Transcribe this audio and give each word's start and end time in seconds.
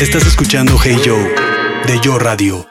Estás 0.00 0.28
escuchando 0.28 0.76
Hey 0.80 0.96
Joe 1.04 1.34
de 1.88 2.00
Yo 2.00 2.20
Radio. 2.20 2.64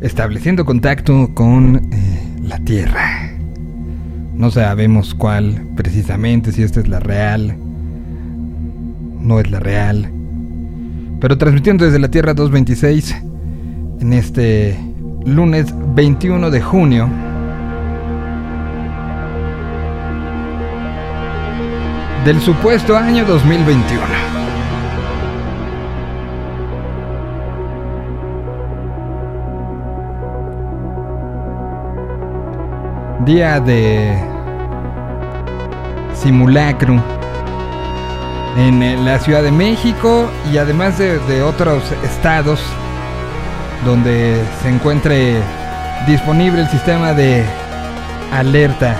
Estableciendo 0.00 0.64
contacto 0.64 1.34
con 1.34 1.90
eh, 1.92 2.36
la 2.44 2.60
Tierra. 2.60 3.32
No 4.34 4.52
sabemos 4.52 5.12
cuál 5.16 5.72
precisamente, 5.74 6.52
si 6.52 6.62
esta 6.62 6.78
es 6.78 6.86
la 6.86 7.00
real, 7.00 7.56
no 9.18 9.40
es 9.40 9.50
la 9.50 9.58
real. 9.58 10.08
Pero 11.20 11.36
transmitiendo 11.36 11.84
desde 11.84 11.98
la 11.98 12.12
Tierra 12.12 12.32
226 12.32 13.16
en 14.02 14.12
este 14.12 14.89
lunes 15.24 15.66
21 15.94 16.50
de 16.50 16.60
junio. 16.60 17.08
Del 22.24 22.40
supuesto 22.40 22.96
año 22.96 23.24
2021. 23.24 24.02
Día 33.24 33.60
de 33.60 34.18
simulacro 36.14 37.02
en 38.56 39.04
la 39.04 39.18
Ciudad 39.18 39.42
de 39.42 39.52
México 39.52 40.30
y 40.52 40.58
además 40.58 40.98
de, 40.98 41.18
de 41.20 41.42
otros 41.42 41.82
estados 42.02 42.60
donde 43.84 44.42
se 44.62 44.68
encuentre 44.68 45.36
disponible 46.06 46.62
el 46.62 46.68
sistema 46.68 47.12
de 47.12 47.44
alerta. 48.32 48.96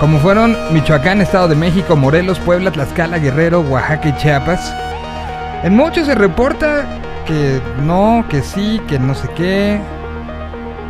Como 0.00 0.18
fueron 0.18 0.56
Michoacán, 0.72 1.20
Estado 1.20 1.48
de 1.48 1.54
México, 1.54 1.96
Morelos, 1.96 2.38
Puebla, 2.40 2.70
Tlaxcala, 2.72 3.18
Guerrero, 3.18 3.60
Oaxaca 3.60 4.08
y 4.08 4.16
Chiapas. 4.16 4.74
En 5.62 5.76
muchos 5.76 6.06
se 6.06 6.14
reporta 6.14 6.86
que 7.26 7.60
no, 7.84 8.24
que 8.28 8.42
sí, 8.42 8.80
que 8.88 8.98
no 8.98 9.14
sé 9.14 9.28
qué. 9.36 9.80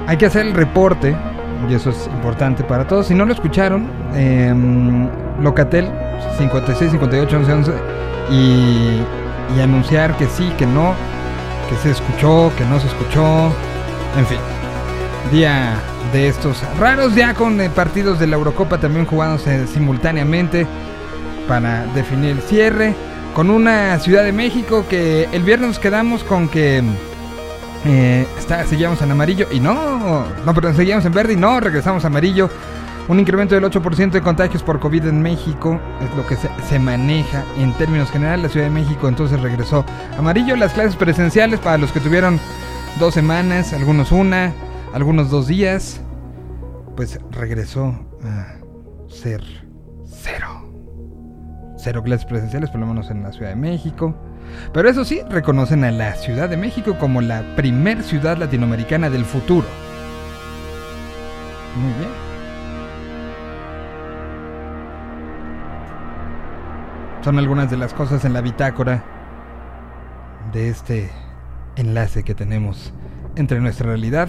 Hay 0.06 0.16
que 0.16 0.26
hacer 0.26 0.46
el 0.46 0.54
reporte, 0.54 1.14
y 1.68 1.74
eso 1.74 1.90
es 1.90 2.06
importante 2.06 2.64
para 2.64 2.86
todos. 2.86 3.06
Si 3.06 3.14
no 3.14 3.24
lo 3.24 3.32
escucharon, 3.32 3.86
eh, 4.14 4.52
Locatel 5.40 5.90
56, 6.38 6.90
58, 6.92 7.36
11, 7.36 7.52
11 7.52 7.72
y, 8.30 9.02
y 9.56 9.60
anunciar 9.60 10.16
que 10.16 10.26
sí, 10.26 10.50
que 10.56 10.66
no, 10.66 10.94
que 11.72 11.78
se 11.78 11.90
escuchó, 11.90 12.52
que 12.56 12.64
no 12.64 12.78
se 12.78 12.86
escuchó, 12.86 13.46
en 14.18 14.26
fin. 14.26 14.38
Día 15.30 15.80
de 16.12 16.28
estos 16.28 16.62
raros, 16.78 17.14
ya 17.14 17.34
con 17.34 17.60
eh, 17.60 17.70
partidos 17.70 18.18
de 18.18 18.26
la 18.26 18.36
Eurocopa 18.36 18.78
también 18.78 19.06
jugándose 19.06 19.66
simultáneamente 19.66 20.66
para 21.48 21.86
definir 21.94 22.32
el 22.32 22.42
cierre. 22.42 22.94
Con 23.34 23.48
una 23.48 23.98
Ciudad 24.00 24.24
de 24.24 24.32
México 24.32 24.84
que 24.88 25.28
el 25.32 25.42
viernes 25.42 25.68
nos 25.68 25.78
quedamos 25.78 26.22
con 26.24 26.48
que 26.48 26.82
eh, 27.86 28.26
está, 28.38 28.66
seguíamos 28.66 29.00
en 29.00 29.10
amarillo 29.10 29.46
y 29.50 29.58
no, 29.58 30.26
no, 30.44 30.54
perdón, 30.54 30.76
seguíamos 30.76 31.06
en 31.06 31.12
verde 31.12 31.32
y 31.32 31.36
no, 31.36 31.58
regresamos 31.60 32.04
a 32.04 32.08
amarillo. 32.08 32.50
Un 33.08 33.18
incremento 33.18 33.54
del 33.56 33.64
8% 33.64 34.12
de 34.12 34.22
contagios 34.22 34.62
por 34.62 34.78
COVID 34.78 35.06
en 35.06 35.20
México 35.22 35.80
es 36.00 36.16
lo 36.16 36.24
que 36.26 36.36
se, 36.36 36.78
maneja 36.78 37.44
en 37.58 37.72
términos 37.74 38.10
generales. 38.10 38.44
La 38.44 38.48
Ciudad 38.48 38.66
de 38.66 38.72
México 38.72 39.08
entonces 39.08 39.40
regresó 39.40 39.84
amarillo. 40.16 40.54
Las 40.54 40.72
clases 40.72 40.94
presenciales 40.94 41.58
para 41.58 41.78
los 41.78 41.90
que 41.90 41.98
tuvieron 41.98 42.38
dos 43.00 43.14
semanas, 43.14 43.72
algunos 43.72 44.12
una, 44.12 44.52
algunos 44.94 45.30
dos 45.30 45.48
días, 45.48 46.00
pues 46.96 47.18
regresó 47.32 47.98
a 48.24 48.54
ser 49.08 49.42
cero. 50.06 50.70
Cero 51.76 52.04
clases 52.04 52.26
presenciales, 52.26 52.70
por 52.70 52.78
lo 52.78 52.86
menos 52.86 53.10
en 53.10 53.24
la 53.24 53.32
Ciudad 53.32 53.50
de 53.50 53.56
México. 53.56 54.14
Pero 54.72 54.88
eso 54.88 55.04
sí, 55.04 55.22
reconocen 55.28 55.82
a 55.82 55.90
la 55.90 56.14
Ciudad 56.14 56.48
de 56.48 56.56
México 56.56 56.96
como 57.00 57.20
la 57.20 57.42
primer 57.56 58.04
ciudad 58.04 58.36
latinoamericana 58.36 59.10
del 59.10 59.24
futuro. 59.24 59.66
Muy 61.76 61.92
bien. 61.94 62.21
Son 67.22 67.38
algunas 67.38 67.70
de 67.70 67.76
las 67.76 67.94
cosas 67.94 68.24
en 68.24 68.32
la 68.32 68.40
bitácora 68.40 69.04
de 70.52 70.68
este 70.68 71.08
enlace 71.76 72.24
que 72.24 72.34
tenemos 72.34 72.92
entre 73.36 73.60
nuestra 73.60 73.86
realidad 73.86 74.28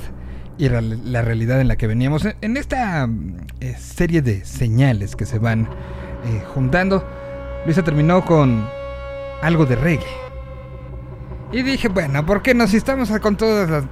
y 0.60 0.70
la 0.70 1.24
realidad 1.24 1.60
en 1.60 1.70
la 1.70 1.76
que 1.76 1.88
veníamos. 1.88 2.28
En 2.42 2.56
esta 2.56 3.10
eh, 3.62 3.76
serie 3.80 4.22
de 4.22 4.46
señales 4.46 5.16
que 5.16 5.26
se 5.26 5.40
van 5.40 5.68
eh, 6.26 6.44
juntando, 6.54 7.04
Luisa 7.66 7.84
terminó 7.84 8.24
con 8.24 8.64
algo 9.42 9.66
de 9.66 9.76
reggae. 9.76 10.06
Y 11.52 11.64
dije, 11.64 11.88
bueno, 11.88 12.24
¿por 12.28 12.44
qué 12.44 12.54
no? 12.54 12.68
Si 12.68 12.78
estamos 12.78 13.10
con 13.20 13.36
toda 13.38 13.86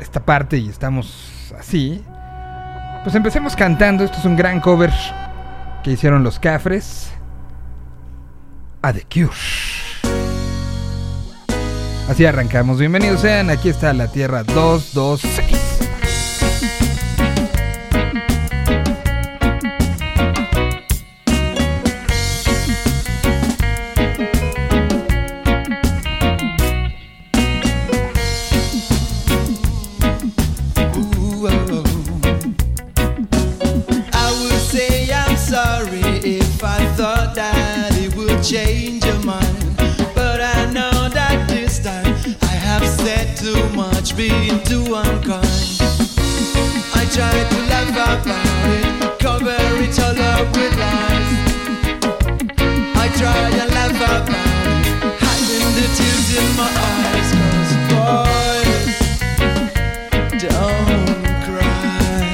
esta 0.00 0.24
parte 0.24 0.58
y 0.58 0.68
estamos 0.68 1.54
así, 1.56 2.02
pues 3.04 3.14
empecemos 3.14 3.54
cantando. 3.54 4.02
Esto 4.02 4.18
es 4.18 4.24
un 4.24 4.34
gran 4.34 4.58
cover 4.58 4.92
que 5.84 5.92
hicieron 5.92 6.24
los 6.24 6.40
Cafres 6.40 7.12
a 8.82 8.92
The 8.92 9.04
Cure. 9.12 9.32
Así 12.08 12.24
arrancamos. 12.24 12.78
Bienvenidos 12.78 13.20
sean. 13.20 13.50
Aquí 13.50 13.68
está 13.68 13.92
la 13.92 14.10
Tierra 14.10 14.42
226. 14.42 15.57
Too 44.84 44.94
unkind. 44.94 45.80
I 46.94 47.04
try 47.12 47.32
to 47.50 47.58
laugh 47.70 47.90
about 47.90 48.16
it, 48.76 49.18
cover 49.18 49.56
it 49.84 49.98
all 50.00 50.20
up 50.32 50.46
with 50.56 50.74
lies. 50.78 51.30
I 52.96 53.06
try 53.18 53.40
and 53.60 53.70
laugh 53.76 53.96
about 53.96 54.28
it, 54.28 54.36
hiding 55.22 55.70
the 55.78 55.86
tears 55.96 56.28
in 56.38 56.48
my 56.56 56.70
eyes. 56.90 57.28
Cause 57.40 57.74
boys 57.92 58.98
don't 60.44 61.20
cry. 61.46 62.28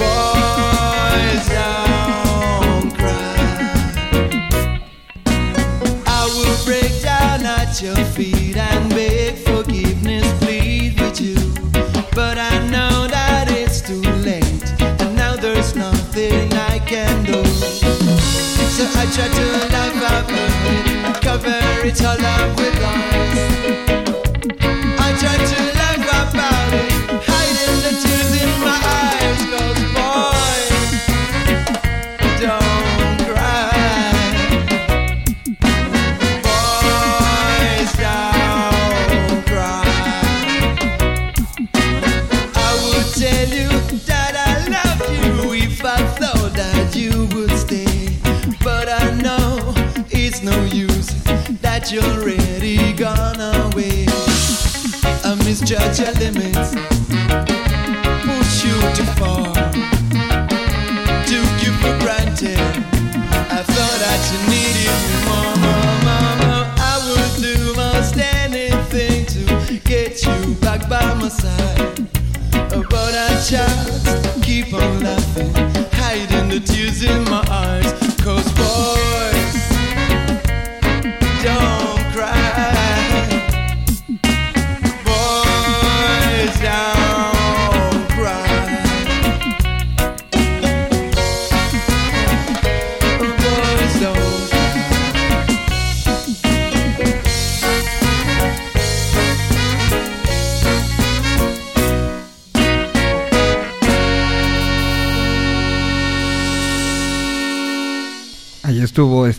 Boys 0.00 1.46
don't 1.58 2.88
cry. 2.98 3.40
I 6.06 6.08
will 6.36 6.58
break 6.64 6.92
down 7.02 7.40
at 7.44 7.70
your 7.82 8.00
feet 8.14 8.56
and 8.56 8.87
treasure 19.18 19.34
to 19.34 19.74
life 19.74 19.98
I've 20.14 21.20
Cover 21.20 21.60
it 21.88 22.04
all 22.04 22.24
up 22.24 22.56
with 22.56 22.80
lies 22.82 23.77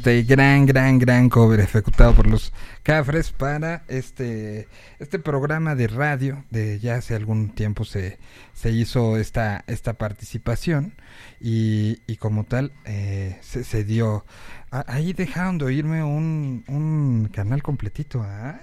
este 0.09 0.23
gran, 0.23 0.65
gran, 0.65 0.97
gran 0.97 1.29
cover 1.29 1.59
ejecutado 1.59 2.15
por 2.15 2.25
los 2.25 2.51
Cafres 2.81 3.31
para 3.31 3.83
este, 3.87 4.67
este 4.97 5.19
programa 5.19 5.75
de 5.75 5.87
radio. 5.87 6.45
De 6.49 6.79
ya 6.79 6.95
hace 6.95 7.13
algún 7.13 7.49
tiempo 7.49 7.85
se, 7.85 8.17
se 8.53 8.71
hizo 8.71 9.17
esta, 9.17 9.63
esta 9.67 9.93
participación 9.93 10.95
y, 11.39 11.99
y 12.07 12.15
como 12.15 12.43
tal 12.43 12.71
eh, 12.85 13.37
se, 13.41 13.63
se 13.63 13.83
dio. 13.83 14.25
ahí 14.71 15.13
dejaron 15.13 15.59
de 15.59 15.65
oírme 15.65 16.03
un, 16.03 16.63
un 16.67 17.29
canal 17.31 17.61
completito. 17.61 18.23
¿ah? 18.23 18.59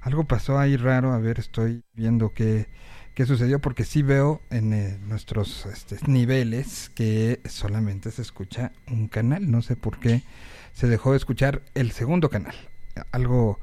Algo 0.00 0.24
pasó 0.24 0.58
ahí 0.58 0.76
raro. 0.76 1.12
A 1.12 1.18
ver, 1.18 1.38
estoy 1.38 1.84
viendo 1.94 2.32
qué, 2.34 2.66
qué 3.14 3.26
sucedió 3.26 3.60
porque 3.60 3.84
sí 3.84 4.02
veo 4.02 4.42
en 4.50 4.72
eh, 4.72 4.98
nuestros 5.06 5.66
este, 5.66 5.98
niveles 6.08 6.90
que 6.96 7.40
solamente 7.48 8.10
se 8.10 8.22
escucha 8.22 8.72
un 8.88 9.06
canal. 9.06 9.48
No 9.48 9.62
sé 9.62 9.76
por 9.76 10.00
qué 10.00 10.24
se 10.80 10.88
dejó 10.88 11.10
de 11.10 11.18
escuchar 11.18 11.60
el 11.74 11.90
segundo 11.92 12.30
canal. 12.30 12.54
Algo, 13.12 13.60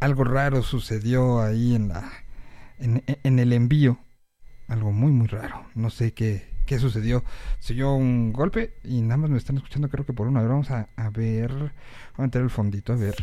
algo 0.00 0.24
raro 0.24 0.64
sucedió 0.64 1.40
ahí 1.40 1.76
en 1.76 1.90
la 1.90 2.10
en, 2.80 3.04
en 3.22 3.38
el 3.38 3.52
envío. 3.52 4.00
Algo 4.66 4.90
muy 4.90 5.12
muy 5.12 5.28
raro. 5.28 5.64
No 5.76 5.90
sé 5.90 6.12
qué, 6.12 6.48
qué 6.66 6.80
sucedió. 6.80 7.22
Se 7.60 7.74
oyó 7.74 7.94
un 7.94 8.32
golpe 8.32 8.74
y 8.82 9.00
nada 9.02 9.16
más 9.16 9.30
me 9.30 9.38
están 9.38 9.58
escuchando 9.58 9.88
creo 9.88 10.04
que 10.04 10.12
por 10.12 10.26
uno. 10.26 10.40
A 10.40 10.42
ver, 10.42 10.50
vamos 10.50 10.72
a, 10.72 10.88
a 10.96 11.08
ver. 11.10 11.52
Vamos 11.52 11.72
a 12.16 12.22
meter 12.22 12.42
el 12.42 12.50
fondito 12.50 12.92
a 12.94 12.96
ver. 12.96 13.14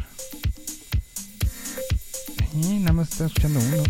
Y 2.54 2.80
nada 2.80 2.94
más 2.94 3.12
están 3.12 3.28
escuchando 3.28 3.60
uno. 3.60 3.84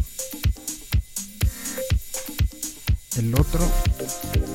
El 3.17 3.35
otro, 3.35 3.71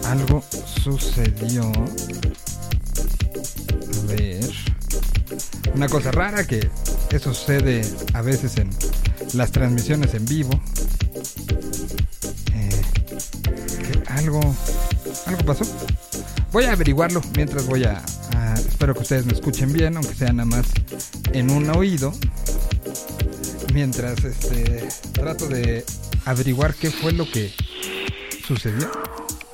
algo 0.06 0.42
sucedió. 0.82 1.70
A 3.94 4.06
ver. 4.08 4.77
Una 5.74 5.88
cosa 5.88 6.10
rara 6.10 6.46
que 6.46 6.68
eso 7.10 7.34
sucede 7.34 7.82
a 8.14 8.22
veces 8.22 8.56
en 8.58 8.70
las 9.34 9.50
transmisiones 9.52 10.14
en 10.14 10.24
vivo. 10.26 10.50
Eh, 12.54 12.82
algo, 14.08 14.40
algo 15.26 15.44
pasó. 15.44 15.64
Voy 16.52 16.64
a 16.64 16.72
averiguarlo 16.72 17.20
mientras 17.36 17.66
voy 17.66 17.84
a, 17.84 18.02
a- 18.36 18.54
Espero 18.54 18.94
que 18.94 19.00
ustedes 19.02 19.26
me 19.26 19.32
escuchen 19.32 19.72
bien, 19.72 19.96
aunque 19.96 20.14
sea 20.14 20.32
nada 20.32 20.44
más 20.48 20.66
en 21.32 21.50
un 21.50 21.68
oído. 21.70 22.12
Mientras 23.74 24.24
este 24.24 24.88
trato 25.12 25.46
de 25.48 25.84
averiguar 26.24 26.74
qué 26.74 26.90
fue 26.90 27.12
lo 27.12 27.30
que 27.30 27.52
sucedió. 28.46 28.90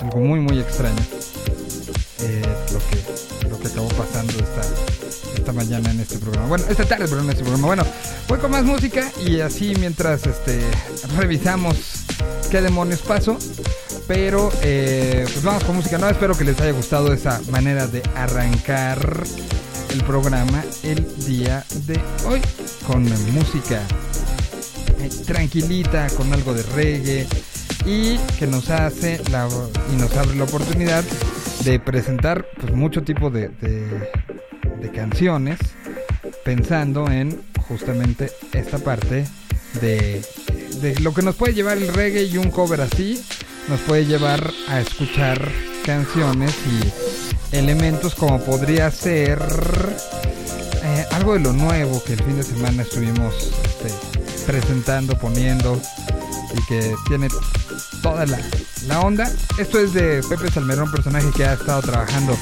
Algo 0.00 0.20
muy 0.20 0.40
muy 0.40 0.58
extraño. 0.60 1.02
Eh, 2.26 2.42
lo 2.72 2.78
que 2.78 3.48
lo 3.50 3.60
que 3.60 3.68
acabó 3.68 3.88
pasando 3.88 4.32
esta, 4.32 4.62
esta 5.36 5.52
mañana 5.52 5.90
en 5.90 6.00
este 6.00 6.18
programa. 6.18 6.46
Bueno, 6.46 6.64
esta 6.70 6.86
tarde, 6.86 7.06
perdón, 7.06 7.26
en 7.26 7.30
este 7.32 7.42
programa. 7.42 7.66
Bueno, 7.66 7.86
voy 8.28 8.38
con 8.38 8.50
más 8.50 8.64
música 8.64 9.12
y 9.26 9.40
así 9.40 9.74
mientras 9.78 10.26
este 10.26 10.62
revisamos 11.18 11.76
qué 12.50 12.62
demonios 12.62 13.02
pasó. 13.02 13.36
Pero 14.08 14.50
eh, 14.62 15.26
pues 15.30 15.44
vamos 15.44 15.64
con 15.64 15.76
música 15.76 15.98
nueva. 15.98 16.12
Espero 16.12 16.36
que 16.36 16.44
les 16.44 16.58
haya 16.60 16.72
gustado 16.72 17.12
esa 17.12 17.42
manera 17.50 17.86
de 17.86 18.02
arrancar 18.16 19.24
el 19.90 20.02
programa 20.04 20.64
el 20.82 21.06
día 21.26 21.64
de 21.86 22.00
hoy 22.26 22.40
con 22.86 23.02
música 23.34 23.82
eh, 25.00 25.10
tranquilita, 25.26 26.08
con 26.16 26.32
algo 26.32 26.54
de 26.54 26.62
reggae 26.62 27.26
y 27.84 28.18
que 28.38 28.46
nos 28.46 28.70
hace 28.70 29.20
la, 29.30 29.48
y 29.92 29.96
nos 29.96 30.14
abre 30.16 30.36
la 30.36 30.44
oportunidad 30.44 31.04
de 31.64 31.78
presentar 31.80 32.46
pues, 32.60 32.72
mucho 32.72 33.02
tipo 33.02 33.30
de, 33.30 33.48
de- 33.48 34.24
canciones 34.94 35.58
pensando 36.44 37.10
en 37.10 37.40
justamente 37.68 38.30
esta 38.52 38.78
parte 38.78 39.26
de, 39.80 40.22
de 40.82 41.00
lo 41.00 41.12
que 41.14 41.22
nos 41.22 41.34
puede 41.36 41.54
llevar 41.54 41.78
el 41.78 41.88
reggae 41.92 42.24
y 42.24 42.36
un 42.36 42.50
cover 42.50 42.82
así. 42.82 43.24
Nos 43.68 43.80
puede 43.80 44.04
llevar 44.04 44.52
a 44.68 44.80
escuchar 44.80 45.50
canciones 45.86 46.54
y 47.50 47.56
elementos 47.56 48.14
como 48.14 48.38
podría 48.44 48.90
ser 48.90 49.40
eh, 50.84 51.06
algo 51.12 51.32
de 51.32 51.40
lo 51.40 51.52
nuevo 51.54 52.02
que 52.04 52.12
el 52.12 52.22
fin 52.22 52.36
de 52.36 52.42
semana 52.42 52.82
estuvimos 52.82 53.34
este, 53.64 53.90
presentando, 54.46 55.18
poniendo 55.18 55.80
y 56.54 56.66
que 56.66 56.94
tiene 57.08 57.28
toda 58.04 58.26
la, 58.26 58.38
la 58.86 59.00
onda. 59.00 59.32
Esto 59.58 59.78
es 59.80 59.94
de 59.94 60.22
Pepe 60.28 60.50
Salmerón, 60.50 60.90
personaje 60.90 61.30
que 61.34 61.46
ha 61.46 61.54
estado 61.54 61.80
trabajando 61.80 62.36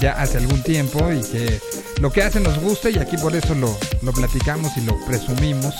ya 0.00 0.12
hace 0.20 0.38
algún 0.38 0.60
tiempo 0.64 1.12
y 1.12 1.22
que 1.22 1.60
lo 2.00 2.10
que 2.10 2.24
hace 2.24 2.40
nos 2.40 2.58
gusta 2.58 2.90
y 2.90 2.98
aquí 2.98 3.16
por 3.16 3.34
eso 3.36 3.54
lo, 3.54 3.78
lo 4.02 4.12
platicamos 4.12 4.76
y 4.76 4.80
lo 4.80 4.98
presumimos 5.06 5.76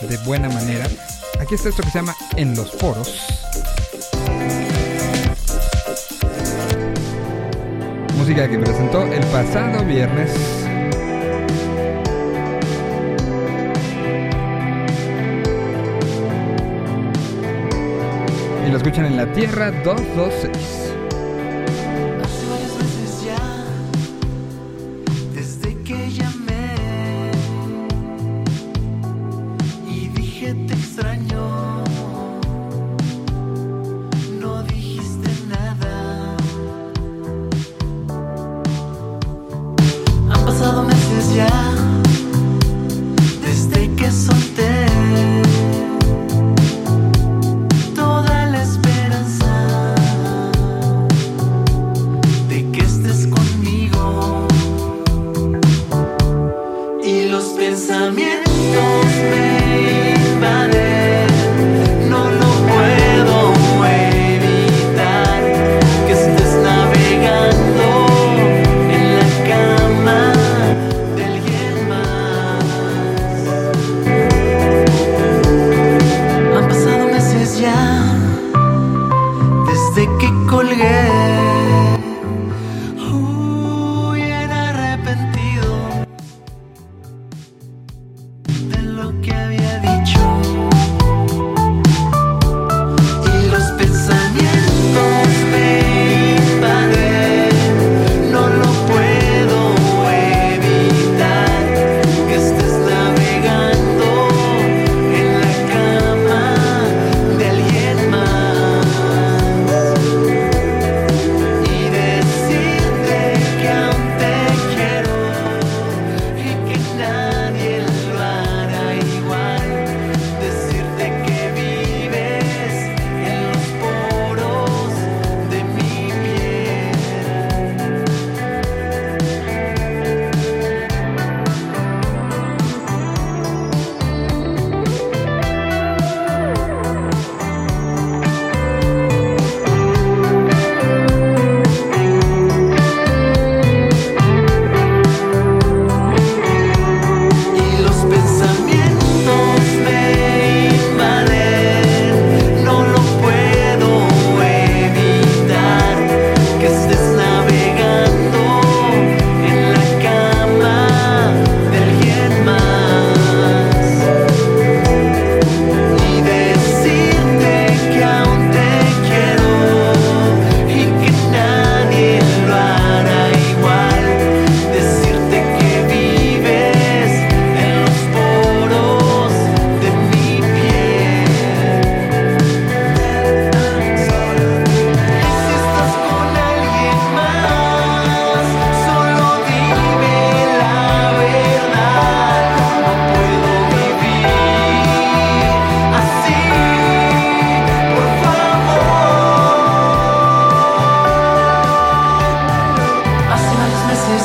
de 0.00 0.16
buena 0.18 0.48
manera. 0.48 0.88
Aquí 1.40 1.54
está 1.54 1.68
esto 1.68 1.84
que 1.84 1.90
se 1.90 1.98
llama 1.98 2.16
En 2.36 2.56
los 2.56 2.70
Poros. 2.70 3.20
Música 8.16 8.50
que 8.50 8.58
presentó 8.58 9.04
el 9.04 9.24
pasado 9.26 9.84
viernes 9.84 10.30
y 18.66 18.70
lo 18.70 18.78
escuchan 18.78 19.06
en 19.06 19.16
la 19.16 19.26
Tierra 19.32 19.70
226. 19.70 20.75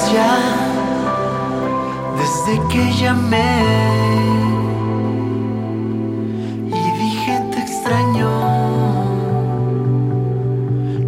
ya 0.10 0.40
desde 2.18 2.60
que 2.70 2.94
llamé 3.02 3.64
y 6.68 6.92
dije 7.02 7.40
te 7.52 7.60
extraño. 7.60 8.32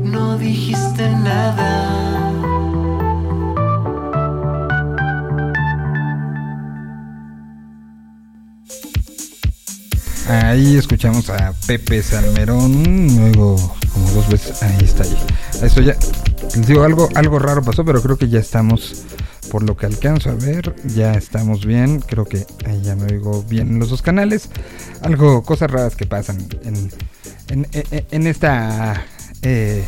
No 0.03 0.37
dijiste 0.37 1.09
nada. 1.09 1.69
Ahí 10.29 10.77
escuchamos 10.77 11.29
a 11.29 11.53
Pepe 11.67 12.01
Salmerón, 12.01 13.07
luego 13.17 13.55
como 13.91 14.09
dos 14.11 14.29
veces, 14.29 14.61
ahí 14.63 14.77
está, 14.83 15.03
ahí, 15.03 15.17
ahí 15.61 15.67
estoy 15.67 15.85
ya 15.85 15.95
les 16.55 16.67
digo, 16.67 16.83
algo, 16.83 17.09
algo 17.15 17.39
raro 17.39 17.63
pasó, 17.63 17.83
pero 17.83 18.01
creo 18.01 18.17
que 18.17 18.29
ya 18.29 18.39
estamos, 18.39 19.03
por 19.51 19.63
lo 19.63 19.75
que 19.75 19.85
alcanzo 19.85 20.29
a 20.29 20.35
ver, 20.35 20.75
ya 20.85 21.13
estamos 21.13 21.65
bien, 21.65 21.99
creo 21.99 22.25
que 22.25 22.45
ahí 22.65 22.81
ya 22.83 22.95
me 22.95 23.11
oigo 23.11 23.43
bien 23.43 23.69
en 23.69 23.79
los 23.79 23.89
dos 23.89 24.01
canales. 24.01 24.49
Algo, 25.01 25.43
cosas 25.43 25.71
raras 25.71 25.95
que 25.95 26.05
pasan 26.05 26.37
en, 26.63 27.67
en, 28.11 28.27
esta... 28.27 29.05
eh, 29.41 29.83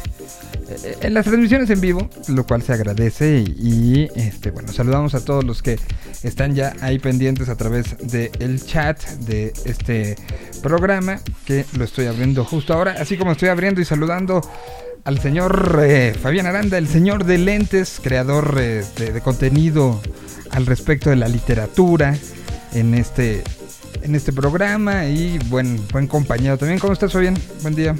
en 1.01 1.13
las 1.13 1.25
transmisiones 1.25 1.69
en 1.69 1.79
vivo, 1.79 2.09
lo 2.27 2.45
cual 2.45 2.63
se 2.63 2.73
agradece. 2.73 3.37
Y, 3.37 3.55
y, 3.59 4.09
este 4.15 4.51
bueno, 4.51 4.71
saludamos 4.71 5.13
a 5.13 5.23
todos 5.23 5.43
los 5.43 5.61
que 5.61 5.79
están 6.23 6.55
ya 6.55 6.73
ahí 6.81 6.97
pendientes 6.99 7.49
a 7.49 7.55
través 7.55 7.95
del 7.99 8.65
chat 8.65 8.99
de 9.19 9.53
este 9.65 10.15
programa 10.63 11.19
que 11.45 11.65
lo 11.77 11.83
estoy 11.83 12.07
abriendo 12.07 12.43
justo 12.43 12.73
ahora, 12.73 12.95
así 12.99 13.17
como 13.17 13.31
estoy 13.31 13.49
abriendo 13.49 13.81
y 13.81 13.85
saludando 13.85 14.41
al 15.05 15.19
señor 15.19 15.81
eh, 15.83 16.15
Fabián 16.19 16.47
Aranda, 16.47 16.79
el 16.79 16.87
señor 16.87 17.25
de 17.25 17.37
lentes, 17.37 17.99
creador 18.01 18.55
eh, 18.59 18.83
de, 18.97 19.21
contenido 19.21 20.01
al 20.49 20.65
respecto 20.65 21.11
de 21.11 21.15
la 21.15 21.27
literatura 21.27 22.17
en 22.73 22.95
este 22.95 23.43
en 24.01 24.15
este 24.15 24.33
programa 24.33 25.05
y 25.05 25.37
buen 25.45 25.79
buen 25.89 26.07
compañero 26.07 26.57
también. 26.57 26.79
¿Cómo 26.79 26.93
estás, 26.93 27.13
Fabián? 27.13 27.37
Buen 27.61 27.75
día. 27.75 27.95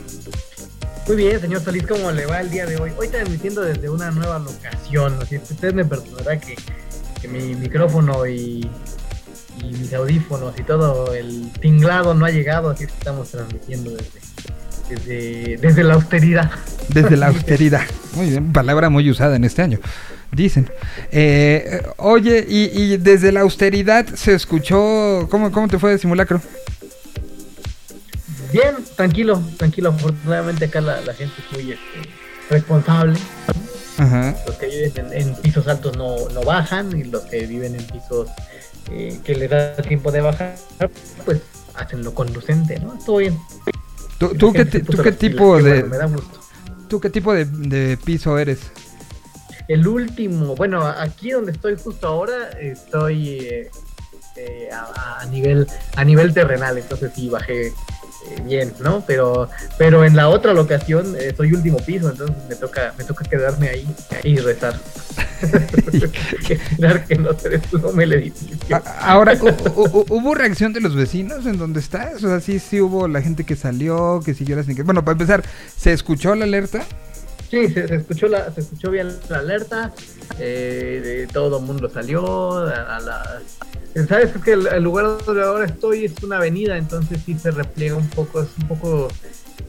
Muy 1.08 1.16
bien, 1.16 1.40
señor 1.40 1.64
Solís, 1.64 1.86
¿cómo 1.86 2.12
le 2.12 2.26
va 2.26 2.42
el 2.42 2.50
día 2.50 2.66
de 2.66 2.78
hoy? 2.78 2.92
Hoy 2.98 3.08
transmitiendo 3.08 3.62
desde 3.62 3.88
una 3.88 4.10
nueva 4.10 4.40
locación, 4.40 5.20
así 5.22 5.38
usted 5.38 5.76
me 5.76 5.86
perdonará 5.86 6.40
que, 6.40 6.56
que 7.22 7.28
mi 7.28 7.54
micrófono 7.54 8.26
y, 8.26 8.68
y 9.62 9.66
mis 9.66 9.94
audífonos 9.94 10.58
y 10.60 10.64
todo 10.64 11.14
el 11.14 11.52
tinglado 11.62 12.16
no 12.16 12.26
ha 12.26 12.32
llegado, 12.32 12.72
así 12.72 12.88
que 12.88 12.94
estamos 12.94 13.30
transmitiendo 13.30 13.92
desde, 13.92 14.25
desde, 14.90 15.58
desde 15.58 15.84
la 15.84 15.96
austeridad. 15.96 16.52
Desde 16.90 17.18
la 17.18 17.28
austeridad. 17.30 17.84
Muy 18.14 18.30
bien, 18.30 18.54
palabra 18.54 18.90
muy 18.90 19.10
usada 19.10 19.36
en 19.36 19.44
este 19.44 19.62
año. 19.62 19.80
Dicen. 20.32 20.70
Eh, 21.12 21.82
oye, 21.98 22.46
y, 22.48 22.66
y 22.74 22.98
desde 22.98 23.32
la 23.32 23.42
austeridad 23.42 24.06
se 24.16 24.34
escuchó. 24.34 25.28
¿Cómo, 25.30 25.52
cómo 25.52 25.68
te 25.68 25.80
fue 25.80 25.92
de 25.92 25.98
simulacro? 25.98 26.42
Bien, 28.52 28.76
tranquilo, 28.96 29.42
tranquilo. 29.58 29.90
Afortunadamente 29.90 30.66
acá 30.66 30.82
la, 30.82 31.02
la 31.02 31.14
gente 31.14 31.34
es 31.40 31.58
muy 31.58 31.72
este, 31.72 32.10
responsable. 32.50 33.18
Ajá. 33.98 34.36
Los 34.46 34.56
que 34.58 34.68
viven 34.68 34.92
en, 34.98 35.14
en 35.14 35.36
pisos 35.36 35.68
altos 35.68 35.96
no, 35.96 36.28
no 36.34 36.44
bajan 36.44 36.98
y 36.98 37.06
los 37.06 37.24
que 37.24 37.46
viven 37.48 37.76
en 37.76 37.86
pisos 37.86 38.30
eh, 38.92 39.20
que 39.24 39.36
les 39.36 39.50
da 39.50 39.76
tiempo 39.78 40.12
de 40.12 40.22
bajar, 40.22 40.56
pues 41.24 41.42
hacen 41.76 42.04
lo 42.04 42.14
conducente, 42.14 42.80
¿no? 42.80 42.98
Todo 43.06 43.18
bien. 43.18 43.38
¿Tú, 44.18 44.54
qué, 44.54 44.66
tú 44.66 44.98
qué 45.04 45.12
tipo 45.12 45.58
de 45.62 45.82
bueno, 45.82 45.88
me 45.90 45.98
da 45.98 46.06
gusto. 46.06 46.40
tú 46.88 47.00
qué 47.00 47.10
tipo 47.10 47.34
de, 47.34 47.46
de 47.46 47.98
piso 47.98 48.38
eres? 48.38 48.72
El 49.68 49.88
último, 49.88 50.56
bueno, 50.56 50.86
aquí 50.86 51.32
donde 51.32 51.52
estoy 51.52 51.76
justo 51.78 52.08
ahora, 52.08 52.50
estoy 52.62 53.30
eh, 53.40 53.70
eh, 54.38 54.70
a, 54.72 55.22
a 55.22 55.26
nivel 55.26 55.68
a 55.96 56.04
nivel 56.04 56.34
terrenal, 56.34 56.78
entonces 56.78 57.12
sí 57.16 57.30
bajé 57.30 57.74
eh, 58.32 58.42
bien, 58.44 58.74
¿no? 58.80 59.04
Pero 59.06 59.50
pero 59.78 60.04
en 60.06 60.16
la 60.16 60.30
otra 60.30 60.54
locación 60.54 61.16
eh, 61.20 61.34
soy 61.36 61.54
último 61.54 61.78
piso, 61.78 62.10
entonces 62.10 62.36
me 62.50 62.56
toca 62.56 62.94
me 62.98 63.04
toca 63.04 63.24
quedarme 63.26 63.70
ahí 63.70 63.88
y 64.24 64.38
rezar. 64.38 64.80
Que 67.08 67.16
no 67.18 67.38
se 67.38 67.50
desplome 67.50 68.04
el 68.04 68.14
edificio. 68.14 68.82
Ahora, 69.02 69.34
¿hu- 69.36 69.56
hu- 69.76 70.06
¿hubo 70.10 70.34
reacción 70.36 70.74
de 70.74 70.82
los 70.82 70.96
vecinos 70.96 71.46
en 71.46 71.58
donde 71.58 71.80
estás? 71.80 72.24
O 72.24 72.28
sea, 72.28 72.40
sí, 72.40 72.60
sí 72.60 72.82
hubo 72.82 73.08
la 73.08 73.22
gente 73.22 73.44
que 73.44 73.56
salió, 73.56 74.22
que 74.24 74.34
siguió 74.34 74.56
las. 74.56 74.66
Bueno, 74.84 75.04
para 75.04 75.14
empezar, 75.14 75.44
¿se 75.78 75.92
escuchó 75.94 76.36
la 76.36 76.46
alerta? 76.46 76.84
Sí, 77.50 77.68
se, 77.70 77.88
se 77.88 77.96
escuchó 77.96 78.28
la, 78.28 78.52
se 78.54 78.62
escuchó 78.62 78.90
bien 78.92 79.10
la 79.30 79.38
alerta, 79.40 79.94
eh, 80.40 81.02
de 81.04 81.28
todo 81.28 81.60
el 81.60 81.66
mundo 81.66 81.90
salió, 81.90 82.54
a, 82.68 82.96
a 82.98 83.00
la... 83.00 83.42
Sabes 84.08 84.32
que 84.44 84.52
el, 84.52 84.84
lugar 84.84 85.06
donde 85.26 85.42
ahora 85.42 85.66
estoy 85.66 86.04
es 86.04 86.22
una 86.22 86.38
avenida, 86.38 86.78
entonces 86.78 87.20
sí 87.26 87.34
se 87.40 87.52
repliega 87.52 87.96
un 87.96 88.10
poco, 88.10 88.42
es 88.42 88.50
un 88.62 88.68
poco 88.68 89.08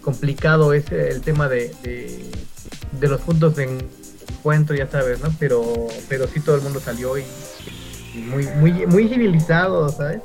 complicado 0.00 0.73
ese 0.73 1.11
el 1.11 1.21
tema 1.21 1.49
de, 1.49 1.73
de, 1.85 3.09
los 3.09 3.21
puntos 3.21 3.54
de 3.54 3.80
encuentro, 4.28 4.75
ya 4.75 4.90
sabes, 4.90 5.21
¿no? 5.21 5.33
Pero, 5.38 5.87
pero 6.09 6.26
sí 6.26 6.40
todo 6.40 6.56
el 6.56 6.62
mundo 6.62 6.80
salió 6.80 7.16
y, 7.16 7.25
muy, 8.16 8.47
muy, 8.87 9.09
civilizado, 9.09 9.88
¿sabes? 9.90 10.21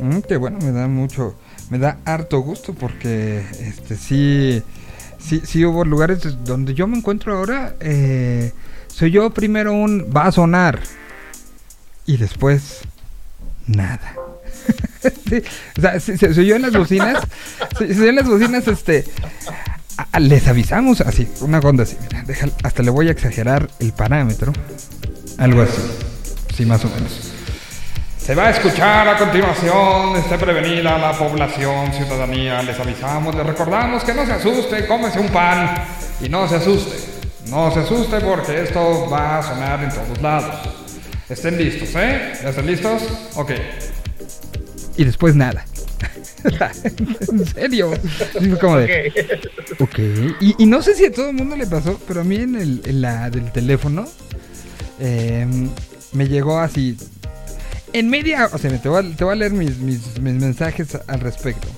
Mm, 0.00 0.20
que 0.20 0.38
bueno, 0.38 0.58
me 0.62 0.72
da 0.72 0.88
mucho, 0.88 1.34
me 1.68 1.78
da 1.78 1.98
harto 2.06 2.40
gusto 2.40 2.72
porque 2.72 3.44
este 3.60 3.96
sí, 3.96 4.62
sí, 5.18 5.42
sí 5.44 5.64
hubo 5.66 5.84
lugares 5.84 6.42
donde 6.44 6.72
yo 6.72 6.86
me 6.86 6.96
encuentro 6.96 7.36
ahora. 7.36 7.76
eh, 7.80 8.52
soy 8.88 9.10
yo 9.10 9.30
primero 9.30 9.72
un 9.72 10.10
va 10.14 10.26
a 10.26 10.32
sonar 10.32 10.80
y 12.06 12.16
después 12.16 12.82
nada. 13.66 14.14
O 15.78 15.80
sea, 15.80 15.98
se, 15.98 16.16
se- 16.18 16.34
se 16.34 16.40
oyó 16.40 16.56
en 16.56 16.62
las 16.62 16.72
bocinas, 16.72 17.24
se, 17.78 17.92
se 17.94 18.00
oyó 18.02 18.10
en 18.10 18.16
las 18.16 18.28
bocinas, 18.28 18.68
este, 18.68 19.04
les 20.20 20.46
avisamos 20.46 21.00
así, 21.00 21.26
una 21.40 21.58
onda 21.58 21.84
así, 21.84 21.96
mira, 22.02 22.22
hasta 22.62 22.82
le 22.82 22.90
voy 22.90 23.08
a 23.08 23.12
exagerar 23.12 23.68
el 23.80 23.92
parámetro, 23.92 24.52
algo 25.38 25.62
así, 25.62 25.80
sí, 26.54 26.66
más 26.66 26.84
o 26.84 26.90
menos. 26.90 27.32
Se 28.18 28.34
va 28.34 28.48
a 28.48 28.50
escuchar 28.50 29.08
a 29.08 29.16
continuación, 29.18 30.16
esté 30.16 30.38
prevenida 30.38 30.96
la 30.98 31.12
población, 31.18 31.92
ciudadanía, 31.94 32.62
les 32.62 32.78
avisamos, 32.78 33.34
les 33.34 33.46
recordamos 33.46 34.04
que 34.04 34.14
no 34.14 34.24
se 34.26 34.32
asuste, 34.34 34.86
cómese 34.86 35.18
un 35.18 35.28
pan 35.30 35.74
y 36.20 36.28
no 36.28 36.46
se 36.46 36.56
asuste. 36.56 36.96
No 37.48 37.72
se 37.72 37.80
asuste 37.80 38.20
porque 38.20 38.62
esto 38.62 39.08
va 39.10 39.38
a 39.38 39.42
sonar 39.42 39.82
en 39.82 39.90
todos 39.90 40.20
lados. 40.22 40.54
Estén 41.32 41.56
listos, 41.58 41.88
¿eh? 41.96 42.32
¿Ya 42.42 42.48
están 42.50 42.66
listos? 42.66 43.02
Ok. 43.34 43.52
Y 44.96 45.04
después 45.04 45.34
nada. 45.34 45.64
en 47.30 47.46
serio. 47.46 47.92
Fue 48.32 48.58
como 48.58 48.76
de, 48.78 49.12
Ok. 49.78 49.98
Y, 50.40 50.62
y 50.62 50.66
no 50.66 50.82
sé 50.82 50.94
si 50.94 51.06
a 51.06 51.12
todo 51.12 51.30
el 51.30 51.36
mundo 51.36 51.56
le 51.56 51.66
pasó, 51.66 51.98
pero 52.06 52.20
a 52.20 52.24
mí 52.24 52.36
en, 52.36 52.56
el, 52.56 52.82
en 52.84 53.00
la 53.00 53.30
del 53.30 53.50
teléfono 53.52 54.06
eh, 55.00 55.46
me 56.12 56.28
llegó 56.28 56.58
así. 56.58 56.96
En 57.92 58.08
media, 58.08 58.48
o 58.52 58.58
sea, 58.58 58.70
te 58.80 58.88
voy 58.88 59.04
a, 59.04 59.16
te 59.16 59.24
voy 59.24 59.32
a 59.32 59.36
leer 59.36 59.52
mis, 59.52 59.78
mis, 59.78 60.18
mis 60.20 60.34
mensajes 60.34 60.96
al 61.06 61.20
respecto. 61.20 61.68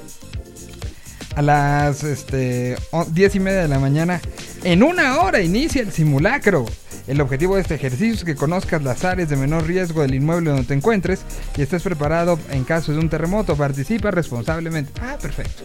A 1.36 1.42
las 1.42 2.04
este, 2.04 2.76
o- 2.92 3.04
diez 3.04 3.34
y 3.34 3.40
media 3.40 3.62
de 3.62 3.68
la 3.68 3.80
mañana, 3.80 4.20
en 4.62 4.82
una 4.84 5.20
hora 5.20 5.40
inicia 5.42 5.82
el 5.82 5.92
simulacro. 5.92 6.64
El 7.06 7.20
objetivo 7.20 7.56
de 7.56 7.62
este 7.62 7.74
ejercicio 7.74 8.14
es 8.14 8.24
que 8.24 8.34
conozcas 8.34 8.82
las 8.82 9.04
áreas 9.04 9.28
de 9.28 9.36
menor 9.36 9.66
riesgo 9.66 10.02
del 10.02 10.14
inmueble 10.14 10.50
donde 10.50 10.64
te 10.66 10.74
encuentres 10.74 11.22
y 11.56 11.62
estés 11.62 11.82
preparado 11.82 12.38
en 12.50 12.64
caso 12.64 12.92
de 12.92 12.98
un 12.98 13.08
terremoto. 13.08 13.56
Participa 13.56 14.10
responsablemente. 14.10 14.92
Ah, 15.02 15.16
perfecto 15.20 15.62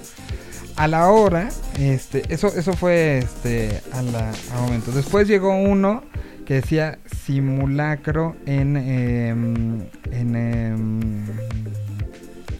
a 0.79 0.88
la 0.88 1.10
hora, 1.10 1.50
este, 1.77 2.24
eso, 2.29 2.48
eso 2.55 2.72
fue 2.72 3.17
este, 3.17 3.81
a 3.91 4.01
la, 4.01 4.31
al 4.53 4.62
momento. 4.62 4.93
Después 4.93 5.27
llegó 5.27 5.53
uno 5.53 6.05
que 6.46 6.53
decía 6.53 7.00
simulacro 7.25 8.38
en, 8.46 8.77
em, 8.77 9.81
en, 10.10 10.36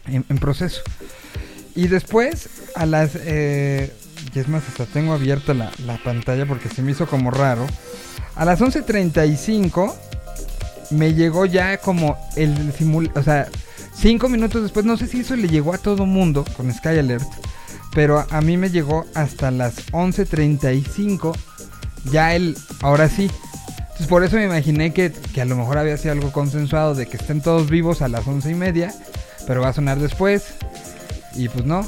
en, 0.06 0.26
en 0.28 0.38
proceso. 0.38 0.82
Y 1.76 1.88
después, 1.88 2.50
a 2.76 2.86
las, 2.86 3.12
eh, 3.16 3.94
y 4.36 4.40
es 4.40 4.50
más, 4.50 4.68
hasta 4.68 4.86
tengo 4.86 5.14
abierta 5.14 5.54
la, 5.54 5.72
la 5.86 5.96
pantalla 6.04 6.46
porque 6.46 6.68
se 6.68 6.82
me 6.82 6.92
hizo 6.92 7.08
como 7.08 7.32
raro. 7.32 7.66
A 8.40 8.46
las 8.46 8.62
11.35 8.62 9.94
me 10.92 11.14
llegó 11.14 11.46
ya 11.46 11.78
como 11.78 12.18
el 12.38 12.72
simul... 12.72 13.12
O 13.16 13.22
sea, 13.22 13.50
cinco 13.94 14.30
minutos 14.30 14.64
después, 14.64 14.86
no 14.86 14.96
sé 14.96 15.08
si 15.08 15.20
eso 15.20 15.36
le 15.36 15.50
llegó 15.50 15.74
a 15.74 15.78
todo 15.78 16.06
mundo 16.06 16.46
con 16.56 16.74
Sky 16.74 17.00
Alert. 17.00 17.28
Pero 17.94 18.26
a, 18.30 18.40
mí 18.40 18.56
me 18.56 18.70
llegó 18.70 19.06
hasta 19.14 19.52
las 19.52 19.92
11.35. 19.92 21.38
Ya 22.14 22.34
el... 22.34 22.56
Ahora 22.82 23.10
sí. 23.10 23.30
Entonces 23.78 24.08
por 24.08 24.24
eso 24.24 24.38
me 24.38 24.46
imaginé 24.46 24.94
que, 24.94 25.12
que 25.12 25.42
a 25.42 25.46
lo 25.46 25.58
mejor 25.58 25.78
había 25.78 25.98
sido 25.98 26.14
algo 26.14 26.32
consensuado 26.32 26.96
de 26.96 27.08
que 27.08 27.18
estén 27.18 27.42
todos 27.42 27.70
vivos 27.70 28.02
a 28.02 28.08
las 28.08 28.26
once 28.26 28.50
y 28.50 28.56
media. 28.56 28.94
Pero 29.48 29.60
va 29.60 29.68
a 29.68 29.74
sonar 29.74 30.00
después. 30.00 30.54
Y 31.36 31.50
pues 31.50 31.66
no. 31.66 31.86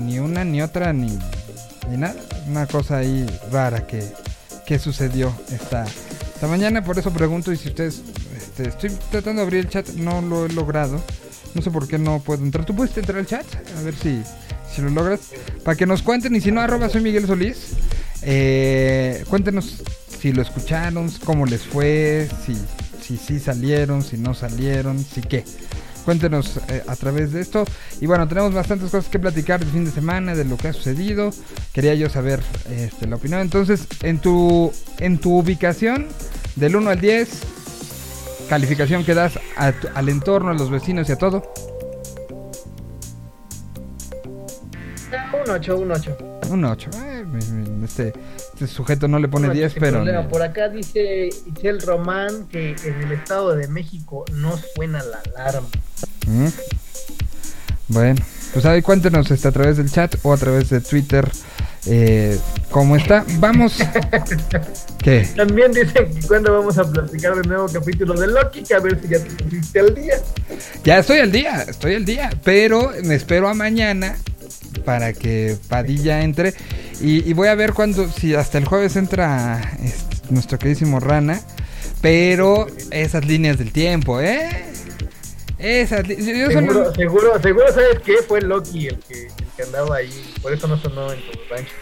Ni 0.00 0.18
una, 0.18 0.44
ni 0.44 0.62
otra, 0.62 0.92
ni, 0.92 1.16
ni 1.88 1.96
nada. 1.96 2.16
Una 2.48 2.66
cosa 2.66 2.96
ahí 2.96 3.24
rara 3.52 3.86
que, 3.86 4.04
que 4.70 4.78
sucedió 4.78 5.34
esta, 5.50 5.84
esta 5.84 6.46
mañana. 6.46 6.84
Por 6.84 6.96
eso 6.96 7.12
pregunto 7.12 7.50
y 7.50 7.56
si 7.56 7.70
ustedes 7.70 8.02
Este, 8.36 8.68
estoy 8.68 8.90
tratando 9.10 9.40
de 9.40 9.46
abrir 9.46 9.64
el 9.64 9.68
chat, 9.68 9.88
no 9.94 10.22
lo 10.22 10.46
he 10.46 10.48
logrado. 10.48 11.02
No 11.56 11.60
sé 11.60 11.72
por 11.72 11.88
qué 11.88 11.98
no 11.98 12.20
puedo 12.20 12.44
entrar. 12.44 12.64
¿Tú 12.64 12.76
puedes 12.76 12.96
entrar 12.96 13.18
al 13.18 13.26
chat? 13.26 13.44
A 13.76 13.82
ver 13.82 13.96
si, 13.96 14.22
si 14.72 14.80
lo 14.80 14.90
logras. 14.90 15.22
Para 15.64 15.76
que 15.76 15.86
nos 15.86 16.02
cuenten, 16.02 16.36
y 16.36 16.40
si 16.40 16.52
no, 16.52 16.60
arroba 16.60 16.88
soy 16.88 17.00
Miguel 17.00 17.26
Solís. 17.26 17.72
Eh, 18.22 19.24
cuéntenos 19.28 19.82
si 20.20 20.32
lo 20.32 20.40
escucharon, 20.40 21.10
cómo 21.24 21.46
les 21.46 21.62
fue, 21.62 22.28
si 22.46 22.54
si 23.00 23.16
sí 23.16 23.40
salieron, 23.40 24.04
si 24.04 24.18
no 24.18 24.34
salieron, 24.34 25.04
si 25.04 25.20
qué. 25.20 25.44
Cuéntenos 26.04 26.58
eh, 26.68 26.82
a 26.86 26.96
través 26.96 27.32
de 27.32 27.40
esto. 27.40 27.64
Y 28.00 28.06
bueno, 28.06 28.26
tenemos 28.28 28.52
bastantes 28.52 28.90
cosas 28.90 29.10
que 29.10 29.18
platicar 29.18 29.60
del 29.60 29.70
fin 29.70 29.84
de 29.84 29.90
semana, 29.90 30.34
de 30.34 30.44
lo 30.44 30.56
que 30.56 30.68
ha 30.68 30.72
sucedido. 30.72 31.30
Quería 31.72 31.94
yo 31.94 32.08
saber 32.08 32.40
este, 32.70 33.06
la 33.06 33.16
opinión. 33.16 33.40
Entonces, 33.40 33.86
en 34.02 34.18
tu, 34.18 34.72
en 34.98 35.18
tu 35.18 35.38
ubicación, 35.38 36.06
del 36.56 36.76
1 36.76 36.90
al 36.90 37.00
10, 37.00 37.28
calificación 38.48 39.04
que 39.04 39.14
das 39.14 39.38
al 39.56 40.08
entorno, 40.08 40.50
a 40.50 40.54
los 40.54 40.70
vecinos 40.70 41.08
y 41.08 41.12
a 41.12 41.16
todo. 41.16 41.42
Un 45.10 45.50
8, 45.50 45.76
un 45.76 45.92
8. 45.92 46.16
Un 46.50 46.64
8. 46.64 46.90
Eh, 46.94 47.24
este, 47.84 48.12
este 48.52 48.66
sujeto 48.66 49.08
no 49.08 49.18
le 49.18 49.28
pone 49.28 49.50
10, 49.50 49.74
pero... 49.74 49.98
Problema. 49.98 50.28
Por 50.28 50.42
acá 50.42 50.68
dice 50.68 51.28
Itzel 51.46 51.80
Román 51.80 52.46
que 52.48 52.76
en 52.84 53.02
el 53.02 53.12
Estado 53.12 53.54
de 53.56 53.68
México 53.68 54.24
no 54.32 54.58
suena 54.74 55.02
la 55.02 55.20
alarma. 55.36 55.68
Mm. 56.26 56.48
Bueno, 57.88 58.20
pues 58.52 58.64
ahí 58.66 58.82
cuéntenos 58.82 59.30
este, 59.30 59.48
a 59.48 59.52
través 59.52 59.76
del 59.76 59.90
chat 59.90 60.14
o 60.22 60.32
a 60.32 60.36
través 60.36 60.70
de 60.70 60.80
Twitter 60.80 61.28
eh, 61.86 62.38
cómo 62.70 62.96
está. 62.96 63.24
Vamos. 63.38 63.78
¿Qué? 65.02 65.26
También 65.34 65.72
dicen 65.72 66.14
que 66.14 66.26
cuando 66.26 66.52
vamos 66.52 66.76
a 66.78 66.84
platicar 66.84 67.34
del 67.36 67.48
nuevo 67.48 67.66
capítulo 67.72 68.14
de 68.14 68.26
Loki, 68.26 68.62
que 68.62 68.74
a 68.74 68.80
ver 68.80 69.00
si 69.00 69.08
ya 69.08 69.18
te 69.18 69.30
pusiste 69.30 69.80
al 69.80 69.94
día. 69.94 70.14
Ya 70.84 70.98
estoy 70.98 71.18
al 71.18 71.32
día, 71.32 71.62
estoy 71.62 71.94
al 71.94 72.04
día, 72.04 72.30
pero 72.44 72.92
me 73.02 73.14
espero 73.14 73.48
a 73.48 73.54
mañana 73.54 74.16
para 74.84 75.12
que 75.12 75.56
Padilla 75.68 76.22
entre 76.22 76.54
y, 77.00 77.28
y 77.28 77.32
voy 77.32 77.48
a 77.48 77.54
ver 77.54 77.72
cuándo, 77.72 78.08
si 78.10 78.34
hasta 78.34 78.58
el 78.58 78.64
jueves 78.66 78.96
entra 78.96 79.60
este, 79.82 80.16
nuestro 80.30 80.58
queridísimo 80.58 81.00
Rana, 81.00 81.40
pero 82.00 82.66
esas 82.90 83.24
líneas 83.24 83.58
del 83.58 83.72
tiempo, 83.72 84.20
¿eh? 84.20 84.48
Esas 85.58 86.06
Seguro, 86.06 86.94
seguro, 86.94 87.42
seguro 87.42 87.66
sabes 87.72 87.98
que 88.04 88.14
fue 88.26 88.40
Loki 88.40 88.86
el 88.88 88.98
que, 89.00 89.26
el 89.26 89.32
que 89.56 89.62
andaba 89.64 89.96
ahí. 89.96 90.32
Por 90.40 90.54
eso 90.54 90.66
no 90.66 90.78
sonó 90.78 91.12
en 91.12 91.20
tu 91.20 91.38
rancho. 91.50 91.72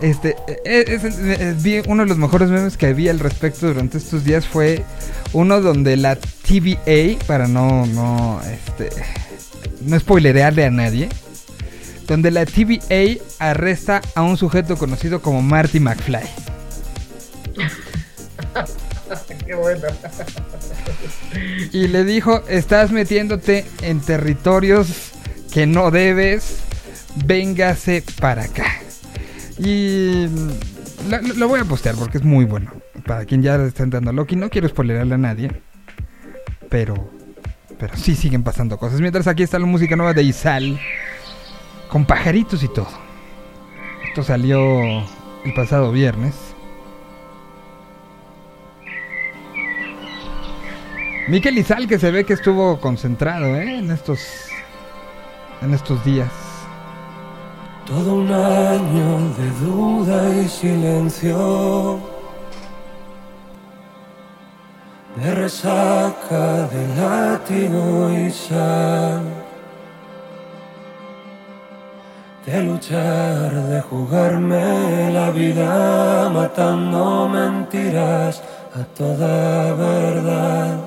Este, 0.00 0.36
eh, 0.64 0.84
es- 0.86 1.02
es- 1.02 1.18
es- 1.18 1.62
vi 1.62 1.82
uno 1.88 2.04
de 2.04 2.08
los 2.08 2.18
mejores 2.18 2.48
memes 2.48 2.76
que 2.76 2.92
vi 2.94 3.08
al 3.08 3.18
respecto 3.18 3.66
durante 3.66 3.98
estos 3.98 4.22
días 4.22 4.46
fue 4.46 4.84
uno 5.32 5.60
donde 5.60 5.96
la 5.96 6.14
TVA, 6.14 7.18
para 7.26 7.48
no, 7.48 7.84
no, 7.86 8.40
este, 8.44 8.90
no 9.80 9.98
spoilerearle 9.98 10.64
a 10.66 10.70
nadie, 10.70 11.08
donde 12.08 12.30
la 12.30 12.46
TVA 12.46 13.22
arresta 13.38 14.00
a 14.14 14.22
un 14.22 14.36
sujeto 14.38 14.76
conocido 14.76 15.20
como 15.20 15.42
Marty 15.42 15.78
McFly. 15.78 16.24
Qué 19.46 19.54
bueno. 19.54 19.86
Y 21.72 21.88
le 21.88 22.04
dijo, 22.04 22.42
estás 22.48 22.90
metiéndote 22.90 23.66
en 23.82 24.00
territorios 24.00 25.12
que 25.52 25.66
no 25.66 25.90
debes, 25.90 26.58
véngase 27.24 28.02
para 28.20 28.44
acá. 28.44 28.66
Y 29.58 30.26
mm, 30.28 31.38
lo, 31.38 31.48
voy 31.48 31.60
a 31.60 31.64
postear 31.64 31.94
porque 31.94 32.18
es 32.18 32.24
muy 32.24 32.44
bueno. 32.44 32.72
Para 33.06 33.24
quien 33.24 33.42
ya 33.42 33.56
está 33.56 33.82
entrando 33.82 34.10
a 34.10 34.12
Loki, 34.12 34.36
no 34.36 34.50
quiero 34.50 34.68
spoilerarle 34.68 35.14
a 35.14 35.18
nadie. 35.18 35.50
Pero, 36.68 37.10
pero 37.78 37.96
sí 37.96 38.14
siguen 38.14 38.42
pasando 38.42 38.78
cosas. 38.78 39.00
Mientras 39.00 39.26
aquí 39.26 39.42
está 39.42 39.58
la 39.58 39.66
música 39.66 39.96
nueva 39.96 40.12
de 40.12 40.22
Isal. 40.22 40.78
Con 41.88 42.04
pajaritos 42.04 42.62
y 42.62 42.68
todo. 42.68 42.88
Esto 44.08 44.22
salió 44.22 44.60
el 45.44 45.54
pasado 45.54 45.90
viernes. 45.92 46.34
Miquel 51.28 51.58
Izal 51.58 51.86
que 51.86 51.98
se 51.98 52.10
ve 52.10 52.24
que 52.24 52.32
estuvo 52.32 52.80
concentrado 52.80 53.54
¿eh? 53.56 53.78
en 53.78 53.90
estos 53.90 54.48
en 55.60 55.74
estos 55.74 56.04
días. 56.04 56.30
Todo 57.86 58.14
un 58.16 58.30
año 58.30 59.34
de 59.38 59.50
duda 59.64 60.42
y 60.42 60.48
silencio, 60.48 61.98
de 65.16 65.34
resaca, 65.34 66.68
de 66.68 66.96
látigo 66.96 68.10
y 68.12 68.30
sal, 68.30 69.22
de 72.50 72.62
luchar, 72.62 73.52
de 73.72 73.80
jugarme 73.82 75.12
la 75.12 75.30
vida, 75.30 76.30
matando 76.30 77.28
mentiras 77.28 78.42
a 78.74 78.84
toda 78.98 79.74
verdad. 79.74 80.78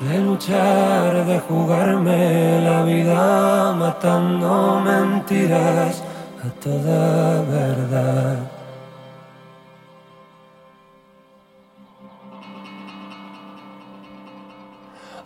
De 0.00 0.18
luchar, 0.20 1.26
de 1.26 1.38
jugarme 1.40 2.60
la 2.62 2.82
vida, 2.82 3.74
matando 3.74 4.80
mentiras 4.80 6.02
a 6.46 6.48
toda 6.64 7.42
verdad. 7.42 8.36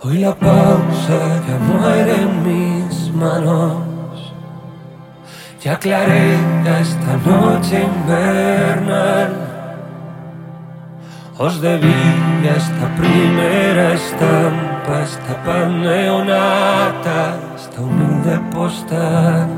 Hoy 0.02 0.18
la 0.18 0.34
pausa 0.34 1.18
ya 1.46 1.58
muere 1.58 2.14
en 2.22 2.42
manos. 3.12 3.90
Ya 5.62 5.74
aclaré 5.74 6.36
esta 6.80 7.16
noche 7.18 7.82
invernal. 7.82 9.50
Os 11.38 11.60
debía 11.60 12.52
esta 12.56 12.86
primera 12.96 13.94
estampa, 13.94 15.00
esta 15.02 15.34
pan 15.44 15.82
neonata, 15.82 17.36
esta 17.56 17.80
humilde 17.80 18.38
postal. 18.52 19.48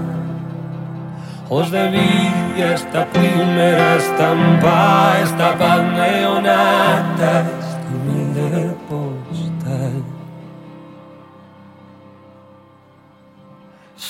Os 1.49 1.71
debía 1.71 2.75
esta 2.75 3.05
primera 3.07 3.97
estampa, 3.97 5.19
esta 5.23 5.59
pan 5.59 5.95
neonata, 5.95 7.45
esta 7.61 7.89
humilde 7.95 8.75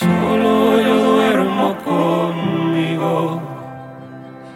Solo 0.03 0.81
yo 0.81 0.97
duermo 1.13 1.77
conmigo. 1.85 3.41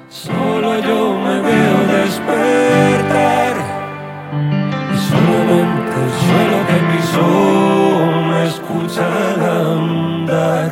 Solo 0.09 0.79
yo 0.81 0.99
me 1.25 1.41
veo 1.41 1.79
despertar 1.99 3.55
y 4.95 4.99
solamente 5.11 5.97
el 6.05 6.13
suelo 6.25 6.59
que 6.69 6.79
pisó 6.91 7.29
me 8.29 8.41
escucha 8.47 9.07
andar. 9.71 10.71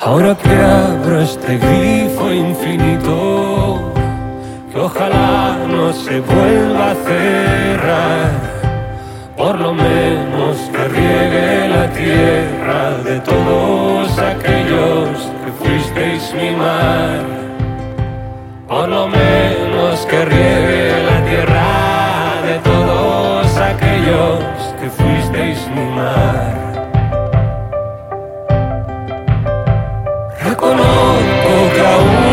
Ahora 0.00 0.34
que 0.34 0.54
abro 0.56 1.20
este 1.20 1.58
grifo 1.58 2.32
infinito, 2.32 3.92
que 4.72 4.78
ojalá 4.80 5.58
no 5.68 5.92
se 5.92 6.20
vuelva 6.20 6.92
a 6.92 6.94
cerrar 6.94 8.57
por 9.38 9.56
lo 9.60 9.72
menos 9.72 10.56
que 10.72 10.88
riegue 10.88 11.68
la 11.68 11.86
tierra 11.92 12.90
de 13.04 13.20
todos 13.20 14.18
aquellos 14.18 15.08
que 15.44 15.52
fuisteis 15.60 16.34
mi 16.34 16.50
mar. 16.56 17.22
Por 18.66 18.88
lo 18.88 19.06
menos 19.06 20.04
que 20.06 20.24
riegue 20.24 21.04
la 21.10 21.24
tierra 21.24 22.42
de 22.48 22.58
todos 22.70 23.56
aquellos 23.56 24.40
que 24.80 24.90
fuisteis 24.90 25.68
mi 25.68 25.86
mar. 25.98 26.54
Reconozco 30.42 31.52
que 31.74 31.86
aún 31.94 32.27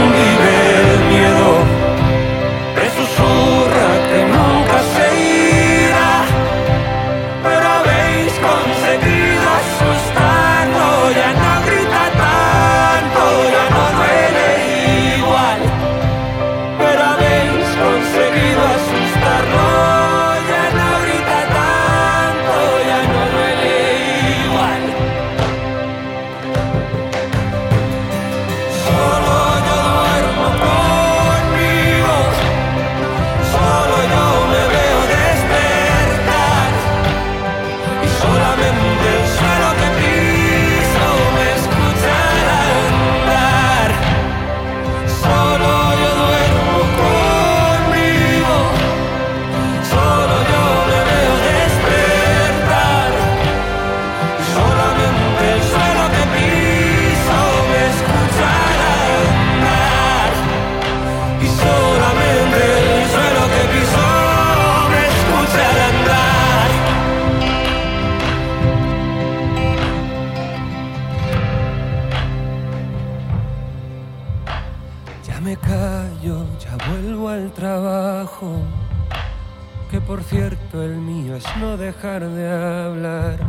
dejar 82.06 82.30
de 82.30 82.50
hablar. 82.50 83.40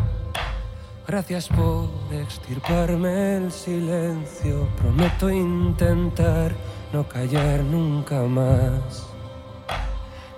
Gracias 1.07 1.49
por 1.49 1.89
extirparme 2.13 3.37
el 3.37 3.53
silencio. 3.53 4.69
Prometo 4.77 5.31
intentar 5.31 6.55
no 6.93 7.07
callar 7.07 7.61
nunca 7.61 8.23
más. 8.23 9.07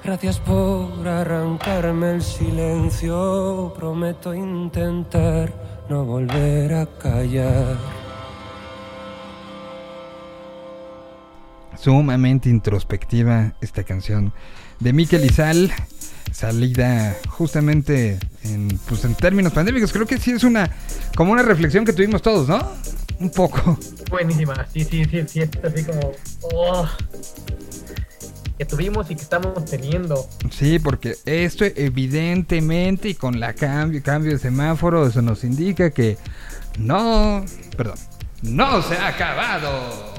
Gracias 0.02 0.38
por 0.40 1.06
arrancarme 1.06 2.14
el 2.14 2.22
silencio. 2.22 3.72
Prometo 3.76 4.34
intentar 4.34 5.52
no 5.88 6.04
volver 6.04 6.74
a 6.74 6.86
callar. 6.86 7.76
Sumamente 11.76 12.48
introspectiva 12.48 13.54
esta 13.60 13.84
canción 13.84 14.32
de 14.80 14.92
Mikel 14.92 15.24
Izal, 15.24 15.72
salida 16.32 17.16
justamente 17.28 18.18
en, 18.44 18.78
pues, 18.88 19.04
en 19.04 19.14
términos 19.14 19.52
pandémicos. 19.52 19.92
Creo 19.92 20.06
que 20.06 20.18
sí 20.18 20.32
es 20.32 20.44
una 20.44 20.70
como 21.16 21.32
una 21.32 21.42
reflexión 21.42 21.84
que 21.84 21.92
tuvimos 21.92 22.22
todos, 22.22 22.48
¿no? 22.48 22.72
Un 23.20 23.30
poco. 23.30 23.78
Buenísima, 24.10 24.66
sí, 24.72 24.84
sí, 24.84 25.04
sí, 25.04 25.22
sí, 25.26 25.40
es 25.40 25.50
así 25.64 25.82
como... 25.84 26.12
oh, 26.54 26.86
que 28.56 28.64
tuvimos 28.64 29.08
y 29.10 29.14
que 29.14 29.22
estamos 29.22 29.64
teniendo. 29.66 30.28
Sí, 30.50 30.78
porque 30.80 31.16
esto 31.26 31.64
evidentemente 31.64 33.08
y 33.08 33.14
con 33.14 33.38
la 33.38 33.54
cambio, 33.54 34.02
cambio 34.02 34.32
de 34.32 34.38
semáforo, 34.38 35.06
eso 35.06 35.22
nos 35.22 35.44
indica 35.44 35.90
que 35.90 36.16
no, 36.78 37.44
perdón, 37.76 37.98
no 38.42 38.82
se 38.82 38.96
ha 38.96 39.08
acabado. 39.08 40.14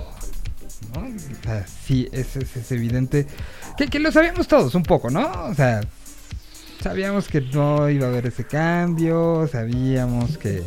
¿No? 0.94 1.02
O 1.02 1.44
sea, 1.44 1.66
sí, 1.86 2.08
es, 2.12 2.36
es- 2.38 2.56
es 2.56 2.72
evidente 2.72 3.28
que, 3.80 3.88
que 3.88 4.00
lo 4.00 4.12
sabíamos 4.12 4.46
todos 4.48 4.76
un 4.76 4.84
poco, 4.84 5.10
¿no? 5.10 5.46
O 5.46 5.54
sea, 5.54 5.80
sabíamos 6.84 7.30
que 7.30 7.40
no 7.40 7.90
iba 7.90 8.08
a 8.08 8.10
haber 8.10 8.28
ese 8.28 8.44
cambio, 8.44 9.48
sabíamos 9.50 10.38
que, 10.38 10.64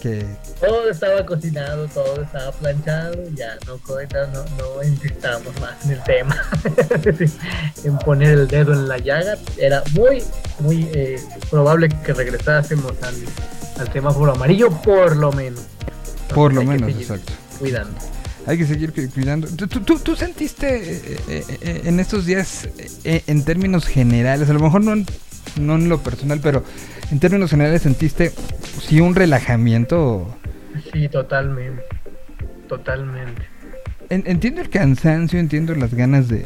que 0.00 0.24
Todo 0.58 0.88
estaba 0.88 1.26
cocinado, 1.26 1.86
todo 1.88 2.22
estaba 2.22 2.50
planchado, 2.52 3.22
ya 3.34 3.58
no, 3.66 3.76
no, 3.76 4.44
no, 4.56 4.82
insistamos 4.82 5.60
más 5.60 5.84
en 5.84 5.90
el 5.92 6.02
tema. 6.04 6.36
En 7.84 7.98
poner 7.98 8.38
el 8.38 8.48
dedo 8.48 8.72
en 8.72 8.88
la 8.88 8.96
llaga, 8.96 9.36
era 9.58 9.82
muy, 9.92 10.22
muy 10.60 10.88
eh, 10.94 11.20
probable 11.50 11.90
que 11.90 12.14
regresásemos 12.14 12.92
al, 13.02 13.14
al 13.78 13.92
semáforo 13.92 14.32
amarillo, 14.32 14.70
por 14.70 15.16
lo 15.16 15.32
menos. 15.32 15.60
por 16.34 16.54
lo 16.54 16.64
menos, 16.64 16.88
exacto. 16.88 17.32
Cuidando. 17.58 18.21
Hay 18.46 18.58
que 18.58 18.66
seguir 18.66 18.92
cu- 18.92 19.08
cuidando. 19.14 19.46
¿Tú, 19.48 19.66
tú- 19.68 19.98
tú- 19.98 20.16
sentiste 20.16 20.76
eh, 20.76 21.18
eh, 21.28 21.44
eh, 21.62 21.82
en 21.84 22.00
estos 22.00 22.26
días, 22.26 22.68
eh, 23.04 23.22
en 23.26 23.44
términos 23.44 23.86
generales, 23.86 24.50
a 24.50 24.52
lo 24.52 24.60
mejor 24.60 24.82
no 24.82 24.92
en, 24.94 25.06
no 25.60 25.76
en 25.76 25.88
lo 25.88 26.02
personal, 26.02 26.40
pero 26.42 26.64
en 27.10 27.20
términos 27.20 27.50
generales 27.50 27.82
sentiste 27.82 28.32
sí 28.88 29.00
un 29.00 29.14
relajamiento? 29.14 30.36
Sí, 30.92 31.08
totalmente. 31.08 31.82
Totalmente. 32.68 33.42
En- 34.10 34.24
entiendo 34.26 34.60
el 34.60 34.70
cansancio, 34.70 35.38
entiendo 35.38 35.74
las 35.74 35.94
ganas 35.94 36.28
de, 36.28 36.44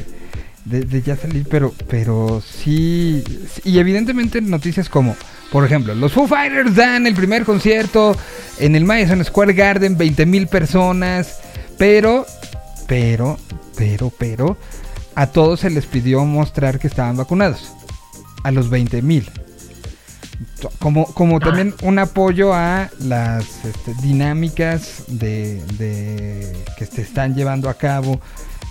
de- 0.65 0.81
de 0.85 1.01
ya 1.01 1.15
salir, 1.15 1.45
pero, 1.49 1.73
pero 1.89 2.41
sí, 2.45 3.23
sí, 3.53 3.61
Y 3.71 3.79
evidentemente 3.79 4.39
noticias 4.41 4.87
como, 4.89 5.15
por 5.51 5.65
ejemplo, 5.65 5.95
los 5.95 6.11
Foo 6.13 6.27
Fighters 6.27 6.75
dan 6.75 7.07
el 7.07 7.15
primer 7.15 7.43
concierto 7.43 8.15
en 8.59 8.75
el 8.75 8.83
Madison 8.85 9.23
Square 9.23 9.53
Garden, 9.53 9.97
20 9.97 10.25
mil 10.25 10.47
personas, 10.47 11.39
pero, 11.77 12.25
pero, 12.87 13.37
pero, 13.75 14.11
pero, 14.17 14.57
a 15.15 15.27
todos 15.27 15.61
se 15.61 15.69
les 15.69 15.85
pidió 15.85 16.23
mostrar 16.25 16.79
que 16.79 16.87
estaban 16.87 17.17
vacunados. 17.17 17.73
A 18.43 18.51
los 18.51 18.69
20 18.69 19.01
mil. 19.01 19.29
Como, 20.79 21.05
como 21.13 21.39
también 21.39 21.73
un 21.83 21.99
apoyo 21.99 22.53
a 22.53 22.89
las 22.99 23.43
este, 23.65 23.93
dinámicas 24.01 25.03
de, 25.07 25.61
de- 25.77 26.63
que 26.77 26.85
se 26.85 27.01
están 27.01 27.35
llevando 27.35 27.69
a 27.69 27.73
cabo 27.75 28.19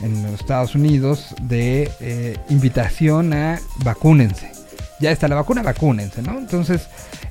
en 0.00 0.22
los 0.22 0.40
Estados 0.40 0.74
Unidos 0.74 1.34
de 1.42 1.90
eh, 2.00 2.36
invitación 2.48 3.32
a 3.32 3.60
vacúnense. 3.84 4.50
Ya 5.00 5.10
está 5.10 5.28
la 5.28 5.34
vacuna, 5.36 5.62
vacúnense, 5.62 6.22
¿no? 6.22 6.38
Entonces, 6.38 6.82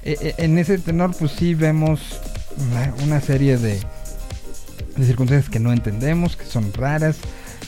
eh, 0.04 0.18
eh, 0.22 0.34
en 0.38 0.58
ese 0.58 0.78
tenor, 0.78 1.16
pues 1.18 1.32
sí 1.32 1.54
vemos 1.54 2.00
una 3.04 3.20
serie 3.22 3.58
de, 3.58 3.80
de 4.96 5.06
circunstancias 5.06 5.50
que 5.50 5.60
no 5.60 5.72
entendemos, 5.74 6.36
que 6.36 6.46
son 6.46 6.72
raras, 6.74 7.18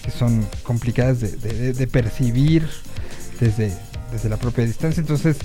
que 0.03 0.11
son 0.11 0.47
complicadas 0.63 1.19
de, 1.19 1.87
percibir 1.87 2.67
desde, 3.39 3.73
desde 4.11 4.29
la 4.29 4.37
propia 4.37 4.65
distancia. 4.65 5.01
Entonces, 5.01 5.37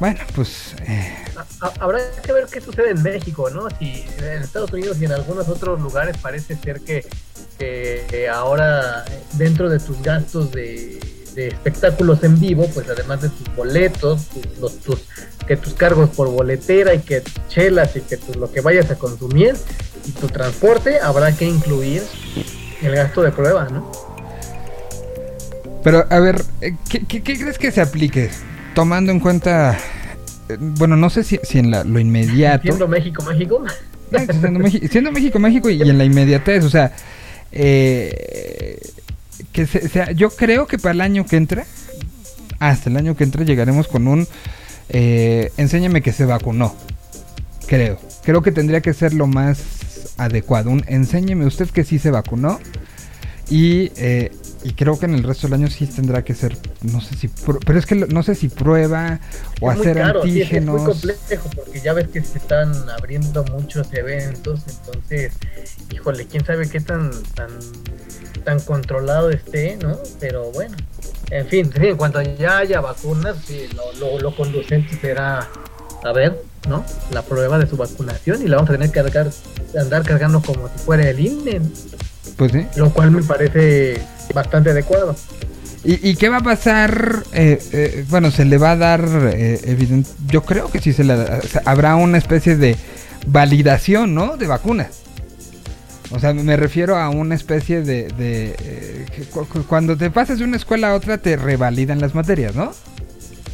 bueno, 0.00 0.20
pues 0.34 0.74
eh, 0.86 1.12
Ha- 1.36 1.66
ha- 1.66 1.72
Habrá 1.80 1.98
que 2.22 2.32
ver 2.32 2.46
qué 2.46 2.60
sucede 2.60 2.90
en 2.90 3.02
México, 3.02 3.50
¿no? 3.50 3.68
Si 3.78 4.04
en 4.18 4.42
Estados 4.42 4.72
Unidos 4.72 4.96
y 5.00 5.06
en 5.06 5.12
algunos 5.12 5.48
otros 5.48 5.80
lugares 5.80 6.16
parece 6.18 6.56
ser 6.56 6.80
que, 6.80 7.04
ahora 8.32 9.04
dentro 9.32 9.68
de 9.68 9.80
tus 9.80 10.00
gastos 10.02 10.52
de, 10.52 11.00
de 11.38 11.46
espectáculos 11.48 12.24
en 12.24 12.40
vivo, 12.40 12.66
pues 12.74 12.88
además 12.88 13.22
de 13.22 13.28
tus 13.28 13.54
boletos, 13.54 14.26
tus, 14.26 14.58
los- 14.58 14.78
tus- 14.80 15.04
que 15.46 15.56
tus 15.56 15.72
cargos 15.74 16.10
por 16.10 16.28
boletera 16.28 16.92
y 16.94 16.98
que 16.98 17.22
chelas 17.48 17.94
y 17.94 18.00
que 18.00 18.16
tus- 18.16 18.34
lo 18.34 18.50
que 18.50 18.60
vayas 18.60 18.90
a 18.90 18.96
consumir 18.96 19.54
y 20.04 20.10
tu 20.10 20.26
transporte, 20.26 20.98
habrá 20.98 21.30
que 21.36 21.44
incluir 21.44 22.02
el 22.82 22.92
gasto 22.96 23.22
de 23.22 23.30
prueba, 23.30 23.68
¿no? 23.70 23.88
Pero, 25.84 26.04
a 26.10 26.18
ver, 26.18 26.42
eh, 26.60 26.74
¿qué, 26.90 27.04
qué- 27.06 27.22
qué 27.22 27.38
crees 27.38 27.56
que 27.56 27.70
se 27.70 27.80
aplique? 27.82 28.30
Tomando 28.74 29.12
en 29.12 29.20
cuenta, 29.20 29.78
eh, 30.48 30.56
bueno, 30.58 30.96
no 30.96 31.08
sé 31.08 31.22
si, 31.22 31.38
si 31.44 31.60
en 31.60 31.70
la- 31.70 31.84
lo 31.84 32.00
inmediato. 32.00 32.62
Siendo 32.62 32.88
México, 32.88 33.22
México. 33.22 33.64
No, 34.10 34.18
siendo, 34.18 34.58
México, 34.58 34.86
siendo 34.90 35.12
México, 35.12 35.38
México 35.38 35.70
y, 35.70 35.76
y 35.84 35.88
en 35.88 35.98
la 35.98 36.04
inmediatez, 36.04 36.64
o 36.64 36.70
sea, 36.70 36.92
eh, 37.52 38.80
que 39.58 39.66
se- 39.66 39.88
sea, 39.88 40.12
yo 40.12 40.30
creo 40.30 40.66
que 40.68 40.78
para 40.78 40.92
el 40.92 41.00
año 41.00 41.26
que 41.26 41.36
entra, 41.36 41.66
hasta 42.60 42.90
el 42.90 42.96
año 42.96 43.16
que 43.16 43.24
entra 43.24 43.44
llegaremos 43.44 43.88
con 43.88 44.06
un, 44.06 44.26
eh, 44.88 45.50
enséñame 45.56 46.00
que 46.00 46.12
se 46.12 46.24
vacunó, 46.24 46.76
creo, 47.66 47.98
creo 48.22 48.40
que 48.42 48.52
tendría 48.52 48.80
que 48.80 48.94
ser 48.94 49.14
lo 49.14 49.26
más 49.26 49.58
adecuado, 50.16 50.70
un 50.70 50.84
enséñeme 50.86 51.44
usted 51.46 51.68
que 51.70 51.82
sí 51.84 51.98
se 51.98 52.10
vacunó 52.12 52.60
y, 53.50 53.90
eh, 53.96 54.30
y 54.64 54.72
creo 54.74 54.98
que 54.98 55.06
en 55.06 55.14
el 55.14 55.22
resto 55.24 55.46
del 55.48 55.54
año 55.54 55.70
sí 55.70 55.86
tendrá 55.86 56.22
que 56.22 56.34
ser, 56.34 56.56
no 56.82 57.00
sé 57.00 57.16
si, 57.16 57.28
pero 57.66 57.78
es 57.78 57.86
que 57.86 57.94
no 57.96 58.22
sé 58.22 58.34
si 58.36 58.48
prueba 58.48 59.18
o 59.60 59.72
Es 59.72 59.80
hacer 59.80 59.96
caro, 59.96 60.22
sí, 60.22 60.40
es- 60.40 60.46
antígenos. 60.46 60.76
Es 60.76 60.82
muy 60.82 60.92
complejo 60.92 61.50
porque 61.56 61.80
ya 61.80 61.92
ves 61.94 62.08
que 62.08 62.22
se 62.22 62.38
están 62.38 62.72
abriendo 62.90 63.44
muchos 63.44 63.92
eventos, 63.92 64.60
entonces, 64.68 65.32
híjole, 65.92 66.26
quién 66.26 66.44
sabe 66.44 66.68
qué 66.68 66.80
tan 66.80 67.10
tan 67.34 67.48
tan 68.48 68.60
controlado 68.60 69.28
esté, 69.28 69.76
¿no? 69.76 69.98
Pero 70.20 70.50
bueno, 70.52 70.74
en 71.30 71.46
fin, 71.48 71.70
en 71.82 71.96
cuanto 71.98 72.22
ya 72.22 72.56
haya 72.58 72.80
vacunas, 72.80 73.36
sí, 73.46 73.68
lo, 73.76 73.92
lo, 74.00 74.18
lo 74.18 74.34
conducente 74.34 74.96
será 74.98 75.46
a 76.02 76.12
ver, 76.14 76.40
¿no? 76.66 76.82
La 77.10 77.20
prueba 77.20 77.58
de 77.58 77.66
su 77.66 77.76
vacunación 77.76 78.40
y 78.42 78.46
la 78.48 78.56
vamos 78.56 78.70
a 78.70 78.72
tener 78.72 78.88
que 78.90 79.02
cargar, 79.02 79.30
andar 79.78 80.02
cargando 80.02 80.40
como 80.40 80.68
si 80.68 80.78
fuera 80.78 81.10
el 81.10 81.20
INE, 81.20 81.60
Pues 82.38 82.52
sí. 82.52 82.66
lo 82.76 82.88
cual 82.90 83.10
me 83.10 83.22
parece 83.22 84.00
bastante 84.32 84.70
adecuado. 84.70 85.14
¿Y, 85.84 86.08
y 86.10 86.16
qué 86.16 86.30
va 86.30 86.38
a 86.38 86.42
pasar? 86.42 87.24
Eh, 87.34 87.58
eh, 87.72 88.04
bueno, 88.08 88.30
se 88.30 88.46
le 88.46 88.56
va 88.56 88.70
a 88.72 88.76
dar, 88.76 89.04
eh, 89.34 89.60
evidente, 89.64 90.08
yo 90.28 90.42
creo 90.42 90.70
que 90.70 90.80
sí 90.80 90.94
se 90.94 91.04
le 91.04 91.16
da- 91.16 91.40
o 91.44 91.46
sea, 91.46 91.60
habrá 91.66 91.96
una 91.96 92.16
especie 92.16 92.56
de 92.56 92.76
validación, 93.26 94.14
¿no? 94.14 94.38
De 94.38 94.46
vacunas. 94.46 95.02
O 96.10 96.18
sea, 96.18 96.32
me 96.32 96.56
refiero 96.56 96.96
a 96.96 97.10
una 97.10 97.34
especie 97.34 97.82
de... 97.82 98.08
de, 98.08 98.56
eh, 98.62 99.06
que 99.14 99.22
cu- 99.24 99.46
cu- 99.46 99.64
cuando 99.64 99.96
te 99.96 100.10
pasas 100.10 100.38
de 100.38 100.44
una 100.44 100.56
escuela 100.56 100.90
a 100.90 100.94
otra 100.94 101.18
te 101.18 101.36
revalidan 101.36 102.00
las 102.00 102.14
materias, 102.14 102.54
¿no? 102.54 102.72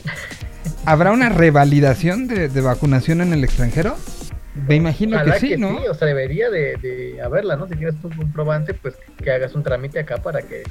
¿Habrá 0.85 1.13
una 1.13 1.29
revalidación 1.31 2.27
de, 2.29 2.49
de 2.49 2.61
vacunación 2.61 3.21
en 3.21 3.33
el 3.33 3.43
extranjero? 3.45 3.97
Me 4.69 4.77
imagino 4.77 5.23
que 5.25 5.41
sí, 5.41 5.57
¿no? 5.57 5.79
o 5.91 5.95
sea, 5.95 6.07
debería 6.07 6.49
de, 6.49 6.77
de 6.77 7.21
haberla, 7.21 7.57
¿no? 7.57 7.67
Si 7.67 7.75
quieres 7.75 7.97
un 8.05 8.13
comprobante, 8.13 8.73
pues 8.73 8.95
que 9.21 9.33
hagas 9.33 9.55
un 9.57 9.65
trámite 9.65 9.99
acá 9.99 10.19
para 10.19 10.43
que... 10.43 10.63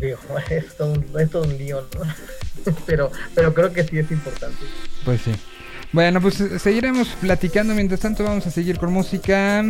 Digo, 0.00 0.18
es 0.50 0.74
todo 0.76 0.92
un, 0.92 1.04
es 1.20 1.30
todo 1.30 1.42
un 1.42 1.58
lío, 1.58 1.86
¿no? 1.94 2.72
pero, 2.86 3.12
pero 3.34 3.52
creo 3.52 3.72
que 3.74 3.84
sí 3.84 3.98
es 3.98 4.10
importante. 4.10 4.56
Pues 5.04 5.20
sí. 5.20 5.32
Bueno, 5.92 6.20
pues 6.20 6.40
eh, 6.40 6.58
seguiremos 6.58 7.08
platicando. 7.20 7.74
Mientras 7.74 8.00
tanto, 8.00 8.22
vamos 8.22 8.46
a 8.46 8.50
seguir 8.50 8.78
con 8.78 8.92
música. 8.92 9.64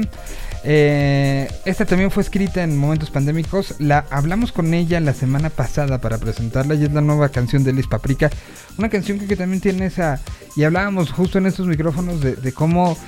Eh, 0.65 1.49
esta 1.65 1.87
también 1.87 2.11
fue 2.11 2.23
escrita 2.23 2.63
en 2.63 2.77
momentos 2.77 3.11
pandémicos. 3.11 3.77
La 3.79 4.05
hablamos 4.11 4.53
con 4.53 4.75
ella 4.75 5.01
la 5.01 5.15
semana 5.15 5.49
pasada 5.49 5.99
para 5.99 6.19
presentarla 6.19 6.75
y 6.75 6.85
es 6.85 6.93
la 6.93 7.01
nueva 7.01 7.31
canción 7.31 7.65
de 7.65 7.73
Liz 7.73 7.87
Paprika. 7.87 8.31
Una 8.77 8.91
canción 8.91 9.19
que, 9.19 9.35
también 9.37 9.63
tiene 9.63 9.87
esa. 9.87 10.21
Y 10.57 10.65
hablábamos 10.65 11.11
justo 11.11 11.39
en 11.39 11.47
estos 11.47 11.67
micrófonos 11.67 12.21
de, 12.21 12.37
de 12.37 12.53
cómo 12.53 12.99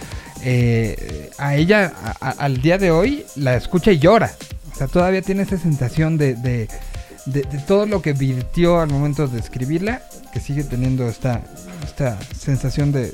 eh, 0.43 1.31
a 1.37 1.55
ella 1.57 1.93
al 2.21 2.63
día 2.63 2.79
de 2.79 2.91
hoy 2.91 3.27
la 3.37 3.57
escucha 3.57 3.93
y 3.93 3.99
llora. 3.99 4.33
O 4.73 4.75
sea, 4.75 4.87
todavía 4.87 5.21
tiene 5.21 5.43
esa 5.43 5.59
sensación 5.59 6.17
de, 6.17 6.35
de, 6.35 6.67
de- 7.27 7.43
de 7.43 7.59
todo 7.67 7.85
lo 7.85 8.01
que 8.01 8.15
virtió 8.15 8.81
al 8.81 8.89
momento 8.89 9.29
de 9.29 9.39
escribirla, 9.39 10.01
que 10.33 10.41
sigue 10.41 10.65
teniendo 10.65 11.07
esta, 11.09 11.43
esta 11.85 12.19
sensación 12.39 12.93
de, 12.93 13.13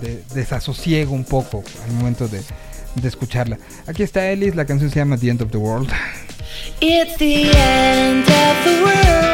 de 0.00 0.22
desasosiego 0.34 1.14
un 1.14 1.24
poco 1.24 1.62
al 1.84 1.92
momento 1.92 2.28
de, 2.28 2.42
de 2.94 3.08
escucharla. 3.08 3.58
Aquí 3.86 4.02
está 4.02 4.30
Ellis, 4.30 4.54
la 4.54 4.64
canción 4.64 4.90
se 4.90 4.96
llama 4.96 5.16
The 5.16 5.28
End 5.28 5.42
of 5.42 5.50
the 5.50 5.58
World. 5.58 5.90
It's 6.80 7.16
the 7.18 7.50
end 7.50 8.26
of 8.28 8.64
the 8.64 8.82
world, 8.82 9.29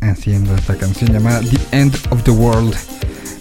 Haciendo 0.00 0.56
esta 0.56 0.74
canción 0.74 1.12
llamada 1.12 1.40
The 1.40 1.78
End 1.78 1.94
of 2.10 2.24
the 2.24 2.32
World 2.32 2.74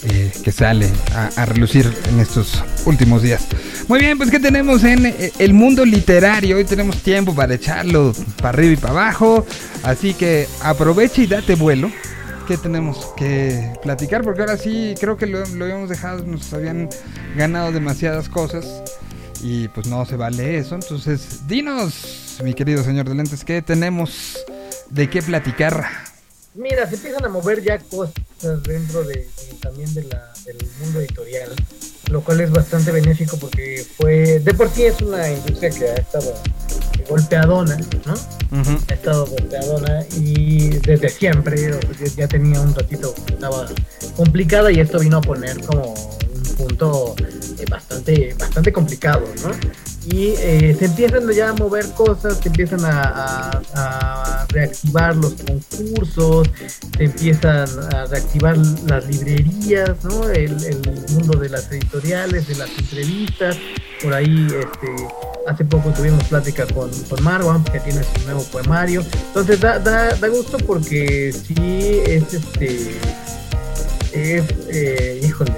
eh, 0.04 0.32
que 0.44 0.52
sale 0.52 0.88
a, 1.16 1.32
a 1.36 1.46
relucir 1.48 1.92
en 2.10 2.20
estos 2.20 2.64
últimos 2.86 3.24
días. 3.24 3.48
Muy 3.88 4.00
bien, 4.00 4.20
pues 4.20 4.30
¿qué 4.30 4.40
tenemos 4.40 4.84
en 4.84 5.08
eh, 5.08 5.32
el 5.40 5.56
mundo 5.56 5.84
literario? 5.84 6.58
Hoy 6.58 6.64
tenemos 6.66 6.98
tiempo 6.98 7.34
para 7.34 7.56
echarlo 7.56 8.14
para 8.38 8.50
arriba 8.50 8.74
y 8.74 8.76
para 8.76 8.94
abajo, 8.94 9.48
así 9.82 10.14
que 10.14 10.48
aprovecha 10.62 11.24
y 11.24 11.28
date 11.28 11.56
vuelo. 11.56 11.90
¿Qué 12.48 12.56
tenemos 12.56 13.08
que 13.18 13.74
platicar? 13.82 14.22
Porque 14.24 14.42
ahora 14.42 14.58
sí 14.58 14.94
creo 15.00 15.18
que 15.18 15.26
lo, 15.26 15.44
lo 15.44 15.66
habíamos 15.66 15.90
dejado, 15.90 16.24
nos 16.24 16.54
habían 16.54 16.88
ganado 17.36 17.72
demasiadas 17.72 18.30
cosas 18.30 18.84
y 19.42 19.70
pues 19.70 19.88
no 19.88 20.06
se 20.06 20.18
vale 20.18 20.60
eso. 20.60 20.76
Entonces, 20.76 21.48
dinos, 21.48 22.38
mi 22.44 22.54
querido 22.54 22.84
señor 22.84 23.10
de 23.10 23.16
lentes, 23.16 23.44
¿qué 23.44 23.64
tenemos 23.64 24.38
de 24.92 25.10
qué 25.10 25.24
platicar? 25.24 26.11
Mira, 26.54 26.88
se 26.90 26.96
empiezan 26.96 27.24
a 27.26 27.30
mover 27.30 27.64
ya 27.64 27.80
cosas 27.80 28.14
dentro 28.64 29.04
de, 29.04 29.14
de- 29.16 29.28
también 29.62 29.94
de 29.94 30.04
la, 30.04 30.34
del 30.46 30.58
mundo 30.82 31.00
editorial, 31.00 31.50
lo 32.10 32.22
cual 32.22 32.42
es 32.42 32.52
bastante 32.52 32.92
benéfico 32.92 33.38
porque 33.38 33.86
fue, 33.98 34.40
de 34.40 34.54
por 34.54 34.70
sí 34.70 34.84
es 34.84 35.02
una 35.02 35.32
industria 35.32 35.70
que 35.70 35.86
ha 35.90 35.96
estado 35.96 36.34
golpeadona, 37.08 37.78
¿no? 38.06 38.14
Ha 38.90 38.94
estado 38.94 39.26
golpeadona 39.28 40.06
y 40.18 40.70
desde 40.80 41.08
siempre, 41.10 41.80
ya 42.18 42.28
tenía 42.28 42.60
un 42.60 42.74
ratito 42.76 43.14
que 43.26 43.34
estaba 43.34 43.68
complicada 44.18 44.72
y 44.72 44.80
esto 44.82 45.00
vino 45.00 45.18
a 45.18 45.22
poner 45.22 45.62
como 45.66 45.94
punto 46.68 47.16
eh, 47.20 47.66
bastante, 47.70 48.36
bastante 48.40 48.72
complicado, 48.72 49.24
¿no? 49.44 49.52
Y 50.14 50.30
eh, 50.40 50.76
se 50.78 50.86
empiezan 50.86 51.30
ya 51.32 51.50
a 51.50 51.54
mover 51.54 51.86
cosas, 51.92 52.40
se 52.42 52.48
empiezan 52.50 52.84
a, 52.86 53.02
a- 53.04 53.62
a 53.76 54.46
reactivar 54.50 55.16
los 55.16 55.34
concursos, 55.34 56.48
se 56.98 57.04
empiezan 57.04 57.68
a 57.94 58.06
reactivar 58.06 58.58
las 58.88 59.06
librerías, 59.08 60.04
¿no? 60.04 60.28
El, 60.30 60.52
el 60.64 60.82
mundo 61.12 61.38
de 61.40 61.50
las 61.50 61.72
editoriales, 61.72 62.48
de 62.48 62.56
las 62.56 62.70
entrevistas, 62.80 63.58
por 64.02 64.14
ahí 64.16 64.48
este, 64.48 65.08
hace 65.48 65.66
poco 65.66 65.92
tuvimos 65.92 66.24
plática 66.26 66.66
con, 66.74 66.90
con 67.08 67.24
Marwan, 67.24 67.64
que 67.66 67.80
tiene 67.80 68.02
su 68.04 68.24
nuevo 68.26 68.44
poemario. 68.46 69.04
Entonces 69.28 69.60
da, 69.62 69.78
da, 69.78 70.16
da 70.16 70.28
gusto 70.30 70.58
porque 70.66 71.32
sí 71.32 72.02
es 72.08 72.34
este 72.34 72.98
es 74.14 74.44
eh, 74.70 75.22
híjole. 75.24 75.54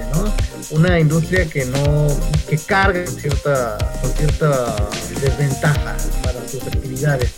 Una 0.70 0.98
industria 0.98 1.46
que 1.46 1.64
no, 1.66 2.08
que 2.48 2.58
carga 2.58 3.04
con 3.04 3.14
cierta, 3.14 3.78
con 4.00 4.10
cierta 4.12 4.76
desventaja 5.20 5.96
para 6.22 6.48
sus 6.48 6.66
actividades. 6.66 7.34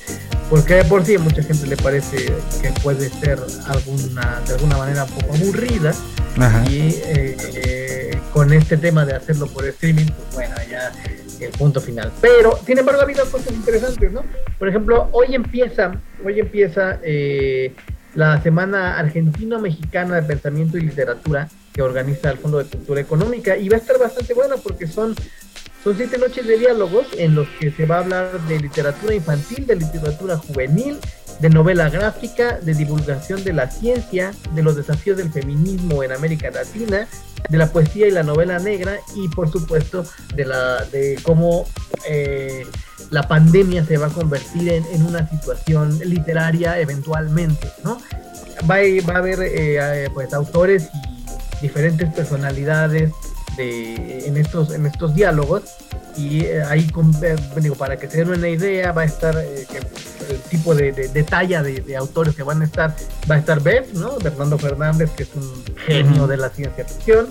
Porque 0.48 0.74
de 0.74 0.84
por 0.84 1.04
sí 1.04 1.16
a 1.16 1.18
mucha 1.18 1.42
gente 1.42 1.66
le 1.66 1.76
parece 1.76 2.32
que 2.62 2.70
puede 2.82 3.08
ser 3.08 3.38
alguna, 3.66 4.40
de 4.46 4.54
alguna 4.54 4.76
manera 4.76 5.04
un 5.04 5.10
poco 5.10 5.34
aburrida. 5.34 5.92
Ajá. 6.38 6.64
Y 6.70 7.00
eh, 7.04 7.36
eh, 7.54 8.18
con 8.32 8.52
este 8.52 8.76
tema 8.76 9.04
de 9.04 9.14
hacerlo 9.14 9.46
por 9.48 9.66
streaming, 9.66 10.06
pues 10.06 10.34
bueno, 10.34 10.54
ya 10.70 10.92
el 11.40 11.50
punto 11.52 11.80
final. 11.80 12.12
Pero, 12.20 12.58
sin 12.64 12.78
embargo, 12.78 13.00
ha 13.00 13.04
habido 13.04 13.24
cosas 13.30 13.52
interesantes, 13.52 14.12
¿no? 14.12 14.24
Por 14.58 14.68
ejemplo, 14.68 15.08
hoy 15.12 15.34
empieza, 15.34 15.92
hoy 16.24 16.40
empieza 16.40 16.98
eh, 17.02 17.74
la 18.14 18.40
Semana 18.42 18.98
Argentino-Mexicana 18.98 20.16
de 20.16 20.22
Pensamiento 20.22 20.78
y 20.78 20.82
Literatura 20.82 21.48
que 21.76 21.82
organiza 21.82 22.30
el 22.30 22.38
Fondo 22.38 22.56
de 22.56 22.64
Cultura 22.64 23.02
Económica 23.02 23.56
y 23.58 23.68
va 23.68 23.76
a 23.76 23.80
estar 23.80 23.98
bastante 23.98 24.32
bueno 24.32 24.56
porque 24.56 24.86
son 24.86 25.14
son 25.84 25.96
siete 25.96 26.18
noches 26.18 26.44
de 26.48 26.58
diálogos 26.58 27.06
en 27.16 27.36
los 27.36 27.46
que 27.60 27.70
se 27.70 27.86
va 27.86 27.98
a 27.98 28.00
hablar 28.00 28.40
de 28.48 28.58
literatura 28.58 29.14
infantil, 29.14 29.68
de 29.68 29.76
literatura 29.76 30.36
juvenil, 30.36 30.98
de 31.38 31.48
novela 31.48 31.88
gráfica, 31.90 32.58
de 32.58 32.74
divulgación 32.74 33.44
de 33.44 33.52
la 33.52 33.70
ciencia, 33.70 34.32
de 34.52 34.64
los 34.64 34.74
desafíos 34.74 35.16
del 35.16 35.30
feminismo 35.30 36.02
en 36.02 36.10
América 36.10 36.50
Latina, 36.50 37.06
de 37.48 37.58
la 37.58 37.70
poesía 37.70 38.08
y 38.08 38.10
la 38.10 38.24
novela 38.24 38.58
negra 38.58 38.98
y 39.14 39.28
por 39.28 39.48
supuesto 39.52 40.04
de 40.34 40.46
la 40.46 40.84
de 40.86 41.20
cómo 41.22 41.66
eh, 42.08 42.66
la 43.10 43.28
pandemia 43.28 43.84
se 43.84 43.96
va 43.96 44.06
a 44.06 44.10
convertir 44.10 44.68
en, 44.68 44.84
en 44.86 45.04
una 45.04 45.28
situación 45.28 46.00
literaria 46.00 46.80
eventualmente, 46.80 47.70
¿no? 47.84 48.00
Va 48.68 48.78
va 49.08 49.14
a 49.14 49.18
haber 49.18 49.40
eh, 49.40 49.76
eh, 50.04 50.08
pues 50.12 50.34
autores 50.34 50.88
y 50.94 51.15
diferentes 51.60 52.12
personalidades 52.12 53.12
de, 53.56 54.26
en 54.26 54.36
estos 54.36 54.72
en 54.74 54.86
estos 54.86 55.14
diálogos. 55.14 55.62
Y 56.16 56.44
eh, 56.44 56.62
ahí 56.62 56.86
con- 56.88 57.12
eh, 57.22 57.36
digo, 57.60 57.74
para 57.74 57.98
que 57.98 58.08
se 58.08 58.18
den 58.18 58.30
una 58.30 58.48
idea 58.48 58.92
va 58.92 59.02
a 59.02 59.04
estar 59.04 59.36
eh, 59.36 59.66
el 60.30 60.38
tipo 60.50 60.74
de, 60.74 60.92
de- 60.92 61.08
de 61.08 61.22
talla 61.24 61.62
de, 61.62 61.80
autores 61.96 62.34
que 62.34 62.42
van 62.42 62.62
a 62.62 62.64
estar 62.64 62.94
va 63.30 63.34
a 63.34 63.38
estar 63.38 63.60
Bev, 63.62 63.86
¿no? 63.94 64.12
Fernando 64.18 64.58
Fernández 64.58 65.10
que 65.16 65.24
es 65.24 65.28
un 65.34 65.64
genio 65.86 66.26
de 66.26 66.36
la 66.38 66.48
ciencia 66.50 66.84
ficción 66.84 67.28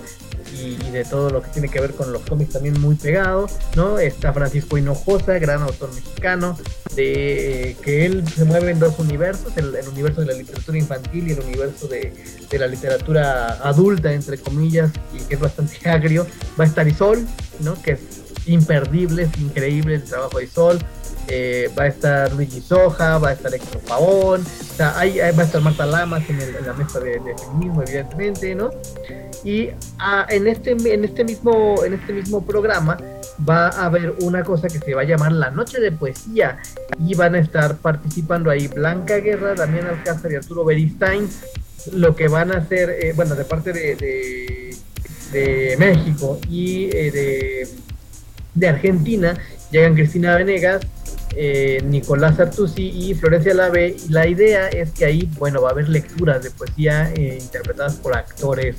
y, 0.60 0.78
y 0.86 0.90
de 0.90 1.04
todo 1.04 1.30
lo 1.30 1.42
que 1.42 1.48
tiene 1.50 1.68
que 1.68 1.80
ver 1.80 1.92
con 1.94 2.12
los 2.12 2.22
cómics 2.22 2.52
también 2.54 2.80
muy 2.80 2.94
pegado, 2.94 3.46
¿no? 3.74 3.98
Está 3.98 4.32
Francisco 4.32 4.76
Hinojosa, 4.78 5.38
gran 5.38 5.62
autor 5.62 5.92
mexicano, 5.94 6.56
de 6.94 7.70
eh, 7.70 7.76
que 7.82 8.06
él 8.06 8.24
se 8.28 8.44
mueve 8.44 8.70
en 8.72 8.78
dos 8.78 8.98
universos, 8.98 9.56
el, 9.56 9.74
el 9.74 9.88
universo 9.88 10.20
de 10.22 10.26
la 10.28 10.32
literatura 10.34 10.78
infantil 10.78 11.28
y 11.28 11.32
el 11.32 11.40
universo 11.40 11.88
de, 11.88 12.12
de 12.50 12.58
la 12.58 12.66
literatura 12.66 13.58
adulta, 13.62 14.12
entre 14.12 14.38
comillas, 14.38 14.90
y 15.14 15.18
que 15.24 15.34
es 15.34 15.40
bastante 15.40 15.76
agrio. 15.88 16.26
Va 16.58 16.64
a 16.64 16.66
estar 16.66 16.86
Isol, 16.88 17.26
¿no? 17.60 17.80
Que 17.82 17.92
es 17.92 18.00
imperdible, 18.46 19.24
es 19.24 19.38
increíble 19.40 19.96
el 19.96 20.04
trabajo 20.04 20.38
de 20.38 20.44
Isol. 20.44 20.78
Eh, 21.28 21.68
va 21.76 21.82
a 21.82 21.86
estar 21.88 22.32
Luigi 22.34 22.60
Soja, 22.60 23.18
va 23.18 23.30
a 23.30 23.32
estar 23.32 23.52
Héctor 23.52 23.80
Pavón, 23.80 24.42
o 24.42 24.76
sea, 24.76 24.96
ahí, 24.96 25.18
ahí 25.18 25.34
va 25.34 25.42
a 25.42 25.46
estar 25.46 25.60
Marta 25.60 25.84
Lamas 25.84 26.22
en, 26.30 26.40
el- 26.40 26.54
en 26.54 26.64
la 26.66 26.72
mesa 26.72 27.00
de, 27.00 27.18
de 27.18 27.34
feminismo, 27.36 27.82
evidentemente, 27.82 28.54
¿no? 28.54 28.70
Y 29.44 29.70
ah, 29.98 30.26
en, 30.28 30.46
este, 30.46 30.72
en, 30.72 31.04
este 31.04 31.24
mismo, 31.24 31.84
en 31.84 31.94
este 31.94 32.12
mismo 32.12 32.44
programa 32.44 32.96
va 33.48 33.68
a 33.68 33.86
haber 33.86 34.14
una 34.20 34.42
cosa 34.42 34.68
que 34.68 34.78
se 34.78 34.94
va 34.94 35.02
a 35.02 35.04
llamar 35.04 35.32
la 35.32 35.50
Noche 35.50 35.80
de 35.80 35.92
Poesía 35.92 36.58
y 36.98 37.14
van 37.14 37.34
a 37.34 37.38
estar 37.38 37.76
participando 37.76 38.50
ahí 38.50 38.68
Blanca 38.68 39.18
Guerra, 39.18 39.54
Damián 39.54 39.86
Alcázar 39.86 40.32
y 40.32 40.36
Arturo 40.36 40.64
Beristain. 40.64 41.28
Lo 41.92 42.16
que 42.16 42.28
van 42.28 42.50
a 42.52 42.58
hacer, 42.58 42.90
eh, 42.90 43.12
bueno, 43.14 43.36
de 43.36 43.44
parte 43.44 43.72
de, 43.72 43.94
de, 43.94 44.76
de 45.32 45.76
México 45.78 46.40
y 46.48 46.86
eh, 46.86 47.10
de, 47.12 47.68
de 48.54 48.68
Argentina, 48.68 49.38
llegan 49.70 49.94
Cristina 49.94 50.34
Venegas, 50.36 50.82
eh, 51.34 51.82
Nicolás 51.84 52.40
Artusi 52.40 52.88
y 52.88 53.14
Florencia 53.14 53.52
Lave. 53.54 53.96
Y 54.08 54.12
la 54.12 54.26
idea 54.26 54.68
es 54.68 54.90
que 54.92 55.04
ahí, 55.04 55.28
bueno, 55.38 55.60
va 55.62 55.68
a 55.68 55.72
haber 55.72 55.88
lecturas 55.88 56.42
de 56.42 56.50
poesía 56.50 57.12
eh, 57.14 57.38
interpretadas 57.40 57.96
por 57.96 58.16
actores, 58.16 58.76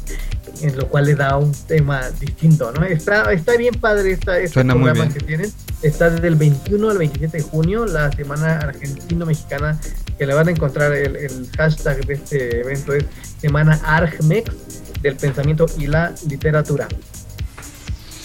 en 0.62 0.76
lo 0.76 0.88
cual 0.88 1.06
le 1.06 1.15
da 1.15 1.38
un 1.38 1.52
tema 1.67 2.10
distinto, 2.19 2.71
¿no? 2.71 2.83
Está, 2.85 3.31
está 3.31 3.56
bien 3.58 3.75
padre 3.75 4.12
esta, 4.12 4.38
este 4.40 4.54
Suena 4.56 4.73
muy 4.73 4.85
programa 4.85 5.06
bien. 5.10 5.19
que 5.19 5.25
tienen. 5.25 5.52
Está 5.83 6.10
desde 6.10 6.27
el 6.27 6.35
21 6.35 6.90
al 6.90 6.98
27 6.98 7.38
de 7.38 7.44
junio, 7.44 7.85
la 7.85 8.12
semana 8.12 8.58
argentino-mexicana, 8.60 9.79
que 10.17 10.25
le 10.25 10.33
van 10.33 10.48
a 10.48 10.52
encontrar 10.52 10.94
el, 10.94 11.15
el 11.15 11.48
hashtag 11.58 12.04
de 12.08 12.13
este 12.15 12.62
evento 12.62 12.94
es 12.94 13.06
Semana 13.40 13.79
Argmex 13.83 14.52
del 15.04 15.15
pensamiento 15.15 15.67
y 15.77 15.85
la 15.85 16.15
literatura. 16.27 16.88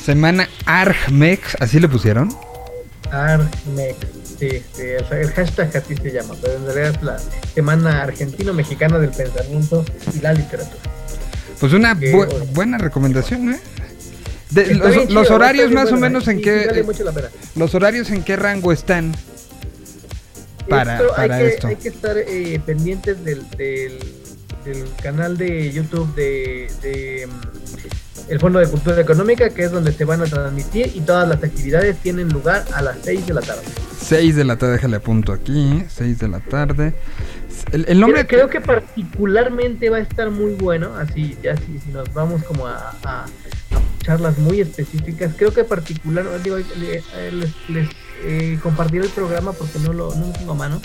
Semana 0.03 0.49
Argmex, 0.65 1.57
¿así 1.61 1.79
le 1.79 1.89
pusieron? 1.89 2.35
Argmex, 3.13 3.97
sí, 4.39 4.49
sí, 4.73 4.83
el, 4.83 5.05
el 5.19 5.31
hashtag 5.33 5.77
así 5.77 5.95
se 5.97 6.11
llama, 6.13 6.35
pero 6.41 6.55
en 6.55 6.65
realidad 6.67 6.89
es 6.97 7.03
la 7.03 7.19
Semana 7.55 8.03
Argentino-Mexicana 8.03 8.99
del 8.99 9.11
Pensamiento 9.11 9.85
y 10.15 10.21
la 10.21 10.33
Literatura. 10.33 10.81
Pues 11.61 11.73
una 11.75 11.99
Que- 11.99 12.13
bu- 12.13 12.47
buena 12.55 12.79
recomendación, 12.79 13.53
¿eh? 13.55 13.61
De- 14.51 14.75
los, 15.09 15.31
horarios 15.31 15.71
más 15.71 15.93
o 15.93 15.97
menos 15.97 16.27
¿eh? 16.29 16.33
en 16.33 16.37
Sí, 16.39 16.43
qué 16.43 16.67
vale 16.67 16.85
pena. 16.85 17.31
los 17.57 17.75
horarios 17.75 18.11
en 18.11 18.23
qué 18.23 18.37
rango 18.37 18.73
están 18.73 19.15
para, 20.69 20.97
Esto 21.01 21.13
hay 21.17 21.29
que, 21.31 21.47
esto. 21.49 21.67
Hay 21.69 21.77
que 21.77 21.89
estar 21.89 22.17
eh, 22.19 22.61
pendientes 22.65 23.25
del, 23.25 23.49
del, 23.51 23.99
del 24.65 24.85
canal 25.03 25.37
de 25.39 25.73
YouTube 25.73 26.15
de, 26.15 26.71
de, 26.83 27.29
el 28.33 28.41
Fondo 28.41 28.59
de 28.59 28.67
Cultura 28.67 28.99
Económica, 29.01 29.51
que 29.51 29.65
es 29.65 29.71
donde 29.71 29.93
se 29.93 30.05
van 30.07 30.23
a 30.23 30.25
transmitir 30.25 30.91
y 30.95 31.01
todas 31.03 31.29
las 31.29 31.43
actividades 31.45 31.99
tienen 31.99 32.31
lugar 32.31 32.65
a 32.73 32.81
las 32.81 32.97
6 33.03 33.27
de 33.27 33.35
la 33.35 33.43
tarde. 33.43 33.61
6 34.01 34.35
de 34.37 34.45
la 34.45 34.57
tarde, 34.57 34.73
déjale 34.73 34.97
apunto 34.97 35.33
aquí, 35.33 35.85
6 35.89 36.19
de 36.19 36.29
la 36.29 36.41
tarde. 36.41 36.95
El, 37.73 37.85
el 37.89 38.01
nombre 38.01 38.27
Creo, 38.27 38.49
creo 38.49 38.51
que 38.51 38.67
particularmente 38.67 39.91
va 39.91 39.99
a 39.99 40.01
estar 40.01 40.31
muy 40.31 40.55
bueno, 40.55 40.95
así 40.97 41.37
ya 41.43 41.55
si, 41.57 41.79
si 41.79 41.91
nos 41.93 42.13
vamos 42.15 42.43
como 42.45 42.67
a, 42.67 42.95
a- 43.05 43.25
a 43.25 43.27
charlas 44.03 44.39
muy 44.39 44.61
específicas, 44.63 45.33
creo 45.37 45.53
que 45.53 45.63
particular, 45.65 46.25
digo, 46.43 46.57
eh, 46.59 46.65
les, 47.33 47.53
les, 47.69 47.89
eh, 48.25 48.59
compartiré 48.63 49.05
el 49.05 49.11
programa 49.11 49.53
porque 49.53 49.79
no 49.79 49.93
lo, 49.93 50.15
no 50.15 50.27
lo 50.29 50.33
tengo 50.33 50.53
a 50.53 50.57
mano, 50.57 50.81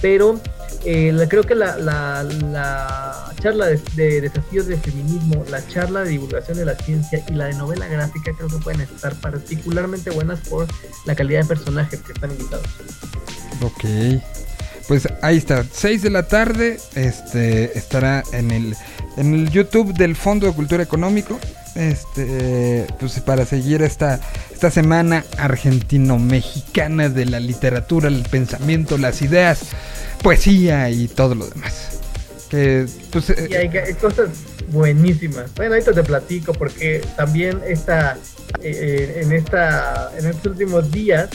pero 0.00 0.40
eh, 0.84 1.26
creo 1.28 1.42
que 1.42 1.54
la, 1.54 1.76
la, 1.78 2.22
la 2.22 3.34
charla 3.40 3.66
de, 3.66 3.80
de 3.94 4.20
desafíos 4.20 4.66
de 4.66 4.76
feminismo, 4.76 5.44
la 5.50 5.66
charla 5.68 6.04
de 6.04 6.10
divulgación 6.10 6.58
de 6.58 6.64
la 6.64 6.74
ciencia 6.76 7.24
y 7.28 7.32
la 7.32 7.46
de 7.46 7.54
novela 7.54 7.86
gráfica 7.86 8.32
creo 8.36 8.48
que 8.48 8.58
pueden 8.58 8.82
estar 8.82 9.14
particularmente 9.20 10.10
buenas 10.10 10.40
por 10.48 10.66
la 11.04 11.14
calidad 11.14 11.42
de 11.42 11.46
personajes 11.46 12.00
que 12.00 12.12
están 12.12 12.30
invitados. 12.30 12.66
Ok. 13.62 13.84
Pues 14.88 15.08
ahí 15.20 15.36
está, 15.36 15.64
6 15.70 16.02
de 16.02 16.10
la 16.10 16.24
tarde, 16.24 16.78
este 16.94 17.76
estará 17.76 18.22
en 18.32 18.50
el 18.52 18.76
en 19.16 19.34
el 19.34 19.50
YouTube 19.50 19.94
del 19.94 20.14
Fondo 20.14 20.46
de 20.46 20.52
Cultura 20.52 20.82
Económico. 20.82 21.38
Este, 21.74 22.86
pues 22.98 23.20
para 23.20 23.44
seguir 23.44 23.82
esta 23.82 24.20
esta 24.52 24.70
semana 24.70 25.24
argentino-mexicana 25.38 27.08
de 27.08 27.26
la 27.26 27.40
literatura, 27.40 28.08
el 28.08 28.22
pensamiento, 28.22 28.96
las 28.96 29.20
ideas, 29.22 29.60
poesía 30.22 30.88
y 30.88 31.08
todo 31.08 31.34
lo 31.34 31.46
demás. 31.46 32.00
Que 32.48 32.86
pues 33.10 33.30
eh, 33.30 33.48
Y 33.50 33.54
hay, 33.54 33.68
hay 33.68 33.94
cosas 33.94 34.30
buenísimas. 34.70 35.52
Bueno, 35.54 35.74
ahorita 35.74 35.92
te 35.92 36.02
platico 36.04 36.52
porque 36.52 37.04
también 37.16 37.60
esta, 37.66 38.16
eh, 38.62 39.20
en, 39.22 39.32
esta, 39.32 40.12
en 40.18 40.26
estos 40.26 40.52
últimos 40.52 40.90
días 40.90 41.28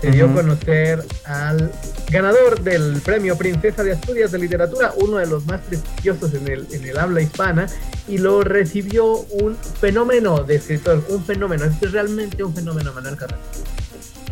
se 0.00 0.10
dio 0.10 0.26
a 0.26 0.34
conocer 0.34 1.04
al 1.24 1.72
ganador 2.10 2.60
del 2.60 3.00
premio 3.04 3.36
Princesa 3.36 3.82
de 3.82 3.92
Asturias 3.92 4.30
de 4.30 4.38
Literatura, 4.38 4.92
uno 4.96 5.16
de 5.18 5.26
los 5.26 5.44
más 5.46 5.60
prestigiosos 5.62 6.32
en 6.34 6.46
el, 6.48 6.66
en 6.72 6.84
el 6.84 6.98
habla 6.98 7.20
hispana, 7.20 7.66
y 8.06 8.18
lo 8.18 8.42
recibió 8.42 9.06
un 9.06 9.56
fenómeno 9.80 10.44
de 10.44 10.56
escritor, 10.56 11.04
un 11.08 11.24
fenómeno, 11.24 11.64
es 11.64 11.92
realmente 11.92 12.44
un 12.44 12.54
fenómeno, 12.54 12.92
Manuel 12.92 13.16
Carrera. 13.16 13.38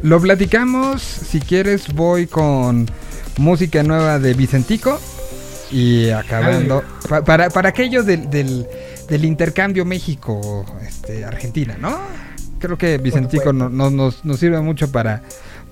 Lo 0.03 0.21
platicamos, 0.21 1.03
si 1.03 1.41
quieres 1.41 1.93
voy 1.93 2.27
con 2.27 2.87
música 3.39 3.83
nueva 3.83 4.19
de 4.19 4.35
Vicentico 4.35 5.01
y 5.71 6.11
acabando 6.11 6.85
pa- 7.09 7.25
para, 7.25 7.51
para 7.51 7.71
aquello 7.71 8.03
del, 8.05 8.31
del, 8.31 8.67
del 9.09 9.25
intercambio 9.25 9.85
México 9.85 10.65
este, 10.87 11.25
Argentina, 11.25 11.77
¿no? 11.81 11.99
Creo 12.61 12.79
que 12.79 12.99
Vicentico 12.99 13.53
no- 13.53 13.69
no- 13.69 13.91
nos, 13.91 14.25
nos 14.25 14.39
sirve 14.39 14.61
mucho 14.61 14.91
para, 14.93 15.23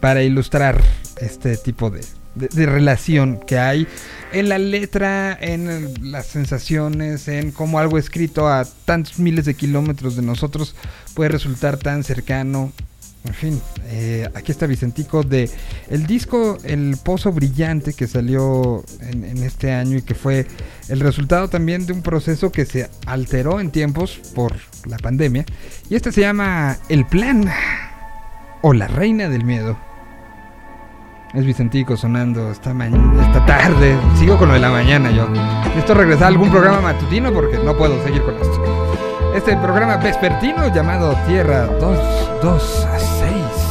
para 0.04 0.22
ilustrar 0.22 0.78
este 1.16 1.56
tipo 1.56 1.90
de, 1.90 2.66
relación 2.66 3.40
que 3.40 3.58
hay 3.58 3.88
en 4.34 4.50
la 4.50 4.58
letra, 4.58 5.32
en 5.40 6.12
las 6.12 6.26
sensaciones, 6.26 7.26
en 7.26 7.52
cómo 7.52 7.78
algo 7.78 7.96
escrito 7.96 8.46
a 8.46 8.66
tantos 8.84 9.18
miles 9.18 9.46
de 9.46 9.54
kilómetros 9.54 10.14
de 10.16 10.20
nosotros 10.20 10.74
puede 11.14 11.30
resultar 11.30 11.78
tan 11.78 12.04
cercano 12.04 12.70
en 13.24 13.32
fin, 13.32 13.62
eh, 13.86 14.28
aquí 14.34 14.52
está 14.52 14.66
Vicentico 14.66 15.22
de 15.22 15.48
el 15.88 16.06
disco 16.06 16.58
El 16.64 16.98
Pozo 17.02 17.32
Brillante 17.32 17.94
que 17.94 18.06
salió 18.06 18.84
en, 19.00 19.24
en 19.24 19.42
este 19.42 19.72
año 19.72 19.96
y 19.96 20.02
que 20.02 20.14
fue 20.14 20.46
el 20.90 21.00
resultado 21.00 21.48
también 21.48 21.86
de 21.86 21.94
un 21.94 22.02
proceso 22.02 22.52
que 22.52 22.66
se 22.66 22.90
alteró 23.06 23.58
en 23.58 23.70
tiempos 23.70 24.20
por 24.34 24.52
la 24.84 24.98
pandemia. 24.98 25.46
Y 25.88 25.94
este 25.94 26.12
se 26.12 26.20
llama 26.20 26.76
El 26.90 27.06
Plan 27.06 27.50
o 28.60 28.74
La 28.74 28.86
Reina 28.86 29.30
del 29.30 29.44
Miedo. 29.44 29.78
Es 31.34 31.44
Vicentico 31.44 31.96
sonando 31.96 32.52
esta, 32.52 32.70
esta 32.70 33.44
tarde. 33.44 33.96
Sigo 34.14 34.38
con 34.38 34.46
lo 34.46 34.54
de 34.54 34.60
la 34.60 34.70
mañana 34.70 35.10
yo. 35.10 35.26
Esto 35.76 35.92
regresar 35.92 36.24
a 36.24 36.28
algún 36.28 36.48
programa 36.48 36.80
matutino 36.80 37.32
porque 37.32 37.58
no 37.58 37.76
puedo 37.76 38.00
seguir 38.04 38.22
con 38.22 38.36
esto. 38.36 38.94
Este 39.34 39.56
programa 39.56 39.96
vespertino 39.96 40.72
llamado 40.72 41.16
Tierra 41.26 41.66
2, 41.66 41.98
2 42.40 42.84
a 42.86 42.98
6. 43.00 43.63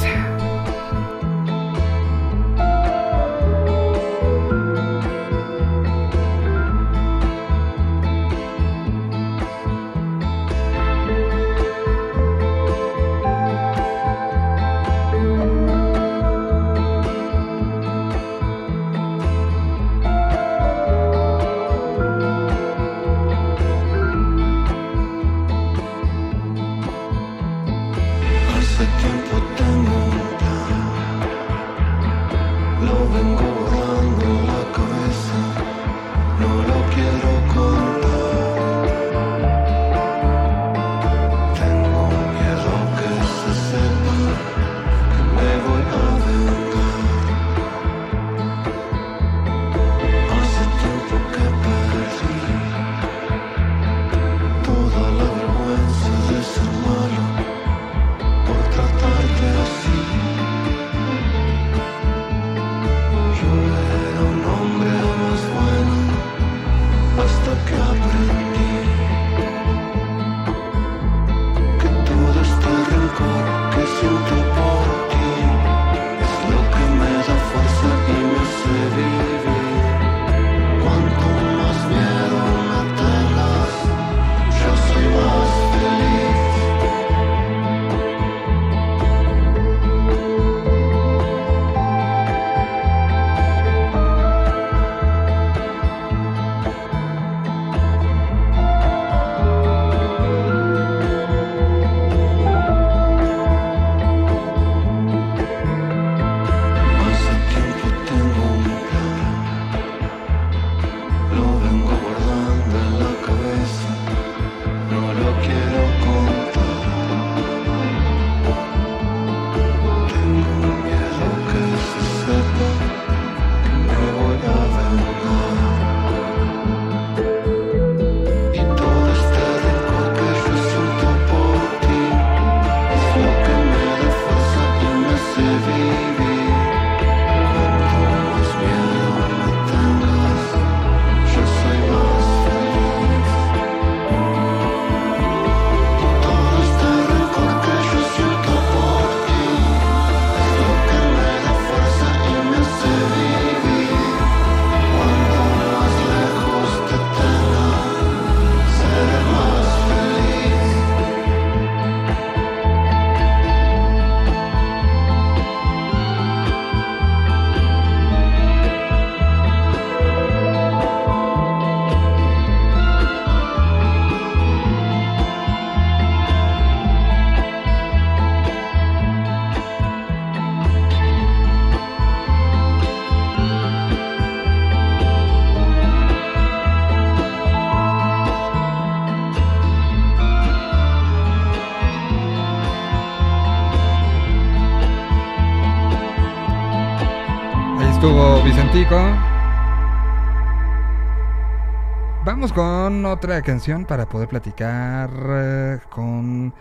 Vamos 202.25 202.53
con 202.53 203.05
otra 203.05 203.41
canción 203.41 203.85
para 203.85 204.07
poder 204.07 204.29
platicar 204.29 205.09
eh, 205.29 205.79
con 205.89 206.53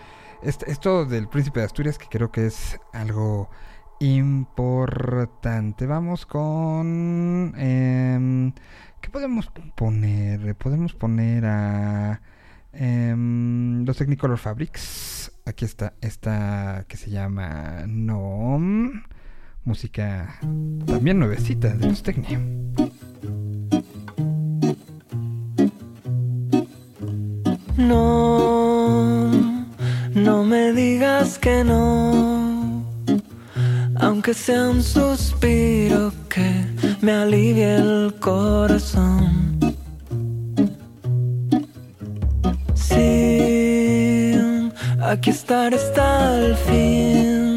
est- 0.43 0.65
esto 0.67 1.05
del 1.05 1.29
Príncipe 1.29 1.61
de 1.61 1.67
Asturias 1.67 1.99
que 1.99 2.07
creo 2.09 2.33
que 2.33 2.47
es 2.47 2.79
algo 2.93 3.49
importante. 4.01 5.87
Vamos 5.87 6.27
con... 6.27 7.55
em, 7.57 8.53
¿Qué 9.01 9.11
podemos 9.11 9.51
poner? 9.77 10.55
Podemos 10.57 10.95
poner 10.95 11.45
a 11.47 12.21
em, 12.73 13.85
los 13.85 13.97
Technicolor 13.97 14.39
Fabrics. 14.39 15.33
Aquí 15.47 15.65
está 15.65 15.95
esta 16.01 16.85
que 16.89 16.97
se 16.97 17.11
llama 17.11 17.85
Nom. 17.87 19.03
Música 19.65 20.39
también 20.87 21.19
nuevecita 21.19 21.69
de 21.75 21.89
los 21.89 22.03
Techni. 22.03 22.37
No, 27.77 29.31
no 30.15 30.45
me 30.45 30.73
digas 30.73 31.39
que 31.39 31.65
no, 31.65 32.85
aunque 33.97 34.35
sea 34.35 34.69
un 34.69 34.83
suspiro 34.83 36.13
que 36.29 36.65
me 37.01 37.13
alivie 37.13 37.77
el 37.77 38.15
corazón. 38.21 39.59
Sí, 42.75 44.39
aquí 45.01 45.31
estar 45.31 45.75
hasta 45.75 46.39
el 46.39 46.55
fin, 46.57 47.52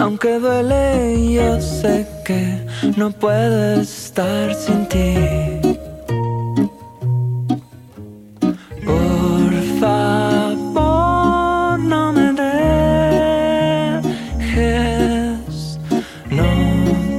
aunque 0.00 0.38
duele, 0.38 1.32
yo 1.34 1.60
sé 1.60 2.06
que 2.24 2.64
no 2.96 3.10
puedo 3.10 3.80
estar 3.80 4.54
sin 4.54 4.86
ti. 4.88 5.14
Por 8.84 9.52
favor, 9.78 11.78
no 11.80 12.12
me 12.12 12.32
dejes, 14.42 15.78
no 16.30 16.44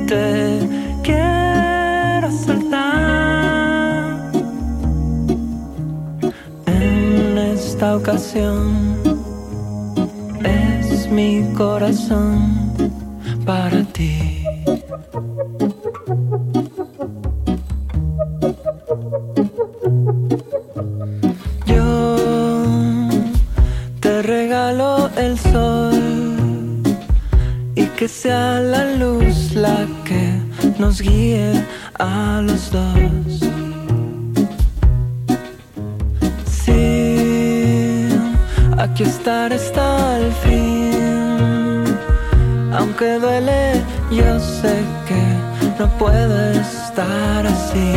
te 0.08 0.68
quiero 1.04 2.32
soltar. 2.32 4.32
En 6.66 7.38
esta 7.38 7.96
ocasión 7.96 8.96
es 10.44 11.08
mi 11.12 11.44
corazón 11.54 12.61
para 13.52 13.84
ti. 13.98 14.16
Yo 21.66 22.16
te 24.00 24.22
regalo 24.22 25.10
el 25.18 25.34
sol 25.38 26.02
y 27.76 27.86
que 27.98 28.08
sea 28.08 28.62
la 28.74 28.84
luz 29.02 29.54
la 29.66 29.80
que 30.08 30.26
nos 30.80 31.02
guíe 31.02 31.52
a 32.00 32.42
los 32.48 32.72
dos. 32.72 33.34
Sí, 36.64 38.08
aquí 38.78 39.04
estar 39.04 39.52
hasta 39.52 39.86
el 40.20 40.32
fin. 40.44 41.31
Aunque 42.82 43.20
duele, 43.20 43.86
yo 44.10 44.40
sé 44.40 44.76
que 45.08 45.24
no 45.80 45.88
puedo 46.00 46.52
estar 46.54 47.46
así. 47.46 47.94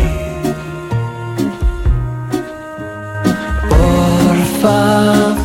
Por 3.70 4.37
favor, 4.61 5.43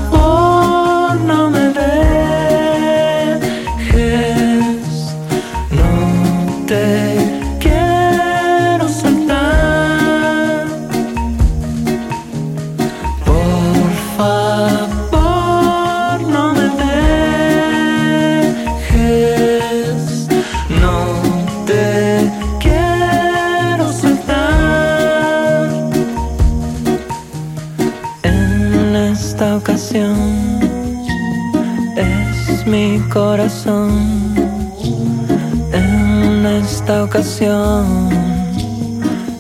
En 35.74 36.46
esta 36.46 37.04
ocasión 37.04 38.10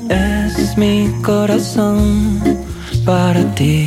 es 0.10 0.76
mi 0.78 1.12
corazón 1.22 2.39
para 3.05 3.43
ti. 3.53 3.86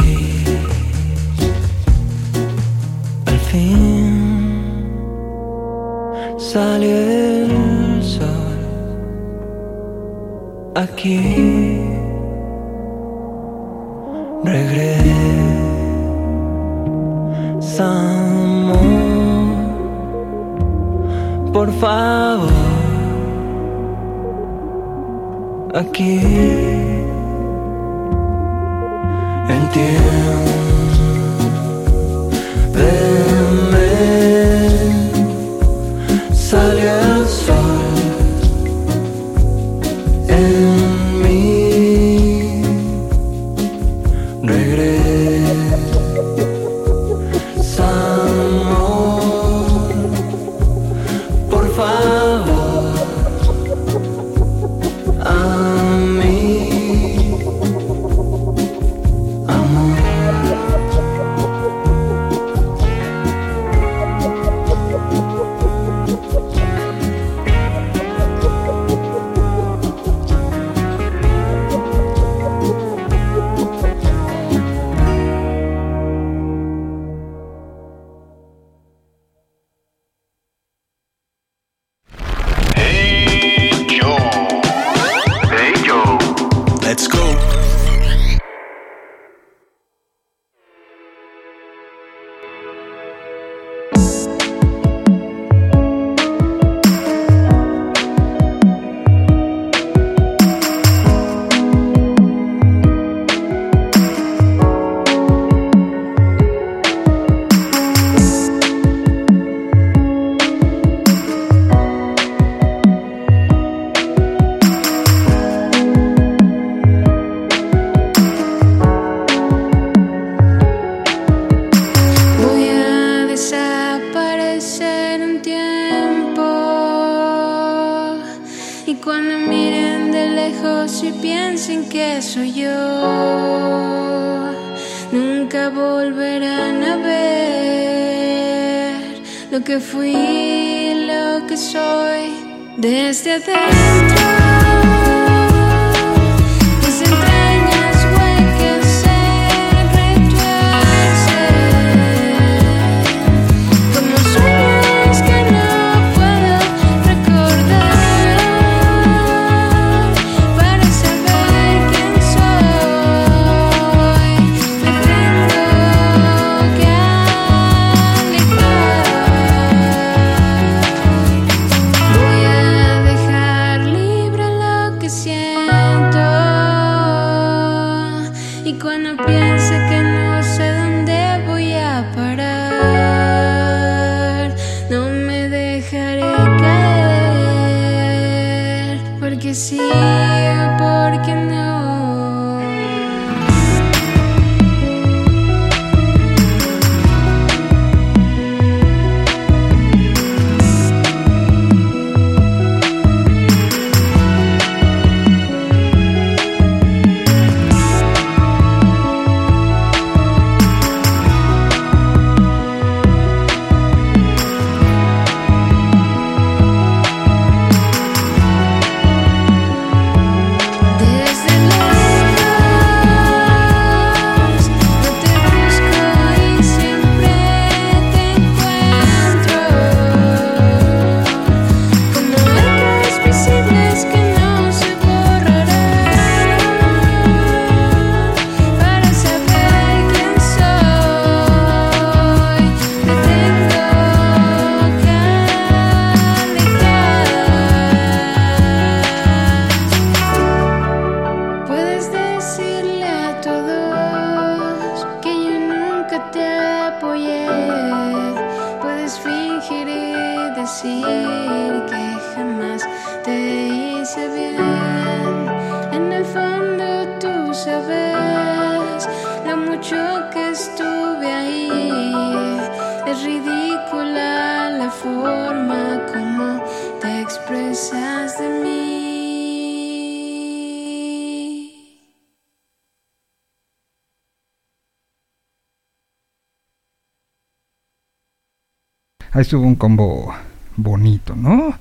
Ahí 289.42 289.44
estuvo 289.44 289.66
un 289.66 289.74
combo 289.74 290.32
bonito, 290.76 291.34
¿no? 291.34 291.76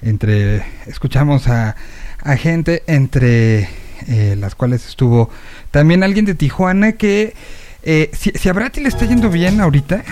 Entre, 0.00 0.64
escuchamos 0.86 1.46
a, 1.46 1.76
a 2.22 2.36
gente 2.36 2.82
entre 2.86 3.68
eh, 4.08 4.34
las 4.38 4.54
cuales 4.54 4.86
estuvo 4.86 5.28
también 5.70 6.02
alguien 6.02 6.24
de 6.24 6.34
Tijuana 6.34 6.92
que 6.92 7.34
eh, 7.82 8.10
si, 8.14 8.30
si 8.30 8.48
a 8.48 8.52
Brati 8.54 8.80
le 8.80 8.88
está 8.88 9.04
yendo 9.04 9.28
bien 9.28 9.60
ahorita, 9.60 10.02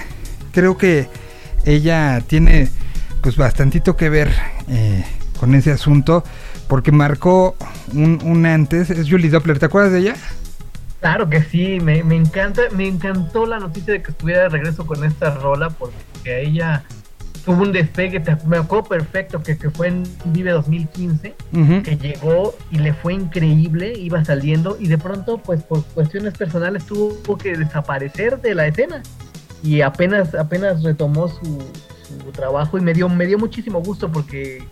creo 0.53 0.76
que 0.76 1.09
ella 1.64 2.20
tiene 2.26 2.68
pues 3.22 3.36
bastantito 3.36 3.96
que 3.96 4.11
ver 4.11 4.30
eh, 4.68 5.03
con 5.38 5.55
ese 5.55 5.72
asunto 5.72 6.22
porque 6.68 6.92
marcó 6.92 7.57
un, 7.94 8.20
un 8.22 8.44
antes, 8.44 8.90
es 8.90 9.09
Julie 9.09 9.30
Doppler, 9.30 9.59
¿te 9.59 9.66
acuerdas 9.66 9.92
de 9.92 10.01
ella? 10.01 10.14
Claro 11.01 11.30
que 11.30 11.42
sí, 11.42 11.80
me, 11.80 12.05
me 12.05 12.16
encanta, 12.16 12.62
me 12.76 12.86
encantó 12.86 13.46
la 13.46 13.59
noticia 13.59 13.94
de 13.94 14.03
que 14.03 14.11
estuviera 14.11 14.42
de 14.42 14.48
regreso 14.51 14.86
con 14.86 15.03
esta 15.03 15.34
rola 15.34 15.70
porque 15.70 15.96
a 16.27 16.39
ella 16.39 16.85
tuvo 17.45 17.62
un 17.62 17.73
despegue, 17.73 18.23
me 18.47 18.59
acuerdo 18.59 18.85
perfecto 18.91 19.43
que, 19.43 19.57
que 19.57 19.71
fue 19.71 19.89
en 19.89 20.03
Vive 20.27 20.51
2015, 20.51 21.35
Ujú. 21.55 21.83
que 21.83 21.97
llegó 21.97 22.55
y 22.71 22.77
le 22.79 22.93
fue 22.93 23.14
increíble, 23.14 23.95
iba 23.97 24.23
saliendo 24.25 24.77
y 24.79 24.89
de 24.89 24.99
pronto 24.99 25.39
pues 25.39 25.62
por 25.62 25.83
cuestiones 25.87 26.37
personales 26.37 26.85
tuvo 26.85 27.39
que 27.39 27.57
desaparecer 27.57 28.41
de 28.43 28.55
la 28.55 28.66
escena. 28.66 29.03
Y 29.62 29.81
apenas 29.81 30.35
apenas 30.35 30.83
retomó 30.83 31.29
su, 31.29 31.59
su 32.25 32.31
trabajo 32.33 32.77
y 32.79 32.83
me 32.83 32.93
dio 32.93 33.09
me 33.09 33.27
dio 33.27 33.39
muchísimo 33.39 33.81
gusto 33.83 34.11
porque 34.11 34.62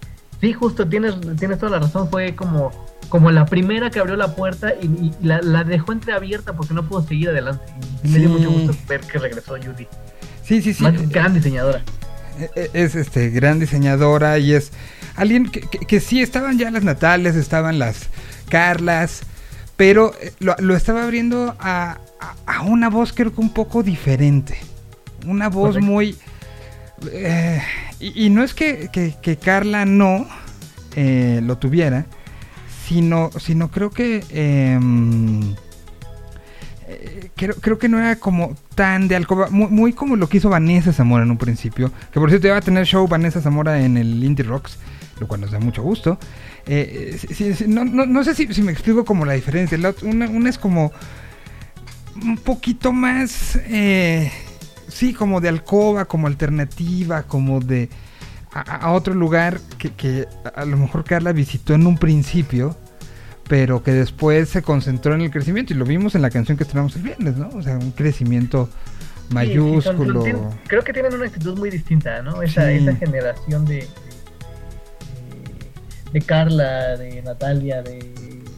sí 0.41 0.53
justo 0.53 0.87
tienes 0.87 1.15
tienes 1.39 1.59
toda 1.59 1.73
la 1.73 1.79
razón 1.79 2.09
fue 2.11 2.35
como 2.35 2.71
como 3.09 3.31
la 3.31 3.47
primera 3.47 3.89
que 3.91 3.99
abrió 4.01 4.17
la 4.17 4.35
puerta 4.35 4.75
y, 4.81 4.87
y 4.87 5.13
la, 5.23 5.41
la 5.41 5.65
dejó 5.65 5.93
entreabierta 5.93 6.53
porque 6.55 6.75
no 6.75 6.87
pudo 6.87 7.03
seguir 7.03 7.31
adelante. 7.31 7.65
Y 8.05 8.09
me 8.09 8.19
dio 8.19 8.29
mucho 8.29 8.51
gusto 8.51 8.75
ver 8.87 9.01
que 9.01 9.19
regresó 9.19 9.55
Judy 9.57 9.87
Sí, 10.49 10.63
sí, 10.63 10.73
sí. 10.75 10.83
Más 10.83 11.09
gran 11.11 11.35
diseñadora 11.35 11.83
E- 12.41 12.51
e- 12.57 12.71
es 12.73 12.95
este 12.95 13.29
gran 13.31 13.59
diseñadora 13.61 14.39
y 14.39 14.55
es 14.55 14.71
alguien 15.17 15.49
que, 15.51 15.61
que- 15.61 15.81
que 15.81 16.01
sí 16.01 16.23
estaban 16.23 16.57
ya 16.59 16.71
las 16.71 16.85
Natales, 16.85 17.37
estaban 17.37 17.79
las 17.79 18.09
Carlas, 18.49 19.23
pero 19.77 20.13
eh, 20.23 20.33
lo, 20.41 20.57
lo 20.59 20.75
estaba 20.75 21.03
abriendo 21.05 21.55
a, 21.61 21.99
a- 22.21 22.35
a 22.47 22.63
una 22.63 22.89
voz 22.89 23.13
creo 23.13 23.35
que 23.35 23.41
un 23.41 23.53
poco 23.53 23.83
diferente. 23.83 24.57
Una 25.27 25.49
voz 25.49 25.71
Correcto. 25.75 25.87
muy... 25.87 26.17
eh, 27.13 27.61
y, 28.01 28.27
y 28.27 28.31
no 28.31 28.43
es 28.45 28.55
que, 28.55 28.89
que- 28.93 29.15
que 29.21 29.37
Carla 29.37 29.85
no 29.85 30.27
eh, 30.97 31.41
lo 31.45 31.59
tuviera, 31.59 32.07
sino, 32.87 33.31
sino 33.39 33.71
creo 33.71 33.91
que... 33.91 34.25
em, 34.31 35.55
eh, 36.89 37.31
creo, 37.37 37.55
creo 37.57 37.79
que 37.79 37.89
no 37.89 37.99
era 37.99 38.17
como 38.17 38.57
tan 38.75 39.09
de 39.09 39.17
alcoba, 39.17 39.49
muy, 39.51 39.93
como 39.93 40.17
lo 40.17 40.29
que 40.29 40.39
hizo 40.39 40.49
Vanessa 40.49 40.93
Zamora 40.93 41.25
en 41.25 41.31
un 41.31 41.39
principio. 41.39 41.93
Que 42.13 42.19
por 42.19 42.31
cierto 42.31 42.47
iba 42.47 42.57
a 42.57 42.61
tener 42.61 42.87
show 42.87 43.07
Vanessa 43.07 43.41
Zamora 43.41 43.81
en 43.83 43.97
el 43.97 44.25
Indie 44.25 44.45
Rocks, 44.45 44.79
lo 45.21 45.29
cual 45.29 45.43
nos 45.43 45.51
da 45.51 45.59
mucho 45.61 45.83
gusto. 45.83 46.19
Eh, 46.67 47.19
eh, 47.41 47.65
no, 47.69 47.85
no- 47.85 48.07
no 48.07 48.25
sé 48.25 48.35
si, 48.35 48.63
me 48.63 48.73
explico 48.73 49.05
como 49.05 49.25
la 49.25 49.35
diferencia. 49.35 49.77
La 49.79 49.95
una, 50.03 50.49
es 50.49 50.59
como 50.59 50.93
un 52.23 52.37
poquito 52.39 52.93
más, 52.93 53.59
sí, 54.89 55.13
como 55.13 55.41
de 55.41 55.49
alcoba, 55.49 56.07
como 56.07 56.27
alternativa, 56.27 57.23
como 57.25 57.61
de 57.61 57.89
a, 58.53 58.93
otro 58.93 59.15
lugar 59.15 59.61
que, 59.79 60.27
a 60.55 60.65
lo 60.65 60.77
mejor 60.77 61.05
Carla 61.05 61.33
visitó 61.33 61.75
en 61.75 61.87
un 61.87 61.99
principio 61.99 62.77
pero 63.49 63.83
que 63.83 63.93
después 63.93 64.49
se 64.51 64.63
concentró 64.63 65.15
en 65.15 65.23
el 65.23 65.31
crecimiento 65.31 65.73
y 65.73 65.77
lo 65.77 65.85
vimos 65.85 66.15
en 66.15 66.23
la 66.23 66.31
canción 66.31 66.57
que 66.57 66.65
estrenamos 66.65 66.95
el 66.97 67.03
viernes, 67.03 67.37
¿no? 67.37 67.49
O 67.55 67.63
sea, 67.63 67.79
un 67.79 67.91
crecimiento 67.93 68.67
Sí, 68.67 68.71
sí, 68.73 69.25
son- 69.25 69.35
mayúsculo. 69.35 70.23
son- 70.23 70.51
creo 70.67 70.83
que 70.83 70.93
tienen 70.93 71.15
una 71.15 71.27
actitud 71.27 71.59
muy 71.59 71.71
distinta, 71.71 72.23
¿no? 72.23 72.43
Esa, 72.43 72.67
Sí. 72.69 72.75
esa 72.77 72.95
generación 72.97 73.65
de, 73.65 73.75
de, 73.75 73.87
de 76.13 76.21
Carla, 76.23 76.97
de 76.97 77.23
Natalia, 77.23 77.83
de 77.83 77.99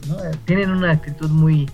¿no? 0.09 0.17
tienen 0.45 0.71
una 0.71 0.93
actitud 0.93 1.31
muy 1.31 1.69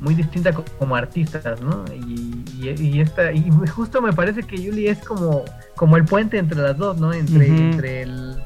muy 0.00 0.14
distinta 0.14 0.52
co- 0.52 0.64
como 0.78 0.96
artistas, 0.96 1.60
¿no? 1.62 1.84
Y, 1.94 2.44
y, 2.60 2.74
y 2.78 3.00
esta 3.00 3.32
y 3.32 3.48
justo 3.74 4.02
me 4.02 4.12
parece 4.12 4.42
que 4.42 4.60
Yuli 4.60 4.88
es 4.88 4.98
como 4.98 5.44
como 5.76 5.96
el 5.96 6.04
puente 6.04 6.36
entre 6.38 6.58
las 6.60 6.76
dos, 6.76 6.98
¿no? 6.98 7.12
Entre 7.12 7.46
entre 7.46 8.02
el 8.02 8.36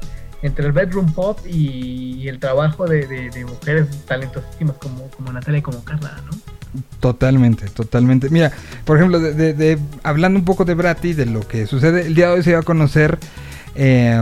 entre 0.41 0.65
el 0.65 0.71
bedroom 0.71 1.11
pop 1.13 1.39
y, 1.47 2.27
el 2.27 2.39
trabajo 2.39 2.85
de, 2.87 3.29
mujeres 3.47 3.87
talentosísimas 4.05 4.75
como, 4.77 5.07
como 5.11 5.31
Natalia 5.31 5.59
y 5.59 5.61
como 5.61 5.83
Carla, 5.83 6.21
¿no? 6.25 6.37
Totalmente, 6.99 7.67
totalmente. 7.69 8.29
Mira, 8.29 8.51
por 8.85 8.97
ejemplo, 8.97 9.19
de- 9.19 9.53
de- 9.53 9.79
hablando 10.03 10.37
un 10.39 10.45
poco 10.45 10.65
de 10.65 10.75
Brati, 10.75 11.13
de 11.13 11.25
lo 11.25 11.47
que 11.47 11.65
sucede, 11.65 12.05
el 12.05 12.13
día 12.15 12.27
de 12.27 12.33
hoy 12.33 12.43
se 12.43 12.53
va 12.53 12.59
a 12.59 12.63
conocer 12.63 13.17
eh, 13.75 14.15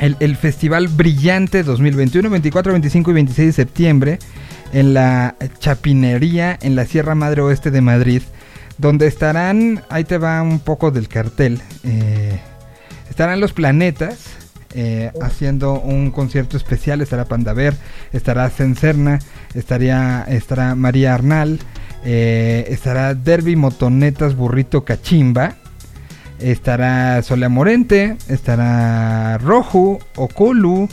el, 0.00 0.16
el 0.20 0.36
Festival 0.36 0.88
Brillante 0.88 1.62
2021, 1.62 2.28
24, 2.28 2.72
25 2.72 3.10
y 3.10 3.14
26 3.14 3.46
de 3.48 3.52
septiembre 3.52 4.18
en 4.72 4.92
la 4.94 5.36
Chapinería 5.60 6.58
en 6.60 6.74
la 6.74 6.84
Sierra 6.84 7.14
Madre 7.14 7.42
Oeste 7.42 7.70
de 7.70 7.80
Madrid, 7.80 8.22
donde 8.78 9.06
estarán, 9.06 9.82
ahí 9.88 10.02
te 10.04 10.18
va 10.18 10.42
un 10.42 10.58
poco 10.58 10.90
del 10.90 11.06
cartel, 11.08 11.60
eh, 11.84 12.40
estarán 13.08 13.40
los 13.40 13.52
planetas. 13.52 14.36
eh, 14.74 15.12
haciendo 15.22 15.80
un 15.80 16.10
concierto 16.10 16.56
especial 16.56 17.00
estará 17.00 17.24
Pandaver, 17.24 17.74
estará 18.12 18.50
Cencerna, 18.50 19.20
estaría 19.54 20.24
estará 20.28 20.74
María 20.74 21.14
Arnal, 21.14 21.60
eh, 22.04 22.66
estará 22.68 23.14
Derby 23.14 23.56
Motonetas 23.56 24.34
Burrito 24.34 24.84
Cachimba, 24.84 25.54
estará 26.40 27.22
Solea 27.22 27.48
Morente, 27.48 28.16
estará 28.28 29.38
Roju, 29.38 30.00
Okulu, 30.16 30.88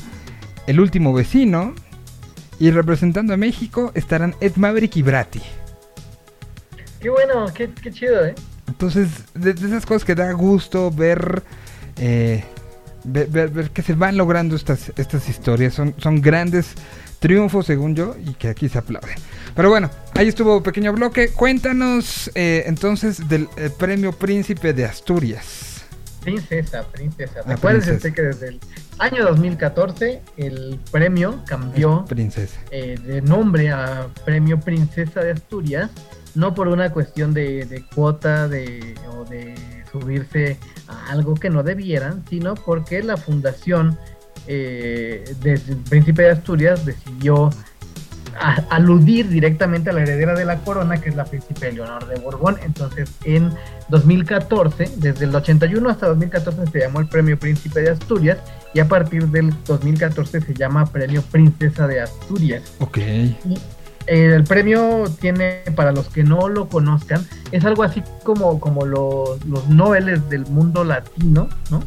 El 0.67 0.79
Último 0.79 1.11
Vecino, 1.13 1.73
y 2.59 2.69
representando 2.69 3.33
a 3.33 3.37
México 3.37 3.91
estarán 3.95 4.35
Ed 4.39 4.53
Maverick 4.55 4.95
y 4.97 5.01
Brati. 5.01 5.41
Qué 6.99 7.09
bueno, 7.09 7.47
qué, 7.55 7.67
qué 7.81 7.91
chido, 7.91 8.23
¿eh? 8.23 8.35
Entonces, 8.67 9.07
de, 9.33 9.55
de 9.55 9.67
esas 9.67 9.87
cosas 9.87 10.05
que 10.05 10.13
da 10.13 10.31
gusto 10.33 10.91
ver, 10.91 11.41
eh, 12.01 12.43
ver, 13.05 13.27
ver- 13.27 13.49
ver 13.49 13.69
que 13.69 13.81
se 13.81 13.93
van 13.93 14.17
logrando 14.17 14.55
estas, 14.55 14.91
estas 14.97 15.29
historias. 15.29 15.73
Son, 15.73 15.93
son 15.97 16.21
grandes 16.21 16.73
triunfos, 17.19 17.67
según 17.67 17.95
yo, 17.95 18.15
y 18.25 18.33
que 18.33 18.49
aquí 18.49 18.67
se 18.67 18.79
aplauden. 18.79 19.15
Pero 19.55 19.69
bueno, 19.69 19.89
ahí 20.15 20.27
estuvo 20.27 20.61
pequeño 20.63 20.91
bloque. 20.93 21.29
Cuéntanos 21.29 22.29
eh, 22.35 22.63
entonces 22.65 23.27
del 23.29 23.47
eh, 23.57 23.69
premio 23.77 24.11
Príncipe 24.11 24.73
de 24.73 24.85
Asturias. 24.85 25.67
Princesa, 26.21 26.83
princesa. 26.91 27.41
Ah, 27.45 27.53
Acuérdense 27.53 27.91
princesa. 27.93 28.13
que 28.15 28.21
desde 28.21 28.47
el 28.49 28.59
año 28.99 29.23
2014 29.25 30.21
el 30.37 30.79
premio 30.91 31.41
cambió 31.47 32.05
Princesa. 32.05 32.59
eh, 32.69 32.95
de 33.03 33.21
nombre 33.23 33.71
a 33.71 34.07
Premio 34.23 34.59
Princesa 34.59 35.21
de 35.21 35.31
Asturias, 35.31 35.89
no 36.35 36.53
por 36.53 36.67
una 36.67 36.91
cuestión 36.91 37.33
de, 37.33 37.65
de 37.65 37.83
cuota 37.95 38.47
de, 38.47 38.93
o 39.17 39.25
de 39.25 39.55
subirse 39.91 40.57
a 40.87 41.11
algo 41.11 41.35
que 41.35 41.49
no 41.49 41.63
debieran, 41.63 42.23
sino 42.29 42.55
porque 42.55 43.03
la 43.03 43.17
fundación 43.17 43.97
eh, 44.47 45.23
desde 45.41 45.73
el 45.73 45.79
Príncipe 45.79 46.23
de 46.23 46.31
Asturias 46.31 46.85
decidió 46.85 47.49
a- 48.39 48.55
aludir 48.69 49.27
directamente 49.29 49.89
a 49.89 49.93
la 49.93 50.01
heredera 50.01 50.33
de 50.33 50.45
la 50.45 50.57
corona, 50.59 50.99
que 51.01 51.09
es 51.09 51.15
la 51.15 51.25
príncipe 51.25 51.71
Leonor 51.71 52.07
de 52.07 52.17
Borbón. 52.19 52.57
Entonces, 52.63 53.09
en 53.25 53.51
2014, 53.89 54.89
desde 54.97 55.25
el 55.25 55.35
81 55.35 55.89
hasta 55.89 56.07
2014 56.07 56.65
se 56.71 56.79
llamó 56.79 56.99
el 57.01 57.07
Premio 57.07 57.37
Príncipe 57.37 57.81
de 57.81 57.89
Asturias 57.91 58.37
y 58.73 58.79
a 58.79 58.87
partir 58.87 59.27
del 59.27 59.53
2014 59.67 60.41
se 60.41 60.53
llama 60.53 60.85
Premio 60.85 61.21
Princesa 61.23 61.87
de 61.87 61.99
Asturias. 62.01 62.63
Ok. 62.79 62.97
Y, 62.97 63.37
eh, 64.13 64.35
el 64.35 64.43
premio 64.43 65.05
tiene, 65.19 65.61
para 65.75 65.91
los 65.91 66.07
que 66.09 66.23
no 66.23 66.49
lo 66.49 66.67
conozcan, 66.67 67.25
es 67.51 67.63
algo 67.65 67.83
así 67.83 68.03
como, 68.23 68.59
como 68.59 68.85
los, 68.85 69.43
los 69.45 69.67
Nobeles 69.69 70.29
del 70.29 70.45
mundo 70.47 70.83
latino, 70.83 71.47
¿no? 71.69 71.81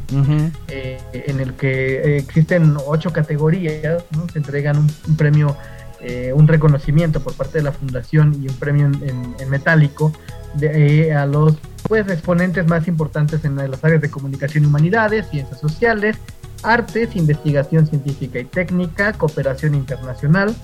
Eh, 0.69 0.99
en 1.13 1.41
el 1.41 1.53
que 1.55 1.97
eh, 1.97 2.17
existen 2.19 2.77
ocho 2.87 3.13
categorías, 3.13 4.05
¿no? 4.17 4.27
se 4.33 4.39
entregan 4.39 4.79
un, 4.79 4.91
un 5.09 5.17
premio, 5.17 5.57
eh, 6.01 6.33
un 6.35 6.49
reconocimiento 6.49 7.21
por 7.21 7.35
parte 7.35 7.59
de 7.59 7.65
la 7.65 7.73
fundación 7.73 8.35
y 8.43 8.49
un 8.49 8.55
premio 8.57 8.87
en, 8.87 8.95
en- 9.09 9.35
en 9.39 9.51
metálico 9.51 10.13
de, 10.55 11.09
eh, 11.09 11.15
a 11.15 11.27
los 11.27 11.57
pues 11.89 12.09
exponentes 12.09 12.67
más 12.67 12.89
importantes 12.89 13.45
en 13.45 13.57
las 13.57 13.85
áreas 13.85 14.01
de 14.01 14.11
comunicación 14.11 14.65
y 14.65 14.67
humanidades, 14.69 15.29
ciencias 15.31 15.61
sociales, 15.61 16.17
artes, 16.63 17.15
investigación 17.17 17.87
científica 17.87 18.39
y 18.39 18.45
técnica, 18.47 19.13
cooperación 19.13 19.75
internacional. 19.75 20.55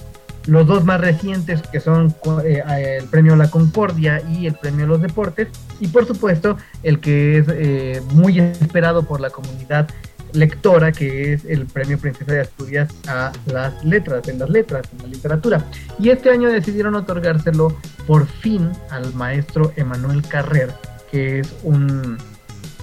Los 0.51 0.67
dos 0.67 0.85
más 0.85 1.01
recientes 1.01 1.63
que 1.63 1.79
son 1.79 2.09
eh, 2.45 2.61
eh, 2.69 2.99
el 3.01 3.07
premio 3.07 3.37
La 3.37 3.49
Concordia 3.49 4.21
y 4.29 4.49
el 4.49 4.55
premio 4.55 4.85
Los 4.85 5.01
Deportes 5.01 5.47
y 5.79 5.87
por 5.87 6.07
supuesto 6.07 6.57
el 6.83 6.99
que 6.99 7.39
es 7.39 7.47
eh, 7.49 8.03
muy 8.15 8.41
esperado 8.41 9.05
por 9.05 9.21
la 9.21 9.31
comunidad 9.31 9.89
lectora 10.33 10.91
que 10.91 11.35
es 11.35 11.45
el 11.45 11.67
premio 11.67 11.99
Princesa 11.99 12.33
de 12.33 12.41
Asturias 12.41 12.89
a 13.07 13.31
las 13.47 13.85
letras, 13.85 14.27
en 14.27 14.41
las 14.41 14.51
letras, 14.51 14.89
en 14.93 15.03
la 15.03 15.07
literatura. 15.07 15.65
Y 16.01 16.09
este 16.09 16.31
año 16.31 16.49
decidieron 16.49 16.97
otorgárselo 16.97 17.77
por 18.09 18.27
fin 18.27 18.73
al 18.91 19.15
maestro 19.15 19.73
Emanuel 19.77 20.23
Carrer, 20.23 20.75
que 21.13 21.39
es 21.39 21.55
un 21.63 22.19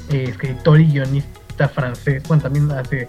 escritor 0.09 0.80
y 0.80 0.88
guionista 0.88 1.47
francés, 1.68 2.24
bueno, 2.28 2.43
también 2.43 2.70
eh, 2.91 3.08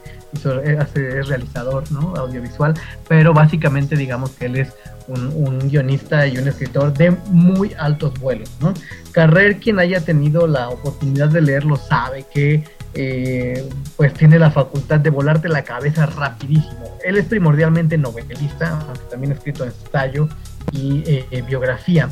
hace- 0.80 1.18
es 1.20 1.28
realizador, 1.28 1.90
¿no? 1.92 2.14
Audiovisual, 2.16 2.74
pero 3.08 3.34
básicamente 3.34 3.96
digamos 3.96 4.30
que 4.30 4.46
él 4.46 4.56
es 4.56 4.72
un, 5.08 5.58
guionista 5.68 6.26
y 6.26 6.38
un 6.38 6.46
escritor 6.48 6.92
de 6.92 7.10
muy 7.30 7.74
altos 7.78 8.18
vuelos, 8.20 8.50
¿no? 8.60 8.74
Carrer, 9.12 9.58
quien 9.58 9.78
haya 9.78 10.00
tenido 10.00 10.46
la 10.46 10.68
oportunidad 10.68 11.28
de 11.28 11.40
leerlo, 11.40 11.76
sabe 11.76 12.24
que 12.32 12.64
eh, 12.94 13.68
pues 13.96 14.14
tiene 14.14 14.38
la 14.38 14.50
facultad 14.50 15.00
de 15.00 15.10
volarte 15.10 15.48
la 15.48 15.62
cabeza 15.62 16.06
rapidísimo. 16.06 16.98
Él 17.04 17.16
es 17.16 17.26
primordialmente 17.26 17.98
novelista, 17.98 18.80
aunque 18.86 19.04
también 19.10 19.32
ha 19.32 19.36
escrito 19.36 19.64
ensayo 19.64 20.28
y 20.72 21.02
eh, 21.06 21.44
biografía. 21.46 22.08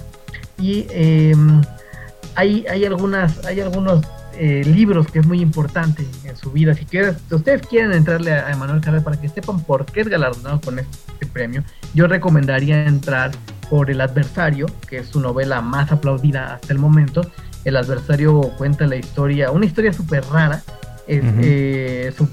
Y 0.59 0.87
eh, 0.91 1.34
hay, 2.34 2.64
hay, 2.68 2.84
algunas, 2.84 3.45
hay 3.47 3.61
algunos 3.61 4.03
eh, 4.39 4.62
libros 4.64 5.07
que 5.11 5.18
es 5.20 5.26
muy 5.26 5.41
importante 5.41 6.07
en 6.24 6.37
su 6.37 6.51
vida. 6.53 6.74
Si, 6.74 6.84
quieres, 6.84 7.16
si 7.28 7.34
ustedes 7.34 7.62
quieren 7.66 7.93
entrarle 7.93 8.32
a 8.32 8.51
Emanuel 8.51 8.80
Carrer 8.80 9.03
para 9.03 9.20
que 9.20 9.28
sepan 9.28 9.61
por 9.61 9.87
qué 9.87 10.01
es 10.03 10.09
galardonado 10.09 10.61
con 10.61 10.78
este 10.78 11.26
premio, 11.32 11.62
yo 11.95 12.07
recomendaría 12.07 12.87
entrar 12.87 13.30
por 13.70 13.91
El 13.91 14.01
adversario, 14.01 14.66
que 14.89 14.99
es 14.99 15.09
su 15.09 15.20
novela 15.20 15.61
más 15.61 15.91
aplaudida 15.91 16.55
hasta 16.55 16.72
el 16.72 16.78
momento. 16.78 17.22
El 17.64 17.76
adversario 17.76 18.41
cuenta 18.59 18.87
la 18.87 18.97
historia, 18.97 19.51
una 19.51 19.66
historia 19.66 19.93
súper 19.93 20.24
rara. 20.26 20.62
Es, 21.09 21.22
Ujú. 21.22 21.32
eh, 21.43 22.12
su, 22.16 22.26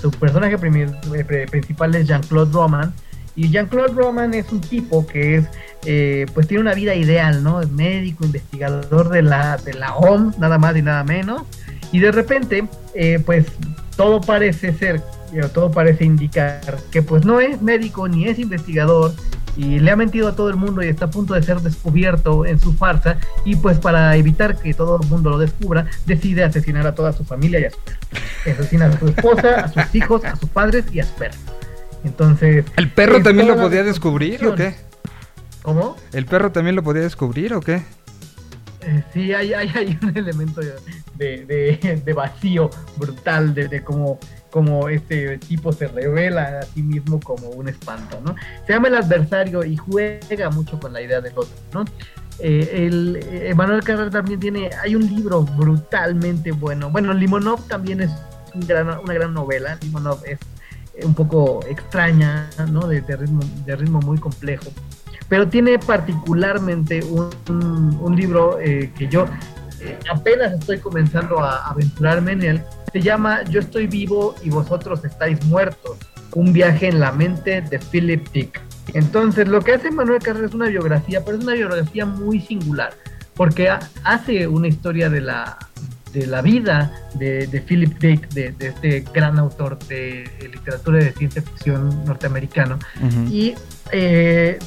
su 0.00 0.10
personaje 0.12 0.54
eh, 0.54 1.24
pri- 1.24 1.46
principal 1.46 1.94
es 1.94 2.06
Jean-Claude 2.08 2.52
Roman. 2.52 2.92
Y 3.36 3.50
Jean-Claude 3.50 3.92
Roman 3.94 4.32
es 4.34 4.50
un 4.50 4.60
tipo 4.62 5.06
que 5.06 5.36
es, 5.36 5.46
eh, 5.84 6.26
pues 6.34 6.48
tiene 6.48 6.62
una 6.62 6.74
vida 6.74 6.94
ideal, 6.94 7.42
¿no? 7.42 7.60
Es 7.60 7.70
médico, 7.70 8.24
investigador 8.24 9.10
de 9.10 9.22
la, 9.22 9.58
de 9.58 9.74
la 9.74 9.94
OMS, 9.94 10.38
nada 10.38 10.58
más 10.58 10.74
y 10.76 10.82
nada 10.82 11.04
menos. 11.04 11.42
Y 11.92 12.00
de 12.00 12.12
repente, 12.12 12.66
eh, 12.94 13.20
pues 13.24 13.46
todo 13.94 14.20
parece 14.20 14.72
ser, 14.72 15.02
eh, 15.34 15.42
todo 15.52 15.70
parece 15.70 16.04
indicar 16.04 16.78
que 16.90 17.02
pues 17.02 17.24
no 17.24 17.40
es 17.40 17.60
médico 17.60 18.08
ni 18.08 18.26
es 18.26 18.38
investigador 18.38 19.12
y 19.56 19.80
le 19.80 19.90
ha 19.90 19.96
mentido 19.96 20.28
a 20.28 20.36
todo 20.36 20.50
el 20.50 20.56
mundo 20.56 20.82
y 20.82 20.88
está 20.88 21.06
a 21.06 21.10
punto 21.10 21.34
de 21.34 21.42
ser 21.42 21.60
descubierto 21.60 22.44
en 22.44 22.60
su 22.60 22.74
farsa 22.74 23.16
y 23.44 23.56
pues 23.56 23.78
para 23.78 24.14
evitar 24.16 24.56
que 24.56 24.74
todo 24.74 25.00
el 25.00 25.08
mundo 25.08 25.30
lo 25.30 25.38
descubra, 25.38 25.86
decide 26.04 26.44
asesinar 26.44 26.86
a 26.86 26.94
toda 26.94 27.12
su 27.12 27.24
familia 27.24 27.60
y 27.60 27.64
a 27.64 27.70
su. 27.70 27.78
Asesina 28.50 28.86
a 28.86 28.98
su 28.98 29.08
esposa, 29.08 29.60
a 29.60 29.68
sus 29.68 29.94
hijos, 29.94 30.24
a 30.24 30.36
sus 30.36 30.48
padres 30.50 30.84
y 30.92 31.00
a 31.00 31.04
su 31.04 31.14
perro. 31.14 31.55
Entonces... 32.06 32.64
¿El 32.76 32.90
perro 32.90 33.20
también 33.22 33.48
lo 33.48 33.56
podía 33.56 33.82
descubrir 33.82 34.46
o 34.46 34.54
qué? 34.54 34.76
¿Cómo? 35.62 35.96
¿El 36.12 36.26
perro 36.26 36.52
también 36.52 36.76
lo 36.76 36.82
podía 36.82 37.02
descubrir 37.02 37.52
o 37.54 37.60
qué? 37.60 37.82
Eh, 38.82 39.02
sí, 39.12 39.34
hay, 39.34 39.52
hay, 39.52 39.68
hay 39.74 39.98
un 40.00 40.16
elemento 40.16 40.60
de, 40.60 41.44
de, 41.44 42.02
de 42.04 42.12
vacío 42.12 42.70
brutal, 42.96 43.52
de, 43.52 43.66
de 43.66 43.82
cómo, 43.82 44.20
cómo 44.50 44.88
este 44.88 45.38
tipo 45.38 45.72
se 45.72 45.88
revela 45.88 46.60
a 46.60 46.62
sí 46.62 46.82
mismo 46.82 47.18
como 47.18 47.48
un 47.48 47.68
espanto, 47.68 48.20
¿no? 48.24 48.36
Se 48.64 48.74
llama 48.74 48.86
el 48.88 48.94
adversario 48.94 49.64
y 49.64 49.76
juega 49.76 50.50
mucho 50.50 50.78
con 50.78 50.92
la 50.92 51.02
idea 51.02 51.20
del 51.20 51.32
otro, 51.36 51.56
¿no? 51.74 51.84
Eh, 52.38 52.86
el, 52.86 53.16
eh, 53.16 53.48
Emanuel 53.48 53.82
Carrer 53.82 54.10
también 54.10 54.38
tiene, 54.38 54.70
hay 54.80 54.94
un 54.94 55.06
libro 55.08 55.42
brutalmente 55.42 56.52
bueno. 56.52 56.90
Bueno, 56.90 57.12
Limonov 57.12 57.66
también 57.66 58.02
es 58.02 58.10
un 58.54 58.60
gran- 58.60 59.00
una 59.02 59.14
gran 59.14 59.34
novela. 59.34 59.76
Limonov 59.82 60.22
es 60.24 60.38
eh, 60.38 60.38
un 61.04 61.14
poco 61.14 61.60
extraña, 61.68 62.48
¿no? 62.70 62.86
De, 62.86 63.00
ritmo, 63.00 63.40
de 63.64 63.76
ritmo 63.76 64.00
muy 64.00 64.18
complejo. 64.18 64.66
Pero 65.28 65.48
tiene 65.48 65.78
particularmente 65.78 67.00
un, 67.04 68.16
libro 68.16 68.58
eh, 68.60 68.92
que 68.96 69.08
yo 69.08 69.26
eh, 69.80 69.98
apenas 70.10 70.52
estoy 70.52 70.78
comenzando 70.78 71.40
a 71.40 71.68
aventurarme 71.68 72.32
en 72.32 72.42
él. 72.42 72.62
Se 72.92 73.00
llama 73.00 73.42
Yo 73.44 73.60
estoy 73.60 73.86
vivo 73.86 74.34
y 74.42 74.50
vosotros 74.50 75.04
estáis 75.04 75.44
muertos. 75.46 75.98
Un 76.34 76.52
viaje 76.52 76.88
en 76.88 77.00
la 77.00 77.12
mente 77.12 77.62
de 77.62 77.78
Philip 77.78 78.28
Dick. 78.32 78.60
Entonces, 78.94 79.48
lo 79.48 79.60
que 79.60 79.74
hace 79.74 79.90
Manuel 79.90 80.22
Carrer 80.22 80.44
es 80.44 80.54
una 80.54 80.68
biografía, 80.68 81.24
pero 81.24 81.38
es 81.38 81.44
una 81.44 81.54
biografía 81.54 82.06
muy 82.06 82.40
singular, 82.40 82.92
porque 83.34 83.68
ha- 83.68 83.80
hace 84.04 84.46
una 84.46 84.68
historia 84.68 85.10
de 85.10 85.22
la, 85.22 85.58
de 86.16 86.26
la 86.26 86.40
vida 86.40 86.90
de, 87.14 87.46
de 87.46 87.60
Philip 87.60 87.98
Dick, 87.98 88.28
de, 88.30 88.52
de 88.52 88.68
este 88.68 89.04
gran 89.12 89.38
autor 89.38 89.78
de, 89.86 90.24
literatura 90.50 90.98
de 90.98 91.12
ciencia 91.12 91.42
ficción 91.42 92.04
norteamericano, 92.06 92.78
Ujú. 93.02 93.26
y 93.30 93.54
eh, 93.92 94.58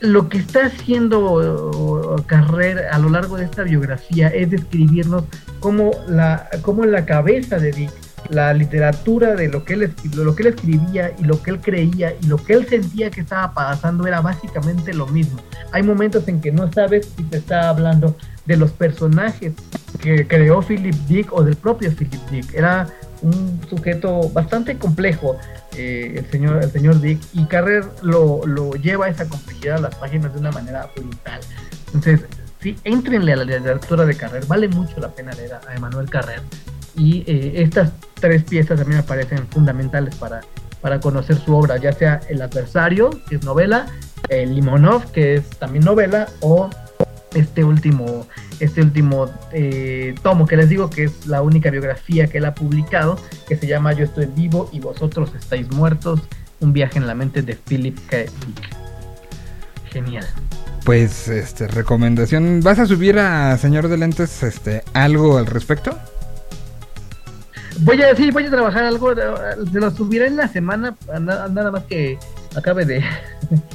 lo 0.00 0.28
que 0.28 0.36
está 0.36 0.66
haciendo 0.66 2.22
Carrer 2.26 2.86
a 2.92 2.98
lo 2.98 3.08
largo 3.08 3.38
de 3.38 3.44
esta 3.46 3.62
biografía 3.62 4.28
es 4.28 4.50
describirnos 4.50 5.24
cómo 5.60 5.92
la, 6.06 6.50
cómo 6.60 6.84
la 6.84 7.06
cabeza 7.06 7.58
de 7.58 7.72
Dick, 7.72 7.90
la 8.28 8.52
literatura 8.52 9.34
de 9.34 9.48
lo 9.48 9.64
que, 9.64 9.74
él, 9.74 9.94
lo 10.14 10.34
que 10.34 10.42
él 10.42 10.48
escribía 10.48 11.14
y 11.18 11.24
lo 11.24 11.42
que 11.42 11.50
él 11.52 11.60
creía 11.60 12.12
y 12.20 12.26
lo 12.26 12.36
que 12.36 12.52
él 12.52 12.66
sentía 12.68 13.10
que 13.10 13.22
estaba 13.22 13.54
pasando 13.54 14.06
era 14.06 14.20
básicamente 14.20 14.92
lo 14.92 15.06
mismo. 15.06 15.38
Hay 15.72 15.82
momentos 15.82 16.28
en 16.28 16.42
que 16.42 16.52
no 16.52 16.70
sabes 16.70 17.10
si 17.16 17.22
te 17.22 17.38
está 17.38 17.70
hablando 17.70 18.14
de 18.44 18.58
los 18.58 18.70
personajes 18.72 19.54
que 20.00 20.26
creó 20.26 20.62
Philip 20.62 20.94
Dick 21.06 21.32
o 21.32 21.42
del 21.42 21.56
propio 21.56 21.90
Philip 21.90 22.22
Dick. 22.30 22.54
Era 22.54 22.88
un 23.22 23.60
sujeto 23.68 24.28
bastante 24.30 24.76
complejo, 24.76 25.36
eh, 25.76 26.14
el, 26.18 26.30
señor, 26.30 26.62
el 26.62 26.70
señor 26.70 27.00
Dick, 27.00 27.20
y 27.32 27.44
Carrer 27.46 27.84
lo, 28.02 28.46
lo 28.46 28.72
lleva 28.74 29.06
a 29.06 29.08
esa 29.08 29.28
complejidad 29.28 29.78
a 29.78 29.80
las 29.80 29.94
páginas 29.94 30.32
de 30.34 30.40
una 30.40 30.52
manera 30.52 30.90
brutal. 30.94 31.40
Entonces, 31.94 32.20
sí, 32.60 32.76
entrenle 32.84 33.32
a 33.32 33.36
la 33.36 33.44
literatura 33.44 34.04
de 34.04 34.14
Carrer, 34.16 34.44
vale 34.46 34.68
mucho 34.68 34.98
la 35.00 35.08
pena 35.08 35.32
leer 35.32 35.54
a, 35.54 35.74
Emanuel 35.74 36.08
Carrer. 36.10 36.42
Y 36.96 37.24
eh, 37.26 37.62
estas 37.62 37.92
tres 38.20 38.44
piezas 38.44 38.80
a 38.80 38.84
mí 38.84 38.94
me 38.94 39.02
parecen 39.02 39.46
fundamentales 39.48 40.14
para, 40.16 40.42
para 40.80 41.00
conocer 41.00 41.36
su 41.36 41.56
obra, 41.56 41.76
ya 41.78 41.92
sea 41.92 42.20
El 42.28 42.42
adversario, 42.42 43.10
que 43.28 43.36
es 43.36 43.44
novela, 43.44 43.86
el 44.28 44.54
Limonov, 44.54 45.10
que 45.12 45.36
es 45.36 45.48
también 45.58 45.84
novela, 45.84 46.28
o 46.40 46.70
este 47.34 47.64
último, 47.64 48.26
este 48.60 48.80
último 48.82 49.30
eh, 49.52 50.14
tomo 50.22 50.46
que 50.46 50.56
les 50.56 50.68
digo 50.68 50.88
que 50.90 51.04
es 51.04 51.26
la 51.26 51.42
única 51.42 51.70
biografía 51.70 52.26
que 52.28 52.38
él 52.38 52.44
ha 52.44 52.54
publicado, 52.54 53.18
que 53.48 53.56
se 53.56 53.66
llama 53.66 53.92
Yo 53.92 54.04
estoy 54.04 54.26
vivo 54.26 54.68
y 54.72 54.80
vosotros 54.80 55.32
estáis 55.38 55.70
muertos, 55.72 56.20
un 56.60 56.72
viaje 56.72 56.98
en 56.98 57.06
la 57.06 57.14
mente 57.14 57.42
de 57.42 57.54
Philip 57.54 57.98
K. 58.08 58.18
Dick. 58.18 58.30
Genial. 59.90 60.26
Pues, 60.84 61.28
este, 61.28 61.66
recomendación. 61.66 62.60
¿Vas 62.62 62.78
a 62.78 62.86
subir 62.86 63.18
a 63.18 63.56
Señor 63.58 63.88
de 63.88 63.96
Lentes, 63.96 64.42
este, 64.42 64.82
algo 64.92 65.38
al 65.38 65.46
respecto? 65.46 65.96
Voy 67.80 68.00
a, 68.02 68.14
sí, 68.14 68.30
voy 68.30 68.46
a 68.46 68.50
trabajar 68.50 68.84
algo, 68.84 69.12
eh, 69.12 69.16
se 69.72 69.80
lo 69.80 69.90
subiré 69.90 70.26
en 70.28 70.36
la 70.36 70.46
semana, 70.46 70.94
na- 71.20 71.48
nada 71.48 71.72
más 71.72 71.84
que 71.84 72.18
acabe 72.56 72.84
de 72.84 73.02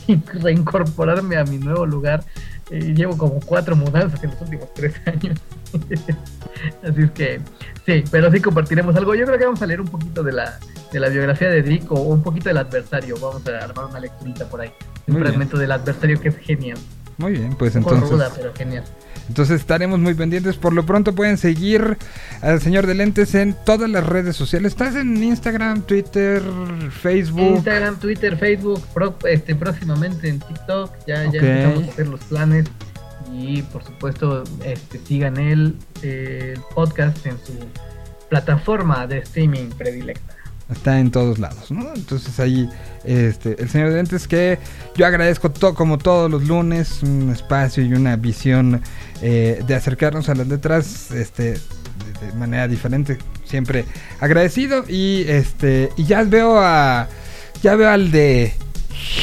reincorporarme 0.42 1.36
a 1.38 1.44
mi 1.44 1.58
nuevo 1.58 1.86
lugar. 1.86 2.24
Eh, 2.72 2.94
llevo 2.96 3.18
como 3.18 3.40
cuatro 3.40 3.76
mudanzas 3.76 4.24
en 4.24 4.30
los 4.32 4.42
últimos 4.42 4.74
tres 4.74 4.94
años. 5.06 5.40
Así 6.84 7.02
es 7.02 7.12
que, 7.12 7.40
sí, 7.86 8.04
pero 8.12 8.32
sí 8.32 8.40
compartiremos 8.40 8.96
algo. 8.96 9.16
Yo 9.16 9.26
creo 9.26 9.38
que 9.40 9.46
vamos 9.46 9.62
a 9.62 9.66
leer 9.66 9.82
un 9.82 9.88
poquito 9.88 10.24
de 10.24 10.34
la, 10.34 10.60
de 10.92 11.00
la 11.00 11.10
biografía 11.10 11.50
de 11.50 11.62
Dick 11.64 11.92
o 11.92 12.00
un 12.02 12.22
poquito 12.22 12.50
del 12.50 12.58
adversario. 12.58 13.16
Vamos 13.20 13.48
a 13.48 13.58
armar 13.66 13.86
una 13.86 14.00
lecturita 14.00 14.46
por 14.48 14.62
ahí. 14.62 14.72
Un 15.08 15.14
Muy 15.14 15.22
bien. 15.22 15.28
fragmento 15.28 15.58
del 15.58 15.72
adversario 15.72 16.20
que 16.20 16.30
es 16.30 16.38
genial. 16.38 16.78
Muy 17.20 17.34
bien, 17.34 17.54
pues 17.56 17.76
Un 17.76 17.84
poco 17.84 17.96
entonces. 17.96 18.18
ruda, 18.18 18.32
pero 18.36 18.54
genial. 18.56 18.84
Entonces 19.28 19.60
estaremos 19.62 20.00
muy 20.00 20.16
pendientes. 20.16 20.56
Por 20.56 20.74
lo 20.74 20.86
pronto 20.88 21.14
pueden 21.14 21.38
seguir 21.38 21.98
al 22.42 22.60
señor 22.62 22.88
de 22.88 22.96
lentes 22.96 23.36
en 23.36 23.54
todas 23.64 23.88
las 23.88 24.04
redes 24.04 24.36
sociales. 24.36 24.72
Estás 24.72 24.96
en 24.96 25.22
Instagram, 25.22 25.84
Twitter, 25.84 26.42
Facebook. 27.00 27.58
Instagram, 27.58 28.00
Twitter, 28.00 28.36
Facebook, 28.38 28.82
pro- 28.94 29.16
este, 29.26 29.54
próximamente 29.54 30.30
en 30.30 30.40
TikTok. 30.40 30.92
Ya, 31.06 31.26
ya 31.32 31.40
empezamos 31.40 31.84
a 31.88 31.92
hacer 31.92 32.08
los 32.08 32.20
planes. 32.22 32.66
Y 33.32 33.62
por 33.62 33.84
supuesto, 33.84 34.44
este, 34.66 34.98
sigan 35.06 35.38
el, 35.38 35.76
el 36.02 36.60
podcast 36.74 37.24
en 37.28 37.38
su 37.38 37.54
plataforma 38.30 39.06
de 39.06 39.20
streaming 39.20 39.70
predilecta. 39.78 40.36
Está 40.72 41.00
en 41.00 41.10
todos 41.10 41.40
lados, 41.40 41.72
¿no? 41.72 41.92
Entonces 41.96 42.40
ahí, 42.40 42.70
este, 43.04 43.60
el 43.60 43.70
señor 43.70 43.90
de 43.90 43.96
lentes 43.96 44.28
que 44.28 44.60
yo 44.96 45.08
agradezco 45.08 45.50
to- 45.50 45.74
como 45.74 45.98
todos 45.98 46.30
los 46.30 46.44
lunes, 46.44 47.02
un 47.02 47.32
espacio 47.32 47.84
y 47.84 47.94
una 47.94 48.16
visión 48.18 48.82
eh, 49.22 49.64
de 49.66 49.76
acercarnos 49.76 50.30
a 50.30 50.36
las 50.36 50.48
letras, 50.48 51.10
este, 51.12 51.54
de, 51.54 52.34
manera 52.38 52.68
diferente. 52.68 53.18
Siempre 53.46 53.86
agradecido 54.20 54.86
y 54.88 55.26
este, 55.28 55.90
y 55.98 56.06
ya 56.06 56.22
veo 56.24 56.60
a, 56.60 57.08
ya 57.64 57.76
veo 57.76 57.90
al 57.90 58.12
de 58.12 58.54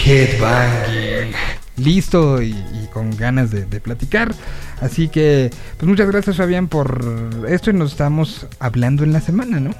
Headbanging 0.05 1.33
listo 1.77 2.43
y, 2.43 2.55
con 2.93 3.17
ganas 3.17 3.51
de 3.51 3.81
platicar. 3.81 4.35
Así 4.81 5.09
que, 5.09 5.51
pues 5.77 5.89
muchas 5.89 6.09
gracias 6.11 6.37
Fabián 6.37 6.69
por 6.69 7.45
esto 7.49 7.71
y 7.71 7.75
nos 7.75 7.93
estamos 7.93 8.47
hablando 8.59 9.05
en 9.05 9.13
la 9.13 9.21
semana, 9.21 9.61
¿no? 9.61 9.75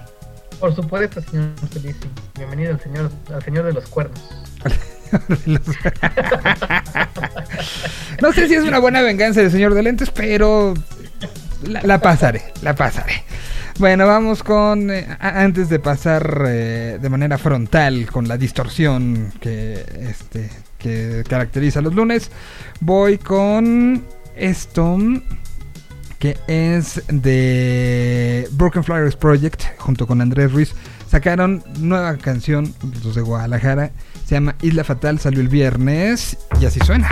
Por 0.61 0.75
supuesto, 0.75 1.21
señor 1.21 1.51
feliz. 1.71 1.97
Bienvenido 2.37 2.73
al 2.73 2.81
señor, 2.81 3.11
al 3.33 3.43
señor 3.43 3.65
de 3.67 3.73
los 3.75 3.87
cuernos. 3.87 4.21
no 8.23 8.33
sé 8.33 8.49
si 8.49 8.55
es 8.55 8.65
una 8.65 8.79
buena 8.79 9.03
venganza 9.03 9.41
del 9.41 9.51
señor 9.51 9.75
de 9.75 9.83
lentes, 9.83 10.11
pero 10.11 10.75
la, 11.63 12.01
pasaré, 12.01 12.43
la 12.63 12.75
pasaré. 12.75 13.25
Bueno, 13.79 14.07
vamos 14.07 14.43
con. 14.43 14.91
Eh, 14.91 15.07
antes 15.21 15.69
de 15.69 15.79
pasar 15.79 16.45
eh, 16.47 16.99
de 17.01 17.09
manera 17.11 17.37
frontal 17.37 18.07
con 18.11 18.27
la 18.27 18.39
distorsión 18.39 19.33
que, 19.41 19.85
este, 20.01 20.51
que 20.79 21.23
caracteriza 21.29 21.83
los 21.83 21.95
lunes, 21.95 22.31
voy 22.81 23.19
con 23.19 24.03
esto 24.35 24.99
que 26.19 26.37
es 26.47 27.03
de 27.09 28.49
Broken 28.53 28.85
Flowers 28.85 29.17
Project, 29.17 29.63
junto 29.79 30.07
con 30.07 30.21
Andrés 30.21 30.53
Ruiz. 30.53 30.75
Sacaron 31.09 31.63
nueva 31.79 32.17
canción, 32.17 32.75
pues, 32.81 33.15
de 33.15 33.21
Guadalajara, 33.21 33.93
se 34.25 34.35
llama 34.35 34.57
Isla 34.63 34.85
Fatal, 34.85 35.19
salió 35.21 35.41
el 35.41 35.49
viernes 35.49 36.37
y 36.61 36.67
así 36.67 36.81
suena. 36.81 37.09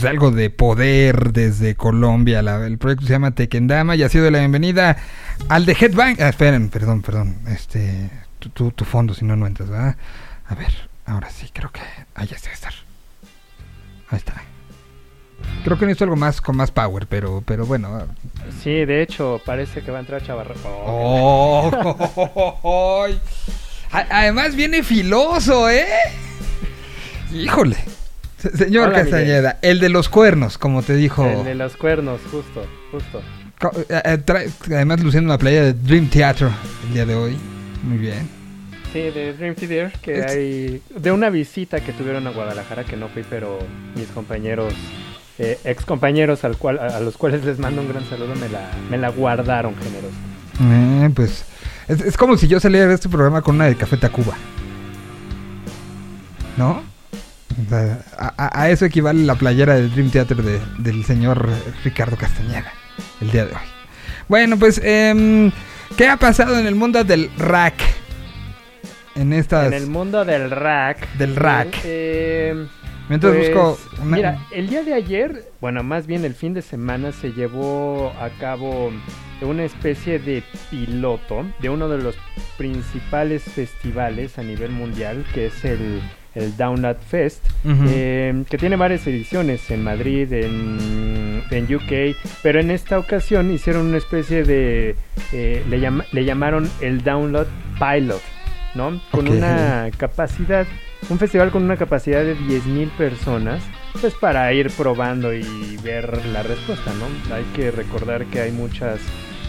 Es 0.00 0.04
algo 0.10 0.30
de 0.30 0.50
poder 0.50 1.32
desde 1.32 1.74
Colombia. 1.74 2.42
La- 2.42 2.66
el 2.66 2.78
proyecto 2.78 3.06
se 3.06 3.12
llama 3.12 3.30
Tekendama 3.32 3.96
y 3.96 4.02
ha 4.02 4.08
sido 4.08 4.30
la 4.30 4.38
bienvenida 4.40 4.96
al 5.48 5.66
de 5.66 5.72
Headbang. 5.78 6.16
Ah, 6.20 6.28
esperen, 6.30 6.68
perdón, 6.70 7.02
perdón. 7.02 7.36
Este, 7.48 8.10
tu, 8.38 8.48
tu, 8.50 8.70
tu 8.72 8.84
fondo, 8.84 9.14
si 9.14 9.24
no, 9.24 9.36
no 9.36 9.46
entras, 9.46 9.68
¿verdad? 9.68 9.96
A 10.46 10.54
ver, 10.54 10.72
ahora 11.06 11.30
sí, 11.30 11.50
creo 11.52 11.70
que. 11.70 11.80
Ahí 12.14 12.26
ya 12.26 12.36
está, 12.36 12.50
estar. 12.50 12.72
Ahí 14.08 14.18
está. 14.18 14.34
Creo 15.64 15.78
que 15.78 15.86
necesito 15.86 16.04
algo 16.04 16.16
más 16.16 16.40
con 16.40 16.56
más 16.56 16.70
power, 16.70 17.06
pero, 17.06 17.42
pero 17.46 17.64
bueno. 17.66 18.06
Sí, 18.62 18.84
de 18.84 19.02
hecho, 19.02 19.40
parece 19.44 19.82
que 19.82 19.90
va 19.90 19.98
a 19.98 20.00
entrar 20.00 20.22
Chavarro. 20.22 20.54
Oh, 20.64 21.70
Además 23.92 24.54
viene 24.54 24.82
filoso, 24.82 25.68
¿eh? 25.70 25.86
Híjole. 27.32 27.76
Se- 28.40 28.56
Señor 28.56 28.88
Hola, 28.88 29.00
Castañeda, 29.02 29.58
el 29.62 29.80
de 29.80 29.88
los 29.88 30.08
cuernos, 30.08 30.58
como 30.58 30.82
te 30.82 30.94
dijo. 30.96 31.26
El 31.26 31.44
de 31.44 31.54
los 31.54 31.76
cuernos, 31.76 32.20
justo, 32.30 32.64
justo. 32.90 33.20
Eh, 33.90 34.00
eh, 34.04 34.50
además 34.74 35.00
luciendo 35.02 35.28
una 35.28 35.38
playa 35.38 35.62
de 35.64 35.72
Dream 35.74 36.08
Theater 36.08 36.48
el 36.88 36.94
día 36.94 37.04
de 37.06 37.14
hoy. 37.14 37.36
Muy 37.82 37.98
bien. 37.98 38.28
Sí, 38.92 38.98
de 39.00 39.34
Dream 39.34 39.54
Theater, 39.54 39.92
que 40.02 40.18
Es- 40.18 40.26
hay... 40.32 40.82
De 40.98 41.12
una 41.12 41.28
visita 41.30 41.80
que 41.80 41.92
tuvieron 41.92 42.26
a 42.26 42.30
Guadalajara, 42.30 42.84
que 42.84 42.96
no 42.96 43.08
fui, 43.08 43.22
pero 43.28 43.58
mis 43.94 44.06
compañeros, 44.08 44.72
eh, 45.38 45.58
ex 45.64 45.84
compañeros 45.84 46.42
al 46.44 46.56
cual, 46.56 46.78
a, 46.78 46.98
los 47.00 47.16
cuales 47.16 47.44
les 47.44 47.58
mando 47.58 47.82
un 47.82 47.88
gran 47.88 48.04
saludo, 48.08 48.34
me 48.34 48.48
la, 48.48 48.70
me 48.90 48.96
la 48.98 49.10
guardaron 49.10 49.74
generoso. 49.76 50.16
Eh, 50.62 51.10
pues 51.14 51.44
es, 51.88 52.00
es 52.00 52.16
como 52.16 52.36
si 52.36 52.48
yo 52.48 52.58
saliera 52.60 52.86
de 52.88 52.94
este 52.94 53.08
programa 53.08 53.42
con 53.42 53.54
una 53.56 53.66
de 53.66 53.76
Café 53.76 53.96
Tacuba. 53.98 54.34
¿No? 56.56 56.82
O 57.66 57.68
sea, 57.68 57.98
a, 58.36 58.68
eso 58.70 58.84
equivale 58.84 59.22
la 59.24 59.34
playera 59.34 59.74
del 59.74 59.92
Dream 59.92 60.10
Theater 60.10 60.38
de- 60.42 60.60
del 60.78 61.04
señor 61.04 61.48
Ricardo 61.84 62.16
Castañeda 62.16 62.72
el 63.20 63.30
día 63.30 63.44
de 63.46 63.52
hoy. 63.52 63.60
Bueno, 64.28 64.56
pues, 64.58 64.80
em, 64.84 65.50
¿qué 65.96 66.08
ha 66.08 66.16
pasado 66.16 66.58
en 66.58 66.66
el 66.66 66.74
mundo 66.74 67.02
del 67.04 67.30
rack? 67.36 67.74
En 69.16 69.32
estas... 69.32 69.66
En 69.66 69.72
el 69.74 69.86
mundo 69.88 70.24
del 70.24 70.50
rack. 70.50 71.12
Del 71.14 71.34
rack. 71.36 71.76
eh, 71.84 72.66
Mientras 73.08 73.34
pues, 73.34 73.48
busco 73.52 73.78
una- 74.02 74.16
Mira, 74.16 74.38
el 74.52 74.68
día 74.68 74.84
de 74.84 74.94
ayer, 74.94 75.50
bueno, 75.60 75.82
más 75.82 76.06
bien 76.06 76.24
el 76.24 76.34
fin 76.34 76.54
de 76.54 76.62
semana 76.62 77.10
se 77.10 77.32
llevó 77.32 78.12
a 78.20 78.28
cabo 78.38 78.92
una 79.42 79.64
especie 79.64 80.20
de 80.20 80.44
piloto 80.70 81.44
de 81.60 81.70
uno 81.70 81.88
de 81.88 81.98
los 81.98 82.16
principales 82.56 83.42
festivales 83.42 84.38
a 84.38 84.42
nivel 84.42 84.70
mundial, 84.70 85.24
que 85.34 85.46
es 85.46 85.64
el, 85.64 86.00
el 86.34 86.56
Download 86.56 86.96
Fest, 86.96 87.44
eh, 87.88 88.44
que 88.48 88.56
tiene 88.58 88.76
varias 88.76 89.06
ediciones 89.06 89.70
en 89.70 89.82
Madrid, 89.82 90.32
en, 90.32 91.42
en 91.50 91.74
UK, 91.74 92.16
pero 92.42 92.60
en 92.60 92.70
esta 92.70 92.98
ocasión 92.98 93.52
hicieron 93.52 93.86
una 93.86 93.98
especie 93.98 94.44
de, 94.44 94.94
eh, 95.32 95.64
le, 95.68 95.80
llama- 95.80 96.04
le 96.12 96.24
llamaron 96.24 96.70
el 96.80 97.02
Download 97.02 97.46
Pilot, 97.78 98.22
¿no? 98.74 99.00
Con 99.10 99.26
una 99.28 99.90
capacidad, 99.96 100.66
un 101.08 101.18
festival 101.18 101.50
con 101.50 101.62
una 101.64 101.76
capacidad 101.76 102.22
de 102.22 102.36
10.000 102.36 102.90
personas, 102.96 103.62
pues 104.00 104.14
para 104.14 104.52
ir 104.52 104.70
probando 104.70 105.34
y 105.34 105.76
ver 105.82 106.24
la 106.26 106.42
respuesta, 106.44 106.92
¿no? 106.94 107.34
Hay 107.34 107.44
que 107.56 107.70
recordar 107.72 108.24
que 108.26 108.40
hay 108.40 108.52
muchas 108.52 109.00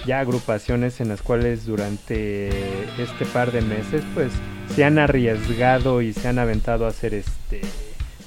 ya 0.06 0.20
agrupaciones 0.20 1.02
en 1.02 1.10
las 1.10 1.22
cuales 1.22 1.66
durante 1.66 2.50
este 2.98 3.26
par 3.26 3.52
de 3.52 3.62
meses 3.62 4.04
pues 4.14 4.32
se 4.76 4.84
han 4.84 5.00
arriesgado 5.00 6.02
y 6.02 6.14
se 6.14 6.28
han 6.28 6.40
aventado 6.40 6.86
a 6.86 6.90
hacer 6.90 7.14
este 7.14 7.62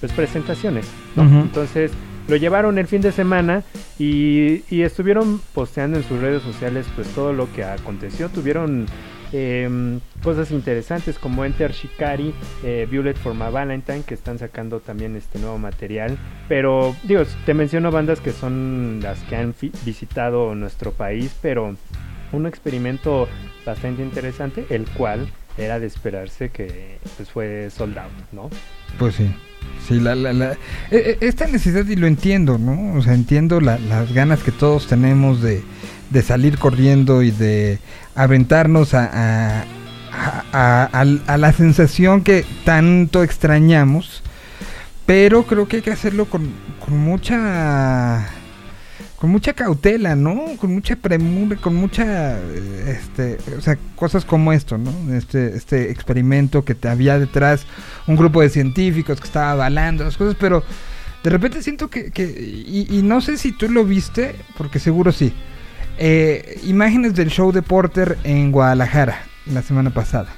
pues 0.00 0.12
presentaciones 0.12 0.86
¿no? 1.16 1.22
Entonces 1.22 1.90
lo 2.28 2.36
llevaron 2.36 2.78
el 2.78 2.86
fin 2.86 3.02
de 3.02 3.12
semana 3.12 3.62
y, 3.98 4.62
y 4.70 4.82
estuvieron 4.82 5.40
posteando 5.52 5.98
en 5.98 6.04
sus 6.04 6.20
redes 6.20 6.42
sociales 6.42 6.86
pues 6.94 7.08
todo 7.08 7.32
lo 7.32 7.52
que 7.52 7.64
aconteció 7.64 8.28
tuvieron 8.28 8.86
em, 9.36 9.98
cosas 10.22 10.52
interesantes 10.52 11.18
como 11.18 11.44
Enter 11.44 11.72
Shikari, 11.72 12.32
eh, 12.62 12.86
Violet 12.88 13.16
for 13.16 13.34
My 13.34 13.50
Valentine, 13.50 14.02
que 14.06 14.14
están 14.14 14.38
sacando 14.38 14.78
también 14.78 15.16
este 15.16 15.40
nuevo 15.40 15.58
material. 15.58 16.16
Pero, 16.48 16.94
digo, 17.02 17.22
te 17.44 17.52
menciono 17.52 17.90
bandas 17.90 18.20
que 18.20 18.30
son 18.32 19.00
las 19.02 19.18
que 19.24 19.34
han 19.34 19.52
visitado 19.84 20.54
nuestro 20.54 20.92
país, 20.92 21.34
pero 21.42 21.74
un 22.32 22.46
experimento 22.46 23.28
bastante 23.66 24.02
interesante, 24.02 24.66
el 24.70 24.84
cual 24.86 25.28
era 25.58 25.80
de 25.80 25.86
esperarse 25.86 26.50
que 26.50 26.98
pues 27.16 27.30
fue 27.30 27.70
sold 27.70 27.98
out, 27.98 28.10
¿no? 28.32 28.50
Pues 28.98 29.16
sí. 29.16 29.30
Sí, 29.88 29.98
la, 30.00 30.14
la, 30.14 30.32
la- 30.32 30.52
e- 30.90 31.18
e- 31.20 31.26
esta 31.26 31.46
necesidad, 31.46 31.86
y 31.86 31.96
lo 31.96 32.06
entiendo, 32.06 32.58
¿no? 32.58 32.94
O 32.98 33.02
sea, 33.02 33.14
entiendo 33.14 33.60
la- 33.60 33.78
las 33.78 34.12
ganas 34.12 34.42
que 34.42 34.50
todos 34.52 34.86
tenemos 34.86 35.40
de, 35.42 35.62
de 36.10 36.22
salir 36.22 36.58
corriendo 36.58 37.22
y 37.22 37.30
de 37.30 37.78
aventarnos 38.14 38.94
a, 38.94 39.64
a, 40.52 40.88
a- 41.26 41.36
la 41.38 41.52
sensación 41.52 42.22
que 42.22 42.44
tanto 42.64 43.22
extrañamos, 43.22 44.22
pero 45.06 45.44
creo 45.44 45.68
que 45.68 45.76
hay 45.76 45.82
que 45.82 45.92
hacerlo 45.92 46.26
con, 46.26 46.50
con 46.84 46.98
mucha 46.98 48.26
con 49.16 49.30
mucha 49.30 49.54
cautela, 49.54 50.16
¿no? 50.16 50.44
Con 50.60 50.74
mucha 50.74 50.96
premura, 50.96 51.56
con 51.56 51.74
mucha, 51.76 52.38
este, 52.86 53.38
o 53.56 53.60
sea, 53.62 53.78
cosas 53.96 54.24
como 54.26 54.52
esto, 54.52 54.76
¿no? 54.76 55.14
Este, 55.14 55.56
este 55.56 55.90
experimento 55.90 56.64
que 56.64 56.74
te 56.74 56.88
había 56.88 57.18
detrás 57.18 57.64
un 58.06 58.16
grupo 58.16 58.42
de 58.42 58.50
científicos 58.50 59.20
que 59.20 59.26
estaba 59.26 59.52
avalando 59.52 60.04
las 60.04 60.18
cosas, 60.18 60.36
pero 60.38 60.62
de 61.22 61.30
repente 61.30 61.62
siento 61.62 61.88
que, 61.88 62.10
que 62.10 62.24
y, 62.24 62.86
y 62.98 63.02
no 63.02 63.22
sé 63.22 63.38
si 63.38 63.52
tú 63.52 63.70
lo 63.70 63.84
viste, 63.86 64.36
porque 64.58 64.78
seguro 64.78 65.10
sí, 65.10 65.32
eh, 65.98 66.60
imágenes 66.64 67.14
del 67.14 67.30
show 67.30 67.52
de 67.52 67.62
Porter 67.62 68.18
en 68.24 68.52
Guadalajara 68.52 69.18
la 69.46 69.62
semana 69.62 69.90
pasada, 69.90 70.28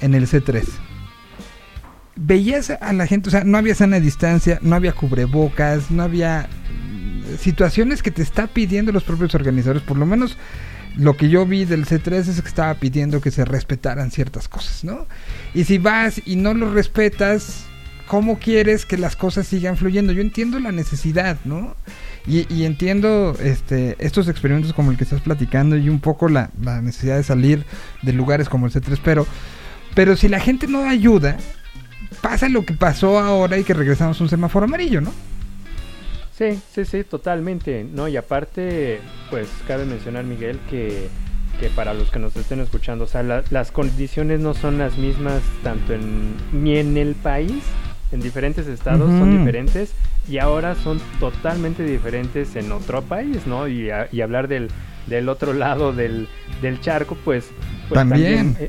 en 0.00 0.14
el 0.14 0.26
C3 0.26 0.64
veías 2.16 2.70
a 2.70 2.92
la 2.92 3.06
gente, 3.06 3.28
o 3.28 3.32
sea, 3.32 3.44
no 3.44 3.58
había 3.58 3.74
sana 3.74 4.00
distancia, 4.00 4.58
no 4.62 4.76
había 4.76 4.92
cubrebocas, 4.92 5.90
no 5.90 6.02
había 6.02 6.48
mm, 6.48 7.36
situaciones 7.38 8.02
que 8.02 8.10
te 8.10 8.22
está 8.22 8.46
pidiendo 8.46 8.92
los 8.92 9.04
propios 9.04 9.34
organizadores, 9.34 9.82
por 9.82 9.96
lo 9.96 10.06
menos 10.06 10.36
lo 10.96 11.16
que 11.16 11.28
yo 11.28 11.46
vi 11.46 11.64
del 11.64 11.86
C3 11.86 12.28
es 12.28 12.42
que 12.42 12.48
estaba 12.48 12.74
pidiendo 12.74 13.20
que 13.20 13.30
se 13.30 13.44
respetaran 13.44 14.10
ciertas 14.10 14.48
cosas, 14.48 14.84
¿no? 14.84 15.06
Y 15.54 15.64
si 15.64 15.78
vas 15.78 16.20
y 16.26 16.36
no 16.36 16.52
lo 16.52 16.72
respetas, 16.72 17.64
¿cómo 18.06 18.38
quieres 18.38 18.84
que 18.84 18.98
las 18.98 19.16
cosas 19.16 19.46
sigan 19.46 19.78
fluyendo? 19.78 20.12
Yo 20.12 20.20
entiendo 20.20 20.58
la 20.60 20.70
necesidad, 20.70 21.38
¿no? 21.46 21.76
Y, 22.26 22.46
y 22.54 22.64
entiendo 22.66 23.34
este, 23.42 23.96
estos 23.98 24.28
experimentos 24.28 24.72
como 24.72 24.90
el 24.92 24.96
que 24.96 25.04
estás 25.04 25.20
platicando 25.22 25.76
y 25.76 25.88
un 25.88 26.00
poco 26.00 26.28
la, 26.28 26.50
la 26.62 26.80
necesidad 26.80 27.16
de 27.16 27.24
salir 27.24 27.64
de 28.02 28.12
lugares 28.12 28.48
como 28.48 28.66
el 28.66 28.72
C3, 28.72 28.98
pero, 29.04 29.26
pero 29.94 30.14
si 30.16 30.28
la 30.28 30.38
gente 30.38 30.68
no 30.68 30.88
ayuda, 30.88 31.36
pasa 32.20 32.48
lo 32.48 32.64
que 32.64 32.74
pasó 32.74 33.18
ahora 33.18 33.58
y 33.58 33.64
que 33.64 33.74
regresamos 33.74 34.20
a 34.20 34.24
un 34.24 34.30
semáforo 34.30 34.66
amarillo, 34.66 35.00
¿no? 35.00 35.12
Sí, 36.36 36.58
sí, 36.74 36.84
sí, 36.84 37.04
totalmente, 37.04 37.84
¿no? 37.92 38.08
Y 38.08 38.16
aparte, 38.16 39.00
pues 39.30 39.48
cabe 39.66 39.84
mencionar, 39.84 40.24
Miguel, 40.24 40.58
que, 40.70 41.08
que 41.60 41.68
para 41.68 41.92
los 41.92 42.10
que 42.10 42.18
nos 42.18 42.34
estén 42.36 42.60
escuchando, 42.60 43.04
o 43.04 43.06
sea, 43.08 43.22
la- 43.22 43.44
las 43.50 43.70
condiciones 43.70 44.40
no 44.40 44.54
son 44.54 44.78
las 44.78 44.96
mismas 44.96 45.42
tanto 45.62 45.92
en, 45.92 46.34
ni 46.52 46.78
en 46.78 46.96
el 46.96 47.14
país, 47.14 47.62
en 48.12 48.20
diferentes 48.20 48.66
estados 48.66 49.10
son 49.18 49.38
diferentes, 49.38 49.92
y 50.28 50.38
ahora 50.38 50.74
son 50.74 51.00
totalmente 51.20 51.82
diferentes 51.84 52.54
en 52.56 52.70
otro 52.72 53.02
país, 53.02 53.46
¿no? 53.46 53.68
Y, 53.68 53.90
a- 53.90 54.08
y 54.12 54.20
hablar 54.20 54.48
del, 54.48 54.68
del 55.06 55.28
otro 55.28 55.52
lado 55.52 55.92
del, 55.92 56.28
del 56.60 56.80
charco, 56.80 57.16
pues, 57.24 57.50
pues 57.88 57.98
También. 57.98 58.56
eh, 58.60 58.68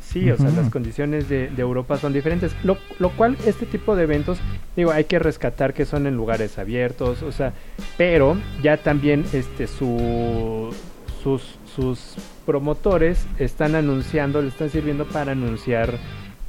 Sí, 0.00 0.30
o 0.30 0.38
sea, 0.38 0.48
las 0.50 0.70
condiciones 0.70 1.28
de, 1.28 1.48
de 1.50 1.60
Europa 1.60 1.98
son 1.98 2.14
diferentes. 2.14 2.52
Lo, 2.64 2.78
lo 2.98 3.10
cual, 3.10 3.36
este 3.44 3.66
tipo 3.66 3.94
de 3.94 4.04
eventos, 4.04 4.38
digo, 4.74 4.90
hay 4.90 5.04
que 5.04 5.18
rescatar 5.18 5.74
que 5.74 5.84
son 5.84 6.06
en 6.06 6.14
lugares 6.16 6.58
abiertos, 6.58 7.22
o 7.22 7.30
sea, 7.30 7.52
pero 7.98 8.34
ya 8.62 8.78
también 8.78 9.26
este 9.34 9.66
su, 9.66 10.74
sus, 11.22 11.58
sus 11.76 12.14
promotores 12.46 13.26
están 13.38 13.74
anunciando, 13.74 14.40
le 14.40 14.48
están 14.48 14.70
sirviendo 14.70 15.04
para 15.04 15.32
anunciar 15.32 15.98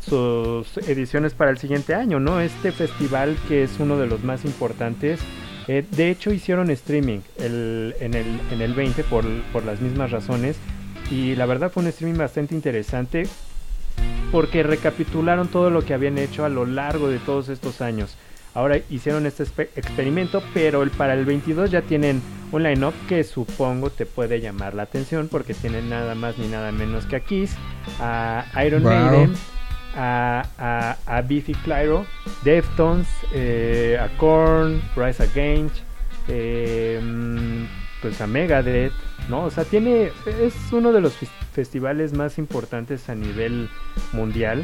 sus 0.10 0.77
ediciones 0.88 1.34
para 1.34 1.52
el 1.52 1.57
siguiente 1.57 1.94
año, 1.94 2.19
¿no? 2.19 2.40
Este 2.41 2.72
festival 2.72 3.38
que 3.48 3.64
es 3.64 3.80
uno 3.80 3.98
de 3.98 4.07
los 4.07 4.23
más 4.23 4.44
importantes. 4.45 5.19
eh, 5.68 5.86
de 5.91 6.10
hecho, 6.10 6.34
hicieron 6.34 6.72
streaming 6.72 7.19
el, 7.38 7.95
en, 7.99 8.15
el, 8.15 8.26
en 8.52 8.61
el 8.61 8.73
20 8.73 9.03
por, 9.03 9.23
por 9.53 9.64
las 9.65 9.81
mismas 9.81 10.11
razones. 10.11 10.57
Y 11.11 11.36
la 11.36 11.45
verdad 11.45 11.72
fue 11.72 11.84
un 11.84 11.90
streaming 11.90 12.18
bastante 12.18 12.56
interesante 12.56 13.27
porque 14.31 14.61
recapitularon 14.64 15.48
todo 15.48 15.69
lo 15.69 15.84
que 15.84 15.94
habían 15.94 16.18
hecho 16.18 16.45
a 16.45 16.49
lo 16.49 16.65
largo 16.65 17.10
de 17.10 17.18
todos 17.19 17.49
estos 17.49 17.81
años. 17.81 18.15
Ahora 18.56 18.80
hicieron 18.90 19.26
este 19.26 19.44
experimento, 19.76 20.41
pero 20.53 20.81
el, 20.84 20.90
para 20.90 21.14
el 21.14 21.26
22 21.26 21.69
ya 21.72 21.81
tienen 21.84 22.22
un 22.52 22.64
line-up 22.64 22.94
que 23.07 23.23
supongo 23.23 23.90
te 23.91 24.06
puede 24.07 24.41
llamar 24.41 24.73
la 24.73 24.84
atención 24.84 25.27
porque 25.30 25.53
tienen 25.53 25.90
nada 25.90 26.15
más 26.15 26.38
ni 26.40 26.48
nada 26.48 26.72
menos 26.72 27.06
que 27.06 27.15
a 27.18 27.19
Kiss, 27.19 27.56
a 27.99 28.45
Iron 28.65 28.84
Wow. 28.84 28.91
Maiden, 28.91 29.34
a, 29.95 30.45
a, 30.57 30.97
a 31.17 31.21
Biffy 31.21 31.53
Clyro, 31.53 32.05
Deftones, 32.43 33.07
eh, 33.33 33.97
a 33.99 34.07
Korn, 34.17 34.81
Rise 34.95 35.23
Against, 35.23 35.77
eh, 36.27 36.99
pues 38.01 38.21
a 38.21 38.27
Megadeth, 38.27 38.93
¿no? 39.29 39.43
O 39.45 39.49
sea, 39.51 39.63
tiene, 39.65 40.11
es 40.41 40.55
uno 40.71 40.91
de 40.91 41.01
los 41.01 41.19
fes- 41.21 41.29
festivales 41.53 42.13
más 42.13 42.37
importantes 42.37 43.09
a 43.09 43.15
nivel 43.15 43.69
mundial. 44.13 44.63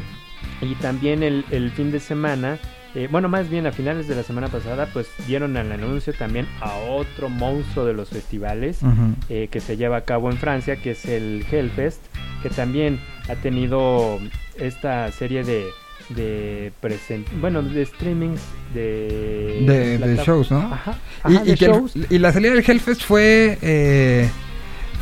Y 0.60 0.74
también 0.76 1.22
el, 1.22 1.44
el 1.50 1.70
fin 1.72 1.90
de 1.90 1.98
semana, 2.00 2.58
eh, 2.94 3.08
bueno, 3.10 3.28
más 3.28 3.50
bien 3.50 3.66
a 3.66 3.72
finales 3.72 4.06
de 4.08 4.14
la 4.14 4.22
semana 4.22 4.48
pasada, 4.48 4.88
pues 4.92 5.08
dieron 5.26 5.56
el 5.56 5.70
anuncio 5.72 6.12
también 6.14 6.46
a 6.60 6.74
otro 6.76 7.28
monstruo 7.28 7.84
de 7.84 7.92
los 7.94 8.10
festivales 8.10 8.82
eh, 9.28 9.48
que 9.50 9.60
se 9.60 9.76
lleva 9.76 9.96
a 9.98 10.00
cabo 10.02 10.30
en 10.30 10.36
Francia, 10.38 10.76
que 10.76 10.92
es 10.92 11.04
el 11.06 11.44
Hellfest, 11.50 12.00
que 12.48 12.54
también 12.54 13.00
ha 13.28 13.34
tenido 13.36 14.18
esta 14.58 15.10
serie 15.12 15.42
de, 15.44 15.64
de 16.10 16.72
present, 16.80 17.26
bueno, 17.40 17.62
de 17.62 17.84
streamings 17.86 18.40
de, 18.74 19.62
De, 19.66 19.98
de 19.98 19.98
plata- 19.98 20.24
shows, 20.24 20.50
¿no? 20.50 20.58
Ajá, 20.58 20.98
y, 21.28 21.34
ajá, 21.36 21.44
y 21.44 21.48
de 21.50 21.56
que 21.56 21.64
el- 21.66 21.70
shows. 21.72 21.92
y 22.10 22.18
la 22.18 22.32
salida 22.32 22.52
del 22.54 22.64
Hellfest 22.68 23.02
fue, 23.02 23.58
eh, 23.62 24.28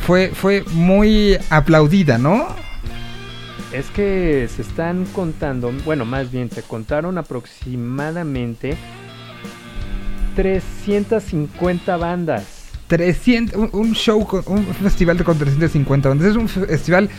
fue, 0.05 0.29
fue 0.29 0.63
muy 0.73 1.37
aplaudida, 1.49 2.17
¿no? 2.17 2.47
Es 3.71 3.87
que 3.87 4.47
se 4.55 4.61
están 4.61 5.05
contando, 5.05 5.71
bueno, 5.83 6.05
más 6.05 6.31
bien 6.31 6.49
se 6.49 6.61
contaron 6.63 7.17
aproximadamente 7.17 8.77
350 10.35 11.97
bandas. 11.97 12.54
300, 12.87 13.55
un, 13.57 13.69
un 13.73 13.93
show, 13.93 14.25
con, 14.25 14.43
un 14.47 14.65
festival 14.75 15.23
con 15.23 15.37
350 15.37 16.09
bandas. 16.09 16.27
Es 16.27 16.35
un 16.35 16.47
festival, 16.47 17.09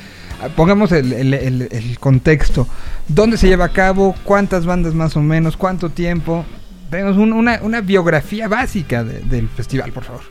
ah, 0.43 0.48
pongamos 0.55 0.93
el, 0.93 1.12
el- 1.12 1.98
contexto. 1.98 2.68
¿Dónde 3.09 3.36
se 3.36 3.48
lleva 3.48 3.66
a 3.66 3.72
cabo? 3.72 4.14
¿Cuántas 4.24 4.64
bandas 4.66 4.94
más 4.94 5.16
o 5.16 5.20
menos? 5.22 5.56
¿Cuánto 5.56 5.90
tiempo? 5.90 6.44
Tenemos 6.90 7.16
un- 7.16 7.32
una, 7.32 7.60
una 7.62 7.80
biografía 7.80 8.47
básica 8.48 9.02
de- 9.05 9.20
del 9.20 9.48
festival, 9.48 9.93
por 9.93 10.05
favor. 10.05 10.22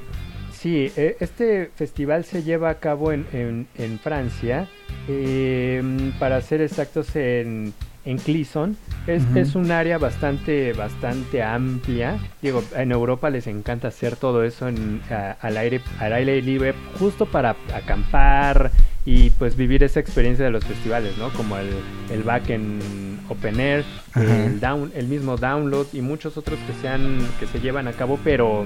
Sí, 0.58 0.92
eh, 0.96 1.18
este 1.20 1.70
festival 1.76 2.26
se 2.26 2.42
lleva 2.44 2.70
a 2.72 2.80
cabo 2.80 3.12
en, 3.12 3.26
en- 3.34 3.68
en 3.78 4.00
Francia, 4.00 4.68
eh, 5.08 6.12
para 6.18 6.42
ser 6.42 6.62
exactos 6.62 7.16
en, 7.16 7.74
en 8.06 8.18
Clisson. 8.18 8.78
Es, 9.08 9.24
es 9.36 9.56
un 9.56 9.72
área 9.72 9.98
bastante, 9.98 10.74
bastante 10.74 11.42
amplia. 11.44 12.18
Digo, 12.42 12.64
en 12.76 12.92
Europa 12.92 13.30
les 13.30 13.48
encanta 13.48 13.88
hacer 13.90 14.16
todo 14.16 14.44
eso 14.44 14.68
en- 14.68 15.02
a- 15.12 15.32
al, 15.42 15.58
aire, 15.58 15.82
al 16.00 16.14
aire 16.14 16.42
libre, 16.42 16.74
justo 17.00 17.26
para 17.26 17.56
acampar 17.74 18.72
y 19.06 19.30
pues 19.32 19.56
vivir 19.56 19.84
esa 19.84 20.00
experiencia 20.00 20.46
de 20.46 20.52
los 20.52 20.66
festivales, 20.66 21.18
¿no? 21.18 21.30
Como 21.34 21.58
el, 21.58 21.70
el 22.12 22.24
back 22.24 22.50
en 22.50 23.20
open 23.30 23.60
air, 23.60 23.86
el, 24.16 24.60
down, 24.60 24.92
el 24.96 25.08
mismo 25.08 25.38
download 25.38 25.88
y 25.94 26.02
muchos 26.02 26.38
otros 26.38 26.58
que, 26.66 26.74
sean, 26.82 27.20
que 27.40 27.46
se 27.48 27.60
llevan 27.60 27.88
a 27.88 27.94
cabo, 27.94 28.20
pero 28.24 28.64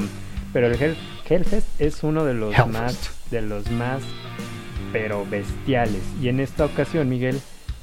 pero 0.51 0.65
el 0.67 0.73
Hell- 0.79 0.95
Hellfest 1.29 1.79
es 1.79 2.01
uno 2.03 2.25
de 2.25 2.33
los 2.33 2.53
Hellfest. 2.55 2.71
más 2.73 3.09
de 3.29 3.41
los 3.43 3.69
más 3.69 4.01
pero 4.91 5.23
bestiales 5.29 6.01
y 6.21 6.29
en 6.29 6.39
esta 6.39 6.65
ocasión 6.65 7.07
Miguel 7.07 7.39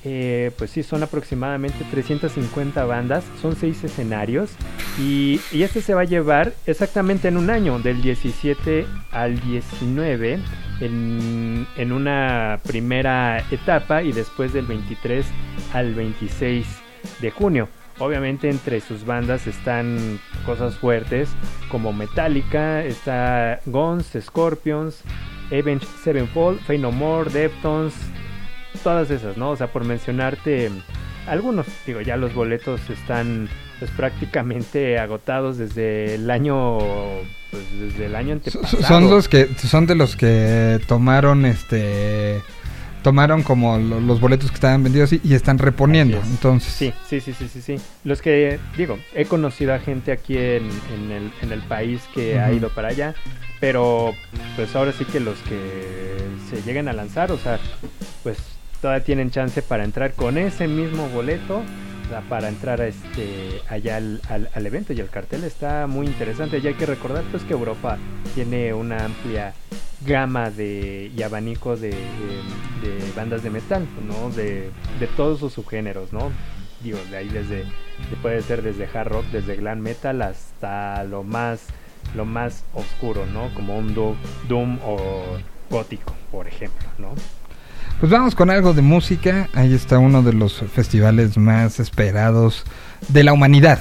eh, 0.08 0.52
pues 0.56 0.70
sí 0.70 0.84
son 0.84 1.02
aproximadamente 1.02 1.84
350 1.90 2.84
bandas 2.84 3.24
son 3.42 3.56
seis 3.56 3.82
escenarios 3.82 4.50
y, 5.00 5.40
este 5.52 5.82
se 5.82 5.94
va 5.94 6.02
a 6.02 6.04
llevar 6.04 6.52
exactamente 6.64 7.26
en 7.26 7.36
un 7.36 7.50
año 7.50 7.80
del 7.80 8.00
17 8.02 8.86
al 9.10 9.40
19 9.40 10.38
en, 10.80 11.66
en 11.76 11.92
una 11.92 12.60
primera 12.62 13.44
etapa 13.50 14.04
y 14.04 14.12
después 14.12 14.52
del 14.52 14.66
23 14.66 15.26
al 15.72 15.92
26 15.96 16.64
de 17.20 17.30
junio. 17.32 17.68
Obviamente 17.98 18.48
entre 18.48 18.80
sus 18.80 19.04
bandas 19.04 19.48
están 19.48 20.20
cosas 20.44 20.76
fuertes 20.76 21.30
como 21.68 21.92
Metallica, 21.92 22.84
está 22.84 23.58
Guns, 23.66 24.16
Scorpions, 24.20 25.02
Avenged 25.46 25.88
Sevenfold, 26.04 26.60
Fey 26.60 26.78
No 26.78 26.92
More, 26.92 27.28
Deftones, 27.28 27.94
todas 28.76 29.10
esas, 29.10 29.36
¿no? 29.36 29.50
O 29.50 29.56
sea, 29.56 29.68
por 29.68 29.84
mencionarte 29.84 30.70
algunos, 31.26 31.66
digo, 31.86 32.00
ya 32.00 32.16
los 32.16 32.34
boletos 32.34 32.80
están 32.90 33.48
pues 33.78 33.90
prácticamente 33.90 34.98
agotados 34.98 35.58
desde 35.58 36.14
el 36.14 36.30
año 36.30 36.78
pues 37.50 37.62
desde 37.78 38.06
el 38.06 38.14
año 38.16 38.32
antepasado. 38.34 38.66
so- 38.82 38.82
Son 38.86 39.10
los 39.10 39.28
que 39.28 39.46
son 39.56 39.86
de 39.86 39.94
los 39.94 40.16
que 40.16 40.80
tomaron 40.86 41.44
este 41.46 42.40
tomaron 43.02 43.42
como 43.44 43.78
lo- 43.78 44.00
los 44.00 44.20
boletos 44.20 44.50
que 44.50 44.56
estaban 44.56 44.82
vendidos 44.82 45.12
y, 45.12 45.20
están 45.32 45.58
reponiendo. 45.58 46.18
Es. 46.18 46.26
Entonces, 46.26 46.72
Sí, 46.72 46.92
sí, 47.08 47.20
sí, 47.20 47.32
sí, 47.34 47.46
sí, 47.48 47.60
sí. 47.62 47.76
Los 48.02 48.20
que, 48.20 48.58
digo, 48.76 48.98
he 49.14 49.26
conocido 49.26 49.74
a 49.74 49.78
gente 49.78 50.10
aquí 50.10 50.36
en, 50.36 50.64
en 50.92 51.12
el, 51.12 51.32
en 51.40 51.52
el 51.52 51.60
país 51.60 52.00
que 52.12 52.40
ha 52.40 52.50
ido 52.52 52.68
para 52.70 52.88
allá, 52.88 53.14
pero 53.60 54.12
pues 54.56 54.74
ahora 54.74 54.90
sí 54.92 55.04
que 55.04 55.20
los 55.20 55.38
que 55.40 56.16
se 56.50 56.62
lleguen 56.62 56.88
a 56.88 56.92
lanzar, 56.92 57.30
o 57.30 57.38
sea, 57.38 57.60
pues 58.24 58.38
todavía 58.80 59.04
tienen 59.04 59.30
chance 59.30 59.62
para 59.62 59.84
entrar 59.84 60.12
con 60.12 60.38
ese 60.38 60.68
mismo 60.68 61.08
boleto, 61.08 61.62
para 62.28 62.48
entrar 62.48 62.80
a 62.80 62.86
este 62.86 63.60
allá 63.68 63.96
al, 63.96 64.20
al- 64.28 64.48
al 64.54 64.66
evento 64.66 64.92
y 64.92 65.00
el 65.00 65.10
cartel 65.10 65.42
está 65.44 65.86
muy 65.88 66.06
interesante. 66.06 66.58
Y 66.58 66.66
hay 66.66 66.74
que 66.74 66.86
recordar 66.86 67.24
pues 67.30 67.42
que 67.42 67.52
Europa 67.52 67.98
tiene 68.34 68.72
una 68.74 69.04
amplia 69.06 69.52
gama 70.06 70.50
de 70.50 71.10
y 71.16 71.22
abanico 71.22 71.76
de, 71.76 71.90
bandas 73.16 73.42
de 73.42 73.50
metal, 73.50 73.86
¿no? 74.06 74.30
De, 74.30 74.70
todos 75.16 75.40
sus 75.40 75.52
subgéneros, 75.54 76.12
¿no? 76.12 76.30
Digo, 76.82 76.98
de 77.10 77.16
ahí 77.16 77.28
desde, 77.28 77.64
puede 78.22 78.42
ser 78.42 78.62
desde 78.62 78.86
hard 78.96 79.08
rock, 79.08 79.24
desde 79.32 79.56
glam 79.56 79.80
metal 79.80 80.22
hasta 80.22 81.02
lo 81.04 81.22
más, 81.24 81.60
lo 82.14 82.24
más 82.24 82.62
oscuro, 82.74 83.24
¿no? 83.26 83.52
Como 83.54 83.76
un 83.78 83.94
do- 83.94 84.14
doom 84.48 84.78
o 84.84 85.24
gótico, 85.70 86.14
por 86.30 86.46
ejemplo, 86.46 86.86
¿no? 86.98 87.14
Pues 88.00 88.12
vamos 88.12 88.34
con 88.34 88.50
algo 88.50 88.72
de 88.74 88.82
música. 88.82 89.48
Ahí 89.54 89.74
está 89.74 89.98
uno 89.98 90.22
de 90.22 90.32
los 90.32 90.54
festivales 90.72 91.36
más 91.38 91.80
esperados 91.80 92.64
de 93.08 93.24
la 93.24 93.32
humanidad. 93.32 93.78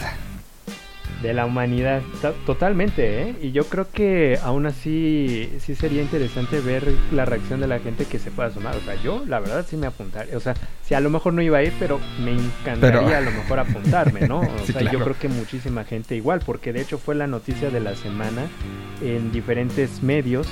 De 1.21 1.33
la 1.33 1.45
humanidad, 1.45 2.01
to- 2.21 2.33
totalmente, 2.45 3.23
¿eh? 3.23 3.35
Y 3.41 3.51
yo 3.51 3.65
creo 3.65 3.89
que 3.89 4.37
aún 4.43 4.67
así 4.67 5.49
sí 5.59 5.73
sería 5.73 6.01
interesante 6.03 6.59
ver 6.59 6.87
la 7.11 7.25
reacción 7.25 7.61
de 7.61 7.67
la 7.67 7.79
gente 7.79 8.05
que 8.05 8.19
se 8.19 8.29
pueda 8.31 8.51
sumar. 8.51 8.75
O 8.75 8.81
sea, 8.81 8.95
yo 9.01 9.23
la 9.25 9.39
verdad 9.39 9.65
sí 9.67 9.75
me 9.75 9.87
apuntaría. 9.87 10.37
O 10.37 10.39
sea, 10.39 10.53
si 10.85 10.93
a 10.93 10.99
lo 10.99 11.09
mejor 11.09 11.33
no 11.33 11.41
iba 11.41 11.57
a 11.57 11.63
ir, 11.63 11.73
pero 11.79 11.99
me 12.23 12.31
encantaría 12.31 12.99
Pero- 13.01 13.15
a 13.15 13.21
lo 13.21 13.31
mejor 13.31 13.59
apuntarme, 13.59 14.27
¿no? 14.27 14.39
O 14.41 14.65
Sí, 14.67 14.73
sea, 14.73 14.81
claro. 14.81 14.99
yo 14.99 15.03
creo 15.03 15.17
que 15.17 15.27
muchísima 15.29 15.83
gente 15.83 16.15
igual, 16.15 16.41
porque 16.45 16.73
de 16.73 16.81
hecho 16.81 16.99
fue 16.99 17.15
la 17.15 17.25
noticia 17.27 17.71
de 17.71 17.79
la 17.79 17.95
semana 17.95 18.43
en 19.01 19.31
diferentes 19.31 20.03
medios 20.03 20.47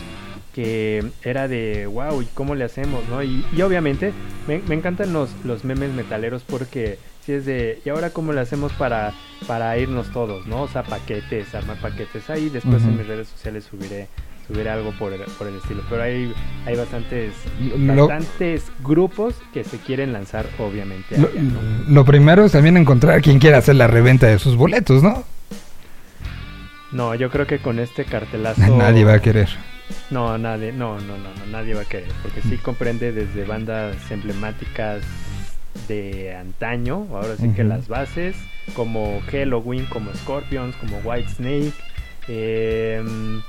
que 0.54 1.04
era 1.24 1.48
de 1.48 1.88
wow, 1.88 2.22
¿y 2.22 2.26
cómo 2.34 2.56
le 2.56 2.64
hacemos? 2.64 3.04
¿no? 3.10 3.24
Y, 3.24 3.46
y 3.56 3.62
obviamente 3.62 4.14
me, 4.48 4.60
me 4.68 4.76
encantan 4.76 5.12
los, 5.14 5.32
los 5.44 5.64
memes 5.64 5.92
metaleros 5.92 6.44
porque 6.44 7.00
si 7.26 7.34
es 7.34 7.46
de, 7.46 7.80
¿y 7.86 7.90
ahora 7.90 8.12
cómo 8.12 8.34
le 8.34 8.42
hacemos 8.42 8.72
para, 8.74 9.14
para 9.48 9.78
irnos 9.78 10.12
todos? 10.12 10.46
¿no? 10.46 10.64
O 10.64 10.68
sea, 10.68 10.84
paquetes, 10.84 11.54
armar 11.56 11.78
paquetes. 11.78 12.30
Ahí 12.30 12.50
después 12.50 12.84
en 12.84 12.98
mis 12.98 13.08
redes 13.08 13.28
sociales 13.30 13.64
subiré 13.70 14.08
subiré 14.46 14.70
algo 14.70 14.92
por 15.00 15.14
el, 15.14 15.22
por 15.22 15.48
el 15.48 15.56
estilo. 15.56 15.84
Pero 15.90 16.04
hay, 16.04 16.34
hay 16.66 16.76
bastantes, 16.76 17.34
Lo- 17.78 18.08
bastantes 18.10 18.66
grupos 18.84 19.36
que 19.54 19.64
se 19.64 19.78
quieren 19.78 20.12
lanzar, 20.12 20.46
obviamente. 20.60 21.18
Lo, 21.18 21.30
allá, 21.30 21.42
¿no? 21.42 21.60
lo 21.88 22.04
primero 22.04 22.44
es 22.44 22.52
también 22.52 22.76
encontrar 22.76 23.22
quien 23.22 23.40
quiera 23.40 23.60
hacer 23.60 23.76
la 23.76 23.88
reventa 23.88 24.28
de 24.28 24.38
sus 24.40 24.58
boletos, 24.58 25.02
¿no? 25.02 25.24
No, 26.92 27.16
yo 27.16 27.30
creo 27.30 27.48
que 27.48 27.60
con 27.60 27.80
este 27.80 28.06
cartelazo... 28.06 28.62
Nadie 28.78 29.06
va 29.06 29.14
a 29.14 29.22
querer. 29.22 29.48
No, 30.10 30.38
nadie, 30.38 30.72
no, 30.72 31.00
no, 31.00 31.18
no, 31.18 31.34
no, 31.34 31.46
nadie 31.52 31.74
va 31.74 31.82
a 31.82 31.86
querer, 31.86 32.12
porque 32.22 32.42
sí 32.42 32.58
comprende 32.58 33.12
desde 33.12 33.46
bandas 33.46 33.96
emblemáticas 34.12 35.04
de 35.88 36.36
antaño, 36.36 37.08
ahora 37.12 37.36
sí 37.36 37.50
que 37.50 37.64
las 37.64 37.88
bases, 37.88 38.36
como 38.76 39.22
Halloween, 39.32 39.86
como 39.88 40.14
Scorpions, 40.14 40.76
como 40.78 40.98
White 41.00 41.30
Snake, 41.30 41.74
em, 42.28 43.42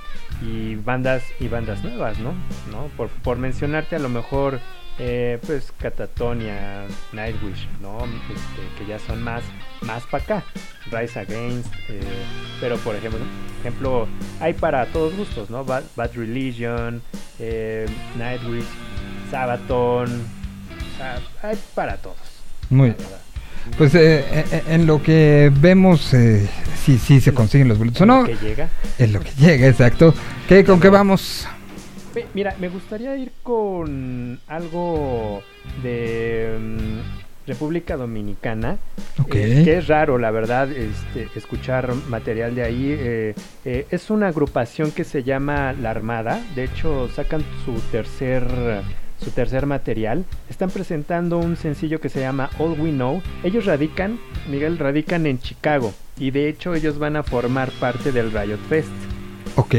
y 0.42 0.74
bandas 0.76 1.22
y 1.38 1.48
bandas 1.48 1.84
nuevas, 1.84 2.18
¿no? 2.18 2.32
¿No? 2.70 2.88
Por, 2.96 3.08
por 3.08 3.38
mencionarte 3.38 3.96
a 3.96 3.98
lo 3.98 4.08
mejor, 4.08 4.60
eh, 4.98 5.38
pues 5.46 5.72
Catatonia, 5.78 6.84
Nightwish, 7.12 7.66
¿no? 7.82 7.98
Este, 8.04 8.78
que 8.78 8.86
ya 8.88 8.98
son 8.98 9.22
más, 9.22 9.42
más 9.82 10.04
para 10.04 10.22
acá, 10.24 10.44
Rise 10.90 11.18
Against, 11.18 11.72
eh, 11.88 12.00
pero 12.60 12.76
por 12.78 12.94
ejemplo, 12.94 13.20
ejemplo, 13.60 14.06
hay 14.40 14.52
para 14.54 14.86
todos 14.86 15.16
gustos, 15.16 15.50
¿no? 15.50 15.64
Bad, 15.64 15.82
Bad 15.96 16.12
Religion, 16.14 17.02
eh, 17.38 17.86
Nightwish, 18.16 18.64
Sabaton, 19.30 20.08
o 20.10 20.96
sea, 20.96 21.18
hay 21.42 21.58
para 21.74 21.96
todos. 21.96 22.16
Muy 22.70 22.90
verdad. 22.90 23.20
Pues 23.78 23.94
eh, 23.94 24.44
en 24.68 24.86
lo 24.86 25.02
que 25.02 25.50
vemos, 25.54 26.02
si 26.02 26.98
sí, 26.98 27.20
se 27.20 27.32
consiguen 27.32 27.66
los 27.66 27.78
boletos 27.78 28.02
o 28.02 28.06
no, 28.06 28.24
Que 28.24 28.36
llega. 28.36 28.68
es 28.98 29.10
lo 29.10 29.20
que 29.20 29.30
llega, 29.38 29.66
exacto. 29.66 30.14
¿Qué, 30.48 30.64
¿Con 30.64 30.80
qué 30.80 30.90
vamos? 30.90 31.48
Mira, 32.34 32.54
me 32.60 32.68
gustaría 32.68 33.16
ir 33.16 33.32
con 33.42 34.40
algo 34.46 35.42
de 35.82 36.56
mm, 36.58 37.46
República 37.48 37.96
Dominicana. 37.96 38.78
Ok. 39.22 39.34
eh, 39.34 39.62
que 39.64 39.78
es 39.78 39.88
raro, 39.88 40.18
la 40.18 40.30
verdad, 40.30 40.70
este, 40.70 41.28
escuchar 41.36 41.94
material 42.08 42.54
de 42.54 42.62
ahí. 42.62 42.96
eh, 42.98 43.34
eh, 43.64 43.86
es 43.90 44.10
una 44.10 44.28
agrupación 44.28 44.90
que 44.90 45.04
se 45.04 45.22
llama 45.22 45.72
La 45.72 45.90
Armada. 45.90 46.40
De 46.54 46.64
hecho, 46.64 47.08
sacan 47.08 47.42
su 47.64 47.74
tercer 47.90 48.44
su 49.20 49.30
tercer 49.30 49.64
material. 49.64 50.24
Están 50.50 50.70
presentando 50.70 51.38
un 51.38 51.56
sencillo 51.56 52.00
que 52.00 52.08
se 52.08 52.20
llama 52.20 52.50
All 52.58 52.78
We 52.78 52.90
Know. 52.90 53.22
Ellos 53.42 53.64
radican, 53.64 54.18
Miguel, 54.50 54.76
radican 54.78 55.26
en 55.26 55.38
Chicago. 55.38 55.94
Y 56.18 56.30
de 56.30 56.48
hecho 56.48 56.74
ellos 56.74 56.98
van 56.98 57.16
a 57.16 57.22
formar 57.22 57.70
parte 57.72 58.12
del 58.12 58.32
Riot 58.32 58.58
Fest. 58.68 58.90
Ok. 59.56 59.74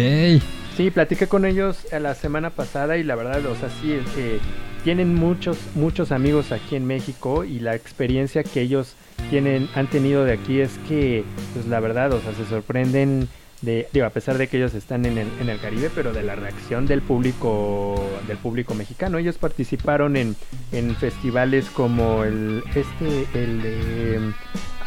Sí, 0.75 0.91
platiqué 0.91 1.27
con 1.27 1.45
ellos 1.45 1.87
la 1.91 2.15
semana 2.15 2.49
pasada 2.49 2.97
y 2.97 3.03
la 3.03 3.15
verdad, 3.15 3.45
o 3.45 3.55
sea, 3.55 3.69
sí, 3.69 3.97
eh, 4.17 4.39
tienen 4.83 5.15
muchos, 5.15 5.57
muchos 5.73 6.11
amigos 6.11 6.51
aquí 6.51 6.75
en 6.75 6.85
México 6.85 7.45
y 7.45 7.59
la 7.59 7.75
experiencia 7.75 8.43
que 8.43 8.61
ellos 8.61 8.95
tienen, 9.29 9.69
han 9.73 9.87
tenido 9.87 10.25
de 10.25 10.33
aquí 10.33 10.59
es 10.59 10.77
que, 10.87 11.23
pues 11.53 11.65
la 11.67 11.79
verdad, 11.79 12.11
o 12.11 12.19
sea, 12.19 12.33
se 12.33 12.45
sorprenden 12.45 13.29
de, 13.61 13.87
digo, 13.93 14.05
a 14.05 14.09
pesar 14.09 14.37
de 14.37 14.47
que 14.47 14.57
ellos 14.57 14.73
están 14.73 15.05
en 15.05 15.17
el, 15.17 15.27
en 15.39 15.49
el 15.49 15.59
Caribe, 15.59 15.89
pero 15.95 16.11
de 16.11 16.23
la 16.23 16.35
reacción 16.35 16.85
del 16.85 17.01
público, 17.01 17.95
del 18.27 18.37
público 18.37 18.75
mexicano. 18.75 19.17
Ellos 19.17 19.37
participaron 19.37 20.17
en, 20.17 20.35
en 20.71 20.95
festivales 20.95 21.69
como 21.69 22.23
el, 22.25 22.63
este, 22.75 23.27
el 23.33 23.61
de, 23.61 24.33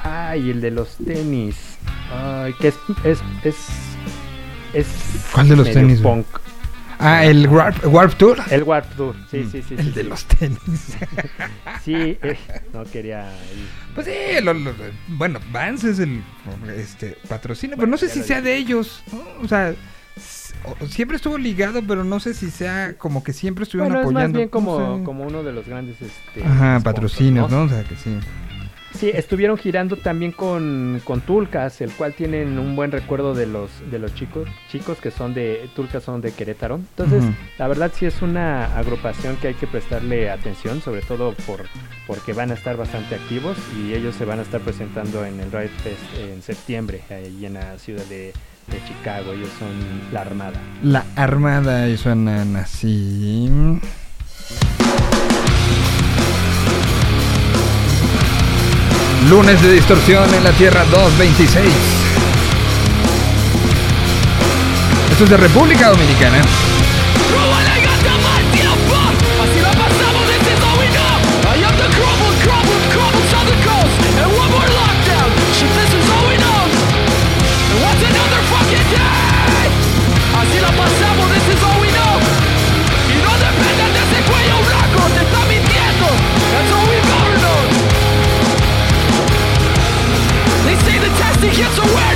ay, 0.03 0.51
el 0.51 0.61
de 0.61 0.71
los 0.71 0.97
tenis, 0.97 1.79
ay, 2.13 2.53
que 2.61 2.69
es, 2.69 2.79
es, 3.05 3.19
es, 3.43 3.57
es 4.73 4.87
¿Cuál 5.33 5.49
de 5.49 5.57
los 5.57 5.67
medio 5.67 5.81
tenis, 5.81 6.01
punk. 6.01 6.27
Ah, 7.01 7.25
el 7.25 7.47
Warp, 7.49 7.85
Warp 7.87 8.15
Tour. 8.17 8.39
El 8.51 8.65
Warp 8.65 8.93
Tour, 8.97 9.15
sí, 9.31 9.49
sí, 9.53 9.63
sí. 9.63 9.75
El 9.79 9.85
sí, 9.85 9.91
de 9.93 10.03
sí. 10.03 10.09
los 10.09 10.25
tenis. 10.25 10.59
Sí, 11.85 11.95
eh, 12.23 12.37
no 12.75 12.85
quería. 12.85 13.31
ir. 13.55 13.69
Pues 13.95 14.07
sí, 14.07 14.13
lo- 14.45 14.53
lo- 14.53 14.75
bueno, 15.09 15.39
Vance 15.53 15.91
es 15.91 16.01
el 16.01 16.23
este, 16.77 17.17
patrocinio, 17.29 17.77
pero 17.77 17.89
no 17.89 17.97
sé 17.97 18.09
si 18.09 18.23
sea 18.23 18.39
dije. 18.41 18.51
de 18.51 18.57
ellos. 18.57 19.03
¿no? 19.13 19.23
O 19.45 19.49
sea, 19.49 19.75
siempre 20.89 21.17
estuvo 21.17 21.39
ligado, 21.39 21.83
pero 21.87 22.03
no 22.05 22.19
sé 22.21 22.35
si 22.35 22.51
sea 22.51 22.95
como 22.99 23.23
que 23.23 23.33
siempre 23.33 23.63
estuvieron 23.63 23.93
Bueno, 23.93 24.01
es 24.09 24.13
más 24.13 24.21
apoyando. 24.23 24.39
bien 24.39 24.49
como, 24.49 24.79
no 24.81 24.99
sé. 24.99 25.05
como 25.05 25.25
uno 25.25 25.43
de 25.45 25.53
los 25.53 25.67
grandes. 25.67 25.97
Este, 26.03 26.45
Ajá, 26.45 26.81
patrocinios, 26.83 27.51
¿no? 27.51 27.63
O 27.63 27.69
sea, 27.69 27.85
que 27.85 27.95
sí. 27.97 28.19
Sí, 28.99 29.13
estuvieron 29.15 29.57
girando 29.57 29.95
también 29.97 30.33
con, 30.33 31.01
con 31.05 31.21
Tulcas, 31.21 31.81
el 31.83 31.93
cual 31.93 32.15
tienen 32.15 32.59
un 32.59 32.75
buen 32.75 32.91
recuerdo 32.91 33.33
de 33.33 33.47
los 33.47 33.71
de 33.93 34.01
los 34.01 34.13
chicos 34.17 34.49
chicos 34.69 34.99
que 34.99 35.13
son 35.13 35.35
de 35.35 35.71
Tulcas 35.77 36.03
son 36.03 36.21
de 36.21 36.33
Querétaro. 36.33 36.77
Entonces, 36.77 37.23
la 37.59 37.69
verdad 37.69 37.93
sí 37.95 38.07
es 38.07 38.23
una 38.23 38.77
agrupación 38.77 39.37
que 39.37 39.49
hay 39.49 39.55
que 39.55 39.69
prestarle 39.69 40.31
atención, 40.31 40.81
sobre 40.81 41.03
todo 41.03 41.33
por 41.47 41.67
porque 42.09 42.33
van 42.33 42.51
a 42.51 42.55
estar 42.55 42.77
bastante 42.77 43.15
activos 43.15 43.57
y 43.81 43.95
ellos 43.95 44.17
se 44.17 44.25
van 44.25 44.41
a 44.41 44.43
estar 44.43 44.61
presentando 44.63 45.25
en 45.25 45.39
el 45.39 45.53
Riot 45.53 45.71
Fest 45.85 46.03
en 46.19 46.43
septiembre 46.43 47.03
ahí 47.11 47.47
en 47.47 47.55
la 47.55 47.79
ciudad 47.79 48.05
de, 48.07 48.33
de 48.67 48.85
Chicago. 48.89 49.33
Ellos 49.33 49.51
son 49.61 49.69
la 50.13 50.23
Armada. 50.23 50.61
La 50.83 51.05
Armada 51.15 51.89
y 51.89 51.97
suenan 51.97 52.57
así. 52.57 53.49
Lunes 59.29 59.61
de 59.61 59.73
distorsión 59.73 60.33
en 60.33 60.43
la 60.43 60.53
Tierra 60.53 60.85
226. 60.87 61.69
Esto 65.11 65.25
es 65.25 65.31
de 65.31 65.37
República 65.37 65.91
Dominicana. 65.91 66.41
The 91.59 91.65
testing 91.65 92.08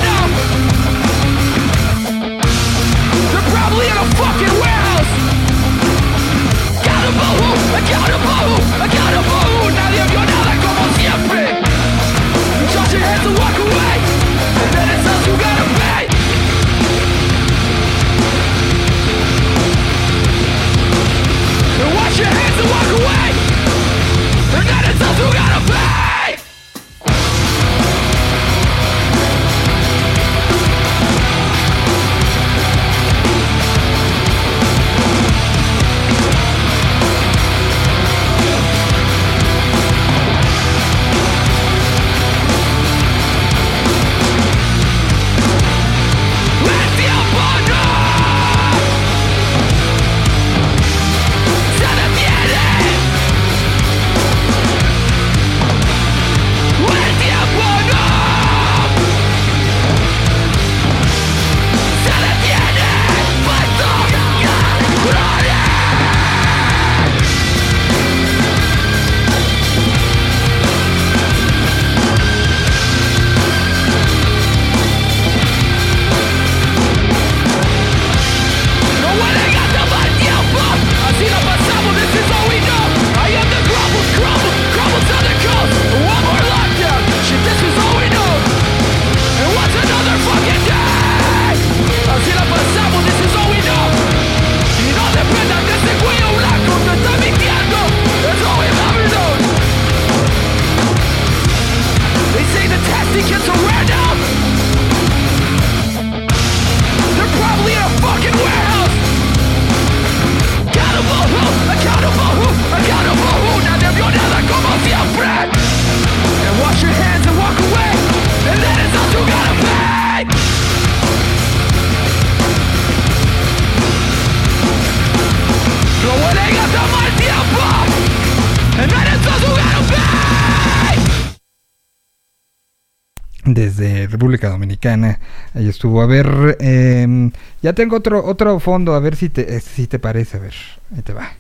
Dominicana. 134.83 135.21
Ahí 135.55 135.69
estuvo. 135.69 136.03
A 136.03 136.07
ver, 136.07 136.57
eh, 136.61 137.31
ya 137.63 137.73
tengo 137.73 137.97
otro 137.97 138.25
otro 138.25 138.59
fondo, 138.61 138.95
a 138.95 139.01
ver 139.01 139.17
si 139.17 139.29
te, 139.29 139.57
eh, 139.57 139.61
si 139.61 139.87
te 139.87 139.99
parece. 139.99 140.39
A 140.39 140.41
ver, 140.41 140.55
ahí 140.95 141.03
te 141.03 141.13
va. 141.13 141.33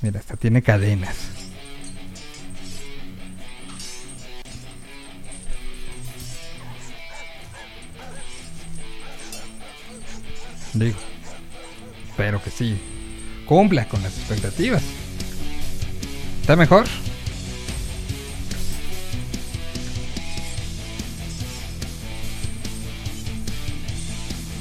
Mira, 0.00 0.20
hasta 0.20 0.36
tiene 0.36 0.62
cadenas. 0.62 1.16
Digo, 10.74 10.98
espero 12.10 12.42
que 12.42 12.50
sí. 12.50 12.78
Cumpla 13.46 13.88
con 13.88 14.02
las 14.02 14.16
expectativas. 14.18 14.82
¿Está 16.42 16.56
mejor? 16.56 16.86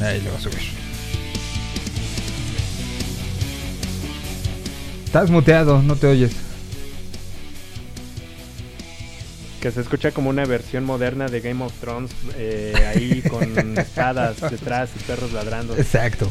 Ahí 0.02 0.22
lo 0.22 0.32
va 0.32 0.38
a 0.38 0.42
subir. 0.42 0.60
Estás 5.06 5.30
muteado, 5.30 5.82
no 5.82 5.96
te 5.96 6.08
oyes. 6.08 6.32
Que 9.62 9.72
se 9.72 9.82
escucha 9.82 10.12
como 10.12 10.30
una 10.30 10.46
versión 10.46 10.84
moderna 10.84 11.28
de 11.28 11.40
Game 11.42 11.64
of 11.64 11.74
Thrones, 11.80 12.12
eh, 12.38 12.74
ahí 12.94 13.22
con 13.30 13.78
espadas 13.78 14.42
detrás 14.52 14.90
y 14.96 15.04
perros 15.04 15.32
ladrando. 15.34 15.76
Exacto. 15.78 16.30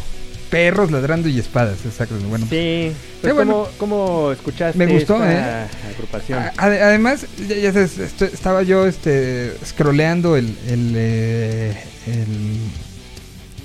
Perros 0.51 0.93
ladrando 0.93 1.29
y 1.29 1.41
espadas, 1.41 1.79
exacto. 1.85 2.15
Bueno, 2.29 2.47
Sí, 2.49 2.93
pues 3.23 3.35
bueno. 3.35 3.67
¿cómo, 3.79 3.97
cómo 3.97 4.33
escuchaste 4.33 4.79
Me 4.79 4.87
gustó, 4.87 5.15
esta 5.25 5.65
¿eh? 5.65 5.69
agrupación? 5.95 6.39
A- 6.39 6.53
además, 6.59 7.27
ya, 7.49 7.57
ya 7.57 7.73
sabes, 7.73 7.99
estaba 7.99 8.63
yo 8.63 8.87
este 8.87 9.53
scrolleando 9.67 10.37
el 10.37 10.57
el, 10.69 10.93
eh, 10.95 11.77
el, 12.07 12.59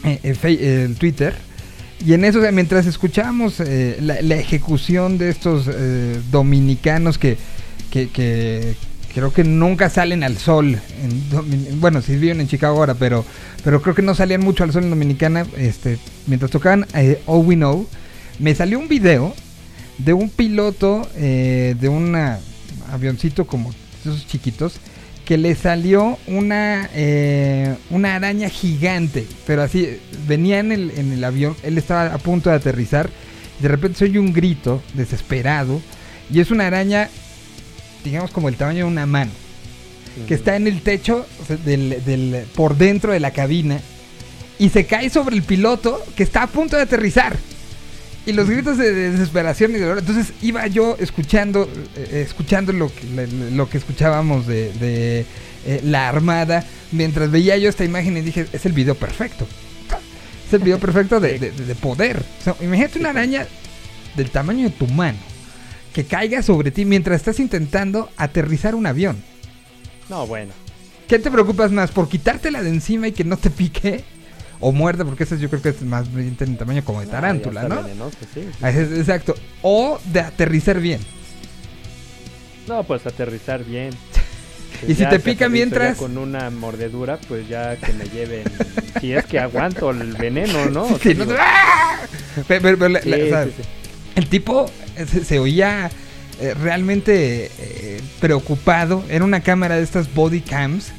eh, 0.04 0.34
fe- 0.36 0.84
el 0.86 0.96
Twitter. 0.96 1.34
Y 2.06 2.14
en 2.14 2.24
eso, 2.24 2.40
mientras 2.54 2.86
escuchábamos 2.86 3.60
eh, 3.60 3.98
la, 4.02 4.36
ejecución 4.36 5.18
de 5.18 5.30
estos 5.30 5.66
eh, 5.68 6.20
dominicanos 6.32 7.18
que, 7.18 7.38
que, 7.92 8.76
creo 9.14 9.34
que 9.34 9.44
nunca 9.44 9.90
salen 9.90 10.24
al 10.24 10.38
sol, 10.38 10.80
en 11.04 11.82
bueno, 11.82 12.02
si 12.02 12.16
viven 12.16 12.40
en 12.40 12.48
Chicago 12.48 12.78
ahora, 12.78 12.94
pero, 12.94 13.26
pero 13.66 13.82
creo 13.82 13.96
que 13.96 14.02
no 14.02 14.16
salían 14.16 14.40
mucho 14.42 14.64
al 14.64 14.72
sol 14.72 14.84
en 14.86 14.92
Dominicana, 14.92 15.46
este, 15.58 16.00
mientras 16.28 16.52
tocaban 16.52 16.86
eh, 16.94 17.22
All 17.26 17.46
We 17.46 17.56
Know, 17.56 17.86
me 18.40 18.56
salió 18.56 18.80
un 18.80 18.88
video 18.88 19.36
de 19.98 20.14
un 20.14 20.30
piloto 20.30 21.06
eh, 21.18 21.76
de 21.82 21.90
un 21.90 22.16
avioncito 22.94 23.46
como 23.46 23.74
esos 24.02 24.26
chiquitos 24.26 24.76
que 25.30 25.38
le 25.38 25.54
salió 25.56 26.18
una 26.28 26.90
eh, 26.96 27.76
una 27.92 28.16
araña 28.16 28.50
gigante 28.50 29.26
pero 29.48 29.62
así 29.62 29.88
venía 30.28 30.58
en 30.60 30.72
el, 30.74 30.92
en 30.98 31.14
el 31.14 31.24
avión 31.24 31.56
él 31.64 31.78
estaba 31.78 32.14
a 32.14 32.18
punto 32.18 32.50
de 32.50 32.56
aterrizar 32.58 33.10
y 33.60 33.62
de 33.64 33.70
repente 33.70 34.00
se 34.00 34.06
oye 34.06 34.18
un 34.20 34.34
grito 34.34 34.82
desesperado 34.96 35.80
y 36.34 36.40
es 36.40 36.50
una 36.52 36.66
araña 36.68 37.10
digamos 38.04 38.32
como 38.32 38.50
el 38.50 38.56
tamaño 38.56 38.80
de 38.86 38.92
una 38.92 39.06
mano 39.06 39.32
que 40.28 40.34
está 40.34 40.56
en 40.56 40.66
el 40.68 40.82
techo 40.82 41.26
del, 41.64 42.04
del- 42.04 42.46
por 42.56 42.76
dentro 42.76 43.14
de 43.14 43.20
la 43.20 43.32
cabina 43.32 43.80
y 44.58 44.70
se 44.70 44.86
cae 44.88 45.10
sobre 45.12 45.36
el 45.36 45.44
piloto 45.44 46.04
que 46.16 46.24
está 46.24 46.44
a 46.44 46.48
punto 46.48 46.76
de 46.76 46.82
aterrizar. 46.84 47.38
Y 48.30 48.34
los 48.34 48.50
gritos 48.50 48.78
de 48.78 48.92
desesperación 49.12 49.76
y 49.76 49.80
dolor. 49.80 50.00
Entonces 50.00 50.34
iba 50.42 50.66
yo 50.68 50.96
escuchando, 51.00 51.68
eh, 51.96 52.24
escuchando 52.28 52.72
lo 52.74 52.94
que, 52.94 53.06
le- 53.08 53.52
lo 53.52 53.68
que 53.70 53.78
escuchábamos 53.80 54.46
de, 54.46 54.72
de, 54.74 55.26
eh, 55.66 55.82
la 55.84 56.08
armada, 56.10 56.64
mientras 56.92 57.32
veía 57.32 57.58
yo 57.58 57.70
esta 57.70 57.84
imagen 57.86 58.16
y 58.18 58.22
dije, 58.22 58.46
es 58.54 58.66
el 58.66 58.74
video 58.74 58.96
perfecto. 58.96 59.48
Es 60.48 60.54
el 60.54 60.60
video 60.60 60.80
perfecto 60.88 61.20
de, 61.20 61.40
de- 61.40 61.52
de 61.52 61.76
poder. 61.76 62.24
O 62.40 62.44
sea, 62.44 62.56
imagínate 62.62 63.00
una 63.00 63.10
araña 63.10 63.48
del 64.16 64.30
tamaño 64.30 64.66
de 64.66 64.76
tu 64.76 64.88
mano 64.88 65.18
que 65.94 66.06
caiga 66.06 66.44
sobre 66.44 66.70
ti 66.72 66.86
mientras 66.86 67.16
estás 67.18 67.40
intentando 67.40 68.10
aterrizar 68.16 68.76
un 68.76 68.86
avión. 68.86 69.18
No, 70.08 70.28
bueno. 70.28 70.54
¿Qué 71.08 71.18
te 71.18 71.32
preocupas 71.32 71.72
más? 71.72 71.90
¿Por 71.90 72.08
quitártela 72.08 72.62
de 72.62 72.70
encima 72.70 73.08
y 73.08 73.12
que 73.12 73.24
no 73.24 73.38
te 73.38 73.50
pique? 73.50 74.04
O 74.62 74.72
muerde, 74.74 75.06
porque 75.06 75.24
ese 75.24 75.38
yo 75.40 75.50
creo 75.50 75.62
que 75.62 75.70
es 75.70 75.82
más 75.82 76.14
bien 76.14 76.36
tiene 76.36 76.56
tamaño 76.58 76.84
como 76.84 77.00
de 77.02 77.08
tarántula, 77.08 77.62
Ah, 77.62 77.64
ya 77.64 77.76
¿no? 77.76 77.84
venenoso, 77.84 78.18
sí, 78.34 78.42
sí. 78.60 78.66
Exacto. 78.66 79.34
O 79.62 80.00
de 80.12 80.20
aterrizar 80.20 80.80
bien. 80.82 81.00
No, 82.68 82.84
pues 82.84 83.06
aterrizar 83.06 83.64
bien. 83.64 83.92
Y 84.88 84.94
si 84.96 85.04
te 85.06 85.18
si 85.18 85.20
pica 85.24 85.46
aterrizo 85.46 85.50
mientras- 85.50 85.98
con 85.98 86.18
una 86.18 86.50
mordedura, 86.50 87.18
pues 87.28 87.50
ya 87.50 87.76
que 87.76 87.92
me 87.94 88.06
lleven. 88.06 88.44
si 89.02 89.12
es 89.12 89.26
que 89.26 89.38
aguanto 89.40 89.90
el 89.92 90.14
veneno, 90.14 90.68
¿no? 90.68 90.84
O 90.94 91.00
Sí. 91.00 91.16
Pero- 91.16 91.36
pero- 92.48 92.78
pero 92.78 92.88
la- 92.90 93.02
Sí, 93.02 93.10
la- 93.10 93.18
o 93.18 93.28
sea, 93.28 93.46
sí. 93.46 93.52
El 94.16 94.28
tipo 94.30 94.72
eh, 94.96 95.06
se, 95.06 95.26
se 95.26 95.40
oía 95.40 95.90
eh, 96.40 96.54
realmente 96.54 97.52
eh, 97.60 98.02
preocupado. 98.22 99.04
Era 99.10 99.26
una 99.26 99.42
cámara 99.42 99.76
de 99.76 99.84
estas 99.84 100.14
body 100.14 100.40
cams. 100.42 100.92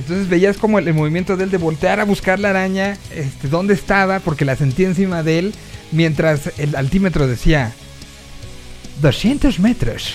Entonces 0.00 0.28
veías 0.28 0.56
como 0.56 0.78
el, 0.78 0.88
el 0.88 0.94
movimiento 0.94 1.36
de 1.36 1.44
él 1.44 1.50
de 1.50 1.58
voltear 1.58 2.00
a 2.00 2.04
buscar 2.04 2.38
la 2.38 2.50
araña, 2.50 2.96
este, 3.14 3.48
dónde 3.48 3.74
estaba, 3.74 4.20
porque 4.20 4.44
la 4.44 4.56
sentía 4.56 4.86
encima 4.86 5.22
de 5.22 5.38
él, 5.38 5.54
mientras 5.92 6.52
el 6.58 6.74
altímetro 6.76 7.26
decía 7.26 7.72
200 9.00 9.60
metros, 9.60 10.14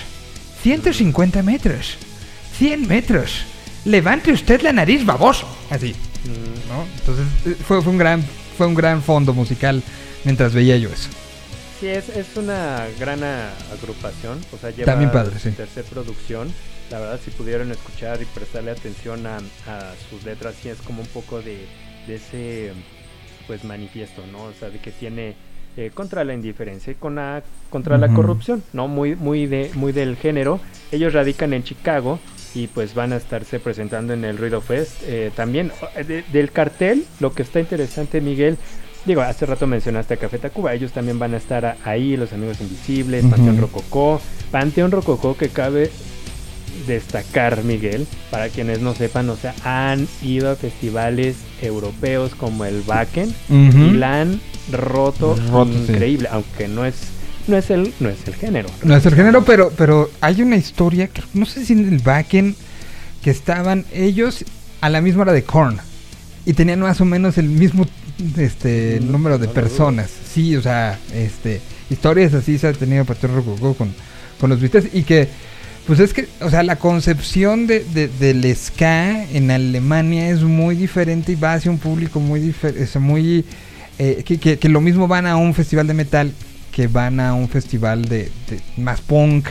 150 0.62 1.42
metros, 1.42 1.96
100 2.58 2.86
metros. 2.86 3.44
Levante 3.84 4.32
usted 4.32 4.60
la 4.60 4.72
nariz, 4.72 5.04
baboso. 5.06 5.46
Así, 5.70 5.94
¿no? 6.68 6.84
Entonces 6.98 7.26
eh, 7.46 7.56
fue, 7.66 7.80
fue 7.82 7.92
un 7.92 7.98
gran, 7.98 8.22
fue 8.56 8.66
un 8.66 8.74
gran 8.74 9.02
fondo 9.02 9.32
musical 9.32 9.82
mientras 10.24 10.52
veía 10.52 10.76
yo 10.76 10.90
eso. 10.90 11.08
Sí, 11.80 11.88
es, 11.88 12.10
es 12.10 12.26
una 12.36 12.86
gran 12.98 13.20
agrupación. 13.24 14.38
O 14.52 14.58
sea, 14.58 14.70
lleva 14.70 14.84
También 14.84 15.10
padre, 15.10 15.38
sí. 15.42 15.50
tercer 15.52 15.84
producción. 15.84 16.52
La 16.90 16.98
verdad, 16.98 17.20
si 17.24 17.30
pudieron 17.30 17.70
escuchar 17.70 18.20
y 18.20 18.24
prestarle 18.24 18.72
atención 18.72 19.26
a, 19.26 19.36
a 19.36 19.94
sus 20.10 20.24
letras, 20.24 20.54
sí 20.60 20.68
es 20.68 20.78
como 20.78 21.02
un 21.02 21.08
poco 21.08 21.40
de, 21.40 21.58
de 22.06 22.14
ese 22.16 22.72
pues 23.46 23.64
manifiesto, 23.64 24.22
¿no? 24.30 24.44
O 24.44 24.52
sea, 24.58 24.70
de 24.70 24.78
que 24.78 24.90
tiene 24.90 25.34
eh, 25.76 25.90
contra 25.94 26.24
la 26.24 26.34
indiferencia 26.34 26.90
y 26.92 26.96
con 26.96 27.14
la, 27.16 27.42
contra 27.70 27.96
la 27.96 28.08
corrupción, 28.16 28.62
¿no? 28.72 28.88
Muy, 28.88 29.14
muy, 29.14 29.46
de, 29.46 29.70
muy 29.74 29.92
del 29.92 30.16
género. 30.16 30.60
Ellos 30.90 31.12
radican 31.12 31.52
en 31.52 31.62
Chicago 31.62 32.18
y 32.54 32.66
pues 32.66 32.94
van 32.94 33.12
a 33.12 33.16
estarse 33.16 33.60
presentando 33.60 34.12
en 34.12 34.24
el 34.24 34.36
Ruido 34.36 34.60
Fest. 34.60 35.02
Eh, 35.06 35.30
también 35.36 35.70
eh, 35.96 36.02
de- 36.04 36.24
del 36.32 36.50
cartel, 36.50 37.04
lo 37.20 37.32
que 37.32 37.42
está 37.42 37.60
interesante, 37.60 38.20
Miguel, 38.20 38.56
digo, 39.06 39.20
hace 39.20 39.46
rato 39.46 39.68
mencionaste 39.68 40.14
a 40.14 40.16
Café 40.16 40.38
Tacuba, 40.38 40.74
ellos 40.74 40.90
también 40.92 41.20
van 41.20 41.34
a 41.34 41.36
estar 41.36 41.76
ahí, 41.84 42.16
Los 42.16 42.32
Amigos 42.32 42.60
Invisibles. 42.60 43.24
Panteón 43.26 43.58
Rococó, 43.60 44.20
Panteón 44.50 44.90
Rococó 44.90 45.36
que 45.36 45.48
cabe 45.50 45.90
destacar, 46.86 47.62
Miguel, 47.64 48.06
para 48.30 48.48
quienes 48.48 48.80
no 48.80 48.94
sepan, 48.94 49.28
o 49.30 49.36
sea, 49.36 49.54
han 49.64 50.08
ido 50.22 50.50
a 50.50 50.56
festivales 50.56 51.36
europeos 51.62 52.34
como 52.34 52.64
el 52.64 52.82
Wacken 52.86 53.28
Ujú. 53.48 53.78
y 53.78 53.90
la 53.92 54.22
han 54.22 54.40
roto, 54.72 55.36
Roto, 55.50 55.72
sí. 55.72 55.92
increíble, 55.92 56.28
aunque 56.30 56.68
no 56.68 56.84
es 56.84 56.94
no 57.48 57.56
es 57.56 57.70
el 57.70 57.92
no 58.00 58.08
es 58.08 58.18
el 58.26 58.34
género. 58.34 58.68
No 58.84 58.94
es 58.96 59.04
el 59.06 59.14
género, 59.14 59.44
pero, 59.44 59.72
pero 59.76 60.10
hay 60.20 60.42
una 60.42 60.56
historia, 60.56 61.08
que 61.08 61.22
no 61.34 61.46
sé 61.46 61.64
si 61.64 61.72
en 61.72 61.88
el 61.92 61.98
backend, 61.98 62.54
que 63.22 63.30
estaban 63.30 63.84
ellos 63.92 64.44
a 64.80 64.88
la 64.88 65.00
misma 65.00 65.22
hora 65.22 65.32
de 65.32 65.42
Korn. 65.42 65.78
Y 66.46 66.52
tenían 66.52 66.80
más 66.80 67.00
o 67.00 67.04
menos 67.04 67.38
el 67.38 67.48
mismo 67.48 67.86
este 68.36 68.98
Mm, 69.00 69.10
número 69.10 69.38
de 69.38 69.46
no 69.46 69.52
personas. 69.52 70.10
Sí, 70.32 70.56
o 70.56 70.62
sea, 70.62 70.98
este 71.14 71.60
historias 71.90 72.34
así 72.34 72.58
se 72.58 72.68
ha 72.68 72.72
tenido 72.72 73.04
Patrón 73.04 73.42
con, 73.76 73.94
con 74.40 74.50
los 74.50 74.60
Beatles. 74.60 74.88
Y 74.92 75.02
que, 75.02 75.28
pues 75.90 75.98
es 75.98 76.14
que, 76.14 76.28
o 76.40 76.48
sea, 76.50 76.62
la 76.62 76.76
concepción 76.76 77.66
de, 77.66 77.80
de- 77.82 78.06
del 78.06 78.54
ska 78.54 79.24
en 79.32 79.50
Alemania 79.50 80.30
es 80.30 80.42
muy 80.42 80.76
diferente 80.76 81.32
y 81.32 81.34
va 81.34 81.54
hacia 81.54 81.68
un 81.68 81.78
público 81.78 82.20
muy 82.20 82.38
diferente. 82.38 82.96
muy 83.00 83.44
eh, 83.98 84.22
que, 84.24 84.38
que- 84.38 84.56
que 84.56 84.68
lo 84.68 84.80
mismo 84.80 85.08
van 85.08 85.26
a 85.26 85.36
un 85.36 85.52
festival 85.52 85.88
de 85.88 85.94
metal 85.94 86.32
que 86.70 86.86
van 86.86 87.18
a 87.18 87.34
un 87.34 87.48
festival 87.48 88.04
de, 88.04 88.30
de 88.48 88.60
más 88.76 89.00
punk. 89.00 89.48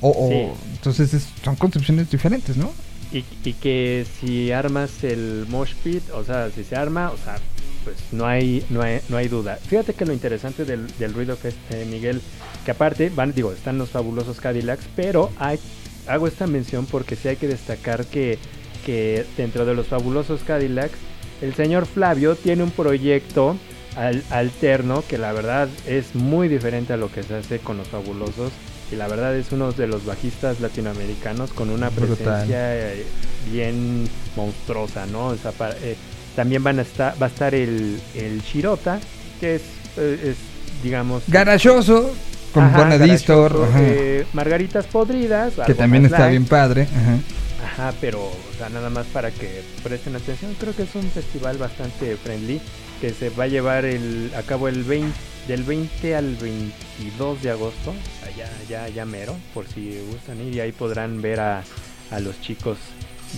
O, 0.00 0.10
o- 0.10 0.28
Sí. 0.30 0.68
Entonces 0.76 1.12
es- 1.12 1.26
son 1.44 1.56
concepciones 1.56 2.08
diferentes, 2.08 2.56
¿no? 2.56 2.72
Y, 3.12 3.24
y 3.44 3.54
que 3.54 4.06
si 4.20 4.52
armas 4.52 5.02
el 5.02 5.44
mosh 5.48 5.74
pit, 5.82 6.04
o 6.14 6.22
sea, 6.24 6.50
si 6.54 6.62
se 6.62 6.76
arma, 6.76 7.10
o 7.10 7.16
sea, 7.16 7.36
pues 7.82 7.96
no 8.12 8.26
hay, 8.26 8.64
no 8.70 8.80
hay, 8.82 9.00
no 9.08 9.16
hay 9.16 9.26
duda. 9.26 9.58
Fíjate 9.68 9.94
que 9.94 10.06
lo 10.06 10.12
interesante 10.12 10.64
del, 10.64 10.86
del 11.00 11.12
Ruido 11.14 11.36
Fest, 11.36 11.56
eh, 11.70 11.84
Miguel, 11.90 12.20
que 12.64 12.70
aparte, 12.70 13.10
van, 13.10 13.34
digo, 13.34 13.52
están 13.52 13.78
los 13.78 13.90
fabulosos 13.90 14.38
Cadillacs, 14.40 14.84
pero 14.94 15.30
hay, 15.38 15.58
hago 16.06 16.26
esta 16.26 16.46
mención 16.46 16.86
porque 16.86 17.16
sí 17.16 17.28
hay 17.28 17.36
que 17.36 17.48
destacar 17.48 18.04
que, 18.06 18.38
que 18.86 19.24
dentro 19.36 19.64
de 19.64 19.74
los 19.74 19.86
fabulosos 19.86 20.40
Cadillacs, 20.46 20.94
el 21.42 21.54
señor 21.54 21.86
Flavio 21.86 22.36
tiene 22.36 22.62
un 22.62 22.70
proyecto 22.70 23.56
al- 23.96 24.22
alterno 24.30 25.02
que 25.08 25.18
la 25.18 25.32
verdad 25.32 25.68
es 25.86 26.14
muy 26.14 26.48
diferente 26.48 26.92
a 26.92 26.96
lo 26.96 27.10
que 27.10 27.22
se 27.22 27.34
hace 27.36 27.58
con 27.58 27.76
los 27.78 27.88
fabulosos 27.88 28.52
y 28.92 28.96
la 28.96 29.06
verdad 29.08 29.36
es 29.36 29.52
uno 29.52 29.72
de 29.72 29.86
los 29.86 30.04
bajistas 30.04 30.60
latinoamericanos 30.60 31.50
con 31.52 31.70
una 31.70 31.90
presencia 32.16 32.92
eh, 32.92 33.04
bien 33.50 34.08
monstruosa, 34.36 35.06
¿no? 35.06 35.26
O 35.28 35.36
sea, 35.36 35.52
para- 35.52 35.76
eh, 35.82 35.96
también 36.36 36.62
van 36.62 36.78
a 36.78 36.82
estar, 36.82 37.14
va 37.20 37.26
a 37.26 37.28
estar 37.28 37.54
el, 37.54 37.98
el 38.14 38.40
Shirota, 38.42 38.98
que 39.40 39.56
es, 39.56 39.62
eh, 39.96 40.30
es, 40.32 40.36
digamos... 40.82 41.22
Garachoso, 41.28 42.12
con 42.52 42.64
Ajá, 42.64 42.76
buena 42.78 42.98
distor, 42.98 43.52
garachoso, 43.52 43.64
ajá, 43.64 43.82
eh, 43.82 44.26
Margaritas 44.32 44.86
Podridas. 44.86 45.54
que 45.66 45.74
también 45.74 46.04
está 46.04 46.20
light. 46.20 46.30
bien 46.30 46.44
padre. 46.46 46.82
ajá. 46.82 47.18
Ajá, 47.64 47.94
pero 48.00 48.20
o 48.24 48.58
sea, 48.58 48.68
nada 48.70 48.88
más 48.90 49.06
para 49.06 49.30
que 49.30 49.62
presten 49.82 50.16
atención. 50.16 50.54
Creo 50.58 50.74
que 50.74 50.82
es 50.84 50.94
un 50.94 51.08
festival 51.10 51.58
bastante 51.58 52.16
friendly 52.16 52.60
que 53.00 53.10
se 53.10 53.28
va 53.30 53.44
a 53.44 53.48
llevar 53.48 53.84
el, 53.84 54.32
a 54.36 54.42
cabo 54.42 54.66
el 54.68 54.82
20, 54.82 55.12
del 55.46 55.62
20 55.64 56.16
al 56.16 56.36
22 56.36 57.42
de 57.42 57.50
agosto. 57.50 57.92
Sea, 58.34 58.48
ya, 58.68 58.88
ya, 58.88 59.04
mero, 59.04 59.36
por 59.54 59.66
si 59.68 59.98
gustan 60.10 60.40
ir. 60.40 60.54
Y 60.54 60.60
ahí 60.60 60.72
podrán 60.72 61.20
ver 61.22 61.40
a, 61.40 61.62
a 62.10 62.20
los 62.20 62.40
chicos 62.40 62.78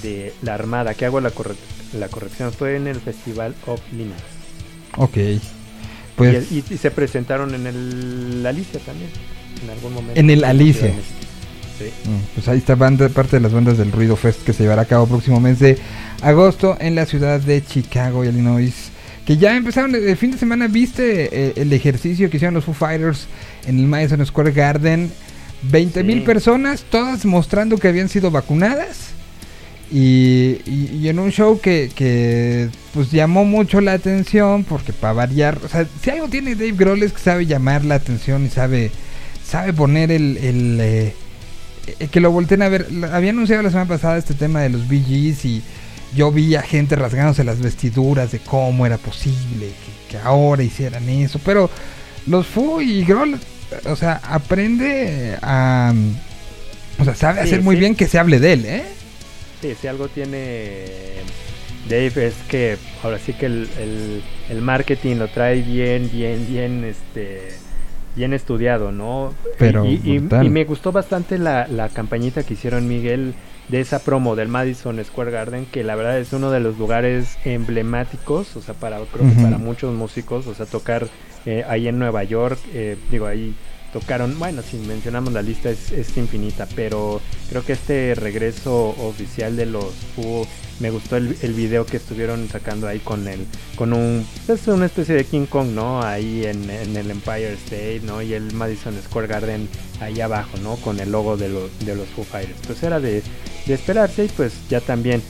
de 0.03 0.33
la 0.43 0.55
Armada. 0.55 0.95
Que 0.95 1.05
hago 1.07 1.21
la, 1.21 1.31
corre- 1.31 1.57
la 1.93 2.09
corrección. 2.09 2.53
Fue 2.53 2.77
en 2.77 2.87
el 2.87 3.01
Festival 3.01 3.55
of 3.67 3.81
Linares. 3.93 4.23
Ok. 4.97 5.19
Y, 6.13 6.17
Pues 6.17 6.53
y- 6.53 6.65
y 6.71 6.77
se 6.79 6.91
presentaron 6.91 7.55
en 7.55 7.67
el 7.67 8.45
Alicia 8.47 8.81
también. 8.81 9.11
En 9.63 9.71
algún 9.71 9.95
momento. 9.95 10.19
En 10.21 10.31
el 10.31 10.45
Alicia. 10.45 10.93
Sí. 11.79 11.85
Mm, 12.09 12.17
Pues 12.35 12.49
ahí 12.49 12.59
está 12.59 12.75
banda, 12.75 13.09
parte 13.09 13.37
de 13.37 13.41
las 13.41 13.53
bandas 13.53 13.79
del 13.79 13.91
Ruido 13.93 14.17
Fest 14.17 14.43
que 14.45 14.53
se 14.53 14.63
llevará 14.65 14.83
a 14.83 14.85
cabo 14.87 15.07
próximo 15.07 15.41
mes 15.41 15.59
de 15.59 15.79
agosto 16.21 16.77
en 16.81 16.95
la 16.95 17.07
ciudad 17.07 17.41
de 17.41 17.65
Chicago, 17.65 18.25
Illinois. 18.25 18.73
Que 19.27 19.37
ya 19.37 19.57
empezaron 19.57 19.95
el 19.95 20.17
fin 20.17 20.33
de 20.33 20.39
semana, 20.39 20.67
viste 20.69 21.29
eh, 21.33 21.53
el 21.57 21.73
ejercicio 21.73 22.29
que 22.29 22.37
hicieron 22.39 22.55
los 22.55 22.65
Foo 22.65 22.75
Fighters 22.75 23.27
en 23.67 23.79
el 23.79 23.87
Madison 23.87 24.25
Square 24.27 24.53
Garden. 24.53 25.11
20 25.63 26.03
mil 26.03 26.19
Sí. 26.19 26.25
personas, 26.25 26.85
todas 26.91 27.25
mostrando 27.25 27.79
que 27.79 27.87
habían 27.89 28.09
sido 28.09 28.33
vacunadas. 28.33 29.11
Y, 29.93 30.59
y- 30.67 30.99
y 31.03 31.09
en 31.09 31.19
un 31.19 31.31
show 31.31 31.61
que, 31.61 31.91
que, 31.95 32.71
pues 32.95 33.11
llamó 33.11 33.45
mucho 33.45 33.81
la 33.83 33.93
atención 33.93 34.65
porque 34.65 34.93
para 34.95 35.13
variar, 35.13 35.59
o 35.65 35.69
sea, 35.69 35.87
si 36.03 36.09
algo 36.11 36.29
tiene 36.29 36.55
Dave 36.55 36.73
Grohl 36.73 37.03
es 37.03 37.13
que 37.13 37.21
sabe 37.21 37.45
llamar 37.47 37.85
la 37.85 37.97
atención 37.97 38.47
y 38.47 38.49
sabe, 38.49 38.91
sabe 39.47 39.73
poner 39.75 40.11
el, 40.11 40.39
el, 40.39 40.79
eh, 40.81 41.15
que 42.11 42.21
lo 42.21 42.31
volteen 42.31 42.63
a 42.63 42.69
ver. 42.71 42.87
Había 43.13 43.31
anunciado 43.31 43.63
la 43.63 43.69
semana 43.71 43.89
pasada 43.89 44.17
este 44.17 44.33
tema 44.35 44.61
de 44.63 44.71
los 44.71 44.89
BGs 44.89 45.45
y 45.45 45.63
yo 46.17 46.31
vi 46.33 46.55
a 46.55 46.63
gente 46.63 46.97
rasgándose 46.97 47.45
las 47.45 47.59
vestiduras 47.61 48.33
de 48.33 48.39
cómo 48.39 48.87
era 48.87 48.97
posible 48.97 49.67
que, 50.09 50.13
que 50.13 50.19
ahora 50.23 50.63
hicieran 50.63 51.07
eso. 51.11 51.39
Pero 51.45 51.69
los 52.27 52.47
Fu 52.47 52.81
y 52.81 53.05
Grohl, 53.05 53.39
o 53.85 53.97
sea, 53.97 54.21
aprende 54.25 55.37
a... 55.43 55.93
O 56.99 57.05
sea, 57.05 57.15
sabe 57.15 57.43
Sí, 57.43 57.49
hacer 57.49 57.63
muy 57.63 57.77
sí. 57.77 57.81
bien 57.81 57.95
que 57.95 58.07
se 58.07 58.19
hable 58.19 58.39
de 58.39 58.53
él, 58.55 58.65
¿eh? 58.65 58.85
Sí, 59.63 59.75
si 59.81 59.87
algo 59.87 60.09
tiene 60.09 60.87
Dave 61.89 62.27
es 62.27 62.35
que 62.49 62.77
ahora 63.03 63.19
sí 63.19 63.33
que 63.33 63.47
el, 63.47 63.69
el- 63.79 64.23
el 64.51 64.61
marketing 64.61 65.17
lo 65.17 65.29
trae 65.29 65.63
bien, 65.63 66.11
bien, 66.13 66.47
bien, 66.49 66.85
este, 66.85 67.49
bien 68.17 68.33
estudiado, 68.33 68.93
¿no? 68.93 69.33
Pero 69.59 69.85
y, 69.85 70.01
y- 70.05 70.19
brutal. 70.19 70.47
y 70.47 70.51
me 70.51 70.65
gustó 70.65 70.93
bastante 70.93 71.39
la, 71.39 71.67
la 71.69 71.89
campañita 71.89 72.43
que 72.43 72.55
hicieron 72.55 72.89
Miguel 72.89 73.35
de 73.69 73.81
esa 73.81 74.01
promo 74.01 74.35
del 74.37 74.49
Madison 74.49 75.03
Square 75.05 75.31
Garden, 75.31 75.67
que 75.67 75.85
la 75.85 75.95
verdad 75.95 76.19
es 76.19 76.33
uno 76.33 76.51
de 76.51 76.61
los 76.61 76.77
lugares 76.79 77.39
emblemáticos, 77.45 78.57
o 78.57 78.61
sea, 78.61 78.75
para 78.75 78.99
creo 78.99 79.29
que 79.29 79.43
para 79.43 79.59
muchos 79.59 79.95
músicos, 79.95 80.47
o 80.49 80.55
sea, 80.55 80.67
tocar 80.67 81.07
eh, 81.47 81.65
ahí 81.69 81.89
en 81.89 81.99
Nueva 81.99 82.25
York, 82.25 82.59
eh, 82.75 82.97
digo 83.11 83.27
ahí 83.27 83.55
tocaron, 83.93 84.39
bueno, 84.39 84.63
si 84.63 84.77
mencionamos 84.79 85.33
la 85.33 85.43
lista 85.43 85.71
es, 85.71 85.93
es 85.93 86.17
infinita, 86.17 86.67
pero 86.75 87.21
creo 87.51 87.65
que 87.65 87.75
este 87.75 88.15
regreso 88.15 88.91
oficial 88.99 89.57
de 89.57 89.67
los 89.67 89.93
Foo, 90.17 90.47
me 90.81 90.91
gustó 90.91 91.17
el, 91.17 91.37
el 91.43 91.53
video 91.53 91.85
que 91.85 91.99
estuvieron 91.99 92.49
sacando 92.49 92.89
ahí 92.89 92.99
con 92.99 93.29
el, 93.29 93.47
con 93.77 93.93
un, 93.93 94.27
es 94.49 94.67
una 94.67 94.87
especie 94.87 95.15
de 95.15 95.25
King 95.25 95.47
Kong, 95.47 95.69
¿no? 95.69 96.03
Ahí 96.03 96.45
en, 96.45 96.69
en 96.71 96.97
el 96.97 97.11
Empire 97.11 97.53
State, 97.53 98.01
¿no? 98.05 98.23
Y 98.23 98.33
el 98.33 98.53
Madison 98.55 98.95
Square 99.03 99.29
Garden 99.29 99.69
ahí 100.01 100.21
abajo, 100.21 100.57
¿no? 100.63 100.77
Con 100.77 100.99
el 100.99 101.13
logo 101.13 101.37
de, 101.37 101.51
los 101.51 101.71
de 101.85 101.95
los 101.95 102.09
Foo 102.09 102.25
Fighters. 102.25 102.59
Pues 102.67 102.83
era 102.83 102.99
de, 102.99 103.23
de 103.67 103.75
esperarse 103.75 104.25
y 104.25 104.29
pues 104.29 104.55
ya 104.69 104.81
también 104.81 105.23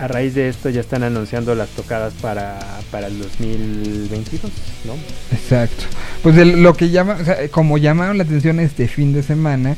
a 0.00 0.08
raíz 0.08 0.34
de 0.34 0.48
esto 0.48 0.70
ya 0.70 0.80
están 0.80 1.02
anunciando 1.02 1.54
las 1.54 1.68
tocadas 1.70 2.14
para, 2.14 2.58
para 2.90 3.06
el 3.08 3.18
2022, 3.18 4.50
¿no? 4.86 4.94
Exacto. 5.32 5.84
Pues 6.22 6.36
el- 6.38 6.62
lo 6.62 6.74
que 6.74 6.90
llama, 6.90 7.18
o 7.20 7.24
sea, 7.24 7.48
como 7.50 7.78
llamaron 7.78 8.16
la 8.18 8.24
atención 8.24 8.60
este 8.60 8.88
fin 8.88 9.12
de 9.12 9.22
semana 9.22 9.76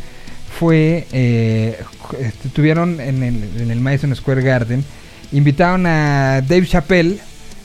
fue, 0.59 1.07
eh, 1.13 1.79
este, 2.21 2.49
tuvieron 2.51 3.01
en 3.01 3.23
el, 3.23 3.61
en 3.61 3.71
el 3.71 3.81
Madison 3.81 4.15
Square 4.15 4.43
Garden, 4.43 4.85
invitaron 5.33 5.87
a 5.87 6.41
Dave 6.47 6.67
Chappelle 6.67 7.19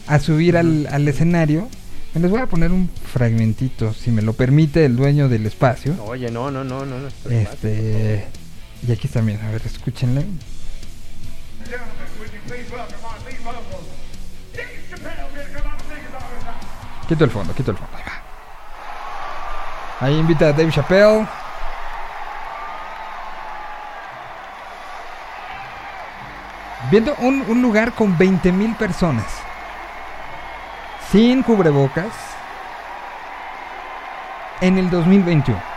a 0.08 0.20
subir 0.20 0.58
al, 0.58 0.88
al 0.92 1.08
escenario. 1.08 1.68
Me 2.14 2.22
les 2.22 2.32
voy 2.32 2.40
a 2.42 2.48
poner 2.48 2.72
un 2.72 2.90
fragmentito, 2.90 3.94
si 3.94 4.10
me 4.10 4.22
lo 4.24 4.34
permite 4.34 4.86
el 4.86 4.96
dueño 4.96 5.30
del 5.30 5.46
espacio. 5.46 5.94
Oye, 6.06 6.32
no, 6.32 6.50
no, 6.50 6.64
no, 6.64 6.86
no, 6.86 6.98
no. 7.00 7.08
Este, 7.30 8.26
y 8.88 8.92
aquí 8.92 9.08
también, 9.08 9.40
a 9.42 9.52
ver, 9.52 9.62
escúchenle. 9.66 10.24
Quito 17.08 17.24
el 17.24 17.32
fondo, 17.32 17.54
quito 17.54 17.72
el 17.72 17.78
fondo. 17.78 17.98
Ahí 17.98 18.04
va. 18.06 18.22
Ahí 20.06 20.18
invita 20.18 20.50
a 20.50 20.54
Dave 20.54 20.72
Chappelle. 20.72 21.28
Viendo 26.92 27.16
un, 27.20 27.44
un 27.48 27.62
lugar 27.62 27.94
con 27.94 28.18
20 28.18 28.52
mil 28.52 28.76
personas. 28.76 29.26
Sin 31.12 31.44
cubrebocas. 31.44 32.14
En 34.62 34.78
el 34.78 34.90
2021. 34.90 35.77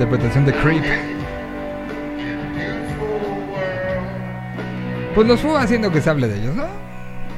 Interpretación 0.00 0.46
de 0.46 0.52
Creep. 0.54 0.82
Pues 5.14 5.28
los 5.28 5.40
Foo 5.40 5.56
haciendo 5.58 5.92
que 5.92 6.00
se 6.00 6.08
hable 6.08 6.26
de 6.26 6.40
ellos, 6.40 6.56
¿no? 6.56 6.66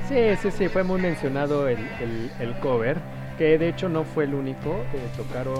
Sí, 0.09 0.36
sí, 0.40 0.56
sí, 0.56 0.68
fue 0.68 0.84
muy 0.84 1.01
mencionado 1.01 1.66
el, 1.66 1.78
el, 2.01 2.30
el 2.39 2.55
cover, 2.60 2.98
que 3.36 3.59
de 3.59 3.68
hecho 3.70 3.89
no 3.89 4.05
fue 4.05 4.24
el 4.24 4.34
único, 4.34 4.84
eh, 4.94 5.01
tocaron, 5.16 5.56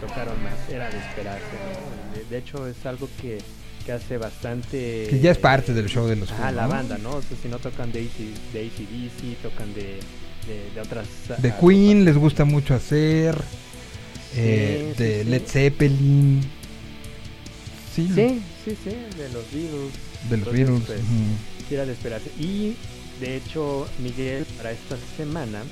tocaron 0.00 0.42
más, 0.42 0.54
era 0.70 0.88
de 0.88 0.98
esperarse, 0.98 1.44
¿no? 1.44 2.30
De, 2.30 2.38
hecho 2.38 2.66
es 2.66 2.86
algo 2.86 3.10
que, 3.20 3.36
que 3.84 3.92
hace 3.92 4.16
bastante... 4.16 5.08
Que 5.10 5.20
ya 5.20 5.32
es 5.32 5.38
parte 5.38 5.74
del 5.74 5.86
show 5.86 6.06
de 6.06 6.16
los 6.16 6.32
Ah, 6.32 6.50
la 6.50 6.62
¿no? 6.62 6.68
banda, 6.70 6.96
¿no? 6.96 7.16
O 7.16 7.22
sea, 7.22 7.36
si 7.36 7.48
no 7.48 7.58
tocan 7.58 7.92
de, 7.92 8.00
AC, 8.00 8.52
de 8.54 8.66
ACDC, 8.68 9.42
tocan 9.42 9.74
de, 9.74 9.98
de, 10.46 10.70
de 10.74 10.80
otras... 10.80 11.06
De 11.42 11.50
ah, 11.50 11.58
Queen 11.60 12.06
les 12.06 12.16
gusta 12.16 12.46
mucho 12.46 12.74
hacer. 12.74 13.36
Eh, 14.36 14.94
Sí, 14.96 15.02
de 15.02 15.22
sí. 15.24 15.30
Led 15.30 15.42
Zeppelin. 15.46 16.40
Sí, 17.94 18.08
Sí, 18.14 18.40
sí, 18.64 18.76
sí, 18.84 18.90
de 19.18 19.28
los 19.32 19.44
Beatles. 19.52 19.92
de 20.30 20.36
los 20.38 20.48
Entonces, 20.48 20.52
Beatles. 20.52 20.82
pues, 20.86 21.72
era 21.72 21.84
de 21.86 21.92
esperarse. 21.92 22.30
Y 22.38 22.74
de 23.20 23.36
hecho, 23.36 23.86
Miguel, 24.02 24.44
para 24.56 24.72
esta 24.72 24.96
semana, 25.16 25.62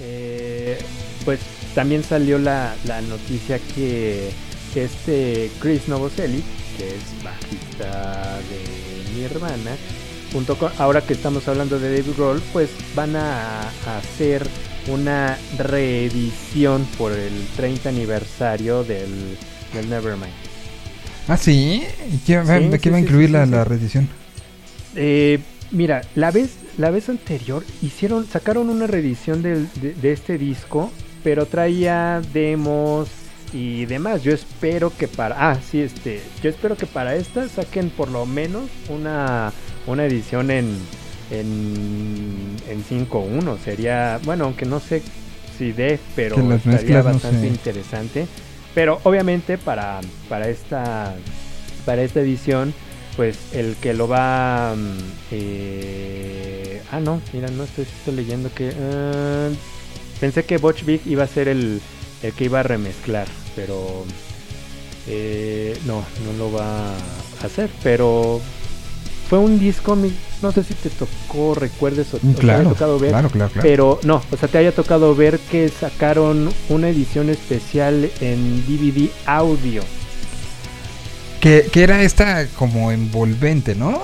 eh, 0.00 0.78
pues 1.24 1.40
también 1.74 2.02
salió 2.04 2.38
la, 2.38 2.76
la 2.86 3.00
noticia 3.02 3.58
que 3.74 4.30
este 4.74 5.50
Chris 5.60 5.86
Novoselic, 5.88 6.44
que 6.78 6.88
es 6.88 7.24
bajista 7.24 8.38
de 8.40 9.20
Nirvana, 9.20 9.76
junto 10.32 10.56
con, 10.58 10.72
ahora 10.78 11.00
que 11.00 11.12
estamos 11.12 11.46
hablando 11.46 11.78
de 11.78 11.90
David 11.96 12.14
Grohl, 12.16 12.42
pues 12.52 12.70
van 12.96 13.14
a, 13.16 13.60
a 13.86 13.98
hacer 13.98 14.44
una 14.88 15.38
reedición 15.58 16.86
por 16.98 17.12
el 17.12 17.32
30 17.56 17.88
aniversario 17.88 18.84
del, 18.84 19.36
del 19.72 19.88
Nevermind. 19.90 20.32
Ah, 21.28 21.36
sí. 21.36 21.82
¿Y 22.12 22.18
qué, 22.18 22.42
Sí, 22.44 22.68
¿de 22.68 22.78
qué 22.78 22.82
sí, 22.84 22.90
va 22.90 22.96
a 22.96 23.00
incluir 23.00 23.30
la, 23.30 23.46
la 23.46 23.64
reedición? 23.64 24.08
Eh, 24.94 25.38
mira, 25.70 26.02
la 26.14 26.30
vez, 26.30 26.50
la 26.76 26.90
vez 26.90 27.08
anterior 27.08 27.64
hicieron, 27.82 28.26
sacaron 28.26 28.68
una 28.68 28.86
reedición 28.86 29.42
del- 29.42 29.68
de, 29.80 29.94
de 29.94 30.12
este 30.12 30.36
disco, 30.38 30.90
pero 31.22 31.46
traía 31.46 32.20
demos 32.34 33.08
y 33.52 33.86
demás. 33.86 34.22
Yo 34.22 34.32
espero 34.32 34.92
que 34.96 35.08
para, 35.08 35.50
ah, 35.50 35.58
sí, 35.70 35.80
este, 35.80 36.20
yo 36.42 36.50
espero 36.50 36.76
que 36.76 36.86
para 36.86 37.16
esta 37.16 37.48
saquen 37.48 37.88
por 37.90 38.10
lo 38.10 38.26
menos 38.26 38.64
una, 38.90 39.52
una 39.86 40.04
edición 40.04 40.50
en, 40.50 40.76
en, 41.30 42.56
en 42.68 42.84
5.1. 42.84 43.58
Sería, 43.58 44.20
bueno, 44.24 44.44
aunque 44.44 44.64
no 44.66 44.80
sé 44.80 45.02
si 45.58 45.72
de, 45.72 45.98
pero 46.16 46.36
estaría 46.52 46.98
no 46.98 47.04
bastante 47.04 47.40
sé. 47.40 47.46
interesante. 47.46 48.26
Pero 48.74 49.00
obviamente 49.04 49.56
para, 49.56 50.00
para 50.28 50.48
esta 50.48 51.14
para 51.86 52.02
esta 52.02 52.20
edición, 52.20 52.74
pues 53.16 53.38
el 53.52 53.76
que 53.76 53.94
lo 53.94 54.08
va 54.08 54.74
mm, 54.76 54.98
eh, 55.30 56.82
ah 56.90 57.00
no, 57.00 57.20
mira, 57.32 57.48
no 57.50 57.64
estoy, 57.64 57.84
estoy 57.84 58.14
leyendo 58.14 58.52
que 58.52 58.72
ah, 58.80 59.48
pensé 60.20 60.44
que 60.44 60.58
Butch 60.58 60.84
Vig 60.84 61.02
iba 61.06 61.24
a 61.24 61.28
ser 61.28 61.48
el, 61.48 61.80
el 62.22 62.32
que 62.32 62.44
iba 62.44 62.60
a 62.60 62.62
remezclar, 62.62 63.28
pero 63.54 64.04
eh, 65.06 65.76
no, 65.86 66.04
no 66.24 66.32
lo 66.38 66.52
va 66.52 66.94
a 66.94 67.44
hacer, 67.44 67.70
pero 67.82 68.40
fue 69.28 69.38
un 69.38 69.58
disco, 69.58 69.96
no 70.42 70.52
sé 70.52 70.62
si 70.62 70.74
te 70.74 70.90
tocó, 70.90 71.54
recuerdes 71.54 72.12
o, 72.14 72.16
o 72.18 72.20
te 72.20 72.50
haya 72.50 72.62
tocado 72.64 72.98
ver, 72.98 73.10
claro, 73.10 73.28
claro, 73.30 73.50
claro. 73.52 73.66
pero 73.68 74.00
no, 74.04 74.22
o 74.30 74.36
sea, 74.36 74.48
te 74.48 74.58
haya 74.58 74.72
tocado 74.72 75.14
ver 75.14 75.38
que 75.50 75.68
sacaron 75.68 76.50
una 76.68 76.88
edición 76.88 77.30
especial 77.30 78.10
en 78.20 78.64
DVD 78.66 79.08
audio. 79.26 79.82
Que, 81.40 81.66
que 81.70 81.82
era 81.82 82.02
esta 82.02 82.46
como 82.56 82.90
envolvente, 82.90 83.74
¿no? 83.74 84.00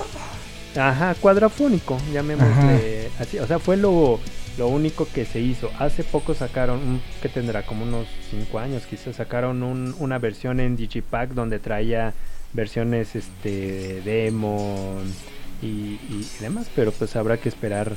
Ajá, 0.77 1.15
cuadrafónico, 1.19 1.97
llamémosle 2.13 3.09
así. 3.19 3.39
O 3.39 3.47
sea, 3.47 3.57
fue 3.59 3.77
lo, 3.77 4.19
lo 4.57 4.67
único 4.67 5.07
que 5.13 5.25
se 5.25 5.39
hizo. 5.39 5.69
Hace 5.79 6.03
poco 6.03 6.33
sacaron, 6.35 7.01
que 7.21 7.29
tendrá 7.29 7.65
como 7.65 7.83
unos 7.83 8.05
5 8.29 8.59
años, 8.59 8.83
quizás 8.89 9.15
sacaron 9.15 9.63
un- 9.63 9.95
una 9.99 10.19
versión 10.19 10.59
en 10.59 10.75
Digipack 10.77 11.31
donde 11.31 11.57
traía 11.59 12.13
versiones 12.53 13.15
este 13.15 14.01
demo 14.01 14.95
y, 15.61 15.99
y 16.09 16.27
demás, 16.39 16.67
pero 16.75 16.91
pues 16.91 17.15
habrá 17.15 17.37
que 17.37 17.49
esperar 17.49 17.95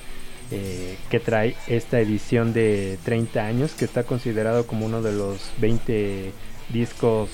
eh, 0.50 0.98
que 1.10 1.20
trae 1.20 1.56
esta 1.68 1.98
edición 1.98 2.52
de 2.52 2.98
30 3.04 3.46
años 3.46 3.72
que 3.72 3.86
está 3.86 4.02
considerado 4.02 4.66
como 4.66 4.84
uno 4.84 5.00
de 5.00 5.12
los 5.12 5.38
20 5.58 6.32
discos 6.68 7.30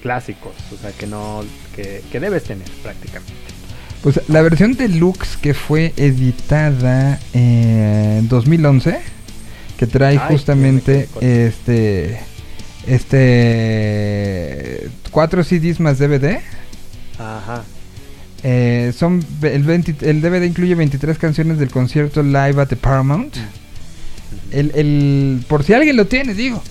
clásicos, 0.00 0.52
o 0.72 0.76
sea 0.76 0.92
que 0.92 1.08
no 1.08 1.42
que, 1.74 2.02
que 2.10 2.20
debes 2.20 2.44
tener 2.44 2.68
prácticamente. 2.82 3.34
Pues 4.02 4.20
la 4.28 4.42
versión 4.42 4.74
deluxe 4.74 5.36
que 5.36 5.54
fue 5.54 5.92
editada 5.96 7.18
en 7.32 8.28
2011, 8.28 9.00
que 9.76 9.86
trae 9.88 10.18
Ay, 10.18 10.28
justamente 10.28 11.08
este 11.20 12.20
este 12.86 14.88
cuatro 15.10 15.42
CDs 15.42 15.80
más 15.80 15.98
DVD. 15.98 16.38
Ajá. 17.22 17.62
Eh, 18.44 18.92
son 18.96 19.24
el, 19.42 19.62
20 19.62 20.10
el 20.10 20.20
DVD 20.20 20.44
incluye 20.44 20.74
23 20.74 21.16
canciones 21.16 21.58
del 21.58 21.70
concierto 21.70 22.22
live 22.22 22.60
at 22.60 22.68
the 22.68 22.76
Paramount. 22.76 23.36
El, 24.50 24.72
el- 24.74 25.44
por 25.48 25.62
si 25.62 25.72
alguien 25.74 25.96
lo 25.96 26.06
tiene, 26.06 26.34
digo. 26.34 26.62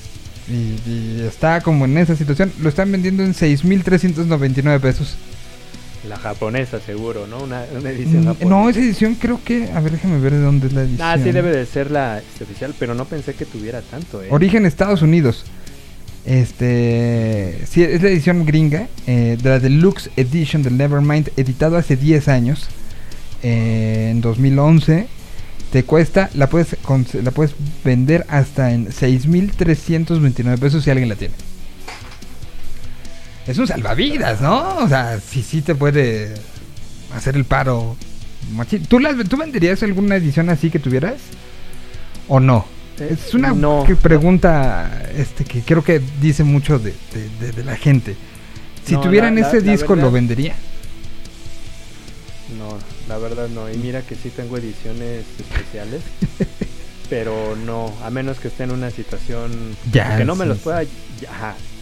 Y, 0.50 0.90
y 0.90 1.24
está 1.28 1.62
como 1.62 1.86
en 1.86 1.98
esa 1.98 2.16
situación, 2.16 2.52
lo 2.62 2.68
están 2.70 2.92
vendiendo 2.92 3.24
en 3.24 3.34
6.399 3.34 4.80
pesos. 4.80 5.16
La 6.10 6.18
japonesa 6.18 6.80
seguro, 6.80 7.28
¿no? 7.28 7.44
Una, 7.44 7.64
una 7.80 7.90
edición 7.92 8.24
Mm, 8.24 8.26
japonesa. 8.26 8.50
No, 8.50 8.70
esa 8.70 8.80
edición 8.80 9.16
creo 9.16 9.40
que, 9.46 9.70
a 9.72 9.80
ver, 9.80 9.92
déjame 9.94 10.20
ver 10.20 10.34
de 10.34 10.40
dónde 10.42 10.68
es 10.68 10.74
la 10.74 10.82
edición. 10.82 11.08
Ah, 11.08 11.18
sí 11.24 11.32
debe 11.32 11.56
de 11.56 11.66
ser 11.68 11.92
la 11.92 12.18
este, 12.18 12.44
oficial, 12.44 12.74
pero 12.80 12.96
no 12.96 13.06
pensé 13.06 13.36
que 13.36 13.46
tuviera 13.46 13.82
tanto, 13.82 14.22
¿eh? 14.24 14.28
Origen 14.32 14.66
Estados 14.66 15.04
Unidos. 15.04 15.46
Este, 16.26 17.62
sí, 17.68 17.84
es 17.84 18.02
la 18.02 18.10
edición 18.10 18.46
gringa 18.46 18.88
eh, 19.08 19.38
de 19.42 19.50
la 19.50 19.60
Deluxe 19.60 20.12
Edition 20.16 20.62
del 20.62 20.78
Nevermind, 20.78 21.32
editado 21.36 21.78
hace 21.78 21.96
10 21.96 22.28
años, 22.28 22.68
eh, 23.42 24.10
en 24.12 24.22
2011. 24.22 25.08
Te 25.72 25.84
cuesta, 25.84 26.30
la 26.34 26.48
puedes, 26.48 26.76
la 27.24 27.32
puedes 27.32 27.56
vender 27.84 28.26
hasta 28.30 28.74
en 28.74 28.88
6.329 28.88 30.60
pesos 30.60 30.84
si 30.84 30.92
alguien 30.92 31.10
la 31.10 31.16
tiene. 31.16 31.34
Es 33.48 33.58
un 33.58 33.68
salvavidas, 33.68 34.42
¿no? 34.42 34.78
O 34.78 34.88
sea, 34.88 35.20
sí, 35.20 35.42
sí 35.42 35.62
te 35.62 35.74
puede 35.74 36.36
hacer 37.16 37.36
el 37.36 37.46
paro. 37.46 37.96
¿Tú, 38.90 39.00
¿Tú 39.30 39.38
venderías 39.38 39.82
alguna 39.82 40.18
edición 40.18 40.50
así 40.50 40.70
que 40.70 40.78
tuvieras? 40.78 41.16
¿O 42.28 42.40
no? 42.40 42.66
Es 43.00 43.34
una 43.34 43.52
no. 43.52 43.84
que 43.88 43.96
pregunta 43.96 45.10
este 45.16 45.44
que 45.44 45.62
creo 45.62 45.84
que 45.84 46.02
dice 46.22 46.44
mucho 46.44 46.78
de, 46.78 46.94
de- 47.14 47.30
de- 47.48 47.52
de 47.52 47.64
la 47.64 47.76
gente. 47.76 48.16
Si 48.86 48.94
No, 48.94 49.02
tuvieran 49.02 49.36
la- 49.36 49.48
ese 49.48 49.62
la 49.62 49.72
disco, 49.72 49.96
¿lo 49.96 50.12
vendería? 50.12 50.54
No, 52.58 52.78
la 53.08 53.18
verdad 53.18 53.48
no. 53.50 53.72
Y 53.72 53.78
mira 53.78 54.02
que 54.02 54.16
sí 54.16 54.30
tengo 54.30 54.58
ediciones 54.58 55.24
especiales. 55.40 56.02
pero 57.10 57.56
no, 57.58 57.94
a 58.04 58.10
menos 58.10 58.40
que 58.40 58.48
esté 58.48 58.64
en 58.64 58.72
una 58.72 58.90
situación 58.90 59.52
Ya, 59.92 60.16
que 60.18 60.24
no 60.24 60.34
me 60.36 60.46
sí, 60.46 60.50
los 60.50 60.58
sí. 60.60 60.64
pueda 60.64 60.84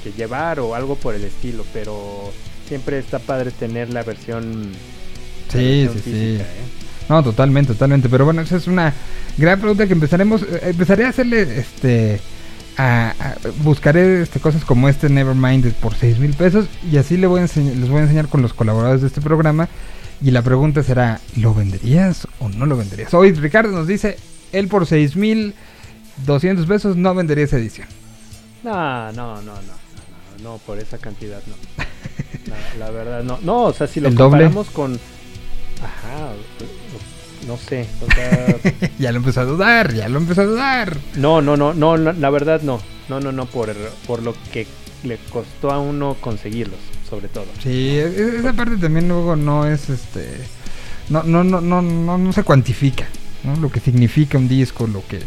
que 0.03 0.11
llevar 0.18 0.60
o 0.60 0.73
algo 0.73 0.95
por 0.95 1.14
el 1.14 1.23
estilo, 1.23 1.64
pero 1.72 2.31
siempre 2.68 2.98
está 2.98 3.19
padre 3.19 3.52
tener 3.52 3.91
la 3.94 4.02
versión, 4.03 4.72
Sí, 5.52 5.57
versión 5.86 5.94
sí, 5.94 5.99
sí. 6.03 6.11
física, 6.11 6.44
¿eh? 6.44 6.48
No, 7.10 7.23
totalmente, 7.23 7.73
totalmente. 7.73 8.07
Pero 8.07 8.26
bueno, 8.26 8.41
esa 8.41 8.56
es 8.57 8.68
una 8.68 8.94
gran 9.38 9.60
pregunta 9.60 9.88
que 9.88 9.94
empezaremos. 9.94 10.44
eh, 10.44 10.60
empezaré 10.69 11.06
a 11.06 11.10
hacerle 11.10 11.60
este. 11.60 12.22
A, 12.77 13.10
a- 13.19 13.36
buscaré 13.64 14.22
este, 14.22 14.40
cosas 14.40 14.64
como 14.64 14.88
este 14.88 15.10
Nevermind 15.10 15.73
por 15.73 15.95
6 15.95 16.19
mil 16.19 16.34
pesos. 16.34 16.68
Y 16.90 16.98
así 16.98 17.18
le 17.18 17.27
voy 17.27 17.41
a 17.41 17.44
les 17.44 17.90
voy 17.90 17.99
a 17.99 18.03
enseñar 18.03 18.27
con 18.30 18.41
los 18.41 18.53
colaboradores 18.53 19.02
de 19.02 19.07
este 19.07 19.22
programa. 19.22 19.68
Y 20.22 20.31
la 20.31 20.41
pregunta 20.44 20.84
será: 20.84 21.19
¿lo 21.36 21.53
venderías 21.53 22.27
o 22.40 22.48
no 22.49 22.65
lo 22.65 22.77
venderías? 22.77 23.14
Hoy 23.14 23.34
Ricardo 23.34 23.72
nos 23.72 23.88
dice: 23.88 24.18
él 24.53 24.68
por 24.68 24.86
6 24.86 25.15
mil 25.15 25.56
200 26.26 26.65
pesos 26.68 26.95
no 26.95 27.15
vendería 27.15 27.45
esa 27.45 27.57
edición. 27.57 27.88
No, 28.64 29.11
no, 29.14 29.36
no, 29.36 29.41
no, 29.41 29.53
no, 29.53 30.44
no, 30.44 30.57
por 30.60 30.77
esa 30.80 30.98
cantidad 30.99 31.41
no. 31.48 31.56
La, 32.80 32.86
la 32.86 32.91
verdad 32.91 33.23
no. 33.23 33.40
No, 33.41 33.64
o 33.64 33.73
sea, 33.73 33.88
si 33.88 33.99
lo 33.99 34.07
¿El 34.10 34.15
doble? 34.15 34.44
comparamos 34.45 34.69
con 34.69 34.94
ajá, 35.84 36.31
no 37.50 37.58
sé, 37.58 37.86
o 38.08 38.14
sea, 38.14 38.56
ya 39.00 39.12
lo 39.12 39.18
empezó 39.18 39.42
a 39.42 39.46
dudar, 39.46 39.94
ya 39.94 40.08
lo 40.08 40.20
empezó 40.20 40.42
a 40.42 40.46
dudar. 40.46 40.98
no, 41.16 41.42
no, 41.42 41.58
no, 41.58 41.74
no, 41.74 41.98
la 41.98 42.30
verdad 42.30 42.62
no. 42.62 42.80
No, 43.10 43.20
no, 43.20 43.32
no 43.32 43.48
por 43.48 43.74
por 44.06 44.22
lo 44.22 44.36
que 44.54 44.68
le 45.04 45.18
costó 45.32 45.72
a 45.72 45.80
uno 45.80 46.16
conseguirlos, 46.22 46.78
sobre 47.10 47.28
todo. 47.28 47.46
Sí, 47.64 47.98
e- 47.98 48.04
e- 48.06 48.38
esa 48.40 48.54
parte 48.54 48.78
también 48.78 49.08
luego 49.08 49.36
no 49.36 49.66
es 49.66 49.90
este. 49.90 50.28
No, 51.10 51.24
no, 51.24 51.44
no, 51.44 51.60
no, 51.60 51.82
no, 51.82 52.18
no 52.20 52.34
se 52.34 52.44
cuantifica. 52.44 53.08
¿no? 53.44 53.56
Lo 53.56 53.72
que 53.72 53.80
significa 53.80 54.38
un 54.38 54.48
disco, 54.48 54.86
lo 54.86 55.02
que 55.08 55.22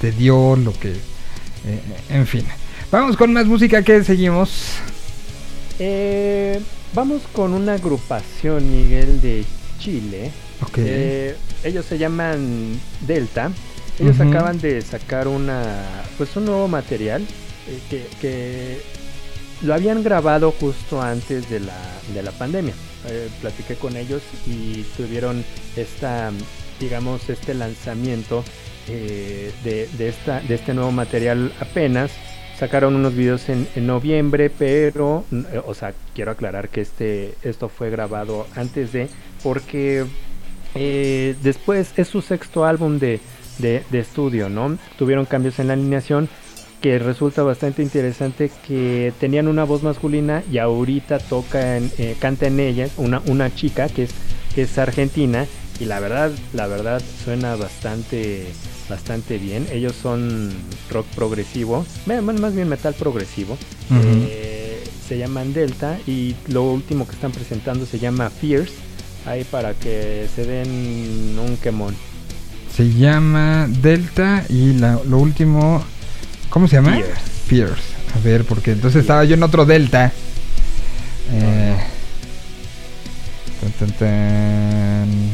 te 0.00 0.10
dio, 0.10 0.56
lo 0.56 0.72
que. 0.72 0.90
eh, 0.90 1.80
en 2.08 2.26
fin. 2.26 2.44
Vamos 2.90 3.16
con 3.16 3.32
más 3.32 3.46
música 3.46 3.82
que 3.82 4.02
seguimos. 4.02 4.72
Eh, 5.78 6.60
vamos 6.92 7.22
con 7.32 7.52
una 7.54 7.74
agrupación, 7.74 8.68
Miguel, 8.68 9.20
de 9.20 9.44
Chile. 9.78 10.32
Eh, 10.76 11.36
ellos 11.64 11.86
se 11.86 11.98
llaman 11.98 12.78
Delta. 13.06 13.50
Ellos 13.98 14.20
acaban 14.20 14.60
de 14.60 14.80
sacar 14.82 15.26
una, 15.26 15.64
pues 16.16 16.36
un 16.36 16.44
nuevo 16.44 16.68
material 16.68 17.22
eh, 17.22 17.78
que, 17.90 18.06
que 18.20 18.80
lo 19.62 19.74
habían 19.74 20.04
grabado 20.04 20.52
justo 20.52 21.02
antes 21.02 21.50
de 21.50 21.58
la, 21.58 21.76
de 22.14 22.22
la 22.22 22.30
pandemia. 22.30 22.74
Eh, 23.08 23.28
platiqué 23.40 23.74
con 23.74 23.96
ellos 23.96 24.22
y 24.46 24.84
tuvieron 24.96 25.44
esta, 25.76 26.30
digamos, 26.78 27.28
este 27.28 27.54
lanzamiento 27.54 28.44
eh, 28.88 29.50
de, 29.64 29.88
de 29.98 30.08
esta, 30.08 30.40
de 30.42 30.54
este 30.54 30.74
nuevo 30.74 30.92
material 30.92 31.52
apenas. 31.60 32.12
Sacaron 32.56 32.94
unos 32.94 33.14
videos 33.14 33.48
en, 33.48 33.68
en 33.74 33.86
noviembre, 33.86 34.50
pero, 34.50 35.24
o 35.66 35.74
sea, 35.74 35.92
quiero 36.14 36.32
aclarar 36.32 36.68
que 36.68 36.80
este, 36.80 37.34
esto 37.42 37.68
fue 37.68 37.90
grabado 37.90 38.46
antes 38.56 38.92
de, 38.92 39.08
porque 39.44 40.04
eh, 40.74 41.34
después 41.42 41.92
es 41.96 42.08
su 42.08 42.22
sexto 42.22 42.64
álbum 42.64 42.98
de, 42.98 43.20
de, 43.58 43.82
de 43.90 43.98
estudio, 43.98 44.48
¿no? 44.48 44.78
Tuvieron 44.98 45.24
cambios 45.26 45.58
en 45.58 45.68
la 45.68 45.74
alineación, 45.74 46.28
que 46.80 46.98
resulta 46.98 47.42
bastante 47.42 47.82
interesante 47.82 48.50
que 48.66 49.12
tenían 49.18 49.48
una 49.48 49.64
voz 49.64 49.82
masculina 49.82 50.42
y 50.50 50.58
ahorita 50.58 51.18
toca 51.18 51.76
en, 51.76 51.90
eh, 51.98 52.16
canta 52.18 52.46
en 52.46 52.60
ella 52.60 52.88
una, 52.96 53.20
una 53.26 53.52
chica 53.52 53.88
que 53.88 54.04
es, 54.04 54.10
que 54.54 54.62
es 54.62 54.78
argentina 54.78 55.46
y 55.80 55.86
la 55.86 56.00
verdad, 56.00 56.30
la 56.52 56.66
verdad 56.66 57.02
suena 57.24 57.56
bastante 57.56 58.46
bastante 58.88 59.38
bien. 59.38 59.66
Ellos 59.70 59.94
son 59.94 60.50
rock 60.90 61.06
progresivo, 61.14 61.84
más 62.06 62.54
bien 62.54 62.68
metal 62.68 62.94
progresivo. 62.94 63.58
Eh, 63.90 64.82
se 65.06 65.18
llaman 65.18 65.52
Delta 65.52 65.98
y 66.06 66.34
lo 66.48 66.64
último 66.64 67.06
que 67.06 67.12
están 67.12 67.32
presentando 67.32 67.86
se 67.86 67.98
llama 67.98 68.30
Fierce. 68.30 68.74
Ahí 69.28 69.44
para 69.44 69.74
que 69.74 70.26
se 70.34 70.44
den 70.44 71.38
un 71.38 71.56
quemón. 71.62 71.94
Se 72.74 72.88
llama 72.92 73.66
Delta 73.68 74.44
y 74.48 74.72
la- 74.74 75.00
lo 75.06 75.18
último. 75.18 75.82
¿Cómo 76.48 76.66
se 76.68 76.76
llama? 76.76 76.92
Fierce. 76.94 77.12
Fierce. 77.46 77.82
A 78.16 78.20
ver, 78.20 78.44
porque 78.44 78.72
entonces 78.72 79.02
estaba 79.02 79.24
yo 79.24 79.34
en 79.34 79.42
otro 79.42 79.66
Delta. 79.66 80.12
Eh, 81.30 81.76
tan, 83.60 83.72
tan, 83.72 83.92
tan. 83.98 85.30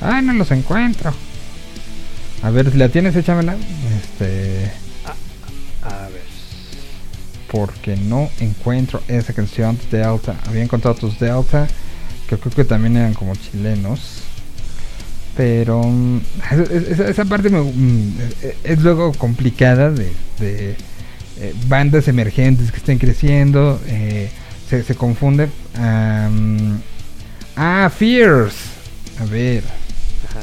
Ay, 0.00 0.22
no 0.22 0.32
los 0.34 0.50
encuentro. 0.52 1.12
A 2.42 2.50
ver, 2.50 2.70
si 2.70 2.78
la 2.78 2.88
tienes, 2.88 3.16
échamela. 3.16 3.56
Este. 4.00 4.70
A 5.82 6.08
ver. 6.08 6.22
Porque 7.50 7.96
no 7.96 8.30
encuentro 8.40 9.02
esa 9.08 9.32
canción 9.32 9.78
de 9.90 9.98
Delta. 9.98 10.36
Había 10.46 10.62
encontrado 10.62 10.96
tus 10.96 11.18
Delta. 11.18 11.66
Que 12.32 12.38
creo 12.38 12.54
que 12.54 12.64
también 12.64 12.96
eran 12.96 13.12
como 13.14 13.34
chilenos. 13.36 14.22
Pero 15.36 15.82
mm, 15.82 16.20
es- 16.52 16.70
es- 16.70 16.88
esa, 16.88 17.08
esa 17.08 17.24
parte 17.26 17.50
me- 17.50 17.60
mm, 17.60 18.14
es, 18.42 18.54
es 18.64 18.78
luego 18.82 19.12
complicada 19.12 19.90
de, 19.90 20.10
de, 20.38 20.76
eh, 21.40 21.54
bandas 21.68 22.08
emergentes 22.08 22.70
que 22.70 22.78
estén 22.78 22.98
creciendo. 22.98 23.80
eh, 23.86 24.30
se, 24.68 24.82
se 24.82 24.94
confunde. 24.94 25.48
Am, 25.76 26.80
ah, 27.56 27.90
Fierce. 27.94 28.56
A 29.20 29.24
ver. 29.26 29.62
Ajá. 30.30 30.40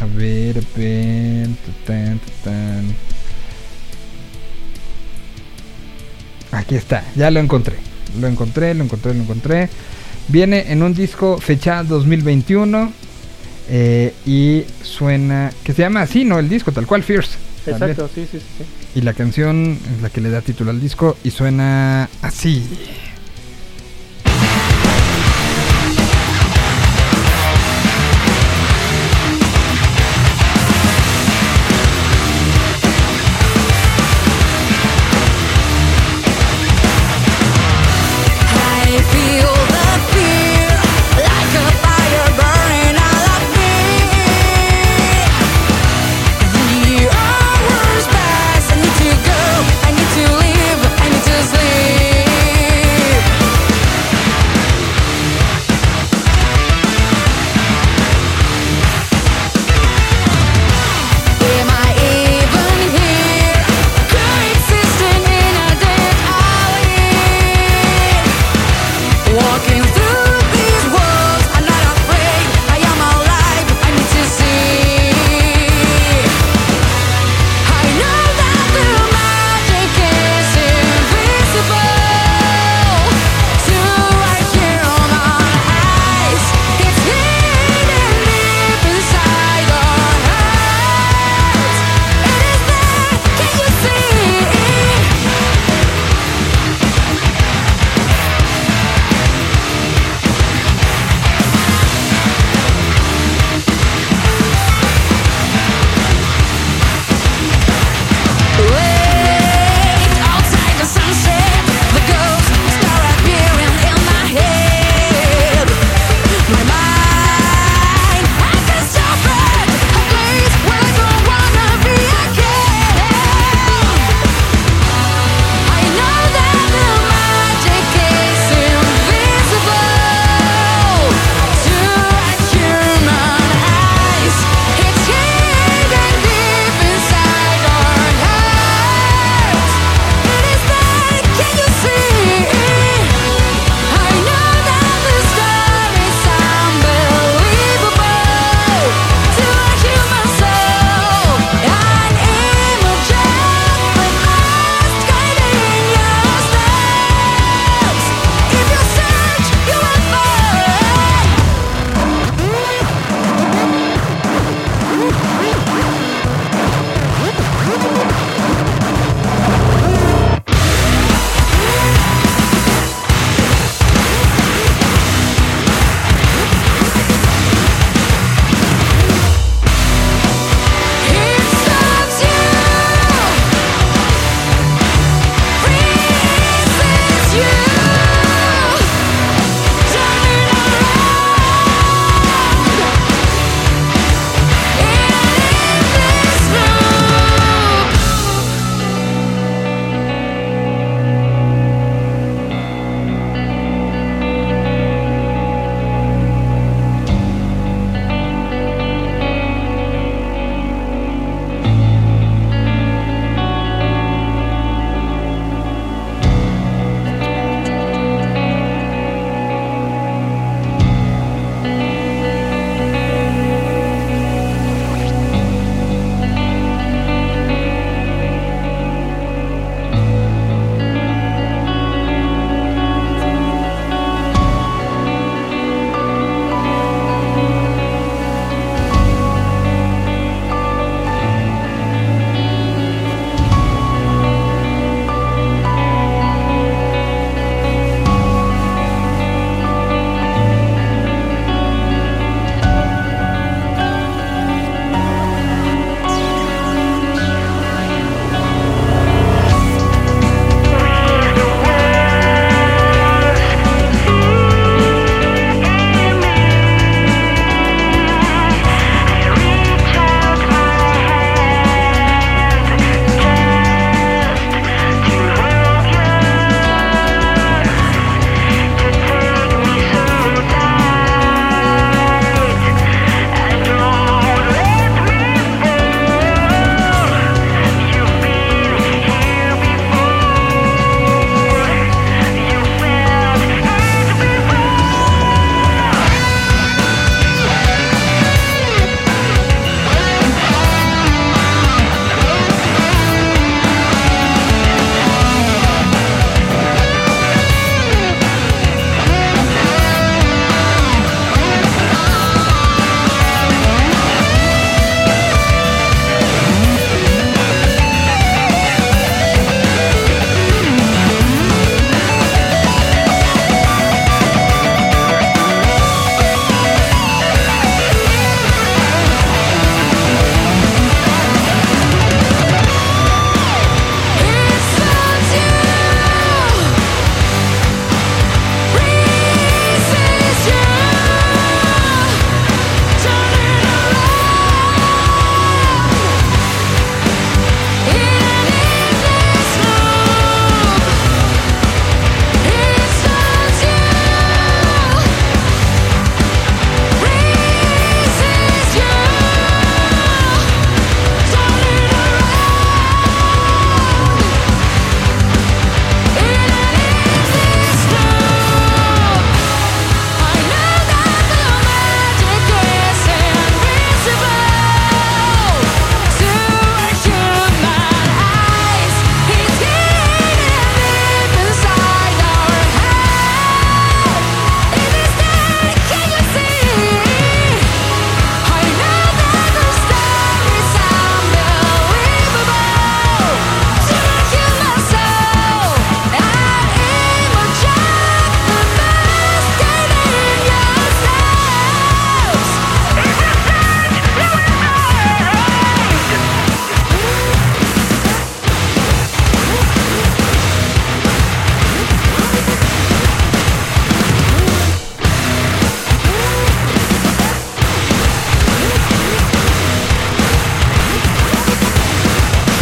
Ah, 0.00 0.04
a 0.04 0.06
ver, 0.06 0.56
a 0.58 0.78
ver. 0.78 1.48
tután. 1.84 2.20
Aquí 6.52 6.74
está, 6.76 7.04
ya 7.14 7.30
lo 7.30 7.40
encontré. 7.40 7.76
Lo 8.20 8.26
encontré, 8.26 8.74
lo 8.74 8.84
encontré, 8.84 9.14
lo 9.14 9.22
encontré. 9.22 9.68
Viene 10.28 10.70
en 10.72 10.82
un 10.82 10.94
disco 10.94 11.38
fechado 11.38 11.98
2021. 11.98 12.92
eh, 13.70 14.14
y 14.26 14.64
suena. 14.82 15.50
Que 15.62 15.72
se 15.72 15.82
llama 15.82 16.02
así, 16.02 16.24
¿no? 16.24 16.38
El 16.38 16.48
disco, 16.48 16.72
tal 16.72 16.86
cual, 16.86 17.02
Fierce. 17.02 17.36
Exacto, 17.66 18.08
sí, 18.14 18.26
sí, 18.30 18.38
sí, 18.38 18.46
sí. 18.58 18.64
Y 18.98 19.02
la 19.02 19.12
canción 19.12 19.78
es 19.96 20.02
la 20.02 20.08
que 20.08 20.20
le 20.22 20.30
da 20.30 20.40
título 20.40 20.70
al 20.70 20.80
disco. 20.80 21.16
Y 21.22 21.30
suena 21.30 22.08
así. 22.22 22.64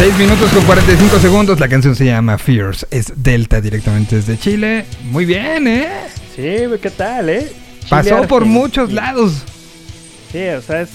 6 0.06 0.18
minutos 0.18 0.48
con 0.52 0.64
45 0.66 1.18
segundos. 1.18 1.58
La 1.58 1.66
canción 1.68 1.96
se 1.96 2.04
llama 2.04 2.38
Fears. 2.38 2.86
Es 2.92 3.12
Delta 3.16 3.60
directamente 3.60 4.14
desde 4.14 4.38
Chile. 4.38 4.84
Muy 5.02 5.24
bien, 5.24 5.66
¿eh? 5.66 5.88
Sí, 6.36 6.42
¿qué 6.80 6.90
tal, 6.96 7.28
eh? 7.28 7.50
Pasó 7.90 8.22
por 8.28 8.44
muchos 8.44 8.92
lados. 8.92 9.32
Sí, 10.30 10.46
o 10.46 10.62
sea, 10.62 10.82
es- 10.82 10.90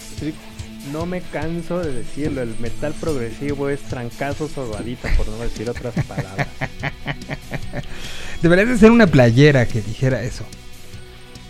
no 0.94 1.06
me 1.06 1.20
canso 1.20 1.80
de 1.80 1.92
decirlo. 1.94 2.42
El 2.42 2.56
metal 2.60 2.94
progresivo 3.02 3.68
es 3.68 3.82
trancazo 3.82 4.48
sobadita, 4.48 5.10
por 5.18 5.28
no 5.28 5.40
decir 5.40 5.70
otras 5.70 5.94
palabras. 6.06 6.48
Deberías 8.42 8.70
de 8.70 8.78
ser 8.78 8.92
una 8.92 9.08
playera 9.08 9.66
que 9.66 9.82
dijera 9.82 10.24
eso. 10.24 10.46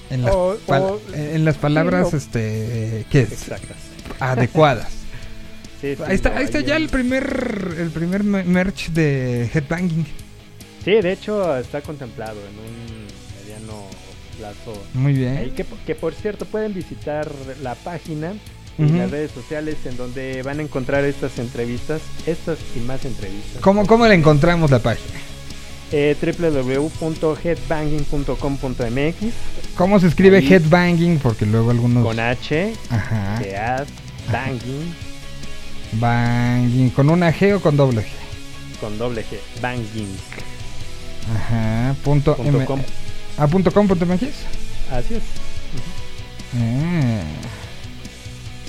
En 0.10 0.24
las, 0.24 0.34
O- 0.34 0.58
pal- 0.68 0.82
o- 0.82 1.02
en 1.14 1.46
las 1.46 1.58
palabras, 1.58 2.10
sí, 2.10 2.18
este, 2.18 3.06
¿qué 3.12 3.22
es? 3.22 3.32
Exactas. 3.34 3.78
Adecuadas. 4.20 4.88
Sí, 5.82 5.96
sí, 5.96 6.04
ahí 6.06 6.16
está, 6.16 6.38
ahí 6.38 6.44
está 6.46 6.60
ya 6.62 6.78
el 6.78 6.88
primer, 6.90 7.76
el 7.80 7.90
primer 7.90 8.24
me- 8.24 8.44
merch 8.44 8.90
de 8.92 9.50
Headbanging. 9.54 10.06
Sí, 10.86 10.92
de 10.92 11.12
hecho 11.12 11.58
está 11.58 11.82
contemplado 11.82 12.38
en 12.40 12.60
un 12.60 13.08
mediano 13.42 13.86
plazo. 14.38 14.82
Muy 14.94 15.14
bien. 15.14 15.38
Ahí 15.38 15.50
que, 15.52 15.66
que 15.86 15.96
por 15.96 16.14
cierto 16.14 16.46
pueden 16.46 16.74
visitar 16.74 17.30
la 17.62 17.76
página 17.76 18.34
y 18.78 18.84
las 18.90 19.12
redes 19.12 19.32
sociales 19.32 19.76
en 19.86 19.98
donde 19.98 20.42
van 20.44 20.60
a 20.60 20.62
encontrar 20.64 21.04
estas 21.06 21.38
entrevistas, 21.40 22.02
estas 22.26 22.58
y 22.76 22.80
más 22.80 23.04
entrevistas. 23.06 23.62
¿Cómo, 23.62 23.86
¿Cómo 23.86 24.08
le 24.08 24.16
encontramos 24.16 24.72
la 24.72 24.80
página? 24.80 25.20
Eh, 25.92 26.16
www.headbanging.com.mx 26.22 29.16
¿Cómo 29.76 30.00
se 30.00 30.08
escribe 30.08 30.38
Ahí. 30.38 30.54
Headbanging? 30.54 31.20
Porque 31.20 31.46
luego 31.46 31.70
algunos... 31.72 32.04
con 32.06 32.18
H, 32.20 32.74
Ajá. 32.90 33.42
head, 33.44 33.86
banging, 34.32 34.94
Banging. 35.94 36.90
¿Con 36.92 37.10
una 37.10 37.32
G 37.34 37.54
o 37.56 37.60
con 37.62 37.76
doble 37.78 38.02
G? 38.02 38.06
con 38.80 38.98
doble 38.98 39.22
G, 39.24 39.38
banging. 39.62 40.18
Ajá. 41.36 41.96
Punto, 42.04 42.36
Punto 42.36 42.58
M- 42.58 42.66
com. 42.66 42.82
Ah, 43.38 43.48
punto 43.48 43.72
com, 43.72 43.88
punto 43.88 44.06
MX. 44.08 44.24
Así 44.92 45.16
es. 45.16 45.24
Ah. 46.56 47.22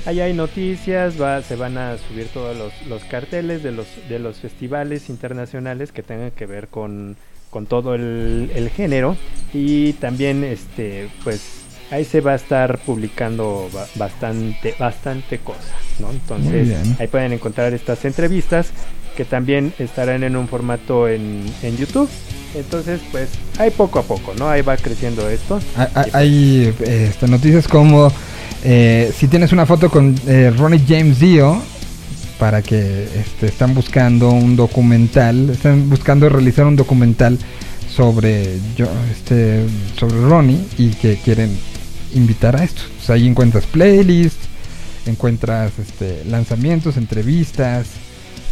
Ahí 0.05 0.21
hay 0.21 0.33
noticias, 0.35 1.21
va, 1.21 1.43
se 1.43 1.55
van 1.57 1.79
a 1.79 1.97
subir 1.97 2.27
todos 2.29 2.57
los, 2.57 2.73
los 2.89 3.05
carteles 3.05 3.63
de 3.63 3.71
los, 3.71 3.87
de 4.09 4.19
los 4.19 4.37
festivales 4.39 5.09
internacionales 5.09 5.93
que 5.93 6.03
tengan 6.03 6.33
que 6.33 6.45
ver 6.47 6.69
con, 6.69 7.17
con 7.51 7.67
todo 7.67 7.95
el, 7.95 8.51
el 8.55 8.69
género 8.71 9.17
y 9.55 9.93
también 9.95 10.43
este 10.43 11.09
pues 11.23 11.62
ahí 11.93 12.05
se 12.05 12.21
va 12.21 12.33
a 12.33 12.37
estar 12.37 12.79
publicando 12.79 13.69
ba- 13.73 13.87
bastante 13.95 14.75
bastante 14.79 15.39
cosas, 15.39 15.63
¿no? 16.01 16.11
Entonces 16.11 16.69
ahí 16.99 17.07
pueden 17.07 17.33
encontrar 17.33 17.73
estas 17.75 18.05
entrevistas 18.05 18.71
que 19.17 19.25
también 19.25 19.73
estarán 19.79 20.25
en 20.25 20.35
un 20.37 20.49
formato 20.49 21.07
en, 21.07 21.45
en 21.63 21.77
YouTube. 21.77 22.09
Entonces 22.55 23.01
pues 23.13 23.29
ahí 23.59 23.71
poco 23.71 23.99
a 23.99 24.03
poco, 24.03 24.33
¿no? 24.39 24.49
Ahí 24.49 24.63
va 24.63 24.77
creciendo 24.77 25.29
esto. 25.29 25.61
Hay- 25.77 25.87
Hay, 25.95 26.09
Y, 26.69 26.73
pues, 26.73 26.89
hay, 26.89 26.95
eh, 26.97 27.07
este, 27.11 27.29
noticias 27.29 27.69
como 27.69 28.11
eh, 28.65 29.13
si 29.17 29.29
tienes 29.29 29.53
una 29.53 29.67
foto 29.67 29.91
con 29.91 30.15
eh, 30.27 30.53
Ronnie 30.57 30.81
James 30.89 31.19
Dio 31.21 31.61
para 32.39 32.63
que 32.63 33.05
este, 33.15 33.47
están 33.47 33.75
buscando 33.75 34.31
un 34.31 34.57
documental, 34.57 35.51
están 35.51 35.89
buscando 35.91 36.29
realizar 36.29 36.67
un 36.67 36.77
documental 36.77 37.39
sobre 37.95 38.59
yo, 38.77 38.87
este, 39.13 39.65
sobre 39.99 40.17
Ronnie 40.23 40.59
y 40.79 40.89
que 40.91 41.17
quieren 41.17 41.57
invitar 42.15 42.57
a 42.61 42.65
esto. 42.65 42.83
O 43.01 43.05
sea, 43.05 43.15
ahí 43.17 43.27
encuentras 43.27 43.65
playlists, 43.67 44.47
encuentras 45.07 45.73
este, 45.79 46.25
lanzamientos, 46.27 46.97
entrevistas, 46.97 47.87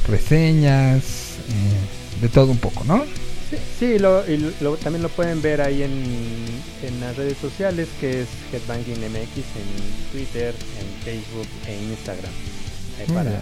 reseñas, 0.09 1.03
eh, 1.49 2.20
de 2.23 2.28
todo 2.28 2.51
un 2.51 2.59
poco, 2.59 2.85
¿no? 2.85 3.05
Sí, 3.51 3.57
sí, 3.78 3.99
lo, 3.99 4.24
y 4.31 4.53
lo- 4.61 4.77
también 4.77 5.03
lo 5.03 5.09
pueden 5.09 5.43
ver 5.43 5.61
ahí 5.61 5.82
en, 5.82 5.91
en 6.87 7.01
las 7.01 7.16
redes 7.16 7.37
sociales, 7.41 7.89
que 8.01 8.23
es 8.23 8.28
Headbanging 8.53 8.99
MX, 9.01 9.37
en 9.57 10.12
Twitter, 10.12 10.55
en 10.78 11.05
Facebook 11.05 11.49
e 11.66 11.74
Instagram. 11.91 12.32
Muy 13.09 13.16
para, 13.16 13.41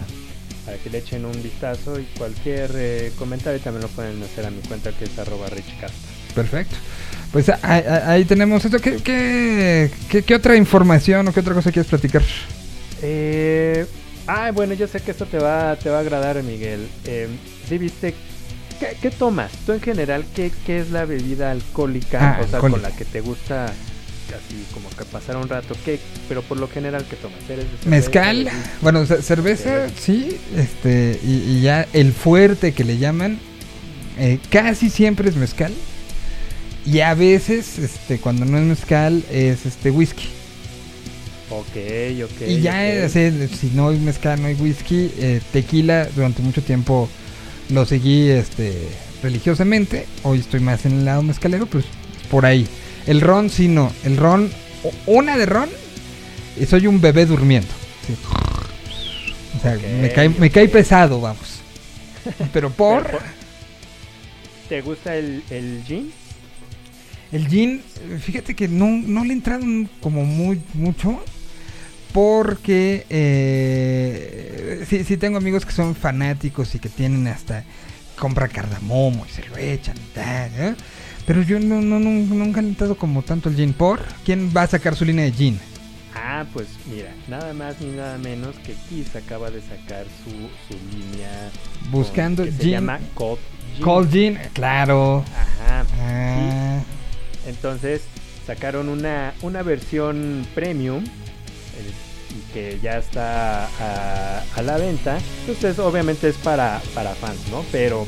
para 0.65 0.77
que 0.77 0.89
le 0.89 0.97
echen 0.99 1.25
un 1.25 1.43
vistazo 1.43 1.99
y 1.99 2.05
cualquier 2.17 2.71
eh, 2.75 3.11
comentario 3.17 3.59
también 3.59 3.83
lo 3.83 3.87
pueden 3.89 4.21
hacer 4.23 4.45
a 4.45 4.49
mi 4.51 4.61
cuenta 4.61 4.91
que 4.91 5.05
es 5.05 5.19
arroba 5.19 5.47
richcast. 5.47 5.93
Perfecto. 6.33 6.75
Pues 7.31 7.49
ahí, 7.61 8.25
tenemos 8.25 8.65
esto. 8.65 8.79
¿Qué, 8.79 8.97
qué, 9.03 9.91
qué- 10.09 10.23
qué 10.23 10.35
otra 10.35 10.55
información 10.55 11.27
o 11.27 11.33
qué 11.33 11.41
otra 11.41 11.53
cosa 11.53 11.71
quieres 11.71 11.89
platicar? 11.89 12.23
Eh, 13.01 13.85
ah, 14.27 14.51
bueno, 14.51 14.73
yo 14.73 14.87
sé 14.87 14.99
que 14.99 15.11
esto 15.11 15.25
te 15.25 15.37
va, 15.37 15.75
te 15.75 15.89
va 15.89 15.97
a 15.97 16.01
agradar, 16.01 16.41
Miguel. 16.43 16.87
Eh, 17.05 17.27
¿Sí 17.67 17.77
viste? 17.77 18.15
¿Qué, 18.79 18.97
qué 19.01 19.11
tomas? 19.11 19.51
Tú 19.65 19.73
en 19.73 19.81
general, 19.81 20.25
¿qué, 20.35 20.51
qué 20.65 20.79
es 20.79 20.89
la 20.89 21.05
bebida 21.05 21.51
alcohólica? 21.51 22.37
Ah, 22.37 22.41
o 22.43 22.47
sea, 22.47 22.55
alcohólica. 22.55 22.81
con 22.81 22.91
la 22.91 22.97
que 22.97 23.05
te 23.05 23.21
gusta 23.21 23.65
así 23.65 24.63
como 24.73 24.89
que 24.89 25.05
pasar 25.05 25.37
un 25.37 25.47
rato. 25.49 25.75
¿Qué? 25.85 25.99
Pero 26.27 26.41
por 26.41 26.57
lo 26.59 26.67
general, 26.67 27.05
¿qué 27.09 27.15
tomas? 27.15 27.39
¿Eres 27.49 27.65
de 27.65 27.77
cerveza, 27.77 27.89
Mezcal, 27.89 28.45
de 28.45 28.51
bueno, 28.81 29.05
ce- 29.05 29.21
cerveza, 29.21 29.87
sí, 29.99 30.37
este, 30.55 31.19
y, 31.23 31.33
y 31.57 31.61
ya 31.61 31.87
el 31.93 32.11
fuerte 32.13 32.71
que 32.73 32.83
le 32.83 32.97
llaman, 32.97 33.37
eh, 34.17 34.39
casi 34.49 34.89
siempre 34.89 35.29
es 35.29 35.35
mezcal. 35.35 35.73
Y 36.91 37.01
a 37.01 37.13
veces, 37.13 37.77
este, 37.77 38.19
cuando 38.19 38.45
no 38.45 38.57
es 38.57 38.63
mezcal, 38.63 39.23
es 39.31 39.65
este 39.65 39.91
whisky. 39.91 40.27
Ok, 41.51 41.75
ok. 42.25 42.47
y 42.47 42.61
ya, 42.61 42.73
ok. 42.73 42.77
eh, 42.79 43.03
así, 43.05 43.47
si 43.55 43.67
no 43.75 43.89
hay 43.89 43.99
mezcal, 43.99 44.41
no 44.41 44.47
hay 44.47 44.55
whisky, 44.55 45.11
eh, 45.17 45.41
tequila, 45.51 46.07
durante 46.15 46.41
mucho 46.41 46.61
tiempo 46.61 47.09
lo 47.69 47.85
seguí, 47.85 48.29
este, 48.29 48.87
religiosamente. 49.21 50.05
Hoy 50.23 50.39
estoy 50.39 50.59
más 50.61 50.85
en 50.85 50.93
el 50.99 51.05
lado 51.05 51.21
mezcalero, 51.21 51.65
pues 51.65 51.85
por 52.31 52.45
ahí. 52.45 52.67
El 53.07 53.21
ron, 53.21 53.49
sí, 53.49 53.67
no. 53.67 53.91
El 54.03 54.17
ron, 54.17 54.49
una 55.05 55.37
de 55.37 55.45
ron, 55.45 55.69
y 56.59 56.65
soy 56.65 56.87
un 56.87 57.01
bebé 57.01 57.25
durmiendo. 57.25 57.69
Sí. 58.07 58.15
O 59.57 59.61
sea, 59.61 59.77
me, 60.01 60.11
cae, 60.11 60.29
me 60.29 60.49
cae 60.49 60.67
pesado, 60.69 61.19
vamos. 61.21 61.59
Pero 62.53 62.69
por... 62.71 63.03
Pero 63.05 63.17
por- 63.19 63.39
¿Te 64.69 64.81
gusta 64.81 65.15
el, 65.15 65.41
el 65.49 65.83
gin? 65.87 66.11
El 67.31 67.47
eh, 67.53 68.19
fíjate 68.19 68.55
que 68.55 68.67
no, 68.67 68.87
no 68.89 69.23
le 69.23 69.31
he 69.31 69.33
entrado 69.33 69.63
en- 69.63 69.89
como 70.01 70.23
muy 70.25 70.61
mucho. 70.73 71.23
Porque 72.11 73.05
eh, 73.09 74.83
sí, 74.89 75.03
sí 75.03 75.15
tengo 75.17 75.37
amigos 75.37 75.63
que 75.65 75.71
son 75.71 75.93
fanáticos 75.95 76.73
y 76.73 76.79
que 76.79 76.89
tienen 76.89 77.27
hasta 77.27 77.63
compra 78.17 78.47
cardamomo 78.47 79.25
y 79.27 79.29
se 79.31 79.47
lo 79.47 79.55
echan 79.57 79.95
y 79.95 80.13
tal, 80.15 80.51
¿eh? 80.57 80.75
Pero 81.27 81.43
yo 81.43 81.59
no, 81.59 81.81
no, 81.81 81.99
no- 81.99 82.09
nunca 82.09 82.61
he 82.61 82.63
entrado 82.63 82.97
como 82.97 83.21
tanto 83.21 83.49
el 83.49 83.55
gin. 83.55 83.73
¿Por? 83.73 84.01
¿Quién 84.25 84.51
va 84.55 84.63
a 84.63 84.67
sacar 84.67 84.95
su 84.95 85.05
línea 85.05 85.25
de 85.25 85.31
gin? 85.31 85.59
Ah, 86.15 86.45
pues 86.51 86.67
mira, 86.91 87.13
nada 87.27 87.53
más 87.53 87.79
ni 87.79 87.91
nada 87.95 88.17
menos 88.17 88.55
que 88.65 88.73
Kiss 88.89 89.15
acaba 89.15 89.51
de 89.51 89.61
sacar 89.61 90.05
su, 90.23 90.31
su 90.67 90.79
línea. 90.97 91.51
con- 91.83 91.91
Buscando 91.91 92.43
que 92.43 92.51
se 92.51 92.69
llama 92.71 92.99
Cold 93.13 93.39
Gin. 93.75 93.83
Cold 93.83 94.11
gin, 94.11 94.39
claro. 94.53 95.23
Ajá. 95.35 95.85
Ah, 96.01 96.81
Entonces 97.47 98.01
sacaron 98.45 98.89
una, 98.89 99.33
una 99.41 99.61
versión 99.63 100.45
premium 100.55 101.03
eh, 101.03 101.91
que 102.53 102.79
ya 102.81 102.97
está 102.97 103.65
a, 103.65 104.43
a 104.55 104.61
la 104.61 104.77
venta. 104.77 105.17
Entonces 105.47 105.79
obviamente 105.79 106.29
es 106.29 106.35
para, 106.37 106.81
para 106.93 107.13
fans, 107.15 107.39
¿no? 107.51 107.63
Pero 107.71 108.05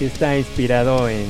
está 0.00 0.36
inspirado 0.36 1.08
en, 1.08 1.26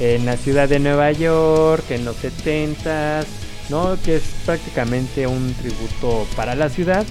en 0.00 0.26
la 0.26 0.36
ciudad 0.36 0.68
de 0.68 0.78
Nueva 0.78 1.12
York, 1.12 1.84
en 1.90 2.04
los 2.04 2.16
70s, 2.22 3.24
¿no? 3.68 3.96
Que 4.04 4.16
es 4.16 4.22
prácticamente 4.44 5.26
un 5.26 5.54
tributo 5.54 6.26
para 6.36 6.54
la 6.54 6.68
ciudad. 6.68 7.04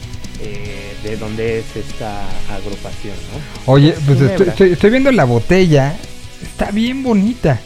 eh, 0.44 0.88
de 1.04 1.18
donde 1.18 1.60
es 1.60 1.66
esta 1.76 2.22
agrupación, 2.52 3.16
¿no? 3.32 3.72
Oye, 3.74 3.90
Es 3.90 3.96
pues 3.96 4.10
estoy, 4.22 4.28
Ginebra. 4.28 4.52
estoy- 4.52 4.72
estoy 4.74 4.90
viendo 4.92 5.12
la 5.12 5.24
botella. 5.26 5.96
Está 6.44 6.70
bien 6.72 7.02
bonita. 7.04 7.60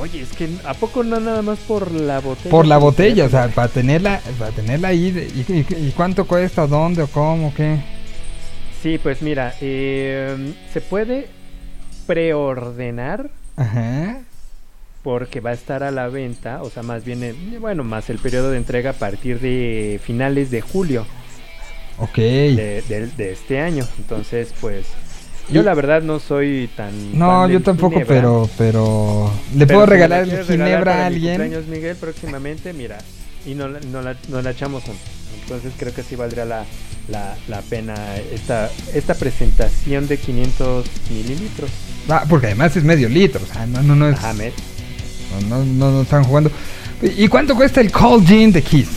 Oye, 0.00 0.22
es 0.22 0.32
que 0.32 0.48
¿a 0.64 0.74
poco 0.74 1.02
no 1.04 1.20
nada 1.20 1.42
más 1.42 1.58
por 1.60 1.90
la 1.92 2.20
botella? 2.20 2.50
Por 2.50 2.66
la 2.66 2.76
Como 2.76 2.86
botella, 2.86 3.26
o 3.26 3.28
sea, 3.28 3.48
para 3.48 3.68
tenerla, 3.68 4.20
para 4.38 4.50
tenerla 4.50 4.88
ahí. 4.88 5.10
de- 5.10 5.24
y, 5.26 5.44
y- 5.52 5.88
y 5.88 5.92
cuánto 5.92 6.26
cuesta? 6.26 6.66
¿Dónde 6.66 7.02
o 7.02 7.06
cómo? 7.08 7.52
¿Qué? 7.54 7.78
Sí, 8.82 8.98
pues 8.98 9.22
mira, 9.22 9.54
eh, 9.60 10.54
se 10.72 10.80
puede 10.80 11.28
preordenar 12.06 13.30
Ajá. 13.56 14.18
porque 15.02 15.40
va 15.40 15.50
a 15.50 15.54
estar 15.54 15.82
a 15.82 15.90
la 15.90 16.08
venta, 16.08 16.62
o 16.62 16.70
sea, 16.70 16.82
más 16.82 17.04
bien, 17.04 17.36
bueno, 17.60 17.84
más 17.84 18.10
el 18.10 18.18
periodo 18.18 18.50
de 18.50 18.56
entrega 18.56 18.90
a 18.90 18.94
partir 18.94 19.38
de 19.40 20.00
finales 20.02 20.50
de 20.50 20.60
julio 20.62 21.06
Ok. 21.98 22.16
de, 22.16 22.82
de- 22.88 23.06
de 23.16 23.32
este 23.32 23.60
año. 23.60 23.86
Entonces, 23.98 24.52
pues, 24.60 24.86
yo 25.52 25.62
la 25.62 25.74
verdad 25.74 26.02
no 26.02 26.18
soy 26.20 26.68
tan... 26.76 27.18
No, 27.18 27.48
yo 27.48 27.60
tampoco, 27.60 27.92
Ginebra, 27.94 28.14
pero, 28.16 28.50
pero 28.58 29.32
le 29.54 29.66
pero 29.66 29.78
puedo 29.78 29.86
si 29.86 29.90
regalar 29.92 30.24
regalar 30.26 30.46
ginebra 30.46 30.94
a 31.02 31.06
alguien. 31.06 31.36
cumpleaños, 31.38 31.66
Miguel, 31.68 31.96
próximamente, 31.96 32.72
mira, 32.72 32.98
y 33.46 33.54
no, 33.54 33.68
la- 33.68 33.80
no, 33.80 34.02
la, 34.02 34.16
no 34.28 34.42
la 34.42 34.50
echamos 34.50 34.82
juntos. 34.84 35.02
Entonces 35.42 35.72
creo 35.78 35.92
que 35.94 36.02
sí 36.02 36.14
valdría 36.16 36.44
la, 36.44 36.64
la, 37.08 37.34
la 37.48 37.60
pena 37.62 37.94
esta, 38.32 38.70
esta 38.94 39.14
presentación 39.14 40.06
de 40.08 40.18
500 40.18 40.86
mililitros. 41.10 41.70
Ah, 42.08 42.24
porque 42.28 42.46
además 42.46 42.76
es 42.76 42.84
medio 42.84 43.08
litro, 43.08 43.40
o 43.42 43.52
sea, 43.52 43.66
no, 43.66 43.82
no, 43.82 43.94
no 43.96 44.08
es. 44.08 44.16
Ajá, 44.18 44.34
No, 45.48 45.64
no, 45.64 45.90
no, 45.90 46.02
están 46.02 46.24
jugando. 46.24 46.50
¿Y 47.02 47.26
cuánto 47.28 47.56
cuesta 47.56 47.80
el 47.80 47.90
Cold 47.90 48.26
Gin 48.26 48.52
de 48.52 48.62
Kiss? 48.62 48.88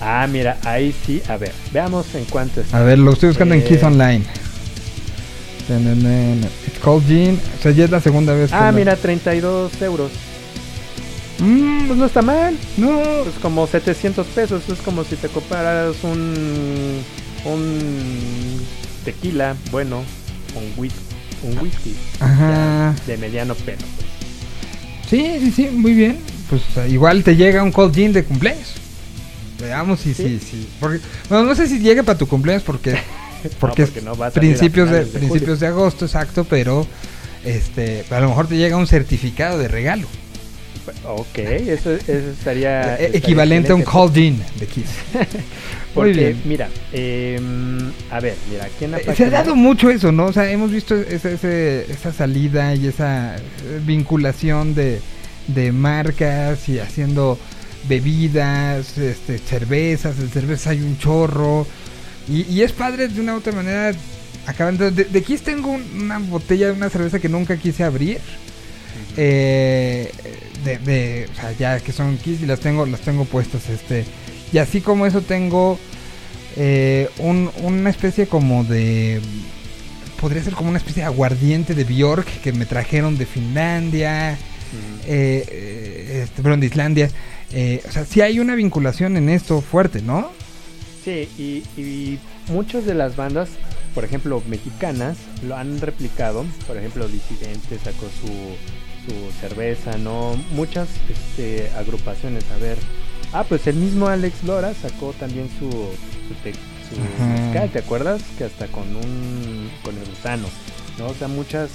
Ah, 0.00 0.26
mira, 0.30 0.56
ahí 0.64 0.94
sí, 1.04 1.20
a 1.28 1.36
ver, 1.36 1.52
veamos 1.72 2.14
en 2.14 2.24
cuánto 2.26 2.60
está. 2.60 2.78
A 2.78 2.82
ver, 2.82 2.98
lo 2.98 3.12
estoy 3.12 3.30
buscando 3.30 3.54
en 3.54 3.60
Eh, 3.60 3.64
Kiss 3.64 3.82
Online. 3.82 4.24
It's 5.68 6.78
Cold 6.82 7.06
Gin. 7.06 7.40
O 7.58 7.62
sea, 7.62 7.72
ya 7.72 7.84
es 7.84 7.90
la 7.90 8.00
segunda 8.00 8.32
vez. 8.34 8.50
que 8.50 8.56
Ah, 8.56 8.72
mira, 8.72 8.96
32 8.96 9.80
euros. 9.82 10.10
Mm, 11.40 11.86
Pues 11.86 11.98
no 11.98 12.06
está 12.06 12.22
mal. 12.22 12.56
no. 12.76 13.00
Pues 13.24 13.36
como 13.40 13.66
700 13.66 14.26
pesos. 14.28 14.62
Es 14.68 14.78
como 14.80 15.04
si 15.04 15.16
te 15.16 15.28
compraras 15.28 15.96
un. 16.02 17.02
Un 17.44 18.60
tequila, 19.04 19.54
bueno, 19.70 20.02
un 20.56 20.72
whisky. 20.76 20.98
Un 21.44 21.56
whisky 21.60 21.94
Ajá. 22.18 22.94
ya, 22.98 23.04
de 23.06 23.16
mediano 23.16 23.54
pelo. 23.54 23.78
Sí, 25.08 25.24
sí, 25.40 25.52
sí, 25.54 25.68
muy 25.72 25.94
bien. 25.94 26.18
Pues 26.50 26.62
igual 26.90 27.22
te 27.22 27.36
llega 27.36 27.62
un 27.62 27.70
Cold 27.70 27.94
Gin 27.94 28.12
de 28.12 28.24
cumpleaños. 28.24 28.72
Veamos 29.60 30.00
si 30.00 30.14
sí, 30.14 30.40
Sí. 30.40 30.46
sí. 30.50 30.68
Porque, 30.80 30.98
bueno, 31.28 31.44
no 31.44 31.54
sé 31.54 31.68
si 31.68 31.78
llegue 31.78 32.02
para 32.02 32.18
tu 32.18 32.26
cumpleaños 32.26 32.64
porque 32.64 32.96
porque, 33.60 33.86
no 34.02 34.16
va 34.16 34.26
a 34.26 34.30
salir 34.30 34.54
a 34.54 34.58
principios 34.58 34.90
de, 34.90 35.02
principios 35.02 35.60
de 35.60 35.66
agosto, 35.66 36.04
exacto, 36.06 36.44
pero 36.44 36.86
este 37.44 38.04
a 38.10 38.20
lo 38.20 38.28
mejor 38.28 38.48
te 38.48 38.56
llega 38.56 38.76
un 38.76 38.86
certificado 38.86 39.58
de 39.58 39.68
regalo. 39.68 40.06
Ok, 41.04 41.38
eso, 41.38 41.92
eso 41.92 42.12
estaría. 42.12 42.92
Eh, 42.94 43.04
estaría 43.06 43.18
equivalente 43.18 43.72
a 43.72 43.74
un 43.74 43.84
Gin 44.14 44.42
de 44.58 44.66
Kiss. 44.66 44.86
Muy 45.12 45.26
Porque, 45.94 46.12
bien. 46.12 46.42
mira, 46.44 46.68
em, 46.92 47.90
a 48.10 48.20
ver, 48.20 48.36
mira, 48.50 48.64
aquí 48.66 48.84
en 48.84 48.92
la 48.92 48.98
Eh, 48.98 49.14
Se 49.16 49.24
ha 49.24 49.30
dado 49.30 49.54
mucho 49.54 49.90
eso, 49.90 50.12
¿no? 50.12 50.26
O 50.26 50.32
sea, 50.32 50.50
hemos 50.50 50.70
visto 50.70 50.94
ese, 50.94 51.34
ese- 51.34 51.86
esa 51.90 52.12
salida 52.12 52.74
y 52.74 52.86
esa 52.86 53.36
eh, 53.36 53.40
vinculación 53.84 54.74
de, 54.74 55.00
de 55.48 55.72
marcas 55.72 56.68
y 56.68 56.78
haciendo 56.78 57.38
bebidas, 57.88 58.96
este, 58.98 59.38
cervezas, 59.38 60.18
de 60.18 60.28
cerveza 60.28 60.70
hay 60.70 60.80
un 60.80 60.98
chorro. 60.98 61.66
Y, 62.28 62.42
y 62.52 62.62
es 62.62 62.72
padre 62.72 63.08
de 63.08 63.20
una 63.20 63.34
u 63.34 63.38
otra 63.38 63.52
manera. 63.52 63.92
Acabando, 64.46 64.90
de, 64.90 65.04
de 65.04 65.22
Kiss 65.22 65.42
tengo 65.42 65.70
un- 65.70 66.02
una 66.04 66.18
botella 66.18 66.66
de 66.68 66.72
una 66.72 66.88
cerveza 66.90 67.18
que 67.18 67.28
nunca 67.28 67.56
quise 67.56 67.84
abrir. 67.84 68.18
Eh, 69.16 70.10
de, 70.64 70.78
de- 70.78 71.28
o 71.32 71.34
sea, 71.34 71.52
ya 71.52 71.80
que 71.80 71.92
son 71.92 72.16
Kiss 72.18 72.40
y 72.42 72.46
las 72.46 72.60
tengo, 72.60 72.86
las 72.86 73.00
tengo 73.00 73.24
puestas, 73.24 73.68
este. 73.68 74.04
Y 74.52 74.58
así 74.58 74.80
como 74.80 75.06
eso 75.06 75.20
tengo 75.22 75.78
eh, 76.56 77.08
un- 77.18 77.50
una 77.62 77.90
especie 77.90 78.26
como 78.26 78.64
de 78.64 79.20
podría 80.20 80.42
ser 80.42 80.54
como 80.54 80.68
una 80.70 80.78
especie 80.78 81.02
de 81.02 81.06
aguardiente 81.06 81.74
de 81.76 81.84
Bjork 81.84 82.26
que 82.42 82.52
me 82.52 82.66
trajeron 82.66 83.16
de 83.18 83.26
Finlandia, 83.26 84.32
eh, 84.32 84.36
eh, 85.06 86.20
este, 86.24 86.42
perdón, 86.42 86.60
de 86.60 86.66
Islandia. 86.66 87.10
Eh, 87.52 87.82
o 87.88 87.92
sea, 87.92 88.04
sí 88.04 88.20
hay 88.20 88.40
una 88.40 88.56
vinculación 88.56 89.16
en 89.16 89.28
esto 89.28 89.60
fuerte, 89.60 90.02
¿no? 90.02 90.32
Sí, 91.04 91.28
y, 91.38 91.80
y 91.80 92.18
muchas 92.48 92.84
de 92.84 92.94
las 92.94 93.16
bandas, 93.16 93.48
por 93.94 94.04
ejemplo, 94.04 94.42
mexicanas, 94.48 95.16
lo 95.46 95.56
han 95.56 95.80
replicado. 95.80 96.44
Por 96.66 96.76
ejemplo, 96.76 97.08
Disidente 97.08 97.78
sacó 97.78 98.06
su, 98.20 98.28
su 99.06 99.32
cerveza, 99.40 99.96
¿no? 99.98 100.34
Muchas 100.52 100.88
este, 101.08 101.70
agrupaciones, 101.76 102.44
a 102.54 102.58
ver. 102.58 102.78
Ah, 103.32 103.44
pues 103.48 103.66
el 103.66 103.76
mismo 103.76 104.08
Alex 104.08 104.42
Lora 104.44 104.72
sacó 104.74 105.12
también 105.18 105.48
su, 105.58 105.68
su, 105.70 106.34
te- 106.42 106.52
su 106.52 106.98
mezcal, 107.28 107.70
¿te 107.70 107.78
acuerdas? 107.80 108.22
Que 108.38 108.44
hasta 108.44 108.66
con 108.68 108.84
un 108.96 109.70
con 109.84 109.96
el 109.96 110.04
gusano, 110.08 110.48
¿no? 110.98 111.06
O 111.08 111.14
sea, 111.14 111.28
muchas 111.28 111.70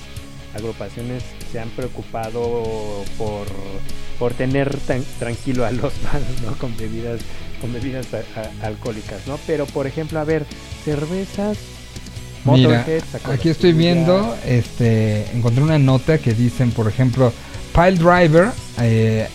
agrupaciones 0.55 1.23
se 1.51 1.59
han 1.59 1.69
preocupado 1.69 3.03
por, 3.17 3.47
por 4.19 4.33
tener 4.33 4.75
tan, 4.79 5.03
tranquilo 5.19 5.65
a 5.65 5.71
los 5.71 5.93
fans, 5.93 6.41
¿no? 6.43 6.55
Con 6.57 6.75
bebidas, 6.77 7.19
con 7.63 7.71
bebidas 7.71 8.07
a- 8.13 8.17
a- 8.41 8.67
alcohólicas, 8.67 9.25
¿no? 9.25 9.39
Pero, 9.47 9.65
por 9.67 9.87
ejemplo, 9.87 10.19
a 10.19 10.25
ver, 10.25 10.45
cervezas... 10.83 11.57
Mira, 12.57 12.81
aquí 13.33 13.47
estoy 13.47 13.71
viendo, 13.71 14.35
este, 14.45 15.31
encontré 15.33 15.63
una 15.63 15.79
nota 15.79 16.17
que 16.17 16.33
dicen, 16.33 16.71
por 16.71 16.89
ejemplo, 16.89 17.31
Pile 17.73 17.93
Driver 17.93 18.49
eh, 18.81 19.27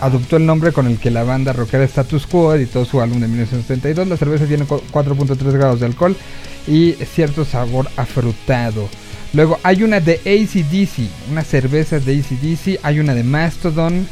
adoptó 0.00 0.38
el 0.38 0.46
nombre 0.46 0.72
con 0.72 0.86
el 0.86 0.98
que 0.98 1.10
la 1.10 1.24
banda 1.24 1.52
rockera 1.52 1.84
Status 1.84 2.26
Quo 2.26 2.54
editó 2.54 2.86
su 2.86 3.02
álbum 3.02 3.20
de 3.20 3.28
1972. 3.28 4.08
La 4.08 4.16
cerveza 4.16 4.46
tiene 4.46 4.64
cu- 4.64 4.80
4.3 4.90 5.36
grados 5.52 5.80
de 5.80 5.84
alcohol 5.86 6.16
y 6.66 6.92
cierto 7.14 7.44
sabor 7.44 7.90
afrutado. 7.98 8.88
Luego 9.34 9.58
hay 9.62 9.82
una 9.82 10.00
de 10.00 10.14
ACDC, 10.24 11.30
una 11.30 11.44
cerveza 11.44 11.98
de 12.00 12.18
ACDC, 12.18 12.80
hay 12.82 12.98
una 12.98 13.14
de 13.14 13.24
Mastodon, 13.24 14.08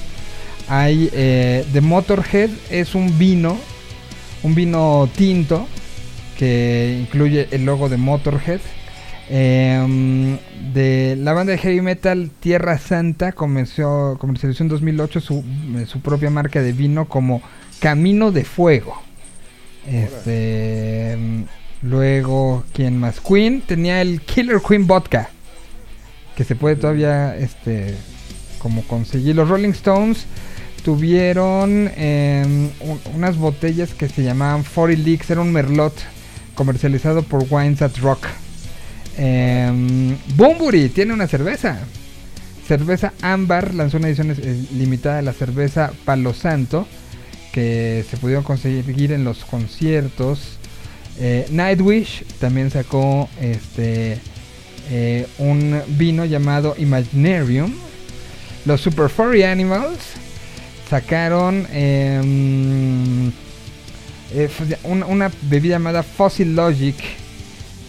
hay 0.68 1.10
eh, 1.12 1.66
de 1.72 1.80
Motorhead, 1.80 2.50
es 2.70 2.94
un 2.94 3.18
vino, 3.18 3.58
un 4.42 4.54
vino 4.54 5.08
tinto 5.16 5.66
que 6.38 6.98
incluye 7.00 7.48
el 7.50 7.64
logo 7.64 7.88
de 7.88 7.96
Motorhead. 7.96 8.60
Em, 9.28 10.38
de 10.74 11.16
la 11.18 11.32
banda 11.32 11.52
de 11.52 11.58
heavy 11.58 11.80
metal 11.80 12.30
Tierra 12.40 12.76
Santa 12.76 13.32
comenzó, 13.32 14.16
comercializó 14.18 14.64
en 14.64 14.68
2008 14.68 15.20
su, 15.20 15.44
eh, 15.76 15.86
su 15.86 16.00
propia 16.00 16.28
marca 16.28 16.60
de 16.60 16.72
vino 16.72 17.08
como 17.08 17.40
Camino 17.80 18.32
de 18.32 18.44
Fuego. 18.44 19.00
Este, 19.86 21.12
em, 21.12 21.46
luego, 21.82 22.64
¿quién 22.72 22.98
más? 22.98 23.20
Queen 23.20 23.62
tenía 23.62 24.00
el 24.00 24.20
Killer 24.20 24.60
Queen 24.66 24.86
Vodka, 24.86 25.30
que 26.36 26.44
se 26.44 26.54
puede 26.54 26.76
todavía, 26.76 27.36
este, 27.36 27.94
como 28.58 28.82
conseguir. 28.82 29.36
Los 29.36 29.48
Rolling 29.48 29.70
Stones 29.70 30.26
tuvieron 30.84 31.90
em, 31.96 32.70
un- 32.80 33.00
unas 33.14 33.36
botellas 33.36 33.90
que 33.94 34.08
se 34.08 34.22
llamaban 34.22 34.64
40 34.64 35.02
Leaks, 35.02 35.30
era 35.30 35.40
un 35.40 35.52
merlot 35.52 35.94
comercializado 36.54 37.22
por 37.22 37.44
Wines 37.50 37.82
at 37.82 37.96
Rock. 37.98 38.26
Eh, 39.18 40.16
tiene 40.94 41.12
una 41.12 41.26
cerveza. 41.26 41.78
Cerveza 42.66 43.12
Ámbar 43.22 43.74
lanzó 43.74 43.98
una 43.98 44.08
edición 44.08 44.34
limitada 44.76 45.16
de 45.16 45.22
la 45.22 45.32
cerveza 45.32 45.92
Palo 46.04 46.32
Santo 46.32 46.86
que 47.52 48.04
se 48.10 48.16
pudieron 48.16 48.44
conseguir 48.44 49.12
en 49.12 49.24
los 49.24 49.44
conciertos. 49.44 50.58
Eh, 51.18 51.46
Nightwish 51.50 52.24
también 52.40 52.70
sacó 52.70 53.28
este 53.40 54.18
eh, 54.90 55.26
un 55.38 55.80
vino 55.88 56.24
llamado 56.24 56.74
Imaginarium. 56.78 57.74
Los 58.64 58.80
Super 58.80 59.08
Furry 59.10 59.42
Animals 59.42 59.98
sacaron 60.92 61.66
em, 61.72 63.32
eh, 64.34 64.50
una, 64.84 65.30
bebida 65.40 65.76
llamada 65.76 66.02
Fossil 66.02 66.54
Logic. 66.54 66.96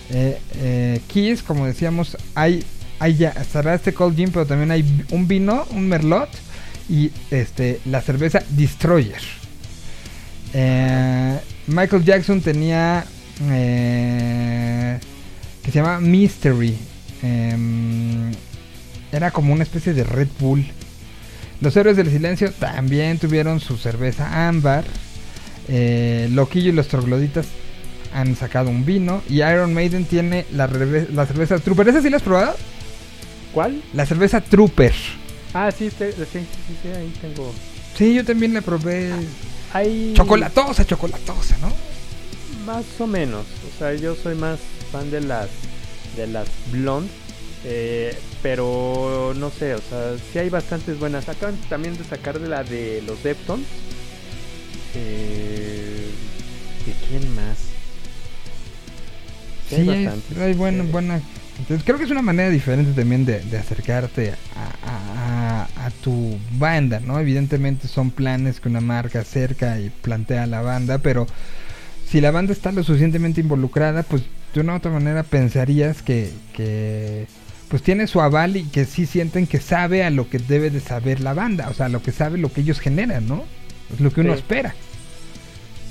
Eh, 0.09 0.39
eh, 0.55 1.41
como 1.45 1.65
decíamos, 1.65 2.15
hay, 2.33 2.63
hay 2.99 3.17
ya, 3.17 3.31
estará 3.31 3.73
este 3.73 3.93
Cold 3.93 4.15
Gin, 4.15 4.31
pero 4.31 4.45
también 4.45 4.71
hay 4.71 4.85
un 5.11 5.27
vino, 5.27 5.65
un 5.71 5.89
Merlot 5.89 6.29
y 6.87 7.11
este 7.29 7.81
la 7.83 8.01
cerveza 8.01 8.41
Destroyer. 8.51 9.21
Eh, 10.53 11.39
Michael 11.67 12.05
Jackson 12.05 12.39
tenía 12.39 13.05
que 13.49 14.99
se 15.65 15.71
llama 15.71 15.99
Mystery. 15.99 16.77
Em, 17.21 18.31
era 19.11 19.29
como 19.31 19.51
una 19.51 19.63
especie 19.63 19.91
de 19.93 20.05
Red 20.05 20.29
Bull. 20.39 20.65
Los 21.63 21.75
héroes 21.77 21.95
del 21.97 22.09
silencio 22.11 22.51
también 22.51 23.17
tuvieron 23.17 23.59
su 23.61 23.77
cerveza 23.77 24.47
ámbar. 24.49 24.83
Eh, 25.69 26.27
Loquillo 26.31 26.69
y 26.69 26.73
los 26.73 26.89
trogloditas 26.89 27.45
han 28.13 28.35
sacado 28.35 28.69
un 28.69 28.85
vino. 28.85 29.23
Y 29.29 29.35
Iron 29.43 29.73
Maiden 29.73 30.03
tiene 30.05 30.45
la, 30.51 30.67
la 30.67 31.25
cerveza 31.25 31.57
Trooper. 31.59 31.87
¿Esa 31.87 32.01
sí 32.01 32.09
la 32.09 32.17
has 32.17 32.23
probado? 32.23 32.55
¿Cuál? 33.53 33.81
La 33.93 34.05
cerveza 34.05 34.41
Trooper. 34.41 34.93
Ah, 35.53 35.71
sí, 35.71 35.89
te- 35.89 36.11
sí, 36.11 36.23
sí, 36.33 36.39
sí, 36.81 36.89
ahí 36.89 37.13
tengo. 37.21 37.53
Sí, 37.97 38.13
yo 38.13 38.25
también 38.25 38.53
la 38.53 38.61
probé. 38.61 39.11
Hay 39.71 40.13
Chocolatosa, 40.15 40.85
chocolatosa, 40.85 41.57
¿no? 41.61 41.71
más 42.65 42.83
o 42.99 43.07
menos. 43.07 43.45
O 43.73 43.77
sea, 43.79 43.93
yo 43.93 44.15
soy 44.15 44.35
más 44.35 44.57
fan 44.91 45.09
de 45.11 45.19
las 45.21 45.47
de 46.17 46.27
las 46.27 46.47
blondes. 46.71 47.11
Eh, 47.65 48.17
pero 48.41 49.33
no 49.37 49.49
sé, 49.49 49.73
o 49.75 49.79
sea, 49.79 50.15
sí 50.31 50.39
hay 50.39 50.49
bastantes 50.49 50.99
buenas. 50.99 51.29
Acaban 51.29 51.55
también 51.69 51.97
de 51.97 52.03
sacar 52.03 52.39
de 52.39 52.47
la 52.49 52.63
de 52.63 53.01
los 53.07 53.21
Deftones. 53.23 53.65
Eh, 54.95 56.09
¿De 56.85 56.93
quién 57.07 57.35
más? 57.35 57.57
Sí, 59.69 59.75
hay 59.75 59.83
Sí, 59.85 59.89
hay, 59.89 60.05
bastantes. 60.05 60.37
hay 60.37 60.53
buena, 60.53 60.83
Eh, 60.83 60.87
buena. 60.91 61.21
Entonces, 61.59 61.83
creo 61.85 61.97
que 61.99 62.05
es 62.05 62.11
una 62.11 62.21
manera 62.23 62.49
diferente 62.49 62.91
también 62.99 63.25
de, 63.25 63.39
de 63.39 63.57
acercarte 63.57 64.31
a- 64.55 65.67
a 65.85 65.89
tu 66.03 66.37
banda, 66.57 66.99
¿no? 66.99 67.19
Evidentemente 67.19 67.87
son 67.87 68.09
planes 68.11 68.59
que 68.59 68.69
una 68.69 68.81
marca 68.81 69.19
acerca 69.19 69.79
y 69.79 69.89
plantea 69.89 70.43
a 70.43 70.47
la 70.47 70.61
banda, 70.61 70.97
pero 70.97 71.27
si 72.09 72.21
la 72.21 72.31
banda 72.31 72.53
está 72.53 72.71
lo 72.71 72.83
suficientemente 72.83 73.41
involucrada, 73.41 74.03
pues 74.03 74.23
de 74.53 74.61
una 74.61 74.73
u 74.73 74.77
otra 74.77 74.91
manera 74.91 75.23
pensarías 75.23 76.01
que, 76.01 76.31
que 76.53 77.27
pues 77.73 77.81
tiene 77.81 78.05
su 78.05 78.21
aval 78.21 78.55
y 78.55 78.65
que 78.65 78.85
sí 78.85 79.07
sienten 79.07 79.47
que 79.47 79.59
sabe 79.59 80.03
a 80.03 80.11
lo 80.11 80.29
que 80.29 80.37
debe 80.37 80.69
de 80.69 80.79
saber 80.79 81.21
la 81.21 81.33
banda, 81.33 81.69
o 81.69 81.73
sea, 81.73 81.89
lo 81.89 82.03
que 82.03 82.11
sabe 82.11 82.37
lo 82.37 82.53
que 82.53 82.61
ellos 82.61 82.79
generan, 82.79 83.27
¿no? 83.27 83.45
Es 83.91 83.99
lo 83.99 84.11
que 84.11 84.21
uno 84.21 84.33
Sí. 84.33 84.41
espera. 84.41 84.75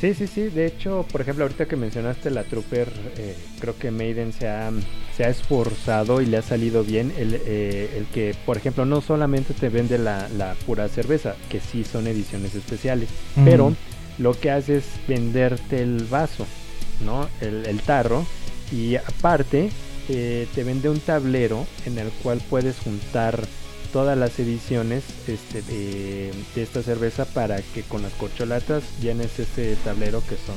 Sí, 0.00 0.14
sí, 0.14 0.28
sí. 0.28 0.42
De 0.42 0.64
hecho, 0.64 1.04
por 1.10 1.22
ejemplo, 1.22 1.42
ahorita 1.44 1.66
que 1.66 1.74
mencionaste 1.74 2.30
la 2.30 2.44
Trooper, 2.44 2.86
eh, 3.18 3.34
creo 3.58 3.76
que 3.76 3.90
Maiden 3.90 4.32
se 4.32 4.46
ha, 4.46 4.70
se 5.16 5.24
ha 5.24 5.28
esforzado 5.28 6.20
y 6.22 6.26
le 6.26 6.36
ha 6.36 6.42
salido 6.42 6.84
bien 6.84 7.12
el, 7.18 7.34
eh, 7.46 7.90
el 7.98 8.06
que, 8.14 8.36
por 8.46 8.56
ejemplo, 8.56 8.84
no 8.84 9.00
solamente 9.00 9.52
te 9.52 9.68
vende 9.68 9.98
la, 9.98 10.28
la 10.28 10.54
pura 10.64 10.86
cerveza, 10.86 11.34
que 11.50 11.58
sí 11.58 11.82
son 11.82 12.06
ediciones 12.06 12.54
especiales, 12.54 13.08
pero 13.44 13.74
lo 14.18 14.38
que 14.38 14.52
hace 14.52 14.76
es 14.76 14.84
venderte 15.08 15.82
el 15.82 16.04
vaso, 16.04 16.46
¿no? 17.04 17.28
El, 17.40 17.66
el 17.66 17.80
tarro. 17.80 18.24
Y 18.70 18.94
aparte, 18.94 19.70
eh, 20.08 20.46
te 20.54 20.64
vende 20.64 20.88
un 20.88 21.00
tablero 21.00 21.66
en 21.86 21.98
el 21.98 22.08
cual 22.22 22.40
puedes 22.50 22.76
juntar 22.78 23.40
todas 23.92 24.16
las 24.16 24.38
ediciones 24.38 25.02
este, 25.28 25.60
de, 25.62 26.32
de 26.54 26.62
esta 26.62 26.82
cerveza 26.82 27.24
para 27.26 27.60
que 27.60 27.82
con 27.82 28.02
las 28.02 28.12
corcholatas 28.14 28.82
llenes 29.02 29.38
ese 29.38 29.76
tablero 29.84 30.22
que 30.22 30.36
son, 30.36 30.56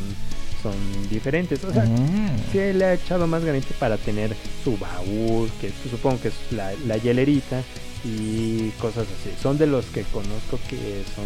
son 0.64 1.10
diferentes. 1.10 1.64
O 1.66 1.74
sea, 1.74 1.84
Mm. 1.86 2.38
sí 2.52 2.60
le 2.74 2.86
ha 2.86 2.94
echado 2.94 3.28
más 3.28 3.44
ganito 3.44 3.68
para 3.80 3.98
tener 3.98 4.34
su 4.64 4.78
baúl, 4.78 5.50
que 5.60 5.70
supongo 5.90 6.22
que 6.22 6.30
es 6.30 6.34
la, 6.52 6.72
la 6.88 6.98
hielerita 6.98 7.62
y 8.06 8.70
cosas 8.80 9.06
así. 9.20 9.32
Son 9.42 9.58
de 9.58 9.68
los 9.68 9.86
que 9.88 10.04
conozco 10.04 10.58
que 10.70 11.04
son 11.16 11.26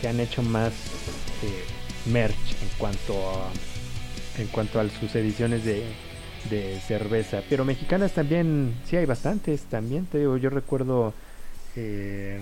que 0.00 0.08
han 0.08 0.18
hecho 0.20 0.42
más 0.42 0.72
eh, 1.42 1.64
merch 2.10 2.34
en 2.62 2.68
cuanto 2.76 3.14
a 3.30 3.50
en 4.40 4.46
cuanto 4.48 4.78
a 4.80 4.84
sus 5.00 5.14
ediciones 5.14 5.64
de, 5.64 5.82
de 6.50 6.78
cerveza. 6.86 7.42
Pero 7.48 7.64
mexicanas 7.64 8.12
también, 8.12 8.74
sí 8.88 8.96
hay 8.96 9.06
bastantes 9.06 9.62
también. 9.62 10.06
Te 10.06 10.18
digo, 10.18 10.36
yo 10.36 10.50
recuerdo 10.50 11.12
eh, 11.76 12.40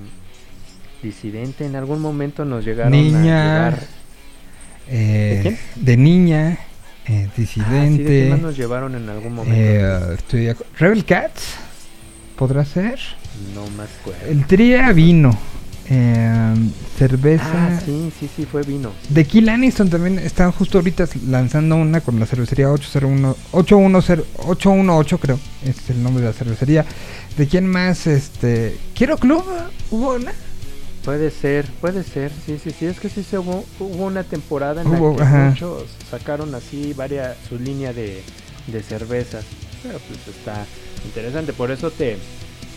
Disidente 1.02 1.66
en 1.66 1.76
algún 1.76 2.00
momento 2.00 2.44
nos 2.44 2.64
llegaron 2.64 2.94
a 2.94 2.96
Niña, 2.96 3.44
llevar. 3.70 3.78
eh, 4.88 5.34
¿De 5.36 5.42
quién? 5.42 5.58
de 5.76 5.96
niña, 5.98 6.50
eh, 6.52 6.58
Ah, 7.06 7.06
sí, 7.06 7.20
¿de 7.36 7.36
disidente, 7.42 8.04
quién 8.06 8.30
más 8.30 8.40
nos 8.40 8.56
llevaron 8.56 8.94
en 8.94 9.08
algún 9.10 9.34
momento? 9.34 9.54
eh, 9.60 10.14
estoy 10.14 10.50
Rebel 10.78 11.04
Cats, 11.04 11.56
podrá 12.36 12.64
ser. 12.64 12.98
no 13.54 13.62
acuerdo. 13.82 14.26
El 14.30 14.46
Tria 14.46 14.92
vino, 14.92 15.36
eh, 15.90 16.54
cerveza. 16.98 17.44
Ah, 17.76 17.80
sí, 17.84 18.10
sí, 18.18 18.28
sí, 18.34 18.46
fue 18.46 18.62
vino. 18.62 18.92
De 19.08 19.24
Kill 19.24 19.48
Aniston 19.48 19.90
también 19.90 20.18
están 20.18 20.50
justo 20.52 20.78
ahorita 20.78 21.06
lanzando 21.28 21.76
una 21.76 22.00
con 22.00 22.18
la 22.18 22.26
cervecería 22.26 22.70
801 22.70 23.36
810 23.52 24.26
818 24.46 25.18
creo, 25.18 25.38
es 25.64 25.90
el 25.90 26.02
nombre 26.02 26.22
de 26.22 26.28
la 26.30 26.34
cervecería. 26.34 26.84
¿De 27.36 27.46
quién 27.48 27.66
más? 27.66 28.06
Este, 28.06 28.76
Quiero 28.94 29.18
Club, 29.18 29.44
hubo 29.90 30.14
una. 30.14 30.32
Puede 31.04 31.30
ser, 31.30 31.66
puede 31.82 32.02
ser, 32.02 32.32
sí, 32.46 32.58
sí, 32.62 32.70
sí, 32.70 32.86
es 32.86 32.98
que 32.98 33.10
sí 33.10 33.22
se 33.22 33.38
hubo, 33.38 33.66
hubo 33.78 34.06
una 34.06 34.24
temporada 34.24 34.80
en 34.80 34.88
Hubo, 34.88 35.10
la 35.10 35.16
que 35.16 35.22
ajá. 35.22 35.48
muchos 35.50 35.82
sacaron 36.10 36.54
así 36.54 36.94
varias, 36.94 37.36
su 37.46 37.58
línea 37.58 37.92
de, 37.92 38.22
de 38.68 38.82
cervezas, 38.82 39.44
pero 39.82 39.98
pues 39.98 40.34
está 40.34 40.64
interesante, 41.04 41.52
por 41.52 41.70
eso 41.70 41.90
te, 41.90 42.16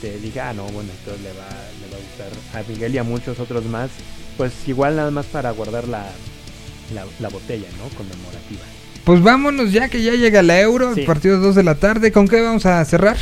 te 0.02 0.18
dije, 0.20 0.40
ah, 0.40 0.54
no, 0.54 0.64
bueno, 0.66 0.90
entonces 1.00 1.24
le 1.24 1.30
va, 1.30 1.48
le 1.82 1.88
va 1.92 1.98
a 1.98 2.00
gustar 2.00 2.60
a 2.62 2.70
Miguel 2.70 2.96
y 2.96 2.98
a 2.98 3.04
muchos 3.04 3.40
otros 3.40 3.66
más, 3.66 3.90
pues 4.38 4.54
igual 4.68 4.96
nada 4.96 5.12
más 5.12 5.26
para 5.28 5.52
guardar 5.52 5.88
la, 5.88 6.06
la, 6.94 7.06
la 7.20 7.30
botella, 7.30 7.68
¿no? 7.78 7.90
Conmemorativa. 7.98 8.62
Pues 9.04 9.22
vámonos 9.24 9.72
ya 9.72 9.88
que 9.90 10.02
ya 10.04 10.14
llega 10.14 10.42
la 10.44 10.60
Euro, 10.60 10.94
Sí. 10.94 11.02
el 11.02 11.06
partido 11.06 11.40
2 11.40 11.56
de 11.56 11.64
la 11.64 11.76
tarde. 11.76 12.12
¿Con 12.12 12.28
qué 12.28 12.42
vamos 12.42 12.66
a 12.66 12.84
cerrar? 12.84 13.18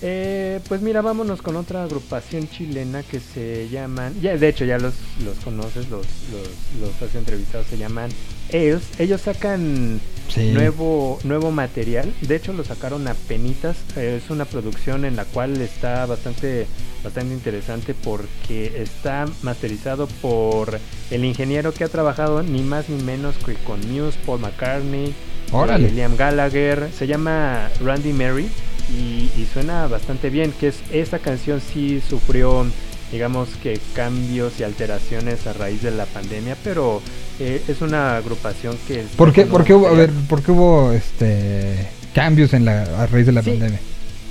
Eh, 0.00 0.60
pues 0.68 0.80
mira, 0.80 1.00
vámonos 1.02 1.42
con 1.42 1.56
otra 1.56 1.82
agrupación 1.82 2.48
chilena 2.48 3.02
que 3.02 3.18
se 3.18 3.68
llaman, 3.68 4.14
ya 4.20 4.36
de 4.36 4.48
hecho 4.48 4.64
ya 4.64 4.78
los, 4.78 4.94
los 5.24 5.36
conoces, 5.38 5.88
los, 5.90 6.06
los, 6.30 6.48
los 6.80 7.02
has 7.02 7.16
entrevistado, 7.16 7.64
se 7.68 7.78
llaman 7.78 8.08
ellos, 8.50 8.82
ellos 9.00 9.20
sacan 9.22 10.00
Sí. 10.28 10.52
nuevo, 10.52 11.18
nuevo 11.24 11.50
material, 11.50 12.12
de 12.20 12.36
hecho 12.36 12.52
lo 12.52 12.64
sacaron 12.64 13.08
a 13.08 13.14
penitas, 13.14 13.76
es 13.96 14.30
una 14.30 14.44
producción 14.44 15.04
en 15.04 15.16
la 15.16 15.24
cual 15.24 15.60
está 15.60 16.04
bastante, 16.06 16.66
bastante 17.02 17.34
interesante 17.34 17.94
porque 17.94 18.82
está 18.82 19.26
masterizado 19.42 20.06
por 20.20 20.78
el 21.10 21.24
ingeniero 21.24 21.72
que 21.72 21.84
ha 21.84 21.88
trabajado 21.88 22.42
ni 22.42 22.62
más 22.62 22.88
ni 22.88 23.02
menos 23.02 23.36
que 23.38 23.54
con 23.54 23.80
Muse, 23.90 24.18
Paul 24.26 24.40
McCartney, 24.40 25.14
Órale. 25.50 25.90
Liam 25.90 26.16
Gallagher, 26.16 26.90
se 26.92 27.06
llama 27.06 27.70
Randy 27.80 28.12
Mary 28.12 28.48
y, 28.90 29.30
y 29.40 29.48
suena 29.52 29.86
bastante 29.86 30.28
bien, 30.28 30.52
que 30.52 30.68
es 30.68 30.76
esta 30.92 31.18
canción 31.18 31.60
sí 31.60 32.02
sufrió 32.06 32.66
digamos 33.10 33.48
que 33.62 33.80
cambios 33.94 34.60
y 34.60 34.64
alteraciones 34.64 35.46
a 35.46 35.52
raíz 35.54 35.82
de 35.82 35.90
la 35.90 36.06
pandemia, 36.06 36.56
pero 36.62 37.00
eh, 37.40 37.62
es 37.68 37.80
una 37.80 38.16
agrupación 38.16 38.76
que... 38.86 39.04
¿Por 39.16 39.32
qué, 39.32 39.46
por 39.46 39.70
hubo, 39.72 39.88
a 39.88 39.92
ver, 39.92 40.10
por 40.28 40.42
qué 40.42 40.50
hubo 40.52 40.92
este 40.92 41.88
cambios 42.14 42.52
en 42.54 42.64
la 42.64 42.82
a 43.02 43.06
raíz 43.06 43.26
de 43.26 43.32
la 43.32 43.42
Sí. 43.42 43.50
pandemia? 43.50 43.78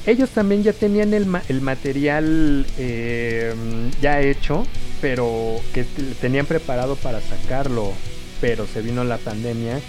Ellos 0.06 0.30
también 0.30 0.64
ya 0.64 0.72
tenían 0.74 1.14
el, 1.14 1.26
ma- 1.26 1.44
el 1.50 1.60
material 1.62 2.66
eh, 2.78 3.54
ya 4.02 4.22
hecho, 4.22 4.66
pero 5.02 5.60
que 5.74 5.84
tenían 6.22 6.46
preparado 6.46 6.96
para 6.96 7.20
sacarlo, 7.22 7.92
pero 8.40 8.66
se 8.68 8.82
vino 8.82 9.04
la 9.04 9.18
pandemia 9.18 9.80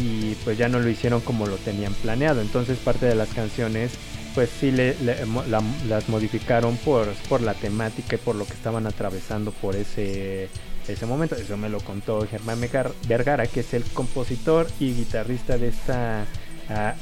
y 0.00 0.34
pues 0.44 0.58
ya 0.58 0.68
no 0.68 0.78
lo 0.80 0.88
hicieron 0.88 1.20
como 1.20 1.46
lo 1.46 1.56
tenían 1.56 1.92
planeado. 1.94 2.40
Entonces 2.40 2.78
parte 2.78 3.06
de 3.06 3.14
las 3.16 3.28
canciones 3.30 3.92
pues 4.34 4.48
sí 4.60 4.70
le, 4.72 4.96
le- 5.00 5.24
mo- 5.26 5.44
la- 5.48 5.62
las 5.88 6.08
modificaron 6.08 6.76
por, 6.78 7.06
por 7.28 7.40
la 7.40 7.54
temática 7.54 8.16
y 8.16 8.18
por 8.18 8.34
lo 8.36 8.46
que 8.46 8.54
estaban 8.54 8.86
atravesando 8.86 9.50
por 9.52 9.74
ese, 9.76 10.48
ese 10.88 11.06
momento. 11.06 11.34
Eso 11.34 11.56
me 11.56 11.68
lo 11.68 11.80
contó 11.80 12.26
Germán 12.26 12.60
Vergara, 13.08 13.46
que 13.46 13.60
es 13.60 13.74
el 13.74 13.84
compositor 13.84 14.66
y 14.78 14.92
guitarrista 14.92 15.58
de 15.58 15.68
esta 15.68 16.26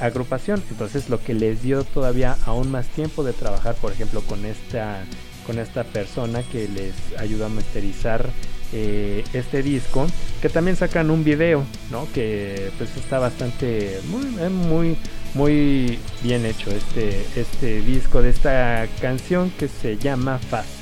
agrupación. 0.00 0.62
Entonces 0.70 1.08
lo 1.08 1.20
que 1.20 1.34
les 1.34 1.62
dio 1.62 1.84
todavía 1.84 2.36
aún 2.46 2.70
más 2.70 2.86
tiempo 2.88 3.24
de 3.24 3.32
trabajar, 3.32 3.74
por 3.76 3.92
ejemplo, 3.92 4.20
con 4.22 4.44
esta, 4.44 5.04
con 5.46 5.58
esta 5.58 5.84
persona 5.84 6.42
que 6.42 6.68
les 6.68 6.94
ayudó 7.18 7.46
a 7.46 7.48
masterizar 7.48 8.28
eh, 8.72 9.22
este 9.34 9.62
disco, 9.62 10.06
que 10.40 10.48
también 10.48 10.76
sacan 10.76 11.10
un 11.10 11.24
video, 11.24 11.64
¿no? 11.90 12.08
Que 12.12 12.70
pues 12.78 12.96
está 12.96 13.18
bastante, 13.18 14.00
muy, 14.08 14.24
eh, 14.40 14.48
muy, 14.48 14.96
muy 15.34 15.98
bien 16.22 16.46
hecho 16.46 16.70
este, 16.70 17.24
este 17.36 17.82
disco 17.82 18.22
de 18.22 18.30
esta 18.30 18.86
canción 19.00 19.50
que 19.58 19.68
se 19.68 19.98
llama 19.98 20.38
Fast. 20.38 20.81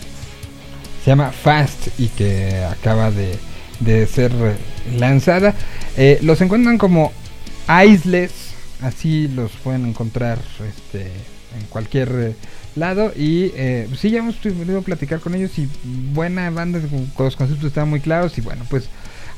Se 1.04 1.10
llama 1.10 1.32
Fast 1.32 1.88
y 1.98 2.08
que 2.08 2.64
acaba 2.64 3.10
de, 3.10 3.38
de 3.80 4.06
ser 4.06 4.32
lanzada. 4.96 5.54
Eh, 5.96 6.18
los 6.22 6.40
encuentran 6.40 6.78
como 6.78 7.12
Isles, 7.86 8.32
así 8.82 9.28
los 9.28 9.52
pueden 9.52 9.86
encontrar 9.86 10.38
este, 10.68 11.02
en 11.02 11.66
cualquier 11.68 12.08
eh, 12.12 12.34
lado. 12.76 13.12
Y 13.16 13.52
eh, 13.54 13.88
sí, 13.98 14.10
ya 14.10 14.18
hemos 14.18 14.36
podido 14.36 14.82
platicar 14.82 15.20
con 15.20 15.34
ellos 15.34 15.58
y 15.58 15.68
buena 16.12 16.50
banda, 16.50 16.80
los 17.18 17.36
conceptos 17.36 17.64
están 17.64 17.88
muy 17.88 18.00
claros. 18.00 18.36
Y 18.38 18.40
bueno, 18.40 18.64
pues 18.68 18.88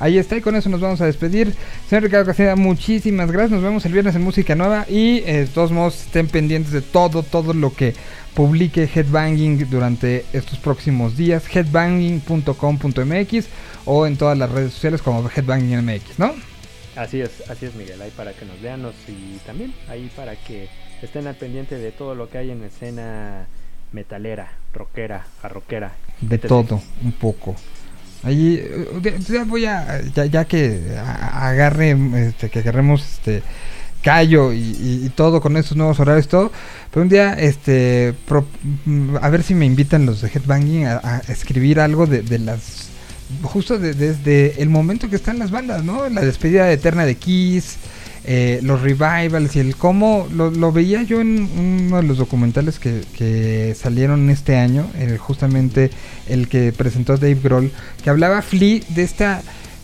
ahí 0.02 0.18
está 0.18 0.36
y 0.36 0.40
con 0.40 0.56
eso 0.56 0.68
nos 0.68 0.80
vamos 0.80 1.00
a 1.00 1.06
despedir. 1.06 1.54
Señor 1.88 2.02
Ricardo 2.02 2.26
Caseda, 2.26 2.56
muchísimas 2.56 3.30
gracias. 3.30 3.52
Nos 3.52 3.62
vemos 3.62 3.86
el 3.86 3.92
viernes 3.92 4.16
en 4.16 4.22
Música 4.22 4.56
Nueva 4.56 4.84
y 4.88 5.18
eh, 5.18 5.38
de 5.40 5.46
todos 5.46 5.70
modos 5.70 6.02
estén 6.02 6.26
pendientes 6.26 6.72
de 6.72 6.82
todo, 6.82 7.22
todo 7.22 7.54
lo 7.54 7.72
que 7.72 7.94
publique 8.34 8.90
Headbanging 8.92 9.70
durante 9.70 10.24
estos 10.32 10.58
próximos 10.58 11.16
días. 11.16 11.44
Headbanging.com.mx 11.54 13.46
o 13.84 14.06
en 14.06 14.16
todas 14.16 14.36
las 14.36 14.50
redes 14.50 14.72
sociales 14.72 15.02
como 15.02 15.30
Headbanging 15.30 15.86
MX, 15.86 16.18
¿no? 16.18 16.34
Así 16.96 17.20
es, 17.20 17.48
así 17.48 17.66
es 17.66 17.74
Miguel, 17.76 18.02
ahí 18.02 18.10
para 18.16 18.32
que 18.32 18.44
nos 18.44 18.60
vean 18.60 18.82
y 19.08 19.38
también 19.46 19.72
ahí 19.88 20.10
para 20.16 20.34
que 20.36 20.68
estén 21.00 21.28
al 21.28 21.36
pendiente 21.36 21.78
de 21.78 21.92
todo 21.92 22.16
lo 22.16 22.28
que 22.28 22.38
hay 22.38 22.50
en 22.50 22.64
escena 22.64 23.46
metalera, 23.92 24.52
rockera, 24.74 25.26
arroquera. 25.42 25.92
De 26.20 26.38
todo, 26.38 26.82
un 27.02 27.12
poco. 27.12 27.54
Ahí 28.22 28.54
eh, 28.62 28.88
de- 29.00 29.44
voy 29.44 29.64
a 29.66 30.00
ya, 30.14 30.26
ya 30.26 30.44
que 30.44 30.80
agarre 30.98 31.96
este, 32.28 32.50
que 32.50 32.60
agarremos 32.60 33.02
este 33.02 33.42
callo 34.02 34.52
y, 34.52 35.10
todo 35.14 35.40
con 35.40 35.56
estos 35.56 35.76
nuevos 35.76 36.00
horarios 36.00 36.26
todo, 36.28 36.50
pero 36.90 37.02
un 37.02 37.08
día 37.08 37.34
este 37.34 38.14
pro- 38.26 38.46
a 39.20 39.28
ver 39.30 39.42
si 39.44 39.54
me 39.54 39.64
invitan 39.64 40.06
los 40.06 40.20
de 40.22 40.28
Headbanging 40.28 40.86
a, 40.86 41.22
escribir 41.28 41.78
algo 41.78 42.06
de, 42.06 42.22
de 42.22 42.38
las 42.40 42.88
justo 43.42 43.78
de- 43.78 43.94
desde 43.94 44.60
el 44.62 44.68
momento 44.68 45.08
que 45.08 45.16
están 45.16 45.38
las 45.38 45.50
bandas, 45.50 45.84
¿no? 45.84 46.08
La 46.08 46.20
despedida 46.20 46.70
eterna 46.70 47.04
de 47.06 47.14
Kiss, 47.14 47.76
eh, 48.24 48.60
los 48.62 48.80
revivals 48.82 49.56
y 49.56 49.60
el 49.60 49.74
cómo 49.76 50.28
lo, 50.32 50.50
lo 50.50 50.70
veía 50.72 51.02
yo 51.02 51.20
en 51.20 51.48
uno 51.58 51.96
de 51.96 52.02
los 52.04 52.18
documentales 52.18 52.78
que, 52.78 53.02
que 53.16 53.74
salieron 53.76 54.30
este 54.30 54.56
año, 54.56 54.88
el- 54.98 55.18
justamente 55.18 55.90
el 56.28 56.48
que 56.48 56.72
presentó 56.72 57.16
Dave 57.16 57.38
Grohl, 57.42 57.72
que 58.02 58.10
hablaba 58.10 58.40
Flea 58.42 58.80
de 58.90 59.02
esta 59.02 59.42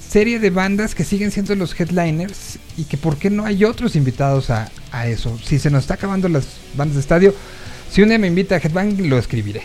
serie 0.09 0.39
de 0.39 0.51
bandas 0.51 0.95
que 0.95 1.05
siguen 1.05 1.31
siendo 1.33 1.55
los 1.55 1.79
headliners 1.79 2.59
y 2.77 2.85
que 2.85 2.97
por 2.97 3.17
qué 3.17 3.29
no 3.29 3.45
hay 3.45 3.65
otros 3.65 3.95
invitados 3.97 4.51
a, 4.51 4.71
a 4.93 5.07
eso. 5.07 5.39
Si 5.45 5.59
se 5.59 5.71
nos 5.71 5.83
está 5.85 5.95
acabando 5.95 6.29
las 6.29 6.47
bandas 6.75 6.95
de 6.95 7.01
estadio, 7.01 7.35
si 7.91 8.03
un 8.03 8.09
día 8.09 8.19
me 8.19 8.27
invita 8.29 8.55
a 8.55 8.59
Headbang, 8.59 9.07
lo 9.09 9.19
escribiré. 9.19 9.63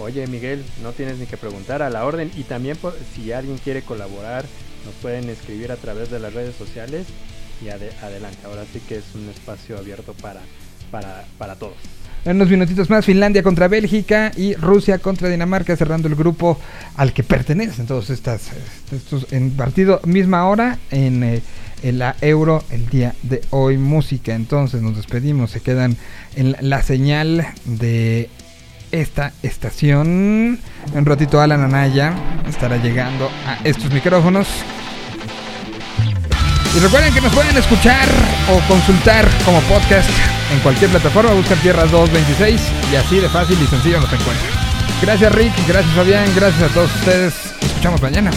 Oye 0.00 0.26
Miguel, 0.28 0.64
no 0.82 0.92
tienes 0.92 1.18
ni 1.18 1.26
que 1.26 1.36
preguntar 1.36 1.82
a 1.82 1.90
la 1.90 2.04
orden 2.04 2.30
y 2.36 2.44
también 2.44 2.76
si 3.14 3.32
alguien 3.32 3.58
quiere 3.58 3.82
colaborar 3.82 4.44
nos 4.86 4.94
pueden 5.02 5.28
escribir 5.28 5.72
a 5.72 5.76
través 5.76 6.08
de 6.10 6.20
las 6.20 6.32
redes 6.32 6.54
sociales 6.56 7.04
y 7.62 7.66
ade- 7.66 7.92
adelante. 8.02 8.38
Ahora 8.44 8.64
sí 8.72 8.80
que 8.88 8.96
es 8.98 9.04
un 9.14 9.28
espacio 9.28 9.78
abierto 9.78 10.14
para, 10.14 10.40
para, 10.90 11.24
para 11.38 11.54
todos. 11.56 11.74
En 12.24 12.36
unos 12.36 12.50
minutitos 12.50 12.90
más, 12.90 13.04
Finlandia 13.04 13.42
contra 13.42 13.68
Bélgica 13.68 14.32
y 14.36 14.54
Rusia 14.54 14.98
contra 14.98 15.28
Dinamarca, 15.28 15.76
cerrando 15.76 16.08
el 16.08 16.16
grupo 16.16 16.58
al 16.96 17.12
que 17.12 17.22
pertenecen 17.22 17.86
todos 17.86 18.10
estas, 18.10 18.48
estos 18.92 19.32
en 19.32 19.52
partido 19.52 20.00
misma 20.04 20.46
hora 20.48 20.78
en, 20.90 21.22
eh, 21.22 21.42
en 21.84 21.98
la 22.00 22.16
Euro 22.20 22.64
el 22.70 22.88
día 22.88 23.14
de 23.22 23.40
hoy. 23.50 23.78
Música, 23.78 24.34
entonces 24.34 24.82
nos 24.82 24.96
despedimos, 24.96 25.52
se 25.52 25.60
quedan 25.60 25.96
en 26.34 26.56
la 26.60 26.82
señal 26.82 27.46
de 27.64 28.28
esta 28.90 29.32
estación. 29.44 30.58
En 30.92 30.98
un 30.98 31.06
ratito 31.06 31.40
Alan 31.40 31.62
Anaya 31.62 32.14
estará 32.48 32.78
llegando 32.78 33.30
a 33.46 33.58
estos 33.64 33.92
micrófonos. 33.92 34.48
Y 36.78 36.80
recuerden 36.80 37.12
que 37.12 37.20
nos 37.20 37.34
pueden 37.34 37.56
escuchar 37.56 38.06
o 38.48 38.60
consultar 38.68 39.28
como 39.44 39.60
podcast 39.62 40.08
en 40.52 40.60
cualquier 40.60 40.88
plataforma. 40.92 41.32
Buscan 41.32 41.58
Tierra 41.58 41.82
226 41.86 42.60
y 42.92 42.94
así 42.94 43.18
de 43.18 43.28
fácil 43.28 43.60
y 43.60 43.66
sencillo 43.66 43.98
nos 43.98 44.12
encuentran. 44.12 44.52
Gracias 45.02 45.32
Rick, 45.32 45.54
gracias 45.66 45.92
Fabián, 45.96 46.32
gracias 46.36 46.70
a 46.70 46.72
todos 46.72 46.94
ustedes. 46.94 47.34
Nos 47.60 47.70
escuchamos 47.72 48.00
mañana. 48.00 48.30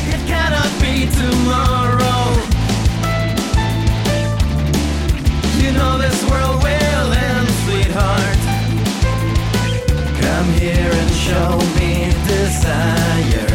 Come 10.19 10.53
here 10.53 10.91
and 10.91 11.11
show 11.11 11.59
me 11.75 12.09
desire. 12.25 13.50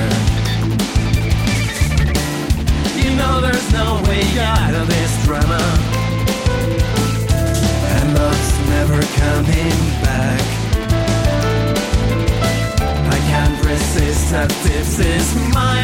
There's 3.41 3.73
no 3.73 4.03
way 4.09 4.25
out 4.39 4.75
of 4.75 4.87
this 4.89 5.13
drama. 5.25 5.63
And 7.95 8.07
love's 8.19 8.53
never 8.75 9.01
coming 9.23 9.79
back. 10.07 10.45
I 13.15 13.19
can't 13.31 13.59
resist 13.65 14.31
that 14.33 14.51
tipsy 14.63 15.19
smile. 15.19 15.45
There's 15.55 15.76